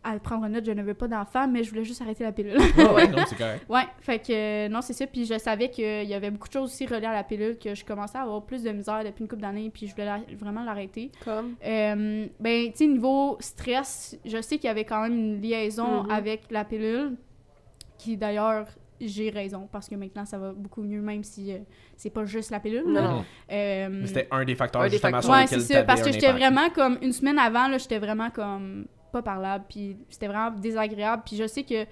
À 0.06 0.20
prendre 0.20 0.46
note, 0.50 0.66
je 0.66 0.72
ne 0.72 0.84
veux 0.84 0.94
pas 0.94 1.08
d'enfant, 1.08 1.48
mais 1.48 1.64
je 1.64 1.70
voulais 1.70 1.86
juste 1.86 2.02
arrêter 2.02 2.24
la 2.26 2.34
pilule. 2.34 2.58
Ouais, 2.58 2.90
ouais, 2.94 3.08
non, 3.12 3.24
c'est 3.26 3.38
correct. 3.38 3.66
ouais, 3.70 3.84
fait 4.02 4.20
que 4.20 4.34
euh, 4.34 4.70
non, 4.70 4.82
c'est 4.82 4.92
ça. 4.94 5.08
Puis 5.08 5.26
je 5.26 5.38
savais 5.40 5.70
qu'il 5.70 6.04
y 6.04 6.14
avait 6.14 6.30
beaucoup 6.30 6.48
de 6.50 6.54
choses 6.54 6.70
aussi 6.72 6.86
reliées 6.86 7.06
à 7.06 7.14
la 7.14 7.24
pilule, 7.24 7.58
que 7.58 7.74
je 7.74 7.86
commençais 7.86 8.18
à 8.18 8.24
avoir 8.24 8.42
plus 8.44 8.64
de 8.64 8.72
misère 8.72 9.04
depuis 9.06 9.22
une 9.22 9.30
couple 9.30 9.42
d'années, 9.42 9.70
puis 9.74 9.88
je 9.88 9.92
voulais 9.94 10.06
la- 10.06 10.20
vraiment 10.38 10.64
l'arrêter. 10.64 11.10
Comme? 11.24 11.56
Euh, 11.66 12.26
ben, 12.40 12.66
tu 12.72 12.78
sais, 12.80 12.88
niveau 12.88 13.38
stress, 13.40 14.18
je 14.26 14.42
sais 14.42 14.58
qu'il 14.58 14.68
y 14.68 14.72
avait 14.72 14.84
quand 14.84 15.02
même 15.04 15.14
une 15.14 15.42
liaison 15.42 16.04
Mhm. 16.04 16.12
avec 16.12 16.42
la 16.52 16.66
pilule, 16.66 17.16
qui 17.98 18.18
d'ailleurs, 18.18 18.68
j'ai 19.00 19.30
raison, 19.30 19.68
parce 19.72 19.88
que 19.88 19.96
maintenant, 19.96 20.26
ça 20.26 20.38
va 20.38 20.52
beaucoup 20.54 20.82
mieux, 20.82 21.02
même 21.02 21.24
si 21.24 21.52
euh, 21.54 21.58
c'est 21.96 22.10
pas 22.10 22.26
juste 22.26 22.52
la 22.52 22.60
pilule. 22.60 22.86
Non. 22.88 23.24
Euh, 23.52 24.02
C'était 24.06 24.28
un 24.32 24.44
des 24.46 24.56
facteurs 24.56 24.82
Un 24.82 24.86
des 24.86 24.92
justement 24.92 25.14
facteurs. 25.14 25.24
sur 25.24 25.34
ouais, 25.34 25.42
lesquels 25.44 25.62
c'est 25.62 25.74
ça, 25.74 25.84
parce 25.84 26.02
que 26.02 26.12
j'étais 26.12 26.28
impact. 26.28 26.40
vraiment 26.44 26.70
comme, 26.70 26.98
une 27.02 27.12
semaine 27.14 27.40
avant, 27.40 27.68
là, 27.68 27.78
j'étais 27.78 28.00
vraiment 28.00 28.30
comme 28.30 28.86
pas 29.14 29.22
parlable, 29.22 29.64
puis 29.70 29.96
c'était 30.10 30.28
vraiment 30.28 30.52
désagréable, 30.52 31.22
puis 31.26 31.38
je 31.38 31.48
sais 31.48 31.64
que, 31.64 31.86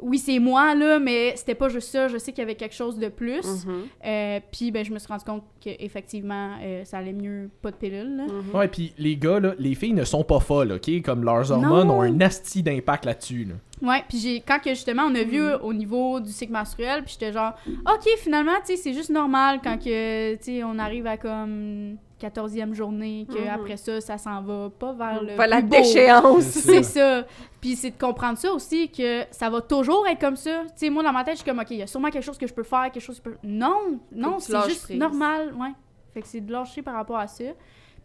oui, 0.00 0.18
c'est 0.18 0.40
moi, 0.40 0.74
là, 0.74 0.98
mais 0.98 1.32
c'était 1.36 1.54
pas 1.54 1.68
juste 1.68 1.88
ça, 1.90 2.08
je 2.08 2.18
sais 2.18 2.32
qu'il 2.32 2.40
y 2.42 2.44
avait 2.44 2.56
quelque 2.56 2.74
chose 2.74 2.98
de 2.98 3.08
plus. 3.08 3.64
Mhm. 3.64 3.82
Euh, 4.04 4.40
puis 4.52 4.70
ben, 4.72 4.84
je 4.84 4.92
me 4.92 4.98
suis 4.98 5.06
rendu 5.08 5.24
compte 5.24 5.44
qu'effectivement, 5.60 6.56
euh, 6.60 6.84
ça 6.84 6.98
allait 6.98 7.12
mieux, 7.12 7.48
pas 7.62 7.70
de 7.70 7.76
pilule. 7.76 8.16
là. 8.16 8.24
Mhm. 8.26 8.54
Ouais, 8.58 8.68
puis 8.68 8.92
les 8.98 9.16
gars, 9.16 9.38
là, 9.38 9.54
les 9.58 9.74
filles 9.76 9.92
ne 9.92 10.04
sont 10.04 10.24
pas 10.24 10.40
folles, 10.40 10.72
ok? 10.72 11.00
Comme 11.02 11.24
leurs 11.24 11.50
hormones 11.52 11.86
Non. 11.88 11.98
ont 11.98 12.02
un 12.02 12.20
asti 12.20 12.62
d'impact 12.62 13.04
là-dessus. 13.04 13.44
Là. 13.44 13.54
Ouais, 13.88 14.02
puis 14.08 14.18
j'ai 14.18 14.40
quand 14.40 14.58
que 14.58 14.70
justement 14.70 15.04
on 15.04 15.14
a 15.14 15.22
vu 15.22 15.40
Mhm. 15.40 15.58
au 15.62 15.72
niveau 15.72 16.18
du 16.20 16.30
cycle 16.32 16.52
menstruel, 16.52 17.02
puis 17.04 17.12
j'étais 17.18 17.32
genre 17.32 17.52
OK, 17.66 18.08
finalement, 18.18 18.52
tu 18.66 18.74
sais, 18.74 18.76
c'est 18.76 18.94
juste 18.94 19.10
normal 19.10 19.60
quand 19.62 19.78
que 19.78 20.34
tu 20.34 20.42
sais 20.42 20.64
on 20.64 20.78
arrive 20.78 21.06
à 21.06 21.16
comme 21.16 21.96
14e 22.28 22.72
journée 22.74 23.26
que 23.28 23.38
Mhm. 23.38 23.48
après 23.48 23.76
ça 23.76 24.00
ça 24.00 24.18
s'en 24.18 24.40
va 24.42 24.70
pas 24.78 24.92
vers 24.92 25.22
le 25.22 25.36
Pas 25.36 25.46
la 25.46 25.60
beau. 25.60 25.68
déchéance! 25.76 26.42
C'est 26.44 26.82
ça. 26.82 27.24
Puis 27.60 27.76
c'est 27.76 27.90
de 27.90 27.98
comprendre 27.98 28.38
ça 28.38 28.52
aussi 28.52 28.90
que 28.90 29.22
ça 29.30 29.48
va 29.50 29.60
toujours 29.60 30.06
être 30.08 30.20
comme 30.20 30.36
ça. 30.36 30.62
Tu 30.68 30.72
sais 30.76 30.90
moi 30.90 31.02
dans 31.02 31.12
ma 31.12 31.24
tête, 31.24 31.34
je 31.34 31.42
suis 31.42 31.48
comme 31.50 31.58
OK, 31.60 31.70
il 31.70 31.78
y 31.78 31.82
a 31.82 31.86
sûrement 31.86 32.10
quelque 32.10 32.24
chose 32.24 32.38
que 32.38 32.46
je 32.46 32.54
peux 32.54 32.62
faire, 32.62 32.90
quelque 32.92 33.00
chose 33.02 33.20
que 33.20 33.30
je 33.30 33.34
peux 33.36 33.38
Non, 33.46 33.98
non, 34.12 34.38
c'est 34.38 34.56
juste 34.68 34.84
prise. 34.84 34.98
normal, 34.98 35.54
ouais. 35.58 35.72
Fait 36.12 36.22
que 36.22 36.28
c'est 36.28 36.40
de 36.40 36.52
lâcher 36.52 36.82
par 36.82 36.94
rapport 36.94 37.18
à 37.18 37.26
ça. 37.26 37.44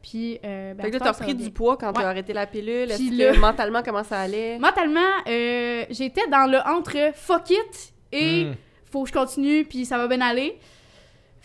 Puis 0.02 0.40
euh, 0.46 0.74
ben, 0.74 0.84
Fait 0.84 0.92
que 0.92 0.98
là, 0.98 1.12
t'as 1.12 1.26
va 1.26 1.34
du 1.34 1.52
poids 1.52 1.76
quand 1.76 1.88
Ouais. 1.88 1.94
t'as 2.02 2.08
arrêté 2.10 2.32
la 2.32 2.48
pilule. 2.48 2.90
Est-ce 2.90 2.98
Puis 2.98 3.10
que 3.18 3.24
là- 3.24 3.38
mentalement, 3.38 3.82
comment 3.84 4.04
ça 4.06 4.22
allait? 4.22 4.58
Mentalement, 4.58 5.00
euh, 5.28 5.84
j'étais 5.90 6.26
dans 6.30 6.50
le 6.50 6.58
entre 6.60 7.14
fuck 7.16 7.50
it 7.50 7.94
et 8.14 8.46
Hmm. 8.46 8.54
faut 8.90 9.04
que 9.04 9.10
je 9.10 9.14
continue 9.14 9.66
puis 9.66 9.86
ça 9.86 9.98
va 9.98 10.08
bien 10.08 10.22
aller. 10.22 10.58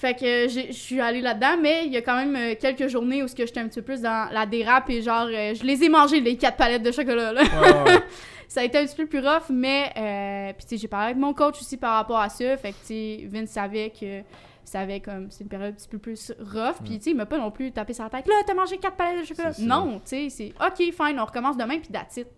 Fait 0.05 0.12
que 0.12 0.48
je 0.48 0.70
suis 0.70 1.00
allée 1.00 1.22
là-dedans, 1.22 1.57
mais 1.59 1.86
il 1.86 1.92
y 1.94 1.96
a 1.96 2.02
quand 2.02 2.16
même 2.16 2.36
euh, 2.36 2.55
quelques 2.61 2.88
journées 2.88 3.22
où 3.22 3.26
j'étais 3.26 3.59
un 3.59 3.68
petit 3.68 3.80
peu 3.80 3.86
plus 3.86 4.02
dans 4.02 4.30
la 4.30 4.44
dérape 4.44 4.90
et 4.90 5.00
genre 5.00 5.28
euh, 5.32 5.55
je 5.55 5.64
les 5.64 5.82
ai 5.82 5.88
mangées 5.88 6.20
les 6.20 6.36
quatre 6.36 6.59
palettes 6.59 6.82
de 6.82 6.92
chocolat 6.92 7.32
là. 7.32 7.42
Ça 8.48 8.61
a 8.61 8.64
été 8.64 8.76
un 8.76 8.84
petit 8.84 8.96
peu 8.96 9.07
plus 9.07 9.20
rough, 9.20 9.48
mais 9.48 9.90
euh, 9.96 10.52
puis 10.52 10.66
tu 10.66 10.68
sais 10.68 10.76
j'ai 10.76 10.88
parlé 10.88 11.07
avec 11.07 11.16
mon 11.16 11.32
coach 11.32 11.59
aussi 11.59 11.78
par 11.78 11.94
rapport 11.94 12.18
à 12.18 12.28
ça, 12.28 12.55
fait 12.59 12.72
que 12.72 12.80
tu 12.80 12.84
sais 12.84 13.28
Vince 13.32 13.48
savait 13.48 13.94
que 13.98 14.20
savait 14.62 15.00
comme 15.00 15.30
c'est 15.30 15.44
une 15.44 15.48
période 15.48 15.72
un 15.72 15.74
petit 15.74 15.88
peu 15.88 15.96
plus 15.96 16.34
rough, 16.38 16.82
puis 16.84 16.98
tu 16.98 17.05
sais 17.05 17.11
il 17.12 17.16
m'a 17.16 17.24
pas 17.24 17.38
non 17.38 17.50
plus 17.50 17.72
tapé 17.72 17.94
sur 17.94 18.05
la 18.05 18.11
tête 18.11 18.28
là 18.28 18.34
t'as 18.46 18.52
mangé 18.52 18.76
quatre 18.76 18.96
palettes 18.96 19.22
de 19.22 19.26
chocolat. 19.26 19.52
Non, 19.61 20.02
tu 20.05 20.28
sais 20.28 20.28
c'est 20.28 20.52
ok 20.62 20.92
fine 20.92 21.18
on 21.18 21.24
recommence 21.24 21.57
demain 21.57 21.78
puis 21.78 21.88
that's 21.88 22.18
it. 22.18 22.28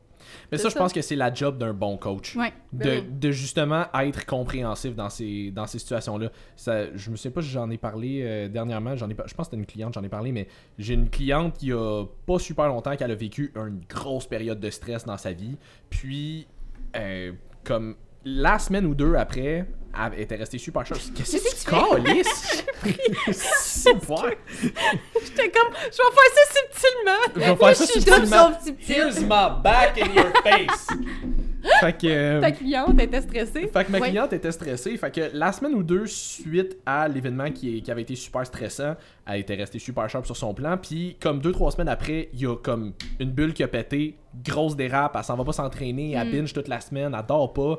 Mais 0.51 0.59
ça, 0.59 0.69
je 0.69 0.75
pense 0.75 0.93
que 0.93 1.03
c'est 1.03 1.17
la 1.17 1.33
job 1.33 1.59
d'un 1.59 1.73
bon 1.73 1.97
coach. 1.97 2.37
Ouais. 2.37 2.53
De, 2.73 2.91
oui. 2.91 3.05
de 3.11 3.31
justement 3.31 3.87
être 4.01 4.27
compréhensif 4.27 4.95
dans 4.95 5.11
ces, 5.11 5.51
dans 5.51 5.67
ces 5.67 5.79
situations-là. 5.79 6.31
Ça, 6.57 6.95
je 6.95 7.11
me 7.11 7.17
souviens 7.17 7.31
pas 7.31 7.43
si 7.43 7.49
j'en 7.49 7.71
ai 7.71 7.79
parlé 7.79 8.23
euh, 8.23 8.49
dernièrement. 8.49 8.97
J'en 8.97 9.09
ai, 9.09 9.13
je 9.15 9.17
pense 9.17 9.31
que 9.31 9.45
c'était 9.45 9.57
une 9.57 9.67
cliente, 9.67 9.95
j'en 9.95 10.03
ai 10.03 10.09
parlé, 10.09 10.33
mais 10.33 10.49
j'ai 10.79 10.95
une 10.95 11.09
cliente 11.11 11.59
qui 11.59 11.73
a 11.73 12.05
pas 12.27 12.39
super 12.39 12.69
longtemps 12.69 12.97
qu'elle 12.97 13.11
a 13.11 13.17
vécu 13.17 13.53
une 13.55 13.81
grosse 13.89 14.27
période 14.27 14.61
de 14.61 14.71
stress 14.71 15.05
dans 15.05 15.19
sa 15.19 15.33
vie. 15.33 15.57
Puis, 15.91 16.47
euh, 16.97 17.33
comme 17.65 17.97
la 18.25 18.59
semaine 18.59 18.87
ou 18.87 18.95
deux 18.95 19.15
après, 19.15 19.67
elle 19.95 20.21
était 20.21 20.37
restée 20.37 20.59
super 20.59 20.85
chaude. 20.85 20.99
Qu'est-ce 21.15 21.37
que 21.37 21.95
tu 21.95 22.05
calisses? 22.05 22.66
Super! 23.33 24.33
J'étais 24.63 25.51
comme, 25.51 25.73
je 25.91 25.97
vais 25.97 26.15
faire 26.15 26.33
ça 26.35 26.45
subtilement. 26.55 27.23
Je 27.35 27.41
vais 27.41 27.57
faire 27.57 27.77
ça 27.77 27.87
subtilement. 27.87 28.51
Here's 28.87 29.21
my 29.21 29.63
back 29.63 29.99
in 30.01 30.13
your 30.15 30.33
face! 30.43 30.87
fait 31.81 31.93
que... 31.99 32.07
euh, 32.07 32.41
Ta 32.41 32.53
cliente 32.53 33.01
était 33.01 33.21
stressée. 33.23 33.69
Fait 33.73 33.85
que 33.85 33.91
ma 33.91 33.99
Ouais. 33.99 34.09
cliente 34.11 34.33
était 34.33 34.53
stressée. 34.53 34.97
Fait 34.97 35.11
que 35.11 35.31
la 35.33 35.51
semaine 35.53 35.75
ou 35.75 35.83
deux 35.83 36.07
suite 36.07 36.77
à 36.87 37.09
l'événement 37.09 37.51
qui, 37.51 37.83
qui 37.83 37.91
avait 37.91 38.03
été 38.03 38.15
super 38.15 38.47
stressant, 38.47 38.95
elle 39.27 39.41
était 39.41 39.55
restée 39.57 39.79
super 39.81 40.09
sharp 40.09 40.27
sur 40.27 40.37
son 40.37 40.55
plan. 40.55 40.77
Puis 40.77 41.17
comme 41.21 41.41
deux, 41.41 41.53
trois 41.53 41.73
semaines 41.73 41.89
après, 41.89 42.29
il 42.33 42.41
y 42.41 42.47
a 42.47 42.55
comme 42.57 42.93
une 43.19 43.31
bulle 43.33 43.53
qui 43.53 43.65
a 43.65 43.69
pété, 43.69 44.17
grosse 44.45 44.77
dérape, 44.77 45.17
elle 45.19 45.25
s'en 45.25 45.35
va 45.37 45.45
pas 45.45 45.53
s'entraîner, 45.53 46.13
elle 46.13 46.29
Mm. 46.29 46.31
binge 46.33 46.53
toute 46.53 46.69
la 46.69 46.81
semaine, 46.81 47.17
elle 47.19 47.27
dort 47.27 47.53
pas. 47.53 47.79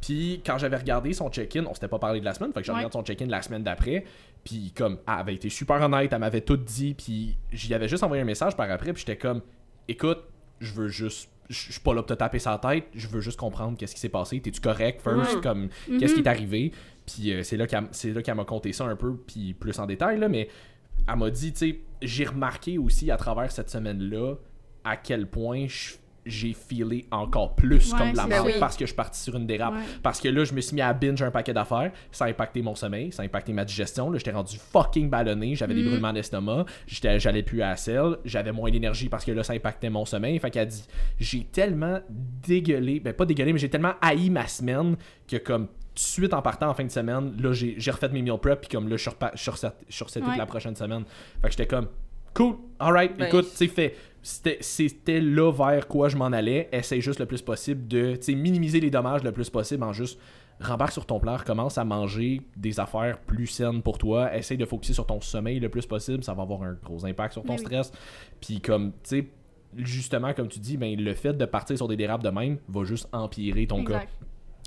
Puis 0.00 0.42
quand 0.44 0.58
j'avais 0.58 0.76
regardé 0.76 1.12
son 1.12 1.30
check-in, 1.30 1.64
on 1.66 1.74
s'était 1.74 1.88
pas 1.88 1.98
parlé 1.98 2.20
de 2.20 2.24
la 2.24 2.34
semaine, 2.34 2.52
fait 2.52 2.60
que 2.60 2.66
je 2.66 2.70
Ouais. 2.72 2.76
regarde 2.78 2.92
son 2.92 3.02
check-in 3.02 3.26
la 3.26 3.42
semaine 3.42 3.62
d'après. 3.62 4.04
Puis 4.44 4.72
comme, 4.76 4.98
elle 5.08 5.14
avait 5.14 5.34
été 5.34 5.48
super 5.48 5.80
honnête, 5.82 6.12
elle 6.12 6.18
m'avait 6.20 6.40
tout 6.42 6.56
dit, 6.56 6.94
puis 6.94 7.36
j'y 7.52 7.74
avais 7.74 7.88
juste 7.88 8.02
envoyé 8.04 8.22
un 8.22 8.26
message 8.26 8.56
par 8.56 8.70
après, 8.70 8.92
puis 8.92 9.00
j'étais 9.06 9.16
comme, 9.18 9.40
écoute, 9.88 10.18
je 10.60 10.72
veux 10.72 10.88
juste 10.88 11.30
je 11.48 11.70
suis 11.70 11.80
pas 11.80 11.94
là 11.94 12.02
pour 12.02 12.06
te 12.06 12.14
taper 12.14 12.40
sa 12.40 12.58
tête, 12.58 12.86
je 12.92 13.06
veux 13.06 13.20
juste 13.20 13.38
comprendre 13.38 13.78
qu'est-ce 13.78 13.94
qui 13.94 14.00
s'est 14.00 14.08
passé, 14.08 14.40
t'es-tu 14.40 14.60
correct 14.60 15.00
first, 15.00 15.40
comme 15.42 15.68
Mhm. 15.88 15.98
qu'est-ce 16.00 16.14
qui 16.14 16.20
est 16.20 16.26
arrivé, 16.26 16.72
puis 17.06 17.32
euh, 17.32 17.44
c'est 17.44 17.56
là 17.56 17.68
qu'elle 17.68 17.84
c'est 17.92 18.10
là 18.12 18.20
qu'elle 18.20 18.34
m'a 18.34 18.44
conté 18.44 18.72
ça 18.72 18.84
un 18.84 18.96
peu, 18.96 19.14
puis 19.16 19.54
plus 19.54 19.78
en 19.78 19.86
détail, 19.86 20.18
là, 20.18 20.28
mais 20.28 20.48
elle 21.08 21.14
m'a 21.16 21.30
dit, 21.30 21.52
tu 21.52 21.58
sais, 21.58 21.78
j'ai 22.02 22.24
remarqué 22.24 22.78
aussi 22.78 23.12
à 23.12 23.16
travers 23.16 23.52
cette 23.52 23.70
semaine-là 23.70 24.34
à 24.82 24.96
quel 24.96 25.28
point 25.28 25.66
je- 25.68 25.94
j'ai 26.26 26.52
feelé 26.52 27.06
encore 27.10 27.54
plus 27.54 27.92
Ouais, 27.92 27.98
comme 27.98 28.12
de 28.12 28.16
la 28.16 28.26
merde. 28.26 28.46
Oui. 28.46 28.52
parce 28.60 28.76
que 28.76 28.84
je 28.84 28.88
suis 28.88 28.96
parti 28.96 29.20
sur 29.20 29.36
une 29.36 29.46
dérape. 29.46 29.74
Ouais. 29.74 29.80
Parce 30.02 30.20
que 30.20 30.28
là, 30.28 30.44
je 30.44 30.52
me 30.52 30.60
suis 30.60 30.74
mis 30.74 30.82
à 30.82 30.92
binge 30.92 31.22
un 31.22 31.30
paquet 31.30 31.52
d'affaires. 31.54 31.92
Ça 32.12 32.24
a 32.26 32.28
impacté 32.28 32.62
mon 32.62 32.74
sommeil, 32.74 33.12
ça 33.12 33.22
a 33.22 33.26
impacté 33.26 33.52
ma 33.52 33.64
digestion. 33.64 34.10
Là, 34.10 34.18
j'étais 34.18 34.32
rendu 34.32 34.56
fucking 34.58 35.08
ballonné. 35.08 35.54
J'avais 35.54 35.74
des 35.74 35.82
Mhm. 35.82 35.88
brûlements 35.88 36.12
d'estomac. 36.12 36.66
J'allais 36.86 37.42
plus 37.42 37.62
à 37.62 37.70
la 37.70 37.76
selle. 37.76 38.16
J'avais 38.24 38.52
moins 38.52 38.70
d'énergie 38.70 39.08
parce 39.08 39.24
que 39.24 39.32
là, 39.32 39.42
ça 39.42 39.52
impactait 39.52 39.90
mon 39.90 40.04
sommeil. 40.04 40.38
Fait 40.38 40.50
qu'elle 40.50 40.68
dit 40.68 40.84
J'ai 41.18 41.44
tellement 41.44 42.00
dégueulé, 42.46 43.00
ben 43.00 43.12
pas 43.12 43.24
dégueulé, 43.26 43.52
mais 43.52 43.58
j'ai 43.58 43.68
tellement 43.70 43.94
haï 44.00 44.30
ma 44.30 44.46
semaine 44.46 44.96
que 45.28 45.36
comme 45.36 45.66
tout 45.66 45.72
de 45.94 45.98
suite 46.00 46.34
en 46.34 46.42
partant 46.42 46.68
en 46.68 46.74
fin 46.74 46.84
de 46.84 46.90
semaine, 46.90 47.34
là, 47.40 47.52
j'ai, 47.52 47.76
refait 47.90 48.08
mes 48.10 48.20
meal 48.20 48.36
prep. 48.38 48.60
Puis 48.60 48.68
comme 48.68 48.88
là, 48.88 48.96
je 48.96 49.08
suis 49.36 49.50
reset- 49.50 50.20
Ouais. 50.22 50.36
la 50.36 50.44
prochaine 50.46 50.76
semaine. 50.76 51.04
Fait 51.40 51.48
que 51.48 51.52
j'étais 51.52 51.66
comme 51.66 51.88
Cool, 52.36 52.56
alright, 52.78 53.16
Ben, 53.16 53.26
écoute, 53.26 53.46
sais, 53.46 53.66
fait. 53.66 53.94
C'était, 54.22 55.20
là 55.20 55.52
vers 55.52 55.86
quoi 55.86 56.08
je 56.08 56.16
m'en 56.16 56.26
allais. 56.26 56.68
Essaye 56.72 57.00
juste 57.00 57.20
le 57.20 57.26
plus 57.26 57.40
possible 57.40 57.86
de 57.86 58.16
tu 58.16 58.22
sais, 58.22 58.34
minimiser 58.34 58.80
les 58.80 58.90
dommages 58.90 59.22
le 59.22 59.32
plus 59.32 59.48
possible 59.48 59.84
en 59.84 59.92
juste 59.92 60.18
rembarque 60.60 60.92
sur 60.92 61.06
ton 61.06 61.20
plan, 61.20 61.36
commence 61.38 61.78
à 61.78 61.84
manger 61.84 62.42
des 62.56 62.80
affaires 62.80 63.18
plus 63.20 63.46
saines 63.46 63.82
pour 63.82 63.98
toi, 63.98 64.34
essaye 64.34 64.56
de 64.56 64.64
focuser 64.64 64.94
sur 64.94 65.06
ton 65.06 65.20
sommeil 65.20 65.60
le 65.60 65.68
plus 65.68 65.86
possible, 65.86 66.24
ça 66.24 66.34
va 66.34 66.42
avoir 66.42 66.62
un 66.62 66.72
gros 66.82 67.04
impact 67.04 67.34
sur 67.34 67.42
ton 67.44 67.54
oui. 67.54 67.58
stress. 67.58 67.92
Puis 68.40 68.60
comme, 68.60 68.92
tu 68.92 68.98
sais, 69.04 69.28
justement, 69.76 70.32
comme 70.32 70.48
tu 70.48 70.58
dis, 70.58 70.76
ben, 70.76 70.98
le 70.98 71.14
fait 71.14 71.34
de 71.34 71.44
partir 71.44 71.76
sur 71.76 71.88
des 71.88 71.96
dérapes 71.96 72.22
de 72.22 72.30
même 72.30 72.58
va 72.68 72.84
juste 72.84 73.08
empirer 73.12 73.66
ton 73.66 73.84
cas. 73.84 74.04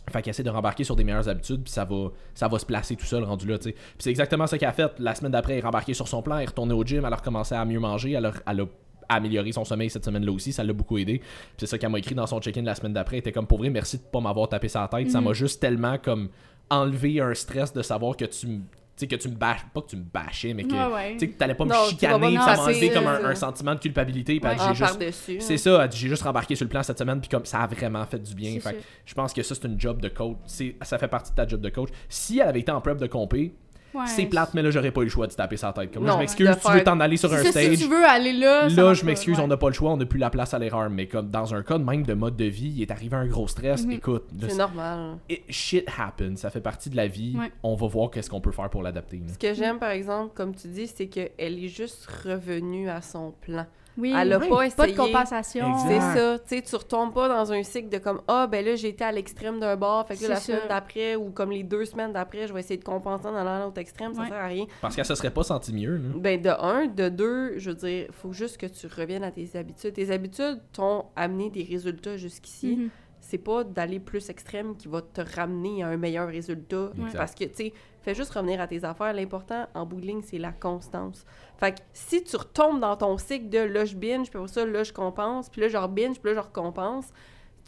Fait 0.10 0.22
qu'elle 0.22 0.32
essaie 0.32 0.44
de 0.44 0.50
rembarquer 0.50 0.84
sur 0.84 0.96
des 0.96 1.04
meilleures 1.04 1.28
habitudes, 1.30 1.64
puis 1.64 1.72
ça 1.72 1.86
va, 1.86 2.10
ça 2.34 2.48
va 2.48 2.60
se 2.60 2.66
placer 2.66 2.96
tout 2.96 3.06
seul 3.06 3.24
rendu 3.24 3.48
là, 3.48 3.58
tu 3.58 3.66
sais. 3.70 3.72
Puis 3.74 3.82
c'est 4.00 4.10
exactement 4.10 4.48
ça 4.48 4.58
qu'elle 4.58 4.70
a 4.70 4.74
fait. 4.74 4.92
La 5.00 5.16
semaine 5.16 5.32
d'après, 5.32 5.54
elle 5.54 5.60
est 5.60 5.64
rembarquée 5.64 5.94
sur 5.94 6.08
son 6.08 6.22
plan, 6.22 6.38
elle 6.38 6.44
est 6.44 6.48
retournée 6.48 6.74
au 6.74 6.84
gym, 6.84 7.04
elle 7.06 7.14
a 7.14 7.16
recommencé 7.18 7.56
à 7.56 7.64
mieux 7.66 7.80
manger, 7.80 8.12
elle 8.14 8.26
a, 8.26 8.32
elle 8.48 8.62
a 8.62 8.66
amélioré 9.12 9.52
son 9.52 9.66
sommeil 9.66 9.90
cette 9.90 10.06
semaine-là 10.06 10.32
aussi, 10.32 10.52
ça 10.54 10.64
l'a 10.64 10.72
beaucoup 10.74 10.98
aidé. 10.98 11.18
Puis 11.20 11.28
c'est 11.58 11.66
ça 11.66 11.78
qu'elle 11.78 11.90
m'a 11.90 11.98
écrit 12.00 12.14
dans 12.16 12.28
son 12.28 12.40
check-in 12.40 12.62
la 12.62 12.76
semaine 12.76 12.94
d'après. 12.94 13.16
Elle 13.18 13.22
était 13.22 13.32
comme, 13.32 13.48
pour 13.48 13.58
vrai, 13.58 13.70
merci 13.70 13.98
de 13.98 14.04
pas 14.04 14.20
m'avoir 14.20 14.48
tapé 14.50 14.68
sa 14.68 14.88
tête. 14.88 15.10
Ça 15.10 15.20
Mhm. 15.20 15.26
m'a 15.28 15.34
juste 15.34 15.60
tellement 15.60 15.98
comme 15.98 16.30
enlevé 16.70 17.20
un 17.20 17.34
stress 17.34 17.74
de 17.74 17.82
savoir 17.82 18.16
que. 18.16 18.26
Tu 18.26 18.62
sais, 19.00 19.08
que 19.08 19.16
tu 19.16 19.30
me 19.30 19.36
bâches. 19.36 19.66
Pas 19.74 19.82
que 19.82 19.90
tu 19.90 19.96
me 19.96 20.04
bâchais, 20.04 20.54
mais 20.54 20.64
que. 20.64 20.74
Ouais, 20.74 20.94
ouais. 20.94 21.14
Tu 21.14 21.20
sais, 21.20 21.28
que 21.30 21.38
t'allais 21.38 21.56
pas 21.56 21.66
me 21.66 21.70
Non, 21.70 21.86
chicaner, 21.90 22.36
pas 22.36 22.46
ça 22.46 22.56
m'a 22.56 22.64
enlevé 22.64 22.90
comme 22.92 23.08
un, 23.08 23.16
euh, 23.16 23.30
un 23.30 23.36
sentiment 23.36 23.76
de 23.76 23.80
culpabilité. 23.80 24.40
Ouais. 24.44 24.56
j'ai 24.58 24.76
juste 24.76 24.80
par-dessus. 24.80 25.38
c'est 25.40 25.54
hein. 25.54 25.58
ça, 25.58 25.90
j'ai 25.90 26.08
juste 26.08 26.24
rembarqué 26.24 26.56
sur 26.56 26.66
le 26.66 26.70
plan 26.70 26.84
cette 26.84 27.00
semaine, 27.00 27.20
puis 27.20 27.30
comme 27.30 27.46
ça 27.46 27.60
a 27.60 27.68
vraiment 27.68 28.06
fait 28.06 28.20
du 28.20 28.36
bien. 28.36 28.60
Fait 28.60 28.78
je 29.06 29.14
pense 29.14 29.34
que 29.34 29.42
ça, 29.44 29.56
c'est 29.56 29.68
une 29.68 29.80
job 29.80 30.02
de 30.02 30.10
coach. 30.10 30.38
C'est, 30.46 30.76
ça 30.82 30.98
fait 30.98 31.08
partie 31.08 31.32
de 31.32 31.36
ta 31.36 31.48
job 31.48 31.62
de 31.62 31.70
coach. 31.70 31.90
Si 32.08 32.40
elle 32.40 32.50
avait 32.50 32.60
été 32.60 32.72
en 32.72 32.82
prep 32.82 32.98
de 32.98 33.08
compé, 33.08 33.54
Ouais. 33.94 34.06
c'est 34.06 34.26
plate, 34.26 34.54
mais 34.54 34.62
là, 34.62 34.70
j'aurais 34.70 34.92
pas 34.92 35.02
eu 35.02 35.06
le 35.06 35.10
choix 35.10 35.26
de 35.26 35.34
taper 35.34 35.58
sa 35.58 35.74
tête. 35.74 35.92
Comme 35.94 36.04
là, 36.04 36.10
Non, 36.12 36.16
je 36.18 36.20
m'excuse, 36.20 36.48
tu 36.48 36.54
veux 36.54 36.74
faire- 36.76 36.84
t'en 36.84 37.00
aller 37.00 37.18
sur 37.18 37.34
un 37.34 37.38
ça, 37.44 37.52
stage. 37.52 37.76
Si 37.76 37.84
tu 37.84 37.90
veux 37.90 38.06
aller 38.06 38.34
là, 38.34 38.68
Là, 38.70 38.94
je 38.94 39.04
m'excuse, 39.04 39.38
ouais. 39.38 39.44
on 39.44 39.48
n'a 39.48 39.58
pas 39.58 39.68
le 39.68 39.74
choix, 39.74 39.92
on 39.92 39.98
n'a 39.98 40.06
plus 40.06 40.20
la 40.20 40.30
place 40.30 40.54
à 40.54 40.60
l'erreur. 40.60 40.90
Mais 40.90 41.08
comme 41.08 41.30
dans 41.30 41.56
un 41.56 41.64
cas 41.64 41.78
de 41.80 41.84
même 41.84 42.04
de 42.04 42.14
mode 42.14 42.36
de 42.36 42.46
vie, 42.46 42.72
il 42.76 42.82
est 42.84 42.92
arrivé 42.92 43.16
un 43.16 43.26
gros 43.26 43.48
stress. 43.48 43.86
Mhm. 43.86 43.92
Écoute, 43.94 44.26
là, 44.40 44.48
C'est 44.50 44.58
normal. 44.58 45.18
it- 45.30 45.42
shit 45.50 45.86
happens. 45.98 46.36
Ça 46.36 46.50
fait 46.52 46.62
partie 46.62 46.90
de 46.90 46.96
la 46.96 47.08
vie. 47.08 47.36
Ouais. 47.38 47.52
On 47.64 47.76
va 47.76 47.88
voir 47.88 48.12
qu'est-ce 48.12 48.30
qu'on 48.30 48.42
peut 48.42 48.52
faire 48.52 48.70
pour 48.70 48.84
l'adapter. 48.84 49.22
Ce 49.34 49.38
que 49.40 49.54
j'aime, 49.54 49.80
par 49.80 49.90
exemple, 49.90 50.34
comme 50.36 50.54
tu 50.54 50.68
dis, 50.68 50.86
c'est 50.88 51.08
qu'elle 51.08 51.32
est 51.40 51.68
juste 51.68 52.06
revenue 52.26 52.90
à 52.90 53.02
son 53.02 53.34
plan. 53.42 53.66
Oui. 54.00 54.14
Elle 54.18 54.34
a 54.34 54.40
Oui. 54.40 54.48
pas 54.50 54.56
Pas 54.58 54.66
essayé. 54.66 54.92
de 54.94 54.98
compensation. 54.98 55.78
C'est 55.88 56.00
ça, 56.00 56.40
tu 56.40 56.56
sais, 56.56 56.62
tu 56.62 56.76
retombes 56.76 57.14
pas 57.14 57.28
dans 57.28 57.52
un 57.52 57.62
cycle 57.64 57.90
de 57.90 57.98
comme 57.98 58.22
ah 58.28 58.48
ben 58.48 58.64
là 58.66 58.76
j'ai 58.76 58.88
été 58.90 59.04
à 59.04 59.12
l'extrême 59.12 59.60
d'un 59.60 59.76
bord, 59.76 60.08
fait 60.08 60.16
que 60.16 60.24
là, 60.24 60.30
la 60.30 60.36
ça. 60.38 60.42
semaine 60.42 60.68
d'après 60.70 61.16
ou 61.16 61.32
comme 61.32 61.52
les 61.52 61.64
deux 61.64 61.86
semaines 61.86 62.14
d'après, 62.14 62.48
je 62.48 62.54
vais 62.54 62.62
essayer 62.62 62.78
de 62.80 62.84
compenser 62.86 63.28
en 63.28 63.36
allant 63.36 63.62
à 63.62 63.66
l'autre 63.66 63.80
extrême, 63.80 64.14
ça 64.14 64.22
Ouais. 64.22 64.28
sert 64.30 64.38
à 64.38 64.48
rien. 64.48 64.66
Parce 64.82 64.96
qu'elle 64.96 65.06
se 65.06 65.16
serait 65.16 65.32
pas 65.32 65.44
sentie 65.44 65.74
mieux. 65.74 65.98
là. 65.98 66.10
Ben 66.16 66.42
de 66.42 66.50
un, 66.50 66.88
de 66.88 67.10
deux, 67.10 67.58
je 67.58 67.70
veux 67.72 67.76
dire, 67.76 68.08
faut 68.12 68.32
juste 68.34 68.58
que 68.58 68.66
tu 68.66 68.88
reviennes 68.88 69.24
à 69.24 69.32
tes 69.32 69.50
habitudes. 69.56 69.94
Tes 69.94 70.12
habitudes 70.12 70.62
t'ont 70.74 71.06
amené 71.16 71.50
des 71.50 71.64
résultats 71.64 72.16
jusqu'ici. 72.18 72.76
Mhm. 72.78 72.90
C'est 73.22 73.38
pas 73.38 73.64
d'aller 73.64 74.00
plus 74.00 74.30
extrême 74.30 74.76
qui 74.78 74.88
va 74.88 75.02
te 75.02 75.22
ramener 75.36 75.84
à 75.84 75.90
un 75.90 75.98
meilleur 75.98 76.30
résultat. 76.30 76.90
Exact. 76.98 77.18
Parce 77.18 77.36
que, 77.36 77.44
tu 77.44 77.54
sais, 77.56 77.74
fais 78.02 78.16
juste 78.16 78.32
revenir 78.34 78.60
à 78.62 78.66
tes 78.66 78.84
affaires. 78.86 79.14
L'important 79.14 79.68
en 79.76 79.86
bout 79.86 80.00
de 80.02 80.06
ligne, 80.08 80.22
c'est 80.24 80.38
la 80.40 80.52
constance. 80.54 81.26
Fait 81.60 81.74
que 81.74 81.80
si 81.92 82.24
tu 82.24 82.38
retombes 82.38 82.80
dans 82.80 82.96
ton 82.96 83.18
cycle 83.18 83.50
de 83.50 83.60
là, 83.60 83.84
je 83.86 83.96
binge, 83.96 84.30
puis 84.30 84.38
après 84.40 84.48
ça, 84.52 84.66
là, 84.66 84.84
je 84.84 84.94
compense, 84.94 85.50
puis 85.50 85.62
là, 85.62 85.68
je 85.68 85.78
binge, 85.88 86.20
puis 86.20 86.32
là, 86.34 86.36
je 86.42 86.48
recompense, 86.48 87.08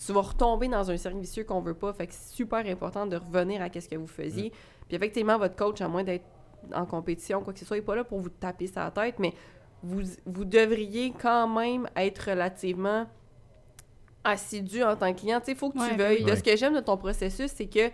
tu 0.05 0.13
vas 0.13 0.21
retomber 0.21 0.67
dans 0.69 0.89
un 0.89 0.97
cercle 0.97 1.19
vicieux 1.19 1.43
qu'on 1.43 1.59
veut 1.61 1.73
pas. 1.73 1.91
Fait 1.93 2.07
que 2.07 2.13
c'est 2.13 2.33
super 2.35 2.65
important 2.65 3.05
de 3.05 3.17
revenir 3.17 3.61
à 3.61 3.67
ce 3.69 3.87
que 3.89 3.95
vous 3.97 4.07
faisiez. 4.07 4.51
Puis 4.87 4.95
effectivement, 4.95 5.37
votre 5.37 5.55
coach, 5.55 5.81
à 5.81 5.87
moins 5.89 6.03
d'être 6.03 6.25
en 6.73 6.85
compétition, 6.85 7.41
quoi 7.41 7.53
que 7.53 7.59
ce 7.59 7.65
soit, 7.65 7.77
il 7.77 7.81
n'est 7.81 7.85
pas 7.85 7.95
là 7.95 8.03
pour 8.03 8.19
vous 8.19 8.29
taper 8.29 8.67
sa 8.67 8.89
tête, 8.91 9.15
mais 9.19 9.33
vous, 9.83 10.01
vous 10.25 10.45
devriez 10.45 11.11
quand 11.21 11.47
même 11.47 11.87
être 11.95 12.29
relativement 12.29 13.07
assidu 14.23 14.83
en 14.83 14.95
tant 14.95 15.13
que 15.13 15.19
client. 15.19 15.41
Il 15.47 15.55
faut 15.55 15.69
que 15.71 15.77
tu 15.89 15.95
veuilles. 15.95 16.23
oui. 16.23 16.31
De 16.31 16.35
ce 16.35 16.43
que 16.43 16.55
j'aime 16.55 16.75
de 16.75 16.79
ton 16.79 16.97
processus, 16.97 17.51
c'est 17.53 17.65
que 17.67 17.89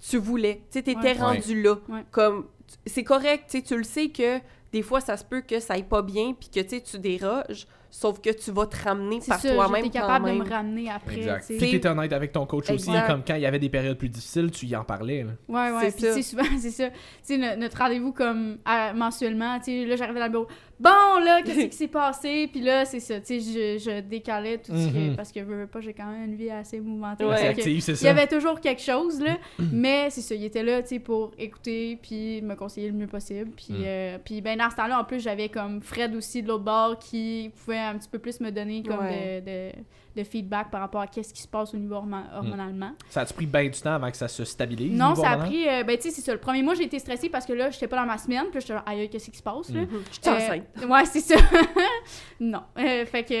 tu 0.00 0.18
voulais. 0.18 0.62
Tu 0.70 0.78
étais 0.78 0.96
Ouais. 0.96 1.12
rendu 1.12 1.62
là. 1.62 1.76
Ouais. 1.88 2.04
Comme, 2.10 2.48
c'est 2.86 3.04
correct, 3.04 3.44
tu 3.48 3.58
sais, 3.58 3.62
tu 3.62 3.76
le 3.76 3.84
sais 3.84 4.08
que 4.08 4.38
des 4.72 4.82
fois, 4.82 5.00
ça 5.00 5.16
se 5.16 5.24
peut 5.24 5.42
que 5.42 5.60
ça 5.60 5.74
aille 5.74 5.82
pas 5.82 6.02
bien, 6.02 6.32
puis 6.38 6.48
que 6.48 6.60
tu 6.60 6.68
sais, 6.76 6.80
tu 6.80 6.98
déroges, 6.98 7.66
sauf 7.90 8.20
que 8.22 8.30
tu 8.30 8.50
vas 8.50 8.64
te 8.64 8.82
ramener 8.82 9.20
C'est 9.20 9.28
par 9.28 9.42
toi-même 9.42 9.84
j'étais 9.84 9.98
quand 9.98 10.06
capable 10.06 10.30
de 10.30 10.38
me 10.44 10.48
ramener 10.48 10.90
après. 10.90 11.16
Exact. 11.18 11.46
tu. 11.46 11.56
Puis 11.58 11.70
t'étais 11.72 11.88
honnête 11.88 12.12
avec 12.14 12.32
ton 12.32 12.46
coach 12.46 12.70
aussi. 12.70 12.88
Exact. 12.88 13.06
Comme 13.06 13.22
quand 13.22 13.34
il 13.34 13.42
y 13.42 13.46
avait 13.46 13.58
des 13.58 13.68
périodes 13.68 13.98
plus 13.98 14.08
difficiles, 14.08 14.50
tu 14.50 14.64
y 14.66 14.74
en 14.74 14.82
parlais. 14.84 15.24
là. 15.24 15.32
Ouais, 15.46 15.76
ouais. 15.76 15.90
C'est 15.90 16.06
Puis, 16.12 16.16
tu 16.16 16.22
souvent, 16.22 16.44
c'est 16.58 16.70
ça. 16.70 16.88
Tu 16.88 16.96
sais, 17.22 17.36
no- 17.36 17.56
notre 17.56 17.76
rendez-vous, 17.76 18.12
comme, 18.12 18.58
à- 18.64 18.94
mensuellement, 18.94 19.58
tu 19.58 19.64
sais, 19.66 19.84
là, 19.84 19.96
j'arrivais 19.96 20.20
dans 20.20 20.26
le 20.26 20.32
bureau. 20.32 20.48
Bon, 20.80 20.90
là, 21.24 21.42
qu'est-ce 21.42 21.66
qui 21.70 21.76
s'est 21.76 21.86
passé? 21.88 22.48
Puis 22.50 22.60
là, 22.60 22.84
c'est 22.84 22.98
ça. 23.00 23.20
Tu 23.20 23.40
sais, 23.40 23.78
je, 23.78 23.78
je 23.90 24.00
décalais 24.00 24.58
tout 24.58 24.72
ce 24.72 24.88
que. 24.92 24.98
Mhm. 25.10 25.16
Parce 25.16 25.30
que, 25.30 25.40
veux, 25.40 25.60
veux 25.60 25.66
pas, 25.66 25.80
j'ai 25.80 25.92
quand 25.92 26.06
même 26.10 26.24
une 26.30 26.34
vie 26.34 26.50
assez 26.50 26.80
mouvementée. 26.80 27.24
Ouais. 27.24 27.36
Fait 27.36 27.46
C'est 27.48 27.54
que 27.54 27.60
actif, 27.60 27.84
c'est 27.84 27.92
Il 28.00 28.04
y 28.04 28.08
avait 28.08 28.26
toujours 28.26 28.60
quelque 28.60 28.82
chose, 28.82 29.20
là. 29.20 29.36
mais 29.72 30.10
c'est 30.10 30.22
ça, 30.22 30.34
il 30.34 30.44
était 30.44 30.62
là, 30.64 30.82
tu 30.82 30.88
sais, 30.88 30.98
pour 30.98 31.32
écouter, 31.38 31.98
puis 32.02 32.42
me 32.42 32.54
conseiller 32.56 32.88
le 32.88 32.94
mieux 32.94 33.06
possible. 33.06 33.50
Puis, 33.56 33.72
Mm. 33.74 33.82
euh, 33.84 34.18
puis 34.24 34.40
ben, 34.40 34.58
dans 34.58 34.70
ce 34.70 34.76
temps-là, 34.76 35.00
en 35.00 35.04
plus, 35.04 35.20
j'avais 35.20 35.48
comme 35.48 35.80
Fred 35.82 36.14
aussi 36.16 36.42
de 36.42 36.48
l'autre 36.48 36.64
bord 36.64 36.98
qui 36.98 37.50
pouvait 37.64 37.78
un 37.78 37.96
petit 37.96 38.08
peu 38.08 38.18
plus 38.18 38.40
me 38.40 38.50
donner 38.50 38.82
comme 38.82 38.98
Ouais. 38.98 39.40
de, 39.40 39.46
de, 39.46 39.82
de 40.16 40.24
feedback 40.24 40.70
par 40.70 40.80
rapport 40.80 41.00
à 41.00 41.06
qu'est-ce 41.06 41.32
qui 41.32 41.42
se 41.42 41.48
passe 41.48 41.72
au 41.74 41.76
niveau 41.76 41.94
hormo- 41.96 42.24
hormonalement. 42.36 42.92
Ça 43.08 43.22
a-tu 43.22 43.34
pris 43.34 43.46
bien 43.46 43.64
du 43.64 43.80
temps 43.80 43.94
avant 43.94 44.10
que 44.10 44.16
ça 44.16 44.28
se 44.28 44.44
stabilise? 44.44 44.92
Non, 44.98 45.14
ça 45.14 45.30
a 45.30 45.36
pris. 45.38 45.66
euh, 45.68 45.84
ben, 45.84 45.96
tu 45.96 46.02
sais, 46.04 46.10
c'est 46.10 46.20
ça. 46.22 46.32
Le 46.32 46.38
premier 46.40 46.62
mois, 46.62 46.74
j'ai 46.74 46.84
été 46.84 46.98
stressée 46.98 47.28
parce 47.28 47.46
que 47.46 47.52
là, 47.52 47.70
j'étais 47.70 47.88
pas 47.88 47.96
dans 47.96 48.06
ma 48.06 48.18
semaine. 48.18 48.46
Puis 48.52 48.60
genre, 48.60 48.82
aïe, 48.86 49.08
qu'est-ce 49.08 49.30
qui 49.30 49.38
se 49.38 49.42
passe, 49.42 49.70
là? 49.70 49.82
Mm. 49.82 49.88
Je 50.10 50.12
suis 50.20 50.30
Euh, 50.30 50.36
enceinte. 50.36 50.90
ouais, 50.90 51.04
c'est 51.06 51.20
ça. 51.20 51.36
non. 52.40 52.62
Euh, 52.78 53.04
fait 53.06 53.24
que, 53.24 53.34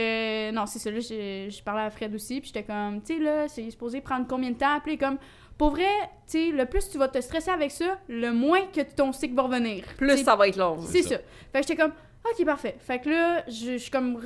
euh, 0.48 0.52
non, 0.52 0.66
c'est 0.66 0.78
ça. 0.78 0.90
Là, 0.90 1.00
j'ai 1.00 1.48
j'ai 1.50 1.62
parlé 1.62 1.82
à 1.82 1.90
Fred 1.90 2.14
aussi. 2.14 2.40
Puis 2.40 2.50
j'étais 2.54 2.64
comme, 2.64 3.02
tu 3.02 3.16
sais, 3.18 3.22
là, 3.22 3.48
c'est 3.48 3.70
supposé 3.70 4.00
prendre 4.00 4.26
combien 4.28 4.50
de 4.50 4.56
temps? 4.56 4.80
Puis 4.84 4.96
comme, 4.98 5.18
pour 5.58 5.70
vrai, 5.70 5.84
tu 6.30 6.38
sais, 6.38 6.50
le 6.50 6.66
plus 6.66 6.88
tu 6.88 6.98
vas 6.98 7.08
te 7.08 7.20
stresser 7.20 7.50
avec 7.50 7.70
ça, 7.70 7.98
le 8.08 8.30
moins 8.32 8.62
que 8.72 8.80
ton 8.80 9.12
cycle 9.12 9.34
va 9.34 9.42
revenir. 9.42 9.84
Plus 9.96 10.24
ça 10.24 10.36
va 10.36 10.48
être 10.48 10.56
long. 10.56 10.78
C'est 10.80 11.02
ça. 11.02 11.10
ça. 11.10 11.16
Fait 11.52 11.60
que 11.60 11.66
j'étais 11.68 11.76
comme, 11.82 11.92
Ok, 12.24 12.44
parfait. 12.46 12.76
Fait 12.78 13.00
que 13.00 13.10
là, 13.10 13.42
je 13.48 13.72
je 13.72 13.76
suis 13.78 13.90
comme. 13.90 14.16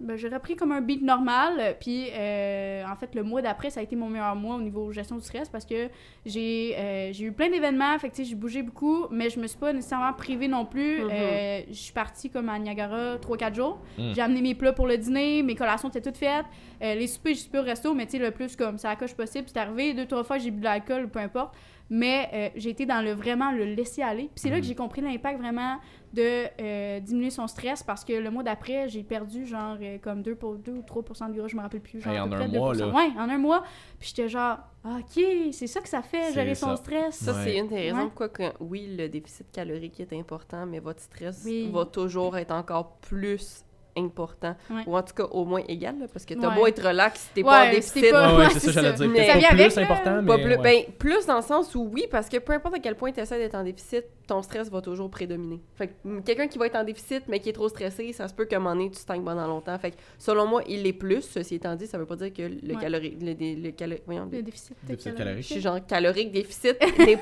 Ben, 0.00 0.16
j'ai 0.16 0.28
repris 0.28 0.56
comme 0.56 0.72
un 0.72 0.80
beat 0.80 1.02
normal. 1.02 1.54
euh, 1.58 1.72
Puis, 1.78 2.08
euh, 2.12 2.84
en 2.86 2.96
fait, 2.96 3.14
le 3.14 3.22
mois 3.22 3.40
d'après, 3.42 3.70
ça 3.70 3.80
a 3.80 3.82
été 3.82 3.96
mon 3.96 4.08
meilleur 4.08 4.36
mois 4.36 4.56
au 4.56 4.60
niveau 4.60 4.92
gestion 4.92 5.16
du 5.16 5.22
stress 5.22 5.48
parce 5.48 5.64
que 5.64 5.88
j'ai 6.24 6.74
euh, 6.76 7.12
eu 7.18 7.32
plein 7.32 7.48
d'événements. 7.48 7.98
Fait 7.98 8.10
que, 8.10 8.14
tu 8.16 8.22
sais, 8.24 8.28
j'ai 8.30 8.34
bougé 8.36 8.62
beaucoup, 8.62 9.06
mais 9.10 9.30
je 9.30 9.40
me 9.40 9.46
suis 9.46 9.58
pas 9.58 9.72
nécessairement 9.72 10.12
privée 10.12 10.48
non 10.48 10.66
plus. 10.66 11.00
Euh, 11.10 11.60
je 11.68 11.72
suis 11.74 11.92
partie 11.92 12.28
comme 12.30 12.48
à 12.48 12.58
Niagara 12.58 13.16
3-4 13.16 13.54
jours. 13.54 13.78
Mhm. 13.98 14.12
J'ai 14.14 14.20
amené 14.20 14.42
mes 14.42 14.54
plats 14.54 14.72
pour 14.72 14.86
le 14.86 14.98
dîner, 14.98 15.42
mes 15.42 15.54
collations 15.54 15.88
étaient 15.88 16.02
toutes 16.02 16.18
faites. 16.18 16.46
Les 16.80 17.06
soupers, 17.06 17.34
j'ai 17.34 17.40
soupé 17.40 17.58
au 17.58 17.62
resto, 17.62 17.94
mais 17.94 18.04
tu 18.06 18.12
sais, 18.12 18.18
le 18.18 18.30
plus 18.32 18.54
comme 18.56 18.76
ça 18.78 18.94
coche 18.96 19.14
possible. 19.14 19.46
C'est 19.48 19.58
arrivé 19.58 19.94
deux, 19.94 20.06
trois 20.06 20.24
fois, 20.24 20.38
j'ai 20.38 20.50
bu 20.50 20.58
de 20.60 20.64
l'alcool, 20.64 21.08
peu 21.08 21.20
importe. 21.20 21.54
Mais 21.88 22.28
euh, 22.34 22.48
j'ai 22.56 22.70
été 22.70 22.84
dans 22.84 23.00
le 23.00 23.12
vraiment 23.12 23.52
le 23.52 23.64
laisser 23.64 24.02
aller. 24.02 24.24
Puis 24.24 24.32
c'est 24.42 24.50
là 24.50 24.56
Mhm. 24.56 24.60
que 24.62 24.66
j'ai 24.66 24.74
compris 24.74 25.00
l'impact 25.00 25.38
vraiment 25.40 25.76
de 26.12 26.44
euh, 26.60 27.00
diminuer 27.00 27.30
son 27.30 27.46
stress 27.46 27.82
parce 27.82 28.04
que 28.04 28.12
le 28.12 28.30
mois 28.30 28.42
d'après, 28.42 28.88
j'ai 28.88 29.02
perdu 29.02 29.44
genre 29.46 29.76
euh, 29.82 29.98
comme 29.98 30.22
2, 30.22 30.34
pour, 30.34 30.54
2 30.56 30.72
ou 30.72 30.80
3% 30.82 31.30
de 31.32 31.38
gras, 31.38 31.48
je 31.48 31.56
me 31.56 31.60
rappelle 31.62 31.80
plus. 31.80 32.00
Genre 32.00 32.12
Hey, 32.12 32.20
en 32.20 32.30
un 32.32 32.46
mois, 32.48 32.74
2%. 32.74 32.78
là. 32.78 32.86
Ouais, 32.88 33.08
en 33.18 33.28
un 33.28 33.38
mois. 33.38 33.64
Puis 33.98 34.08
j'étais 34.14 34.28
genre, 34.28 34.58
ok, 34.84 35.22
c'est 35.52 35.66
ça 35.66 35.80
que 35.80 35.88
ça 35.88 36.02
fait, 36.02 36.28
C'est 36.28 36.34
gérer 36.34 36.54
son 36.54 36.74
stress. 36.76 37.16
Ça, 37.16 37.32
Ouais. 37.32 37.38
c'est 37.44 37.56
une 37.58 37.68
des 37.68 37.76
raisons 37.76 37.96
Ouais. 37.98 38.04
pourquoi, 38.04 38.28
que, 38.30 38.44
oui, 38.60 38.94
le 38.96 39.08
déficit 39.08 39.50
calorique 39.52 40.00
est 40.00 40.12
important, 40.14 40.64
mais 40.66 40.78
votre 40.78 41.00
stress 41.02 41.42
Oui. 41.44 41.70
va 41.72 41.84
toujours 41.84 42.36
être 42.38 42.52
encore 42.52 42.96
plus 42.98 43.62
important. 43.98 44.54
Ouais. 44.70 44.82
Ou 44.86 44.96
en 44.96 45.02
tout 45.02 45.14
cas, 45.14 45.24
au 45.24 45.44
moins 45.46 45.62
égal, 45.68 45.98
là, 45.98 46.06
parce 46.12 46.26
que 46.26 46.34
t'as 46.34 46.48
Ouais. 46.50 46.54
beau 46.54 46.66
être 46.66 46.86
relax, 46.86 47.20
si 47.20 47.28
t'es 47.34 47.42
pas 47.42 47.62
en 47.62 47.64
Ouais, 47.64 47.70
déficit. 47.76 48.10
pas- 48.10 48.28
Ouais, 48.32 48.36
ouais, 48.38 48.44
Ouais, 48.44 48.50
c'est 48.50 48.60
ça, 48.60 48.70
j'allais 48.72 48.92
dire. 48.92 49.08
Mais- 49.08 49.26
pas 49.26 49.38
vient 49.38 49.48
plus 49.50 49.60
avec, 49.78 49.78
important, 49.90 50.22
mais. 50.22 50.26
Pas 50.28 50.36
plus, 50.38 50.56
ouais. 50.56 50.84
ben, 50.86 50.92
plus 50.98 51.26
dans 51.26 51.36
le 51.36 51.42
sens 51.42 51.74
où 51.74 51.88
oui, 51.92 52.04
parce 52.10 52.28
que 52.28 52.36
peu 52.36 52.52
importe 52.52 52.74
à 52.76 52.78
quel 52.78 52.94
point 52.94 53.10
tu 53.10 53.20
essaies 53.20 53.38
d'être 53.38 53.54
en 53.54 53.64
déficit, 53.64 54.04
ton 54.26 54.42
stress 54.42 54.70
va 54.70 54.80
toujours 54.80 55.08
prédominer. 55.10 55.60
Fait 55.74 55.88
que 55.88 55.92
mm, 56.04 56.22
quelqu'un 56.22 56.48
qui 56.48 56.58
va 56.58 56.66
être 56.66 56.76
en 56.76 56.84
déficit 56.84 57.22
mais 57.28 57.38
qui 57.40 57.48
est 57.50 57.52
trop 57.52 57.68
stressé, 57.68 58.12
ça 58.12 58.26
se 58.28 58.34
peut 58.34 58.44
qu'à 58.44 58.56
un 58.56 58.58
moment 58.58 58.74
donné, 58.74 58.90
tu 58.90 58.98
stagnes 58.98 59.22
pendant 59.24 59.46
longtemps. 59.46 59.78
Fait 59.78 59.92
que 59.92 59.96
selon 60.18 60.46
moi, 60.46 60.62
il 60.68 60.86
est 60.86 60.92
plus. 60.92 61.22
Ceci 61.22 61.56
étant 61.56 61.74
dit, 61.76 61.86
ça 61.86 61.96
veut 61.98 62.06
pas 62.06 62.16
dire 62.16 62.32
que 62.32 62.42
le 62.42 62.74
Ouais. 62.74 62.80
calorie. 62.80 63.16
Le, 63.20 63.34
dé- 63.34 63.54
le 63.56 63.70
calo- 63.70 63.98
voyons, 64.04 64.28
Le 64.32 64.42
déficit, 64.42 64.76
Déficit 64.82 65.14
calorique. 65.14 65.18
calorique. 65.18 65.42
je 65.46 65.52
suis 65.52 65.60
genre 65.60 65.86
calorique, 65.86 66.32
déficit. 66.32 66.76
les- 66.98 67.18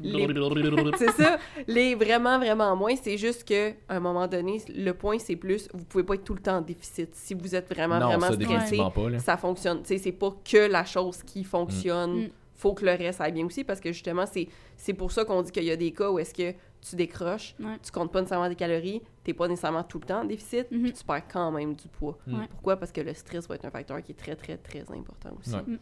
les- 0.00 0.92
c'est 0.98 1.10
ça. 1.12 1.38
Les 1.66 1.94
vraiment, 1.94 2.38
vraiment 2.38 2.74
moins. 2.76 2.94
C'est 2.96 3.18
juste 3.18 3.46
que 3.46 3.70
à 3.88 3.96
un 3.96 4.00
moment 4.00 4.26
donné, 4.26 4.60
le 4.74 4.92
point, 4.92 5.18
c'est 5.18 5.36
plus, 5.36 5.68
vous 5.74 5.84
pouvez 5.84 6.04
pas 6.04 6.14
être 6.14 6.24
tout 6.24 6.34
le 6.34 6.40
temps 6.40 6.56
en 6.58 6.60
déficit. 6.62 7.14
Si 7.14 7.34
vous 7.34 7.54
êtes 7.54 7.68
vraiment, 7.72 7.98
non, 7.98 8.06
vraiment 8.06 8.28
ça, 8.28 8.34
stressé, 8.34 8.76
pas. 8.78 9.18
Ça 9.18 9.36
fonctionne. 9.36 9.82
Tu 9.82 9.88
sais, 9.88 9.98
c'est 9.98 10.12
pas 10.12 10.34
que 10.44 10.70
la 10.70 10.84
chose 10.84 11.22
qui 11.22 11.44
fonctionne. 11.44 12.24
Mm. 12.24 12.28
Faut 12.60 12.74
que 12.74 12.84
le 12.84 12.90
reste 12.92 13.22
aille 13.22 13.32
bien 13.32 13.46
aussi 13.46 13.64
parce 13.64 13.80
que 13.80 13.90
justement, 13.90 14.26
c'est 14.26 14.46
c'est 14.76 14.92
pour 14.92 15.12
ça 15.12 15.24
qu'on 15.24 15.40
dit 15.40 15.50
qu'il 15.50 15.64
y 15.64 15.70
a 15.70 15.76
des 15.76 15.92
cas 15.92 16.10
où 16.10 16.18
est-ce 16.18 16.34
que 16.34 16.52
tu 16.82 16.94
décroches, 16.94 17.54
Ouais. 17.58 17.78
tu 17.82 17.90
comptes 17.90 18.12
pas 18.12 18.20
nécessairement 18.20 18.50
des 18.50 18.54
calories, 18.54 19.00
t'es 19.24 19.32
pas 19.32 19.48
nécessairement 19.48 19.82
tout 19.82 19.98
le 19.98 20.06
temps 20.06 20.20
en 20.20 20.24
déficit, 20.26 20.70
Mhm. 20.70 20.82
puis 20.82 20.92
tu 20.92 21.02
perds 21.04 21.26
quand 21.28 21.50
même 21.52 21.74
du 21.74 21.88
poids. 21.88 22.18
Mm. 22.26 22.42
Pourquoi? 22.50 22.76
Parce 22.76 22.92
que 22.92 23.00
le 23.00 23.14
stress 23.14 23.48
va 23.48 23.54
être 23.54 23.64
un 23.64 23.70
facteur 23.70 24.02
qui 24.02 24.12
est 24.12 24.14
très, 24.14 24.36
très, 24.36 24.58
très 24.58 24.80
important 24.92 25.30
aussi. 25.40 25.54
Ouais. 25.54 25.78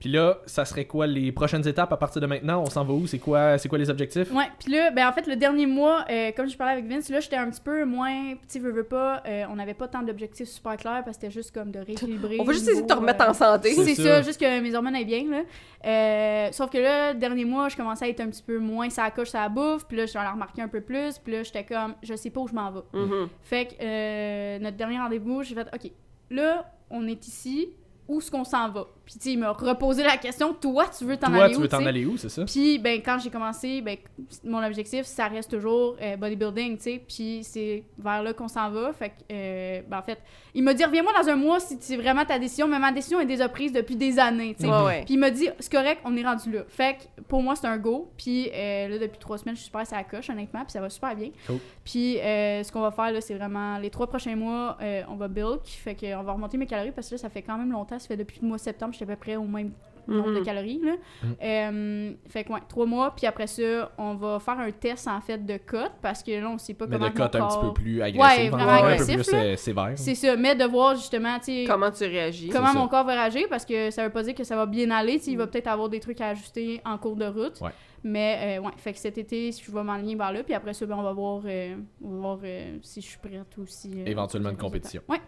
Puis 0.00 0.08
là, 0.08 0.38
ça 0.46 0.64
serait 0.64 0.86
quoi 0.86 1.06
les 1.06 1.30
prochaines 1.30 1.66
étapes 1.68 1.92
à 1.92 1.96
partir 1.98 2.22
de 2.22 2.26
maintenant? 2.26 2.62
On 2.62 2.70
s'en 2.70 2.84
va 2.84 2.94
où? 2.94 3.06
C'est 3.06 3.18
quoi, 3.18 3.58
c'est 3.58 3.68
quoi 3.68 3.76
les 3.76 3.90
objectifs? 3.90 4.32
Ouais, 4.32 4.48
puis 4.58 4.72
là, 4.72 4.90
ben 4.90 5.06
en 5.06 5.12
fait, 5.12 5.26
le 5.26 5.36
dernier 5.36 5.66
mois, 5.66 6.06
euh, 6.10 6.32
comme 6.34 6.48
je 6.48 6.56
parlais 6.56 6.72
avec 6.72 6.86
Vince, 6.86 7.10
là, 7.10 7.20
j'étais 7.20 7.36
un 7.36 7.50
petit 7.50 7.60
peu 7.60 7.84
moins, 7.84 8.34
petit 8.36 8.58
veux, 8.58 8.72
veux 8.72 8.84
pas, 8.84 9.22
euh, 9.26 9.44
on 9.50 9.56
n'avait 9.56 9.74
pas 9.74 9.88
tant 9.88 10.02
d'objectifs 10.02 10.48
super 10.48 10.78
clairs 10.78 11.02
parce 11.04 11.18
que 11.18 11.22
c'était 11.24 11.30
juste 11.30 11.52
comme 11.52 11.70
de 11.70 11.80
rééquilibrer. 11.80 12.38
On 12.40 12.44
va 12.44 12.52
juste 12.54 12.66
essayer 12.66 12.82
de 12.82 12.86
te 12.86 12.94
remettre 12.94 13.22
euh, 13.22 13.28
en 13.30 13.34
santé. 13.34 13.74
C'est 13.74 13.94
ça. 13.94 14.02
ça. 14.02 14.22
juste 14.22 14.40
que 14.40 14.60
mes 14.60 14.74
hormones 14.74 14.94
aillent 14.94 15.04
bien, 15.04 15.24
là. 15.30 15.42
Euh, 15.84 16.48
sauf 16.52 16.70
que 16.70 16.78
là, 16.78 17.12
le 17.12 17.18
dernier 17.18 17.44
mois, 17.44 17.68
je 17.68 17.76
commençais 17.76 18.06
à 18.06 18.08
être 18.08 18.20
un 18.20 18.28
petit 18.28 18.42
peu 18.42 18.58
moins 18.58 18.88
ça 18.88 19.10
coche, 19.10 19.28
ça 19.28 19.40
la 19.42 19.48
bouffe, 19.50 19.84
puis 19.86 19.98
là, 19.98 20.06
j'en 20.06 20.22
ai 20.22 20.28
remarqué 20.28 20.62
un 20.62 20.68
peu 20.68 20.80
plus, 20.80 21.18
puis 21.18 21.34
là, 21.34 21.42
j'étais 21.42 21.64
comme, 21.64 21.94
je 22.02 22.14
sais 22.14 22.30
pas 22.30 22.40
où 22.40 22.48
je 22.48 22.54
m'en 22.54 22.70
vais. 22.70 22.80
Mhm. 22.94 23.28
Fait 23.42 23.66
que 23.66 23.74
euh, 23.82 24.58
notre 24.60 24.76
dernier 24.76 24.98
rendez-vous, 24.98 25.42
j'ai 25.42 25.54
fait, 25.54 25.68
OK, 25.74 25.90
là, 26.30 26.72
on 26.90 27.06
est 27.06 27.26
ici, 27.26 27.68
où 28.08 28.18
est-ce 28.18 28.30
qu'on 28.30 28.44
s'en 28.44 28.70
va? 28.70 28.86
Puis, 29.10 29.18
tu 29.18 29.24
sais, 29.24 29.32
il 29.32 29.38
m'a 29.40 29.50
reposé 29.50 30.04
la 30.04 30.16
question, 30.16 30.54
toi, 30.54 30.84
tu 30.96 31.04
veux 31.04 31.16
t'en 31.16 31.32
Toi, 31.32 31.42
aller 31.46 31.54
tu 31.54 31.58
où? 31.58 31.62
veux 31.62 31.68
t'en 31.68 31.78
tu 31.78 31.82
sais? 31.82 31.88
aller 31.88 32.06
où, 32.06 32.16
c'est 32.16 32.28
ça? 32.28 32.44
Puis, 32.44 32.78
ben, 32.78 33.02
quand 33.04 33.18
j'ai 33.18 33.28
commencé, 33.28 33.80
ben, 33.80 33.96
mon 34.44 34.64
objectif, 34.64 35.04
ça 35.04 35.26
reste 35.26 35.50
toujours 35.50 35.96
euh, 36.00 36.16
bodybuilding, 36.16 36.76
tu 36.76 36.82
sais. 36.84 37.02
Puis, 37.08 37.40
c'est 37.42 37.82
vers 37.98 38.22
là 38.22 38.32
qu'on 38.34 38.46
s'en 38.46 38.70
va. 38.70 38.92
Fait 38.92 39.08
que, 39.08 39.14
euh, 39.32 39.80
ben, 39.88 39.98
en 39.98 40.02
fait, 40.02 40.20
il 40.54 40.62
m'a 40.62 40.74
dit, 40.74 40.84
reviens-moi 40.84 41.12
dans 41.20 41.28
un 41.28 41.34
mois 41.34 41.58
si 41.58 41.76
c'est 41.80 41.96
vraiment 41.96 42.24
ta 42.24 42.38
décision. 42.38 42.68
Mais 42.68 42.78
ma 42.78 42.92
décision 42.92 43.18
est 43.18 43.26
déjà 43.26 43.48
prise 43.48 43.72
depuis 43.72 43.96
des 43.96 44.16
années, 44.20 44.54
tu 44.56 44.64
sais. 44.64 44.70
Ouais, 44.70 44.84
ouais. 44.84 45.04
Puis, 45.04 45.14
il 45.14 45.18
m'a 45.18 45.30
dit, 45.30 45.48
c'est 45.58 45.72
correct, 45.72 46.00
on 46.04 46.16
est 46.16 46.22
rendu 46.22 46.52
là. 46.52 46.60
Fait 46.68 46.98
que, 47.16 47.22
pour 47.22 47.42
moi, 47.42 47.56
c'est 47.56 47.66
un 47.66 47.78
go. 47.78 48.12
Puis, 48.16 48.48
euh, 48.54 48.86
là, 48.86 48.98
depuis 48.98 49.18
trois 49.18 49.38
semaines, 49.38 49.56
je 49.56 49.62
suis 49.62 49.66
super 49.66 49.80
à 49.80 49.96
la 49.96 50.04
coche, 50.04 50.30
honnêtement. 50.30 50.60
Puis, 50.60 50.70
ça 50.70 50.80
va 50.80 50.88
super 50.88 51.16
bien. 51.16 51.30
Cool. 51.48 51.58
Puis, 51.82 52.20
euh, 52.20 52.62
ce 52.62 52.70
qu'on 52.70 52.80
va 52.80 52.92
faire, 52.92 53.10
là, 53.10 53.20
c'est 53.20 53.34
vraiment 53.34 53.78
les 53.78 53.90
trois 53.90 54.06
prochains 54.06 54.36
mois, 54.36 54.78
euh, 54.80 55.02
on 55.08 55.16
va 55.16 55.26
bulk. 55.26 55.62
Fait 55.66 55.96
que, 55.96 56.14
on 56.14 56.22
va 56.22 56.30
remonter 56.30 56.58
mes 56.58 56.66
calories 56.66 56.92
parce 56.92 57.08
que 57.08 57.16
là, 57.16 57.18
ça 57.18 57.28
fait 57.28 57.42
quand 57.42 57.58
même 57.58 57.72
longtemps. 57.72 57.98
Ça 57.98 58.06
fait 58.06 58.16
depuis 58.16 58.38
le 58.40 58.46
mois 58.46 58.56
de 58.56 58.62
septembre, 58.62 58.94
j'étais 59.00 59.10
à 59.12 59.14
peu 59.16 59.20
près 59.20 59.36
au 59.36 59.44
même 59.44 59.72
nombre 60.08 60.30
de 60.32 60.38
Mhm. 60.38 60.44
calories. 60.44 60.80
Là. 60.82 60.92
Mhm. 61.22 61.34
Euh, 61.42 62.12
fait 62.28 62.42
que, 62.42 62.52
ouais, 62.52 62.58
trois 62.68 62.86
mois. 62.86 63.14
Puis 63.16 63.26
après 63.26 63.46
ça, 63.46 63.92
on 63.96 64.14
va 64.14 64.40
faire 64.40 64.58
un 64.58 64.70
test, 64.72 65.06
en 65.06 65.20
fait, 65.20 65.38
de 65.38 65.56
cote 65.58 65.92
parce 66.02 66.22
que 66.22 66.32
là, 66.32 66.48
on 66.50 66.58
sait 66.58 66.74
pas 66.74 66.86
Mais 66.86 66.96
comment. 66.96 67.10
que 67.12 67.18
mon 67.18 67.24
code 67.28 67.36
un 67.36 67.46
petit 67.46 67.56
peu 67.58 67.62
corps- 67.66 67.74
plus 67.74 68.02
agressif. 68.02 68.38
Ouais, 68.38 68.48
vraiment 68.48 68.70
un 68.72 68.80
peu 68.80 68.86
agressif, 68.86 69.14
plus 69.16 69.32
là. 69.32 69.38
euh, 69.38 69.56
sévère. 69.56 69.92
C'est 69.94 70.14
ça, 70.16 70.34
mais 70.36 70.56
de 70.56 70.64
voir 70.64 70.96
justement, 70.96 71.38
tu 71.38 71.44
sais, 71.44 71.64
Comment 71.68 71.90
tu 71.92 72.02
réagis? 72.04 72.48
comment 72.48 72.72
mon 72.74 72.84
ça. 72.84 72.88
corps 72.88 73.04
va 73.04 73.12
réagir 73.12 73.46
parce 73.48 73.64
que 73.64 73.90
ça 73.92 74.02
veut 74.02 74.10
pas 74.10 74.22
dire 74.24 74.34
que 74.34 74.42
ça 74.42 74.56
va 74.56 74.66
bien 74.66 74.90
aller. 74.90 75.18
tu 75.18 75.26
sais, 75.26 75.30
Il 75.32 75.38
va 75.38 75.46
peut-être 75.46 75.68
avoir 75.68 75.88
des 75.88 76.00
trucs 76.00 76.20
à 76.20 76.28
ajuster 76.30 76.80
en 76.84 76.98
cours 76.98 77.14
de 77.16 77.26
route. 77.26 77.60
Ouais. 77.60 77.70
Mais 78.02 78.58
euh, 78.58 78.62
ouais, 78.62 78.72
fait 78.78 78.94
que 78.94 78.98
cet 78.98 79.16
été, 79.18 79.52
je 79.52 79.70
vais 79.70 79.82
m'enligner 79.84 80.16
vers 80.16 80.32
là. 80.32 80.42
Puis 80.42 80.54
après 80.54 80.72
ça, 80.72 80.86
ben, 80.86 80.96
on 80.96 81.02
va 81.02 81.12
voir, 81.12 81.42
euh, 81.44 81.76
on 82.02 82.10
va 82.14 82.16
voir 82.18 82.38
euh, 82.42 82.78
si 82.82 83.00
je 83.02 83.06
suis 83.06 83.18
prête 83.18 83.56
aussi. 83.58 83.92
euh, 83.94 84.06
Éventuellement 84.06 84.48
une 84.50 84.56
compétition. 84.56 85.02
Ouais, 85.08 85.20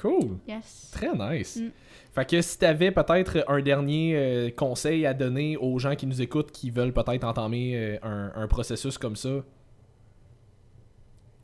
Cool. 0.00 0.38
yes. 0.46 0.90
Très 0.92 1.12
nice. 1.14 1.56
Mm. 1.56 1.70
Fait 2.14 2.28
que 2.28 2.40
si 2.40 2.58
t'avais 2.58 2.90
peut-être 2.90 3.44
un 3.48 3.60
dernier 3.60 4.14
euh, 4.16 4.50
conseil 4.50 5.04
à 5.06 5.14
donner 5.14 5.56
aux 5.56 5.78
gens 5.78 5.94
qui 5.94 6.06
nous 6.06 6.20
écoutent 6.22 6.50
qui 6.50 6.70
veulent 6.70 6.92
peut-être 6.92 7.24
entamer 7.24 7.72
euh, 7.76 7.98
un, 8.02 8.32
un 8.34 8.46
processus 8.48 8.98
comme 8.98 9.16
ça, 9.16 9.42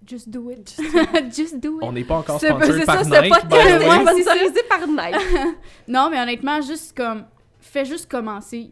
Just 0.05 0.29
do 0.31 0.51
it. 0.51 0.77
Just 1.31 1.61
do 1.61 1.77
it. 1.77 1.83
on 1.83 1.93
n'est 1.93 2.05
pas 2.05 2.17
encore 2.17 2.41
C'est 2.41 2.49
sponsor 2.49 2.75
c'est 2.75 2.85
par 2.87 3.05
Nike, 3.05 3.35
ça. 3.51 4.13
sponsorisé 4.13 4.63
par 4.69 4.89
Nike. 4.89 5.57
Non, 5.89 6.11
mais 6.11 6.21
honnêtement, 6.21 6.61
juste 6.61 6.97
comme. 6.97 7.25
Fais 7.61 7.85
juste 7.85 8.11
commencer. 8.11 8.69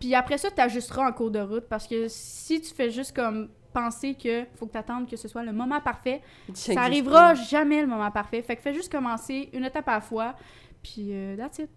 Puis 0.00 0.14
après 0.16 0.36
ça, 0.36 0.50
t'ajusteras 0.50 1.08
en 1.08 1.12
cours 1.12 1.30
de 1.30 1.38
route 1.38 1.66
parce 1.68 1.86
que 1.86 2.06
si 2.08 2.60
tu 2.60 2.74
fais 2.74 2.90
juste 2.90 3.14
comme 3.14 3.48
penser 3.72 4.14
que 4.14 4.44
faut 4.56 4.66
que 4.66 4.72
t'attendes 4.72 5.08
que 5.08 5.16
ce 5.16 5.28
soit 5.28 5.42
le 5.42 5.52
moment 5.52 5.80
parfait, 5.80 6.20
ça 6.54 6.82
arrivera 6.82 7.34
jamais 7.34 7.80
le 7.80 7.86
moment 7.88 8.10
parfait. 8.10 8.42
Fait 8.42 8.56
que 8.56 8.62
fais 8.62 8.74
juste 8.74 8.90
commencer 8.92 9.48
une 9.52 9.64
étape 9.64 9.88
à 9.88 9.94
la 9.94 10.00
fois. 10.00 10.34
Puis 10.82 11.08
euh, 11.10 11.36
that's 11.36 11.58
it. 11.58 11.70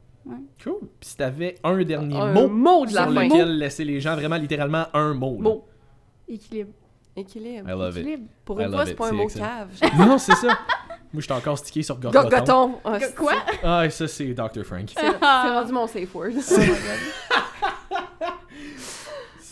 Cool. 0.64 0.80
Puis 1.00 1.10
si 1.10 1.18
t'avais 1.18 1.56
un 1.64 1.84
dernier 1.84 2.18
Un 2.20 2.34
mot 2.34 2.48
mot 2.48 2.86
de 2.88 2.94
la 2.96 3.04
sur 3.06 3.14
fin. 3.14 3.24
lequel 3.26 3.58
laisser 3.60 3.84
les 3.86 4.00
gens 4.00 4.16
vraiment 4.16 4.38
littéralement 4.38 4.86
un 4.94 5.14
mot. 5.14 5.36
là. 5.36 5.42
Mot. 5.50 5.66
Équilibre. 6.28 6.72
Équilibre. 7.16 7.70
I 7.70 7.72
love 7.74 7.96
it. 7.98 8.02
Équilibre. 8.02 8.28
Pour 8.44 8.60
une 8.60 8.72
fois, 8.72 8.86
c'est 8.88 8.96
pas 8.96 9.10
un 9.10 9.12
mot 9.12 9.28
cave. 9.28 9.70
Non, 10.00 10.18
c'est 10.18 10.34
ça. 10.36 10.48
Moi, 11.14 11.22
j'étais 11.22 11.34
encore 11.34 11.58
stické 11.60 11.82
sur 11.84 11.98
Gorgoton. 12.00 12.28
Gorgoton. 12.30 12.76
Ah, 12.84 12.98
Quoi? 13.16 13.34
Ah, 13.64 13.90
ça, 13.90 14.08
c'est 14.08 14.34
Dr. 14.34 14.64
Frank. 14.66 14.90
C'est 14.94 15.00
c'est 15.00 15.18
rendu 15.22 15.72
mon 15.72 15.88
safe 15.88 16.14
word. 16.14 16.32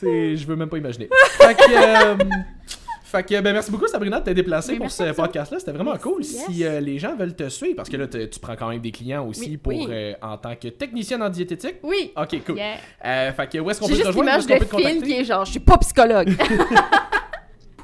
C'est... 0.03 0.37
Je 0.37 0.45
veux 0.47 0.55
même 0.55 0.69
pas 0.69 0.77
imaginer. 0.77 1.09
fait 1.37 1.55
que... 1.55 1.61
euh, 1.71 2.15
Fait 3.03 3.21
que, 3.23 3.39
ben, 3.41 3.53
merci 3.53 3.69
beaucoup 3.69 3.85
Sabrina 3.87 4.19
de 4.19 4.25
t'être 4.25 4.35
déplacée 4.35 4.71
Ben, 4.73 4.79
pour 4.79 4.91
ce 4.91 5.11
podcast-là. 5.13 5.59
C'était 5.59 5.71
vraiment 5.71 5.91
Merci, 5.91 6.03
cool. 6.03 6.21
yes. 6.23 6.45
Si 6.47 6.65
euh, 6.65 6.79
les 6.79 6.97
gens 6.97 7.15
veulent 7.15 7.35
te 7.35 7.47
suivre, 7.47 7.75
parce 7.75 7.87
que 7.89 7.97
là, 7.97 8.07
tu 8.07 8.39
prends 8.41 8.55
quand 8.55 8.69
même 8.69 8.79
des 8.81 8.89
clients 8.91 9.23
aussi 9.27 9.51
Oui, 9.51 9.57
pour 9.57 9.71
oui. 9.73 9.85
euh, 9.87 10.13
en 10.21 10.35
tant 10.37 10.55
que 10.55 10.67
technicienne 10.69 11.21
en 11.21 11.29
diététique. 11.29 11.75
Oui. 11.83 12.11
Ok, 12.17 12.43
cool. 12.43 12.55
Yeah. 12.57 13.33
Fait 13.33 13.47
que 13.51 13.59
où 13.59 13.69
est-ce 13.69 13.79
qu'on 13.79 13.85
peut 13.87 13.91
te 13.93 13.97
juste 13.97 14.07
rejoindre? 14.07 14.31
Où 14.43 14.47
l'image 14.47 14.59
de 14.59 14.65
Phil 14.77 15.03
qui 15.03 15.13
est 15.13 15.23
genre, 15.25 15.45
je 15.45 15.51
suis 15.51 15.59
pas 15.59 15.77
psychologue. 15.77 16.33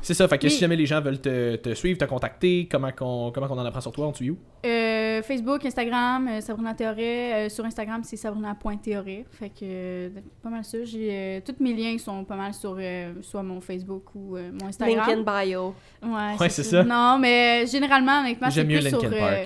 C'est 0.09 0.15
ça, 0.15 0.27
fait 0.27 0.39
que 0.39 0.49
si 0.49 0.57
jamais 0.57 0.75
les 0.75 0.87
gens 0.87 1.01
veulent 1.01 1.21
te, 1.21 1.55
te 1.57 1.75
suivre, 1.75 1.99
te 1.99 2.05
contacter, 2.05 2.67
comment 2.71 2.91
qu'on 2.91 3.31
comment 3.31 3.47
qu'on 3.47 3.59
en 3.59 3.65
apprend 3.65 3.79
sur 3.79 3.91
toi, 3.91 4.07
on 4.07 4.11
te 4.11 4.17
suit 4.17 4.31
où? 4.31 4.39
Euh, 4.65 5.21
Facebook, 5.21 5.63
Instagram, 5.63 6.27
euh, 6.27 6.41
Sabrina 6.41 6.73
Théoré. 6.73 7.33
Euh, 7.33 7.49
sur 7.49 7.63
Instagram, 7.63 8.01
c'est 8.03 8.17
sabrina.théoré. 8.17 9.27
Fait 9.29 9.49
que 9.49 9.53
euh, 9.61 10.09
pas 10.41 10.49
mal 10.49 10.63
ça. 10.63 10.83
J'ai, 10.83 11.09
euh, 11.11 11.39
tous 11.45 11.63
mes 11.63 11.75
liens 11.75 11.95
sont 11.99 12.23
pas 12.23 12.35
mal 12.35 12.55
sur 12.55 12.75
euh, 12.79 13.13
soit 13.21 13.43
mon 13.43 13.61
Facebook 13.61 14.05
ou 14.15 14.35
euh, 14.35 14.49
mon 14.59 14.69
Instagram. 14.69 15.07
Link 15.07 15.27
in 15.27 15.43
bio. 15.43 15.75
Ouais, 16.01 16.35
Ouais, 16.39 16.49
c'est 16.49 16.63
ça. 16.63 16.83
Non, 16.83 17.19
mais 17.19 17.67
généralement, 17.67 18.21
honnêtement, 18.21 18.49
c'est 18.49 18.55
J'aime 18.55 18.67
mieux 18.67 18.79
plus 18.79 18.89
sur... 18.89 19.03
Linkin 19.03 19.15
euh, 19.15 19.45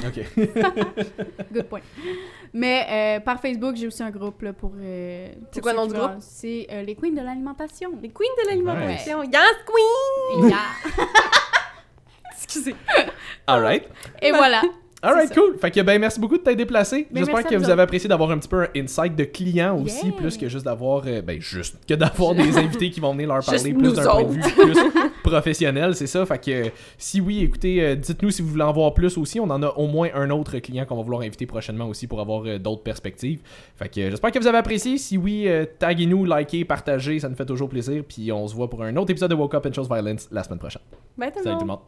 Park. 0.00 0.16
ok. 0.86 1.46
good 1.52 1.64
point. 1.64 1.80
Mais 2.52 2.86
euh, 3.18 3.20
par 3.20 3.40
Facebook, 3.40 3.76
j'ai 3.76 3.86
aussi 3.86 4.02
un 4.02 4.10
groupe 4.10 4.42
là, 4.42 4.52
pour... 4.52 4.72
euh, 4.78 5.28
C'est 5.52 5.60
quoi 5.60 5.72
le 5.72 5.78
nom 5.78 5.86
du 5.86 5.94
groupe? 5.94 6.12
C'est 6.20 6.66
euh, 6.70 6.82
les 6.82 6.94
Queens 6.94 7.12
de 7.12 7.20
l'alimentation. 7.22 7.90
Les 8.00 8.08
queens 8.10 8.24
de 8.44 8.48
l'alimentation. 8.48 9.22
Yes, 9.22 9.42
queen! 9.66 10.48
Yeah. 10.48 10.58
Excusez. 12.32 12.74
Alright. 13.46 13.88
Et 14.22 14.30
voilà. 14.32 14.62
Alright, 15.06 15.34
cool. 15.34 15.56
Fait 15.58 15.70
que 15.70 15.80
ben 15.80 16.00
merci 16.00 16.18
beaucoup 16.20 16.36
de 16.36 16.42
t'être 16.42 16.56
déplacé. 16.56 17.06
Ben, 17.10 17.24
J'espère 17.24 17.44
que 17.46 17.54
vous 17.54 17.64
vous 17.64 17.70
avez 17.70 17.82
apprécié 17.82 18.08
d'avoir 18.08 18.30
un 18.30 18.38
petit 18.38 18.48
peu 18.48 18.62
un 18.62 18.68
insight 18.76 19.14
de 19.14 19.24
client 19.24 19.78
aussi, 19.80 20.06
Yeah. 20.08 20.16
plus 20.16 20.36
que 20.36 20.48
juste 20.48 20.64
d'avoir 20.64 21.02
euh, 21.06 21.22
ben 21.22 21.40
juste 21.40 21.76
que 21.86 21.94
d'avoir 21.94 22.34
des 22.34 22.56
invités 22.58 22.90
qui 22.90 23.00
vont 23.00 23.12
venir 23.12 23.28
leur 23.28 23.44
parler 23.44 23.60
Juste 23.60 23.78
plus 23.78 23.92
d'un 23.94 24.02
point 24.04 24.22
de 24.24 24.32
vue 24.32 24.40
plus 24.40 24.74
professionnel, 25.22 25.94
c'est 25.94 26.06
ça. 26.06 26.24
Fait 26.26 26.38
que 26.44 26.70
si 26.98 27.20
oui, 27.20 27.42
écoutez, 27.42 27.82
euh, 27.82 27.94
dites-nous 27.94 28.30
si 28.30 28.42
vous 28.42 28.48
voulez 28.48 28.62
en 28.64 28.72
voir 28.72 28.94
plus 28.94 29.16
aussi. 29.18 29.40
On 29.40 29.50
en 29.50 29.62
a 29.62 29.68
au 29.68 29.86
moins 29.86 30.08
un 30.14 30.30
autre 30.30 30.58
client 30.58 30.84
qu'on 30.84 30.96
va 30.96 31.02
vouloir 31.02 31.22
inviter 31.22 31.46
prochainement 31.46 31.86
aussi 31.88 32.06
pour 32.06 32.20
avoir 32.20 32.42
euh, 32.46 32.58
d'autres 32.58 32.82
perspectives. 32.82 33.40
Fait 33.76 33.88
que 33.88 34.10
j'espère 34.10 34.30
que 34.32 34.38
vous 34.38 34.46
avez 34.46 34.58
apprécié. 34.58 34.98
Si 34.98 35.16
oui, 35.16 35.48
taguez-nous, 35.78 36.24
likez, 36.24 36.64
partagez, 36.64 37.18
ça 37.20 37.28
nous 37.28 37.36
fait 37.36 37.46
toujours 37.46 37.68
plaisir. 37.68 38.02
Puis 38.06 38.30
on 38.32 38.46
se 38.46 38.54
voit 38.54 38.68
pour 38.70 38.82
un 38.82 38.96
autre 38.96 39.10
épisode 39.10 39.30
de 39.30 39.34
Woke 39.36 39.54
Up 39.54 39.66
and 39.66 39.72
Chose 39.72 39.88
Violence 39.88 40.28
la 40.30 40.42
semaine 40.42 40.58
prochaine. 40.58 40.82
Bye 41.16 41.30
tout 41.32 41.42
Salut 41.42 41.56
tout 41.56 41.62
le 41.62 41.66
monde. 41.68 41.86